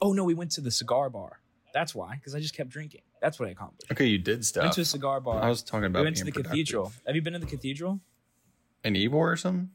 Oh 0.02 0.12
no, 0.12 0.26
we 0.26 0.34
went 0.34 0.52
to 0.52 0.62
the 0.62 0.72
cigar 0.72 1.10
bar. 1.10 1.40
That's 1.74 1.96
why, 1.96 2.16
because 2.16 2.36
I 2.36 2.40
just 2.42 2.54
kept 2.54 2.70
drinking. 2.70 3.02
That's 3.22 3.40
what 3.40 3.50
I 3.50 3.52
accomplished. 3.52 3.92
Okay, 3.92 4.06
you 4.06 4.18
did 4.18 4.46
stuff. 4.46 4.64
Went 4.64 4.74
to 4.76 4.82
a 4.82 4.86
cigar 4.86 5.20
bar. 5.20 5.42
I 5.42 5.50
was 5.50 5.62
talking 5.62 5.86
about 5.86 6.00
we 6.00 6.06
went 6.06 6.18
to 6.18 6.24
the 6.26 6.32
being 6.32 6.44
cathedral. 6.46 6.92
Have 7.06 7.16
you 7.16 7.22
been 7.22 7.34
to 7.34 7.40
the 7.40 7.46
cathedral? 7.46 8.00
in 8.84 8.94
Ybor 8.94 9.14
or 9.14 9.36
something, 9.36 9.70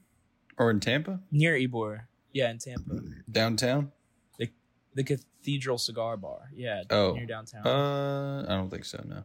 or 0.56 0.70
in 0.70 0.80
Tampa, 0.80 1.20
Near 1.30 1.52
Ybor, 1.54 2.06
Yeah, 2.32 2.50
in 2.50 2.56
Tampa. 2.58 3.00
downtown. 3.30 3.92
The 4.38 4.48
the 4.94 5.04
Cathedral 5.04 5.76
Cigar 5.76 6.16
Bar. 6.16 6.50
Yeah, 6.54 6.84
Oh. 6.88 7.12
near 7.12 7.26
downtown. 7.26 7.66
Uh, 7.66 8.46
I 8.48 8.52
don't 8.56 8.70
think 8.70 8.86
so. 8.86 9.04
No, 9.06 9.24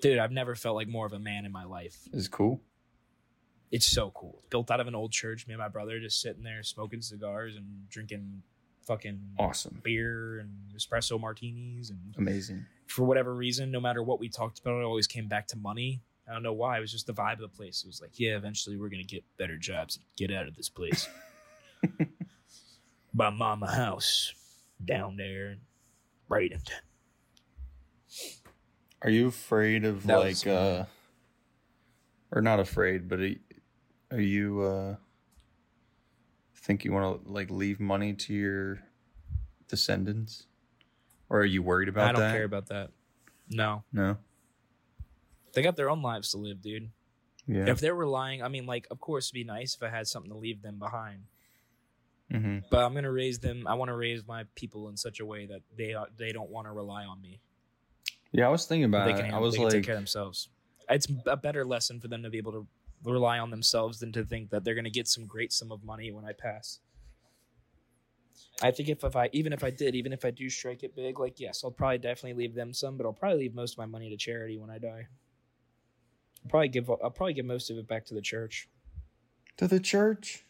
Dude, 0.00 0.18
I've 0.18 0.32
never 0.32 0.54
felt 0.54 0.76
like 0.76 0.88
more 0.88 1.04
of 1.04 1.12
a 1.12 1.18
man 1.18 1.44
in 1.44 1.52
my 1.52 1.64
life. 1.64 2.08
it's 2.12 2.26
cool. 2.28 2.62
It's 3.70 3.86
so 3.86 4.10
cool. 4.12 4.42
Built 4.50 4.70
out 4.70 4.80
of 4.80 4.86
an 4.86 4.94
old 4.94 5.12
church. 5.12 5.46
Me 5.46 5.52
and 5.54 5.60
my 5.60 5.68
brother 5.68 5.98
just 6.00 6.20
sitting 6.22 6.42
there 6.44 6.62
smoking 6.62 7.02
cigars 7.02 7.56
and 7.56 7.88
drinking 7.90 8.42
fucking 8.86 9.20
Awesome, 9.38 9.80
beer 9.82 10.38
and 10.40 10.50
espresso 10.76 11.18
martinis. 11.20 11.90
And 11.90 12.14
amazing. 12.18 12.64
for 12.86 13.04
whatever 13.04 13.34
reason, 13.34 13.70
no 13.70 13.80
matter 13.80 14.02
what 14.02 14.18
we 14.20 14.28
talked 14.28 14.58
about, 14.60 14.80
it 14.80 14.84
always 14.84 15.06
came 15.06 15.26
back 15.28 15.46
to 15.48 15.56
money. 15.58 16.00
I 16.28 16.32
don't 16.32 16.42
know 16.42 16.52
why. 16.54 16.78
It 16.78 16.80
was 16.80 16.90
just 16.92 17.06
the 17.06 17.12
vibe 17.14 17.34
of 17.34 17.40
the 17.40 17.48
place. 17.48 17.82
It 17.84 17.86
was 17.86 18.00
like, 18.00 18.18
yeah, 18.18 18.36
eventually 18.36 18.76
we're 18.78 18.88
gonna 18.88 19.02
get 19.04 19.24
better 19.36 19.56
jobs 19.58 19.96
and 19.96 20.04
get 20.16 20.34
out 20.34 20.46
of 20.48 20.54
this 20.56 20.68
place. 20.68 21.08
Buy 23.14 23.30
mama 23.30 23.70
house 23.70 24.32
down 24.84 25.16
there 25.16 25.52
in 25.52 25.60
Bradenton. 26.30 26.70
Are 29.02 29.10
you 29.10 29.28
afraid 29.28 29.84
of 29.84 30.06
That 30.06 30.16
like 30.18 30.30
was- 30.30 30.46
uh 30.46 30.86
or 32.32 32.40
not 32.42 32.58
afraid, 32.58 33.08
but 33.08 33.20
are, 33.20 33.34
are 34.12 34.20
you 34.20 34.60
uh 34.62 34.96
think 36.64 36.84
you 36.84 36.92
want 36.92 37.24
to 37.24 37.30
like 37.30 37.50
leave 37.50 37.78
money 37.78 38.14
to 38.14 38.34
your 38.34 38.80
descendants? 39.68 40.46
Or 41.28 41.40
are 41.40 41.44
you 41.44 41.62
worried 41.62 41.88
about 41.88 42.02
that? 42.02 42.08
I 42.08 42.12
don't 42.12 42.20
that? 42.22 42.32
care 42.32 42.44
about 42.44 42.66
that. 42.66 42.90
No, 43.50 43.84
no. 43.92 44.16
they 45.52 45.62
got 45.62 45.76
their 45.76 45.90
own 45.90 46.02
lives 46.02 46.30
to 46.30 46.38
live, 46.38 46.62
dude. 46.62 46.90
Yeah. 47.46 47.68
If 47.68 47.80
they're 47.80 47.94
relying, 47.94 48.42
I 48.42 48.48
mean, 48.48 48.64
like, 48.64 48.86
of 48.90 49.00
course, 49.00 49.26
it'd 49.26 49.34
be 49.34 49.44
nice 49.44 49.74
if 49.74 49.82
I 49.82 49.90
had 49.90 50.06
something 50.06 50.30
to 50.30 50.38
leave 50.38 50.62
them 50.62 50.78
behind. 50.78 51.24
hmm 52.30 52.58
But 52.70 52.84
I'm 52.84 52.94
gonna 52.94 53.12
raise 53.12 53.38
them. 53.38 53.66
I 53.66 53.74
want 53.74 53.90
to 53.90 53.96
raise 53.96 54.26
my 54.26 54.44
people 54.54 54.88
in 54.88 54.96
such 54.96 55.20
a 55.20 55.26
way 55.26 55.46
that 55.46 55.60
they 55.76 55.92
are, 55.92 56.06
they 56.16 56.32
don't 56.32 56.50
want 56.50 56.66
to 56.66 56.72
rely 56.72 57.04
on 57.04 57.20
me. 57.20 57.40
Yeah, 58.32 58.46
I 58.46 58.48
was 58.48 58.64
thinking 58.66 58.84
about 58.84 59.04
they 59.04 59.12
it. 59.12 59.26
can, 59.26 59.34
I 59.34 59.38
was 59.38 59.54
they 59.54 59.60
can 59.60 59.70
take 59.70 59.84
care 59.84 59.94
of 59.94 60.00
themselves. 60.00 60.48
It's 60.88 61.06
a 61.26 61.36
better 61.36 61.64
lesson 61.64 62.00
for 62.00 62.08
them 62.08 62.22
to 62.22 62.30
be 62.30 62.38
able 62.38 62.52
to 62.52 62.66
rely 63.12 63.38
on 63.38 63.50
themselves 63.50 63.98
than 64.00 64.12
to 64.12 64.24
think 64.24 64.50
that 64.50 64.64
they're 64.64 64.74
gonna 64.74 64.90
get 64.90 65.08
some 65.08 65.26
great 65.26 65.52
sum 65.52 65.70
of 65.72 65.84
money 65.84 66.10
when 66.12 66.24
I 66.24 66.32
pass. 66.32 66.80
I 68.62 68.70
think 68.72 68.88
if, 68.88 69.04
if 69.04 69.14
I 69.16 69.30
even 69.32 69.52
if 69.52 69.62
I 69.62 69.70
did 69.70 69.94
even 69.94 70.12
if 70.12 70.24
I 70.24 70.30
do 70.32 70.48
strike 70.50 70.82
it 70.82 70.94
big, 70.96 71.18
like 71.20 71.38
yes, 71.38 71.62
I'll 71.64 71.70
probably 71.70 71.98
definitely 71.98 72.34
leave 72.42 72.54
them 72.54 72.72
some, 72.72 72.96
but 72.96 73.06
I'll 73.06 73.12
probably 73.12 73.38
leave 73.40 73.54
most 73.54 73.74
of 73.74 73.78
my 73.78 73.86
money 73.86 74.10
to 74.10 74.16
charity 74.16 74.58
when 74.58 74.70
I 74.70 74.78
die. 74.78 75.08
I'll 76.44 76.50
probably 76.50 76.68
give 76.68 76.88
I'll 76.88 77.10
probably 77.10 77.34
give 77.34 77.44
most 77.44 77.70
of 77.70 77.76
it 77.78 77.86
back 77.86 78.04
to 78.06 78.14
the 78.14 78.22
church. 78.22 78.68
to 79.56 79.66
the 79.66 79.80
church. 79.80 80.44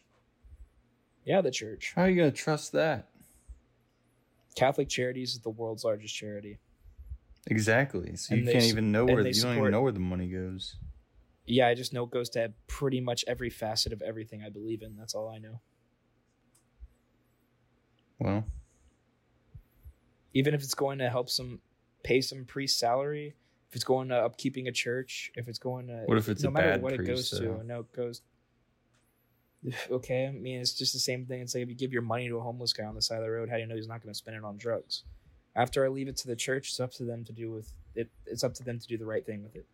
Yeah, 1.25 1.41
the 1.41 1.51
church. 1.51 1.93
How 1.95 2.03
are 2.03 2.09
you 2.09 2.15
gonna 2.15 2.31
trust 2.31 2.71
that? 2.73 3.09
Catholic 4.55 4.89
Charities 4.89 5.33
is 5.33 5.41
the 5.41 5.49
world's 5.51 5.83
largest 5.83 6.15
charity. 6.15 6.59
Exactly. 7.47 8.15
So 8.15 8.33
And 8.33 8.41
you 8.41 8.47
can't 8.47 8.63
s- 8.63 8.65
even 8.65 8.91
know 8.91 9.05
where 9.05 9.23
they 9.23 9.29
you 9.31 9.41
don't 9.41 9.57
even 9.57 9.71
know 9.71 9.81
where 9.81 9.91
the 9.91 9.99
money 9.99 10.27
goes. 10.27 10.75
Yeah, 11.45 11.67
I 11.67 11.75
just 11.75 11.93
know 11.93 12.03
it 12.03 12.11
goes 12.11 12.29
to 12.31 12.53
pretty 12.67 12.99
much 12.99 13.23
every 13.27 13.49
facet 13.49 13.93
of 13.93 14.01
everything 14.01 14.43
I 14.43 14.49
believe 14.49 14.81
in. 14.81 14.95
That's 14.97 15.13
all 15.13 15.29
I 15.29 15.37
know. 15.37 15.59
Well, 18.19 18.45
Even 20.33 20.53
if 20.53 20.63
it's 20.63 20.73
going 20.73 20.99
to 20.99 21.09
help 21.09 21.29
some 21.29 21.59
pay 22.03 22.21
some 22.21 22.45
priest 22.45 22.79
salary, 22.79 23.35
if 23.69 23.75
it's 23.75 23.83
going 23.83 24.09
to 24.09 24.15
upkeeping 24.15 24.67
a 24.67 24.71
church, 24.71 25.31
if 25.35 25.47
it's 25.47 25.59
going 25.59 25.87
to 25.87 26.03
What 26.05 26.17
if 26.17 26.29
it's 26.29 26.43
no 26.43 26.49
matter 26.51 26.79
what 26.79 26.93
it 26.93 26.97
priest, 26.97 27.09
goes 27.09 27.29
to, 27.39 27.45
though? 27.47 27.61
Know 27.61 27.79
it 27.81 27.91
goes. 27.93 28.21
Okay, 29.89 30.27
I 30.27 30.31
mean 30.31 30.61
it's 30.61 30.73
just 30.73 30.93
the 30.93 30.99
same 30.99 31.25
thing. 31.25 31.41
It's 31.41 31.55
like 31.55 31.63
if 31.63 31.69
you 31.69 31.75
give 31.75 31.91
your 31.91 32.03
money 32.03 32.27
to 32.27 32.37
a 32.37 32.41
homeless 32.41 32.71
guy 32.71 32.85
on 32.85 32.93
the 32.95 33.01
side 33.01 33.17
of 33.17 33.23
the 33.23 33.31
road, 33.31 33.49
how 33.49 33.55
do 33.55 33.61
you 33.61 33.67
know 33.67 33.75
he's 33.75 33.87
not 33.87 34.01
going 34.01 34.13
to 34.13 34.17
spend 34.17 34.37
it 34.37 34.43
on 34.43 34.57
drugs? 34.57 35.03
After 35.55 35.83
I 35.83 35.87
leave 35.87 36.07
it 36.07 36.17
to 36.17 36.27
the 36.27 36.35
church, 36.35 36.69
it's 36.69 36.79
up 36.79 36.91
to 36.93 37.03
them 37.03 37.23
to 37.25 37.31
do 37.33 37.51
with 37.51 37.71
it. 37.95 38.09
It's 38.25 38.43
up 38.43 38.53
to 38.55 38.63
them 38.63 38.77
to 38.79 38.87
do 38.87 38.97
the 38.97 39.05
right 39.05 39.25
thing 39.25 39.41
with 39.41 39.55
it. 39.55 39.65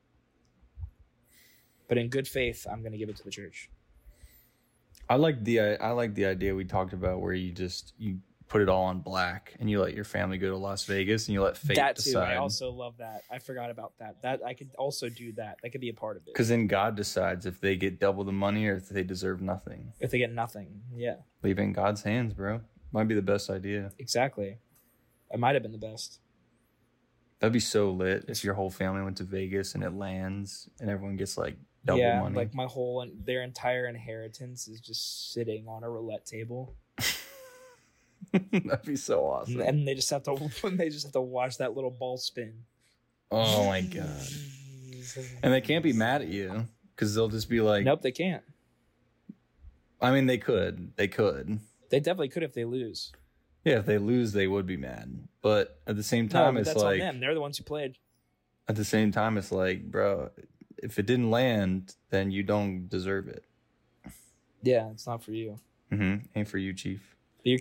But 1.92 1.98
in 1.98 2.08
good 2.08 2.26
faith, 2.26 2.66
I'm 2.72 2.80
going 2.80 2.94
to 2.94 2.98
give 2.98 3.10
it 3.10 3.18
to 3.18 3.24
the 3.26 3.30
church. 3.30 3.70
I 5.10 5.16
like 5.16 5.44
the 5.44 5.60
I 5.60 5.92
like 5.92 6.16
the 6.16 6.26
idea 6.26 6.56
we 6.56 6.64
talked 6.64 6.94
about 6.94 7.20
where 7.20 7.34
you 7.34 7.52
just 7.52 7.92
you 7.98 8.20
put 8.48 8.62
it 8.62 8.70
all 8.70 8.86
on 8.86 9.02
black 9.02 9.58
and 9.60 9.70
you 9.70 9.82
let 9.82 9.94
your 9.94 10.06
family 10.06 10.38
go 10.38 10.52
to 10.52 10.56
Las 10.56 10.86
Vegas 10.86 11.28
and 11.28 11.34
you 11.34 11.44
let 11.44 11.58
fate 11.58 11.76
that 11.76 11.98
too. 11.98 12.04
decide. 12.04 12.32
I 12.32 12.38
also 12.38 12.72
love 12.72 13.00
that. 13.00 13.24
I 13.30 13.40
forgot 13.40 13.72
about 13.72 13.92
that. 14.00 14.22
That 14.22 14.40
I 14.42 14.54
could 14.54 14.70
also 14.78 15.10
do 15.10 15.34
that. 15.34 15.58
That 15.62 15.72
could 15.72 15.82
be 15.82 15.90
a 15.90 15.94
part 15.94 16.16
of 16.16 16.24
it. 16.24 16.34
Because 16.34 16.48
then 16.48 16.66
God 16.66 16.96
decides 16.96 17.46
if 17.46 17.60
they 17.60 17.76
get 17.76 18.00
double 18.00 18.24
the 18.24 18.32
money 18.32 18.68
or 18.68 18.78
if 18.78 18.88
they 18.88 19.04
deserve 19.04 19.42
nothing. 19.42 19.92
If 20.00 20.12
they 20.12 20.18
get 20.18 20.32
nothing, 20.32 20.84
yeah, 20.96 21.16
Leave 21.44 21.60
it 21.60 21.62
in 21.62 21.74
God's 21.74 22.04
hands, 22.04 22.34
bro. 22.34 22.62
Might 22.94 23.10
be 23.10 23.16
the 23.16 23.22
best 23.22 23.50
idea. 23.50 23.92
exactly. 24.00 24.60
It 25.30 25.40
might 25.42 25.56
have 25.56 25.62
been 25.62 25.74
the 25.74 25.78
best. 25.78 26.22
That'd 27.42 27.52
be 27.52 27.60
so 27.60 27.92
lit 27.92 28.26
if 28.30 28.46
your 28.46 28.54
whole 28.54 28.70
family 28.70 29.02
went 29.02 29.18
to 29.18 29.26
Vegas 29.26 29.76
and 29.76 29.84
it 29.84 29.92
lands 29.94 30.70
and 30.80 30.90
everyone 30.90 31.18
gets 31.18 31.38
like 31.38 31.58
double 31.86 32.00
yeah, 32.00 32.22
money. 32.22 32.36
like 32.36 32.54
my 32.54 32.66
whole 32.66 33.06
their 33.26 33.44
entire 33.44 33.88
inheritance 33.88 34.68
is 34.68 34.80
just 34.80 35.34
sitting 35.34 35.68
on 35.68 35.84
a 35.84 35.90
roulette 35.90 36.26
table, 36.26 36.76
That'd 38.32 38.84
be 38.86 38.96
so 38.96 39.26
awesome. 39.26 39.62
and 39.62 39.88
they 39.88 39.96
just 39.96 40.10
have 40.10 40.24
to 40.24 40.50
they 40.72 40.90
just 40.90 41.06
have 41.06 41.14
to 41.14 41.22
watch 41.22 41.58
that 41.58 41.76
little 41.76 41.92
ball 41.92 42.18
spin. 42.18 42.54
Oh 43.32 43.66
my 43.68 43.82
god. 43.82 44.28
And 45.42 45.54
they 45.54 45.62
can't 45.62 45.84
be 45.84 45.94
mad 45.94 46.22
at 46.22 46.28
you 46.28 46.68
because 46.96 47.16
they'll 47.16 47.30
just 47.30 47.50
be 47.50 47.62
like, 47.62 47.84
Nope, 47.84 48.02
they 48.02 48.12
can't. 48.12 48.44
I 50.02 50.12
mean, 50.12 50.26
they 50.26 50.38
could. 50.38 50.94
They 50.96 51.08
could. 51.08 51.60
They 51.90 52.00
definitely 52.00 52.30
could 52.30 52.44
if 52.44 52.54
they 52.54 52.66
lose. 52.66 53.12
Yeah, 53.64 53.80
if 53.80 53.86
they 53.86 54.00
lose, 54.00 54.34
they 54.34 54.48
would 54.48 54.66
be 54.66 54.78
mad. 54.78 55.28
But 55.42 55.80
at 55.86 55.96
the 55.96 56.04
same 56.04 56.30
time, 56.30 56.56
but 56.56 56.62
it's 56.62 56.70
that's 56.70 56.82
like, 56.82 56.94
on 56.94 57.00
them. 57.00 57.20
They're 57.20 57.34
the 57.34 57.42
ones 57.42 57.58
who 57.58 57.64
played. 57.64 57.98
at 58.68 58.76
the 58.76 58.86
same 58.86 59.12
time, 59.12 59.38
it's 59.38 59.52
like, 59.52 59.84
bro, 59.84 60.30
if 60.82 61.00
it 61.00 61.06
didn't 61.06 61.32
land, 61.32 61.96
then 62.10 62.32
you 62.32 62.44
don't 62.44 62.88
deserve 62.90 63.28
it. 63.28 63.46
Yeah, 64.64 64.90
it's 64.92 65.08
not 65.08 65.24
for 65.24 65.32
you. 65.32 65.60
Mm-hmm. 65.92 66.26
Ain't 66.36 66.48
for 66.48 66.58
you, 66.58 66.74
chief. 66.74 67.16
Your 67.44 67.60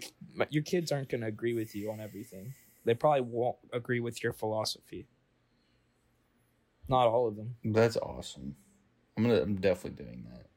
your 0.50 0.62
kids 0.62 0.92
aren't 0.92 1.08
going 1.08 1.22
to 1.22 1.26
agree 1.26 1.54
with 1.54 1.74
you 1.74 1.90
on 1.90 2.00
everything. 2.00 2.54
They 2.84 2.94
probably 2.94 3.22
won't 3.22 3.56
agree 3.72 4.00
with 4.00 4.22
your 4.22 4.32
philosophy. 4.32 5.06
Not 6.88 7.06
all 7.06 7.28
of 7.28 7.36
them. 7.36 7.56
That's 7.64 7.96
awesome. 7.96 8.56
I'm 9.16 9.24
gonna. 9.24 9.42
I'm 9.42 9.56
definitely 9.56 10.04
doing 10.04 10.26
that. 10.30 10.49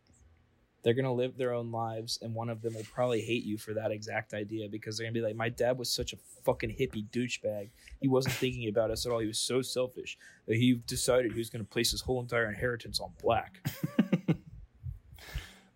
They're 0.84 0.94
going 0.94 1.06
to 1.06 1.12
live 1.12 1.38
their 1.38 1.54
own 1.54 1.72
lives, 1.72 2.20
and 2.22 2.36
one 2.36 2.50
of 2.50 2.62
them 2.62 2.76
will 2.76 2.86
probably 2.94 3.22
hate 3.22 3.44
you 3.44 3.58
for 3.58 3.74
that 3.74 3.92
exact 3.92 4.34
idea 4.34 4.68
because 4.70 4.98
they're 4.98 5.06
going 5.06 5.14
to 5.14 5.20
be 5.20 5.26
like, 5.26 5.36
"My 5.36 5.50
dad 5.50 5.78
was 5.78 5.92
such 5.92 6.14
a 6.14 6.18
fucking 6.44 6.72
hippie 6.72 7.10
douchebag. 7.10 7.70
He 8.02 8.08
wasn't 8.08 8.36
thinking 8.36 8.68
about 8.70 8.92
us 8.92 9.06
at 9.06 9.12
all. 9.12 9.20
He 9.20 9.28
was 9.28 9.40
so 9.40 9.62
selfish 9.62 10.18
that 10.46 10.56
he 10.58 10.74
decided 10.86 11.32
he 11.32 11.40
was 11.40 11.50
going 11.50 11.64
to 11.64 11.70
place 11.70 11.92
his 11.92 12.02
whole 12.02 12.22
entire 12.22 12.48
inheritance 12.50 13.00
on 13.00 13.12
black." 13.22 13.66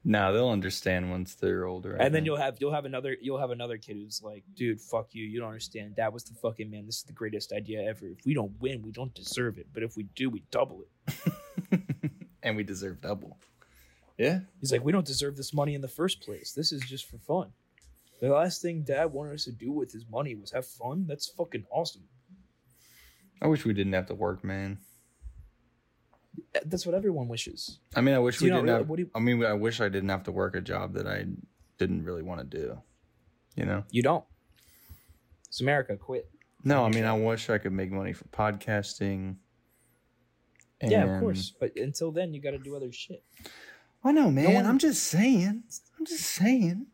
Nah, 0.10 0.32
they'll 0.32 0.48
understand 0.48 1.12
once 1.12 1.36
they're 1.36 1.66
older. 1.66 1.98
I 2.00 2.06
and 2.06 2.16
then 2.16 2.22
think. 2.22 2.28
you'll 2.28 2.38
have 2.38 2.56
you'll 2.62 2.72
have 2.72 2.86
another 2.86 3.18
you'll 3.22 3.40
have 3.40 3.52
another 3.52 3.78
kid 3.78 3.98
who's 3.98 4.24
like, 4.24 4.46
dude, 4.56 4.80
fuck 4.80 5.10
you. 5.12 5.26
You 5.26 5.42
don't 5.42 5.50
understand. 5.50 5.98
Dad 5.98 6.14
was 6.14 6.24
the 6.24 6.34
fucking 6.34 6.72
man. 6.72 6.86
This 6.86 7.00
is 7.00 7.04
the 7.04 7.12
greatest 7.12 7.52
idea 7.52 7.82
ever. 7.82 8.08
If 8.08 8.26
we 8.26 8.34
don't 8.34 8.54
win, 8.62 8.82
we 8.84 8.94
don't 8.94 9.14
deserve 9.14 9.58
it. 9.58 9.68
But 9.74 9.84
if 9.84 9.98
we 9.98 10.04
do, 10.16 10.30
we 10.30 10.44
double 10.50 10.84
it. 10.84 11.82
and 12.44 12.56
we 12.56 12.64
deserve 12.64 13.02
double. 13.02 13.38
Yeah. 14.18 14.40
He's 14.60 14.72
like, 14.72 14.84
we 14.84 14.92
don't 14.92 15.06
deserve 15.06 15.36
this 15.38 15.54
money 15.54 15.76
in 15.76 15.82
the 15.82 15.88
first 15.88 16.22
place. 16.22 16.54
This 16.54 16.72
is 16.72 16.82
just 16.82 17.06
for 17.10 17.18
fun. 17.20 17.52
The 18.20 18.30
last 18.30 18.62
thing 18.64 18.82
Dad 18.82 19.14
wanted 19.14 19.36
us 19.36 19.44
to 19.46 19.52
do 19.52 19.72
with 19.72 19.92
his 19.92 20.06
money 20.10 20.34
was 20.36 20.52
have 20.52 20.66
fun. 20.66 21.06
That's 21.08 21.28
fucking 21.30 21.66
awesome. 21.70 22.04
I 23.42 23.48
wish 23.48 23.64
we 23.66 23.74
didn't 23.74 23.94
have 23.94 24.08
to 24.08 24.16
work, 24.16 24.44
man. 24.44 24.80
Uh, 26.56 26.60
that's 26.66 26.86
what 26.86 26.96
everyone 26.96 27.28
wishes. 27.28 27.80
I 27.96 28.02
mean, 28.02 28.16
I 28.16 28.20
wish 28.20 28.40
Do 28.40 28.46
we 28.46 28.50
didn't 28.50 28.66
really- 28.66 28.78
have. 28.80 28.90
what 28.90 28.96
do 28.96 29.04
you- 29.04 29.12
I 29.14 29.20
mean, 29.20 29.44
I 29.46 29.54
wish 29.54 29.80
I 29.82 29.90
didn't 29.90 30.10
have 30.10 30.24
to 30.24 30.32
work 30.32 30.56
a 30.56 30.62
job 30.62 30.94
that 30.94 31.06
I 31.08 31.26
didn't 31.78 32.04
really 32.04 32.24
want 32.24 32.40
to 32.50 32.58
do. 32.58 32.82
You 33.56 33.66
know? 33.66 33.84
You 33.92 34.02
don't. 34.02 34.26
It's 35.48 35.62
America. 35.62 35.96
Quit. 35.96 36.30
No, 36.64 36.84
I 36.86 36.90
mean, 36.90 37.06
I 37.06 37.14
wish 37.14 37.50
I 37.52 37.60
could 37.60 37.72
make 37.72 37.92
money 37.92 38.14
for 38.14 38.26
podcasting. 38.26 39.36
Yeah, 40.82 41.06
of 41.16 41.22
course. 41.22 41.54
But 41.60 41.76
until 41.76 42.12
then, 42.12 42.34
you 42.34 42.42
got 42.42 42.52
to 42.52 42.58
do 42.60 42.76
other 42.76 42.92
shit. 42.92 43.24
I 44.04 44.12
know, 44.12 44.32
man. 44.32 44.54
one- 44.54 44.66
I'm 44.66 44.78
just 44.80 45.04
saying. 45.04 45.64
I'm 46.00 46.06
just 46.06 46.24
saying. 46.26 46.88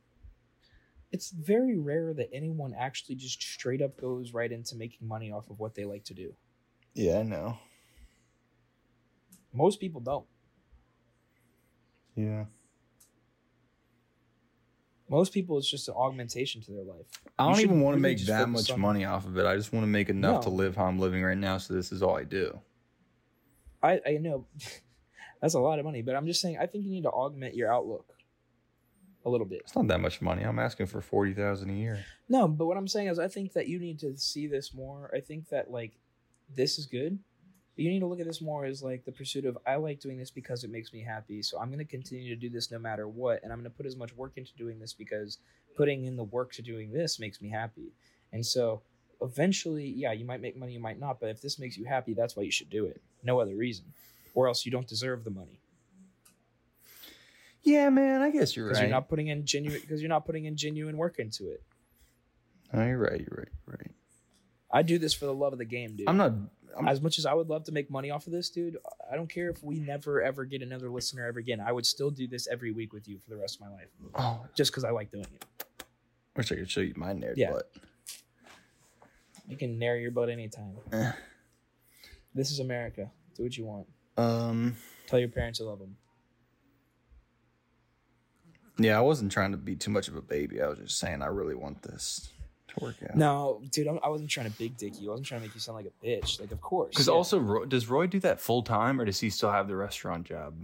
It's 1.12 1.30
very 1.30 1.78
rare 1.78 2.14
that 2.16 2.30
anyone 2.34 2.74
actually 2.76 3.16
just 3.16 3.42
straight 3.42 3.82
up 3.84 3.98
goes 3.98 4.34
right 4.34 4.52
into 4.52 4.76
making 4.76 5.08
money 5.08 5.32
off 5.32 5.50
of 5.50 5.60
what 5.60 5.76
they 5.76 5.86
like 5.86 6.04
to 6.06 6.14
do. 6.16 6.34
Yeah, 6.96 7.20
I 7.20 7.24
know. 7.24 7.58
Most 9.54 9.80
people 9.80 10.02
don't. 10.02 10.26
Yeah. 12.16 12.46
Most 15.10 15.34
people, 15.34 15.60
it's 15.60 15.70
just 15.70 15.88
an 15.90 15.94
augmentation 15.96 16.62
to 16.64 16.72
their 16.72 16.84
life. 16.84 17.06
I 17.38 17.46
don't 17.46 17.56
should 17.56 17.66
even 17.66 17.82
want 17.82 17.96
to 17.96 18.02
make 18.02 18.20
that 18.26 18.50
much 18.50 18.72
on- 18.72 18.80
money 18.80 19.06
off 19.06 19.28
of 19.28 19.38
it. 19.38 19.46
I 19.46 19.56
just 19.56 19.72
want 19.72 19.84
to 19.84 19.88
make 19.88 20.10
enough 20.10 20.44
to 20.46 20.50
live 20.50 20.76
how 20.76 20.86
I'm 20.86 20.98
living 20.98 21.22
right 21.24 21.38
now. 21.38 21.60
So 21.60 21.76
this 21.76 21.92
is 21.92 22.02
all 22.02 22.18
I 22.18 22.24
do. 22.24 22.60
I, 23.84 24.00
I 24.08 24.12
know 24.18 24.48
that's 25.44 25.56
a 25.56 25.60
lot 25.60 25.78
of 25.78 25.84
money, 25.84 26.02
but 26.02 26.16
I'm 26.16 26.26
just 26.26 26.40
saying, 26.40 26.58
I 26.58 26.68
think 26.68 26.86
you 26.86 26.92
need 26.92 27.04
to 27.04 27.10
augment 27.10 27.54
your 27.54 27.70
outlook 27.70 28.06
a 29.26 29.30
little 29.30 29.46
bit. 29.46 29.60
It's 29.66 29.76
not 29.76 29.90
that 29.90 30.00
much 30.00 30.22
money. 30.22 30.42
I'm 30.42 30.58
asking 30.58 30.86
for 30.86 31.02
forty 31.02 31.34
thousand 31.34 31.70
a 31.70 31.74
year. 31.74 32.06
No, 32.30 32.48
but 32.48 32.66
what 32.66 32.78
I'm 32.78 32.88
saying 32.88 33.10
is, 33.10 33.20
I 33.20 33.28
think 33.28 33.52
that 33.52 33.68
you 33.68 33.78
need 33.78 34.00
to 34.00 34.18
see 34.18 34.48
this 34.48 34.74
more. 34.74 35.12
I 35.14 35.20
think 35.20 35.50
that 35.50 35.70
like 35.70 36.00
this 36.56 36.80
is 36.80 36.86
good, 36.86 37.20
but 37.76 37.84
you 37.84 37.90
need 37.90 38.00
to 38.00 38.06
look 38.06 38.22
at 38.22 38.26
this 38.26 38.42
more 38.42 38.64
as 38.64 38.82
like 38.82 39.04
the 39.04 39.12
pursuit 39.12 39.44
of 39.44 39.58
I 39.68 39.76
like 39.76 40.00
doing 40.00 40.18
this 40.18 40.32
because 40.32 40.64
it 40.64 40.72
makes 40.72 40.94
me 40.94 41.02
happy. 41.02 41.42
So 41.42 41.60
I'm 41.60 41.68
going 41.68 41.80
to 41.80 41.86
continue 41.86 42.34
to 42.34 42.40
do 42.40 42.50
this 42.50 42.72
no 42.72 42.80
matter 42.80 43.10
what, 43.10 43.44
and 43.44 43.52
I'm 43.52 43.60
going 43.60 43.70
to 43.70 43.78
put 43.78 43.86
as 43.86 43.98
much 43.98 44.16
work 44.16 44.38
into 44.38 44.54
doing 44.58 44.80
this 44.80 44.94
because 44.94 45.40
putting 45.76 46.06
in 46.06 46.16
the 46.16 46.24
work 46.24 46.54
to 46.54 46.62
doing 46.62 46.94
this 46.94 47.20
makes 47.20 47.42
me 47.42 47.50
happy. 47.50 47.92
And 48.32 48.46
so 48.46 48.82
eventually, 49.22 49.90
yeah, 49.90 50.14
you 50.14 50.24
might 50.24 50.42
make 50.42 50.56
money, 50.56 50.72
you 50.72 50.80
might 50.80 51.02
not, 51.02 51.20
but 51.20 51.30
if 51.30 51.42
this 51.42 51.60
makes 51.60 51.76
you 51.76 51.84
happy, 51.84 52.14
that's 52.14 52.38
why 52.38 52.44
you 52.44 52.52
should 52.52 52.70
do 52.70 52.86
it. 52.86 53.02
No 53.24 53.42
other 53.42 53.56
reason, 53.56 53.86
or 54.34 54.48
else 54.48 54.66
you 54.66 54.72
don't 54.72 54.88
deserve 54.88 55.24
the 55.24 55.30
money 55.32 55.60
Yeah, 57.64 57.90
man. 57.90 58.22
I 58.22 58.30
guess 58.30 58.56
you're 58.56 58.66
because 58.68 58.80
right. 58.80 58.88
you're 58.88 58.96
not 58.96 59.08
putting 59.10 59.28
in 59.28 59.46
genuine 59.46 59.80
because 59.82 60.02
you're 60.02 60.10
not 60.10 60.26
putting 60.26 60.46
in 60.46 60.56
genuine 60.58 60.98
work 60.98 61.18
into 61.20 61.50
it. 61.50 61.64
Oh, 62.74 62.84
you're 62.86 62.98
right. 62.98 63.20
You're 63.20 63.38
right. 63.38 63.48
You're 63.68 63.78
right. 63.80 63.92
I 64.72 64.82
do 64.82 64.98
this 64.98 65.14
for 65.14 65.26
the 65.28 65.34
love 65.34 65.54
of 65.54 65.60
the 65.60 65.66
game, 65.66 65.96
dude. 65.96 66.10
I'm 66.10 66.18
not. 66.18 66.34
I'm, 66.76 66.88
as 66.88 67.00
much 67.02 67.20
as 67.20 67.26
I 67.28 67.34
would 67.36 67.48
love 67.50 67.66
to 67.66 67.72
make 67.72 67.92
money 67.92 68.10
off 68.10 68.26
of 68.26 68.34
this, 68.34 68.50
dude, 68.50 68.78
I 69.12 69.16
don't 69.16 69.30
care 69.30 69.50
if 69.52 69.64
we 69.64 69.76
never 69.76 70.22
ever 70.24 70.44
get 70.44 70.64
another 70.64 70.90
listener 70.90 71.26
ever 71.28 71.38
again. 71.40 71.62
I 71.62 71.72
would 71.72 71.86
still 71.86 72.10
do 72.10 72.28
this 72.28 72.48
every 72.48 72.72
week 72.72 72.92
with 72.94 73.08
you 73.08 73.20
for 73.20 73.30
the 73.30 73.38
rest 73.38 73.56
of 73.58 73.62
my 73.62 73.70
life, 73.70 73.90
oh, 74.16 74.44
just 74.56 74.72
because 74.72 74.84
I 74.84 74.90
like 74.90 75.12
doing 75.12 75.28
it. 75.36 75.46
wish 76.36 76.52
I 76.52 76.56
could 76.56 76.72
show 76.72 76.82
you 76.82 76.94
my 76.98 77.14
nerd 77.14 77.36
Yeah. 77.38 77.52
butt. 77.52 77.72
You 79.48 79.56
can 79.56 79.78
narrow 79.78 80.00
your 80.00 80.10
butt 80.12 80.30
anytime. 80.30 80.76
Eh. 80.92 81.12
This 82.34 82.50
is 82.50 82.60
America. 82.60 83.12
Do 83.36 83.44
what 83.44 83.56
you 83.56 83.66
want. 83.66 83.88
Um. 84.18 84.76
Tell 85.08 85.20
your 85.20 85.30
parents 85.30 85.60
you 85.60 85.66
love 85.66 85.80
them. 85.80 85.98
Yeah, 88.80 88.98
I 88.98 89.02
wasn't 89.02 89.32
trying 89.32 89.52
to 89.52 89.58
be 89.58 89.76
too 89.76 89.92
much 89.92 90.08
of 90.08 90.16
a 90.16 90.22
baby. 90.22 90.62
I 90.62 90.68
was 90.68 90.80
just 90.80 90.98
saying 90.98 91.22
I 91.22 91.28
really 91.28 91.56
want 91.56 91.84
this 91.84 92.30
to 92.70 92.84
work 92.84 92.96
out. 93.04 93.16
No, 93.16 93.62
dude, 93.72 93.88
I'm, 93.88 94.00
I 94.04 94.10
wasn't 94.10 94.30
trying 94.30 94.50
to 94.52 94.58
big 94.58 94.78
dick 94.78 95.00
you. 95.00 95.10
I 95.10 95.12
wasn't 95.12 95.28
trying 95.28 95.42
to 95.42 95.48
make 95.48 95.54
you 95.54 95.62
sound 95.62 95.76
like 95.76 95.86
a 95.86 96.06
bitch. 96.06 96.40
Like, 96.40 96.52
of 96.52 96.62
course. 96.62 96.90
Because 96.90 97.08
yeah. 97.08 97.14
also, 97.14 97.38
Roy, 97.38 97.66
does 97.66 97.88
Roy 97.88 98.08
do 98.08 98.20
that 98.22 98.40
full 98.40 98.64
time, 98.64 99.00
or 99.00 99.06
does 99.06 99.20
he 99.20 99.30
still 99.30 99.52
have 99.52 99.68
the 99.68 99.76
restaurant 99.76 100.26
job? 100.26 100.56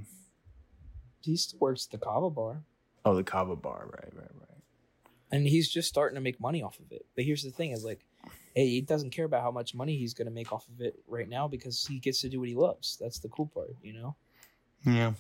he 1.21 1.35
still 1.35 1.59
works 1.59 1.85
at 1.85 1.91
the 1.91 2.03
Kava 2.03 2.30
bar, 2.30 2.63
Oh, 3.05 3.15
the 3.15 3.23
Kava 3.23 3.55
bar. 3.55 3.89
Right, 3.91 4.13
right, 4.13 4.31
right. 4.39 5.11
and 5.31 5.47
he's 5.47 5.69
just 5.69 5.88
starting 5.88 6.15
to 6.15 6.21
make 6.21 6.39
money 6.39 6.63
off 6.63 6.80
of 6.80 6.91
it. 6.91 7.05
But 7.15 7.26
here's 7.26 7.43
the 7.43 7.51
thing: 7.51 7.71
is 7.71 7.84
like, 7.84 7.99
hey, 7.99 8.09
he 8.55 8.81
doesn't 8.81 9.11
care 9.11 9.26
about 9.26 9.43
how 9.43 9.51
much 9.51 9.73
money 9.76 9.97
he's 9.97 10.13
going 10.13 10.27
to 10.27 10.34
make 10.34 10.51
off 10.51 10.67
of 10.69 10.81
it 10.81 10.99
right 11.07 11.30
now 11.30 11.47
because 11.47 11.85
he 11.85 11.99
gets 11.99 12.21
to 12.21 12.30
do 12.30 12.39
what 12.39 12.49
he 12.49 12.55
loves. 12.55 12.97
That's 12.99 13.19
the 13.19 13.30
cool 13.30 13.47
part, 13.47 13.76
you 13.84 13.93
know. 13.93 14.15
Yeah. 14.85 15.13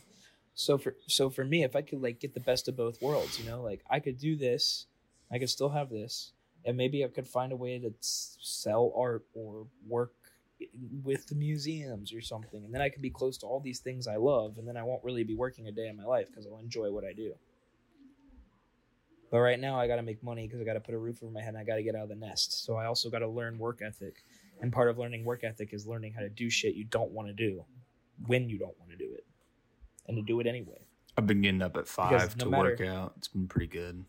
so 0.53 0.77
for 0.77 0.95
so 1.07 1.29
for 1.29 1.43
me 1.43 1.63
if 1.63 1.75
i 1.75 1.81
could 1.81 2.01
like 2.01 2.19
get 2.19 2.33
the 2.33 2.39
best 2.39 2.67
of 2.67 2.77
both 2.77 3.01
worlds 3.01 3.39
you 3.39 3.45
know 3.49 3.61
like 3.61 3.81
i 3.89 3.99
could 3.99 4.17
do 4.17 4.35
this 4.37 4.85
i 5.31 5.37
could 5.37 5.49
still 5.49 5.69
have 5.69 5.89
this 5.89 6.31
and 6.65 6.77
maybe 6.77 7.03
i 7.03 7.07
could 7.07 7.27
find 7.27 7.51
a 7.51 7.55
way 7.55 7.77
to 7.77 7.93
sell 7.99 8.93
art 8.95 9.25
or 9.33 9.67
work 9.87 10.13
with 11.03 11.27
the 11.27 11.35
museums 11.35 12.13
or 12.13 12.21
something 12.21 12.63
and 12.63 12.73
then 12.73 12.81
i 12.81 12.89
could 12.89 13.01
be 13.01 13.09
close 13.09 13.37
to 13.37 13.45
all 13.45 13.59
these 13.59 13.79
things 13.79 14.07
i 14.07 14.15
love 14.15 14.57
and 14.57 14.67
then 14.67 14.77
i 14.77 14.83
won't 14.83 15.03
really 15.03 15.23
be 15.23 15.35
working 15.35 15.67
a 15.67 15.71
day 15.71 15.87
in 15.87 15.97
my 15.97 16.05
life 16.05 16.27
because 16.29 16.45
i'll 16.45 16.59
enjoy 16.59 16.89
what 16.91 17.03
i 17.03 17.11
do 17.13 17.33
but 19.31 19.39
right 19.39 19.59
now 19.59 19.79
i 19.79 19.87
got 19.87 19.95
to 19.97 20.01
make 20.01 20.21
money 20.23 20.47
because 20.47 20.59
i 20.61 20.63
got 20.63 20.73
to 20.73 20.79
put 20.79 20.93
a 20.93 20.97
roof 20.97 21.21
over 21.23 21.31
my 21.31 21.39
head 21.41 21.49
and 21.49 21.57
i 21.57 21.63
got 21.63 21.75
to 21.75 21.83
get 21.83 21.95
out 21.95 22.03
of 22.03 22.09
the 22.09 22.15
nest 22.15 22.65
so 22.65 22.75
i 22.75 22.85
also 22.85 23.09
got 23.09 23.19
to 23.19 23.27
learn 23.27 23.57
work 23.57 23.81
ethic 23.85 24.23
and 24.61 24.71
part 24.73 24.89
of 24.89 24.97
learning 24.97 25.23
work 25.23 25.43
ethic 25.43 25.73
is 25.73 25.85
learning 25.87 26.11
how 26.13 26.21
to 26.21 26.29
do 26.29 26.49
shit 26.49 26.75
you 26.75 26.83
don't 26.85 27.11
want 27.11 27.27
to 27.27 27.33
do 27.33 27.63
when 28.27 28.49
you 28.49 28.57
don't 28.57 28.77
want 28.79 28.91
to 28.91 28.97
do 28.97 29.11
it 29.13 29.25
and 30.07 30.15
to 30.17 30.21
do 30.23 30.39
it 30.39 30.47
anyway 30.47 30.79
I've 31.17 31.27
been 31.27 31.41
getting 31.41 31.61
up 31.61 31.75
at 31.75 31.87
five 31.87 32.37
no 32.37 32.45
to 32.45 32.49
matter- 32.49 32.63
work 32.69 32.81
out. 32.81 33.13
It's 33.17 33.27
been 33.27 33.47
pretty 33.47 33.67
good. 33.67 34.05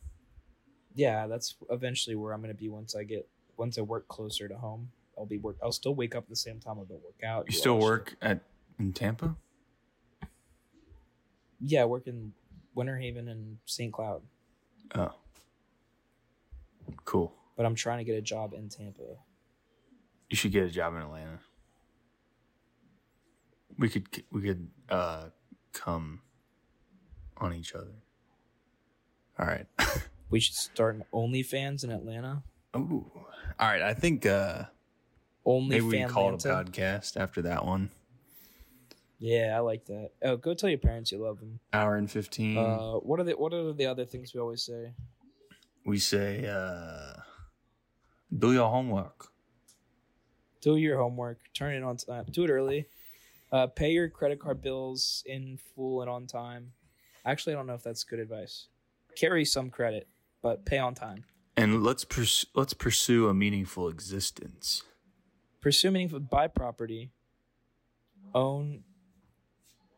yeah 0.94 1.26
that's 1.26 1.54
eventually 1.70 2.16
where 2.16 2.32
i'm 2.32 2.40
going 2.40 2.54
to 2.54 2.58
be 2.58 2.68
once 2.68 2.94
i 2.94 3.02
get 3.04 3.28
once 3.56 3.78
i 3.78 3.80
work 3.82 4.06
closer 4.08 4.48
to 4.48 4.56
home 4.56 4.90
i'll 5.18 5.26
be 5.26 5.38
work 5.38 5.56
i'll 5.62 5.72
still 5.72 5.94
wake 5.94 6.14
up 6.14 6.24
at 6.24 6.28
the 6.30 6.36
same 6.36 6.58
time 6.60 6.76
i'll 6.78 6.84
go 6.84 6.94
work 7.04 7.22
out 7.24 7.44
You 7.46 7.52
still 7.56 7.78
work 7.78 8.16
at 8.22 8.40
in 8.78 8.92
Tampa? 8.94 9.36
yeah 11.60 11.82
I 11.82 11.84
work 11.84 12.06
in 12.06 12.32
Winter 12.74 12.96
Haven 12.96 13.28
and 13.28 13.58
St. 13.66 13.92
Cloud, 13.92 14.22
Oh, 14.94 15.12
cool. 17.04 17.32
but 17.56 17.66
I'm 17.66 17.74
trying 17.74 17.98
to 17.98 18.04
get 18.04 18.16
a 18.16 18.22
job 18.22 18.52
in 18.54 18.68
Tampa. 18.68 19.02
You 20.28 20.36
should 20.36 20.52
get 20.52 20.64
a 20.64 20.70
job 20.70 20.94
in 20.94 21.00
Atlanta. 21.02 21.38
We 23.78 23.88
could 23.88 24.06
we 24.30 24.42
could 24.42 24.68
uh 24.88 25.26
come 25.72 26.20
on 27.38 27.54
each 27.54 27.74
other. 27.74 27.94
All 29.38 29.46
right. 29.46 29.66
We 30.30 30.38
should 30.38 30.54
start 30.54 30.94
an 30.94 31.02
OnlyFans 31.12 31.82
in 31.82 31.90
Atlanta. 31.90 32.44
Ooh. 32.76 33.10
All 33.58 33.66
right. 33.66 33.82
I 33.82 33.94
think 33.94 34.24
uh 34.26 34.66
Only 35.44 35.80
maybe 35.80 36.04
we 36.04 36.04
call 36.04 36.34
it 36.34 36.44
a 36.44 36.48
podcast 36.48 37.16
after 37.16 37.42
that 37.42 37.66
one. 37.66 37.90
Yeah, 39.20 39.54
I 39.54 39.60
like 39.60 39.84
that. 39.84 40.12
Oh, 40.22 40.36
go 40.36 40.54
tell 40.54 40.70
your 40.70 40.78
parents 40.78 41.12
you 41.12 41.18
love 41.18 41.38
them. 41.38 41.60
Hour 41.74 41.96
and 41.96 42.10
fifteen. 42.10 42.56
Uh, 42.56 42.94
what 42.94 43.20
are 43.20 43.24
the 43.24 43.32
what 43.32 43.52
are 43.52 43.72
the 43.74 43.86
other 43.86 44.06
things 44.06 44.34
we 44.34 44.40
always 44.40 44.62
say? 44.62 44.92
we 45.86 45.98
say 45.98 46.46
uh 46.46 47.20
do 48.36 48.52
your 48.52 48.70
homework. 48.70 49.28
Do 50.60 50.76
your 50.76 50.98
homework. 50.98 51.38
Turn 51.54 51.74
it 51.74 51.82
on 51.82 51.96
time. 51.96 52.26
Do 52.30 52.44
it 52.44 52.50
early. 52.50 52.86
Uh, 53.52 53.66
pay 53.66 53.90
your 53.90 54.08
credit 54.08 54.38
card 54.40 54.62
bills 54.62 55.22
in 55.26 55.58
full 55.74 56.00
and 56.02 56.10
on 56.10 56.26
time. 56.26 56.72
Actually, 57.24 57.54
I 57.54 57.56
don't 57.56 57.66
know 57.66 57.74
if 57.74 57.82
that's 57.82 58.04
good 58.04 58.20
advice. 58.20 58.68
Carry 59.16 59.44
some 59.44 59.70
credit, 59.70 60.06
but 60.42 60.64
pay 60.64 60.78
on 60.78 60.94
time. 60.94 61.24
And 61.56 61.82
let's 61.82 62.04
pers- 62.04 62.46
let's 62.54 62.72
pursue 62.74 63.28
a 63.28 63.34
meaningful 63.34 63.88
existence. 63.88 64.82
Pursue 65.60 65.90
meaningful. 65.90 66.20
Buy 66.20 66.46
property. 66.46 67.10
Own. 68.34 68.84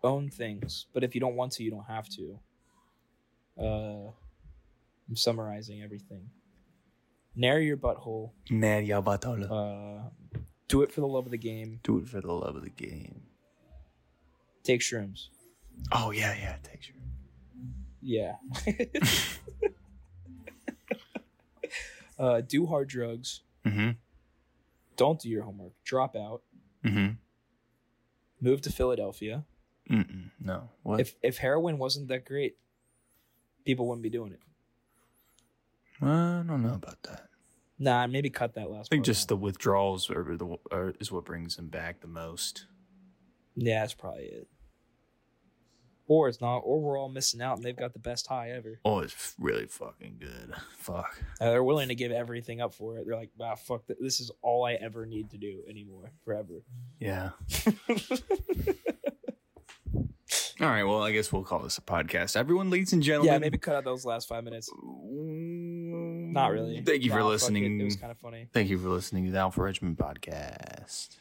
Own 0.04 0.28
things, 0.30 0.86
but 0.92 1.04
if 1.04 1.14
you 1.14 1.20
don't 1.20 1.36
want 1.36 1.52
to, 1.52 1.62
you 1.62 1.70
don't 1.70 1.86
have 1.86 2.08
to. 2.10 2.38
Uh, 3.58 4.10
I'm 5.08 5.16
summarizing 5.16 5.82
everything. 5.82 6.30
Narrow 7.36 7.60
your 7.60 7.76
butthole. 7.76 8.30
Mad 8.50 8.84
Yabatola. 8.84 9.50
Uh, 9.50 10.40
do 10.68 10.82
it 10.82 10.92
for 10.92 11.00
the 11.00 11.06
love 11.06 11.24
of 11.24 11.30
the 11.30 11.38
game. 11.38 11.80
Do 11.82 11.98
it 11.98 12.08
for 12.08 12.20
the 12.20 12.32
love 12.32 12.56
of 12.56 12.62
the 12.62 12.70
game. 12.70 13.22
Take 14.64 14.80
shrooms. 14.80 15.28
Oh 15.92 16.10
yeah, 16.10 16.34
yeah, 16.34 16.56
takes 16.62 16.88
you. 16.88 16.94
Yeah. 18.00 18.36
uh, 22.18 22.40
do 22.40 22.66
hard 22.66 22.88
drugs. 22.88 23.42
Mm-hmm. 23.64 23.90
Don't 24.96 25.20
do 25.20 25.28
your 25.28 25.42
homework. 25.42 25.72
Drop 25.84 26.16
out. 26.16 26.42
Mm-hmm. 26.84 27.12
Move 28.40 28.60
to 28.62 28.72
Philadelphia. 28.72 29.44
Mm-mm. 29.90 30.30
No. 30.40 30.68
What? 30.82 31.00
If 31.00 31.14
if 31.22 31.38
heroin 31.38 31.78
wasn't 31.78 32.08
that 32.08 32.24
great, 32.24 32.56
people 33.64 33.86
wouldn't 33.88 34.02
be 34.02 34.10
doing 34.10 34.32
it. 34.32 34.40
I 36.00 36.42
don't 36.46 36.62
know 36.62 36.74
about 36.74 37.02
that. 37.04 37.28
Nah, 37.78 38.06
maybe 38.06 38.30
cut 38.30 38.54
that 38.54 38.70
last. 38.70 38.88
I 38.92 38.96
think 38.96 39.04
just 39.04 39.24
out. 39.24 39.28
the 39.28 39.36
withdrawals 39.36 40.10
are 40.10 40.36
the 40.36 40.56
are, 40.70 40.94
is 41.00 41.10
what 41.12 41.24
brings 41.24 41.58
him 41.58 41.68
back 41.68 42.00
the 42.00 42.06
most. 42.08 42.66
yeah, 43.56 43.80
that's 43.80 43.94
probably 43.94 44.24
it. 44.24 44.48
Or 46.08 46.28
it's 46.28 46.40
not, 46.40 46.58
or 46.58 46.80
we're 46.80 46.98
all 46.98 47.08
missing 47.08 47.40
out, 47.40 47.56
and 47.56 47.64
they've 47.64 47.76
got 47.76 47.92
the 47.92 47.98
best 48.00 48.26
high 48.26 48.50
ever. 48.50 48.80
Oh, 48.84 48.98
it's 48.98 49.34
really 49.38 49.66
fucking 49.66 50.16
good. 50.18 50.52
Fuck. 50.76 51.16
Uh, 51.40 51.50
they're 51.50 51.64
willing 51.64 51.88
to 51.88 51.94
give 51.94 52.10
everything 52.12 52.60
up 52.60 52.74
for 52.74 52.98
it. 52.98 53.06
They're 53.06 53.16
like, 53.16 53.30
"Wow, 53.38 53.54
fuck! 53.54 53.86
th- 53.86 53.98
This 54.00 54.20
is 54.20 54.30
all 54.42 54.64
I 54.64 54.74
ever 54.74 55.06
need 55.06 55.30
to 55.30 55.38
do 55.38 55.62
anymore, 55.68 56.12
forever." 56.24 56.62
Yeah. 57.00 57.30
All 60.62 60.68
right. 60.68 60.84
Well, 60.84 61.02
I 61.02 61.10
guess 61.10 61.32
we'll 61.32 61.42
call 61.42 61.58
this 61.58 61.76
a 61.78 61.80
podcast. 61.80 62.36
Everyone, 62.36 62.70
ladies 62.70 62.92
and 62.92 63.02
gentlemen. 63.02 63.32
yeah, 63.32 63.38
maybe 63.40 63.58
cut 63.58 63.74
out 63.74 63.82
those 63.82 64.04
last 64.04 64.28
five 64.28 64.44
minutes. 64.44 64.70
Not 64.72 66.52
really. 66.52 66.80
Thank 66.82 67.02
you 67.02 67.10
for 67.10 67.16
fuck 67.16 67.24
it. 67.24 67.30
listening. 67.30 67.80
It 67.80 67.84
was 67.84 67.96
kind 67.96 68.12
of 68.12 68.18
funny. 68.18 68.48
Thank 68.52 68.70
you 68.70 68.78
for 68.78 68.88
listening 68.88 69.24
to 69.24 69.32
the 69.32 69.38
Alpha 69.38 69.60
Regiment 69.60 69.98
podcast. 69.98 71.16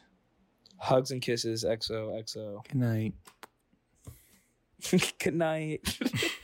Hugs 0.78 1.10
and 1.10 1.24
kisses. 1.24 1.64
XO 1.64 2.22
XO. 2.24 2.64
Good 2.68 2.76
night. 2.76 3.14
Good 5.18 5.34
night. 5.34 5.98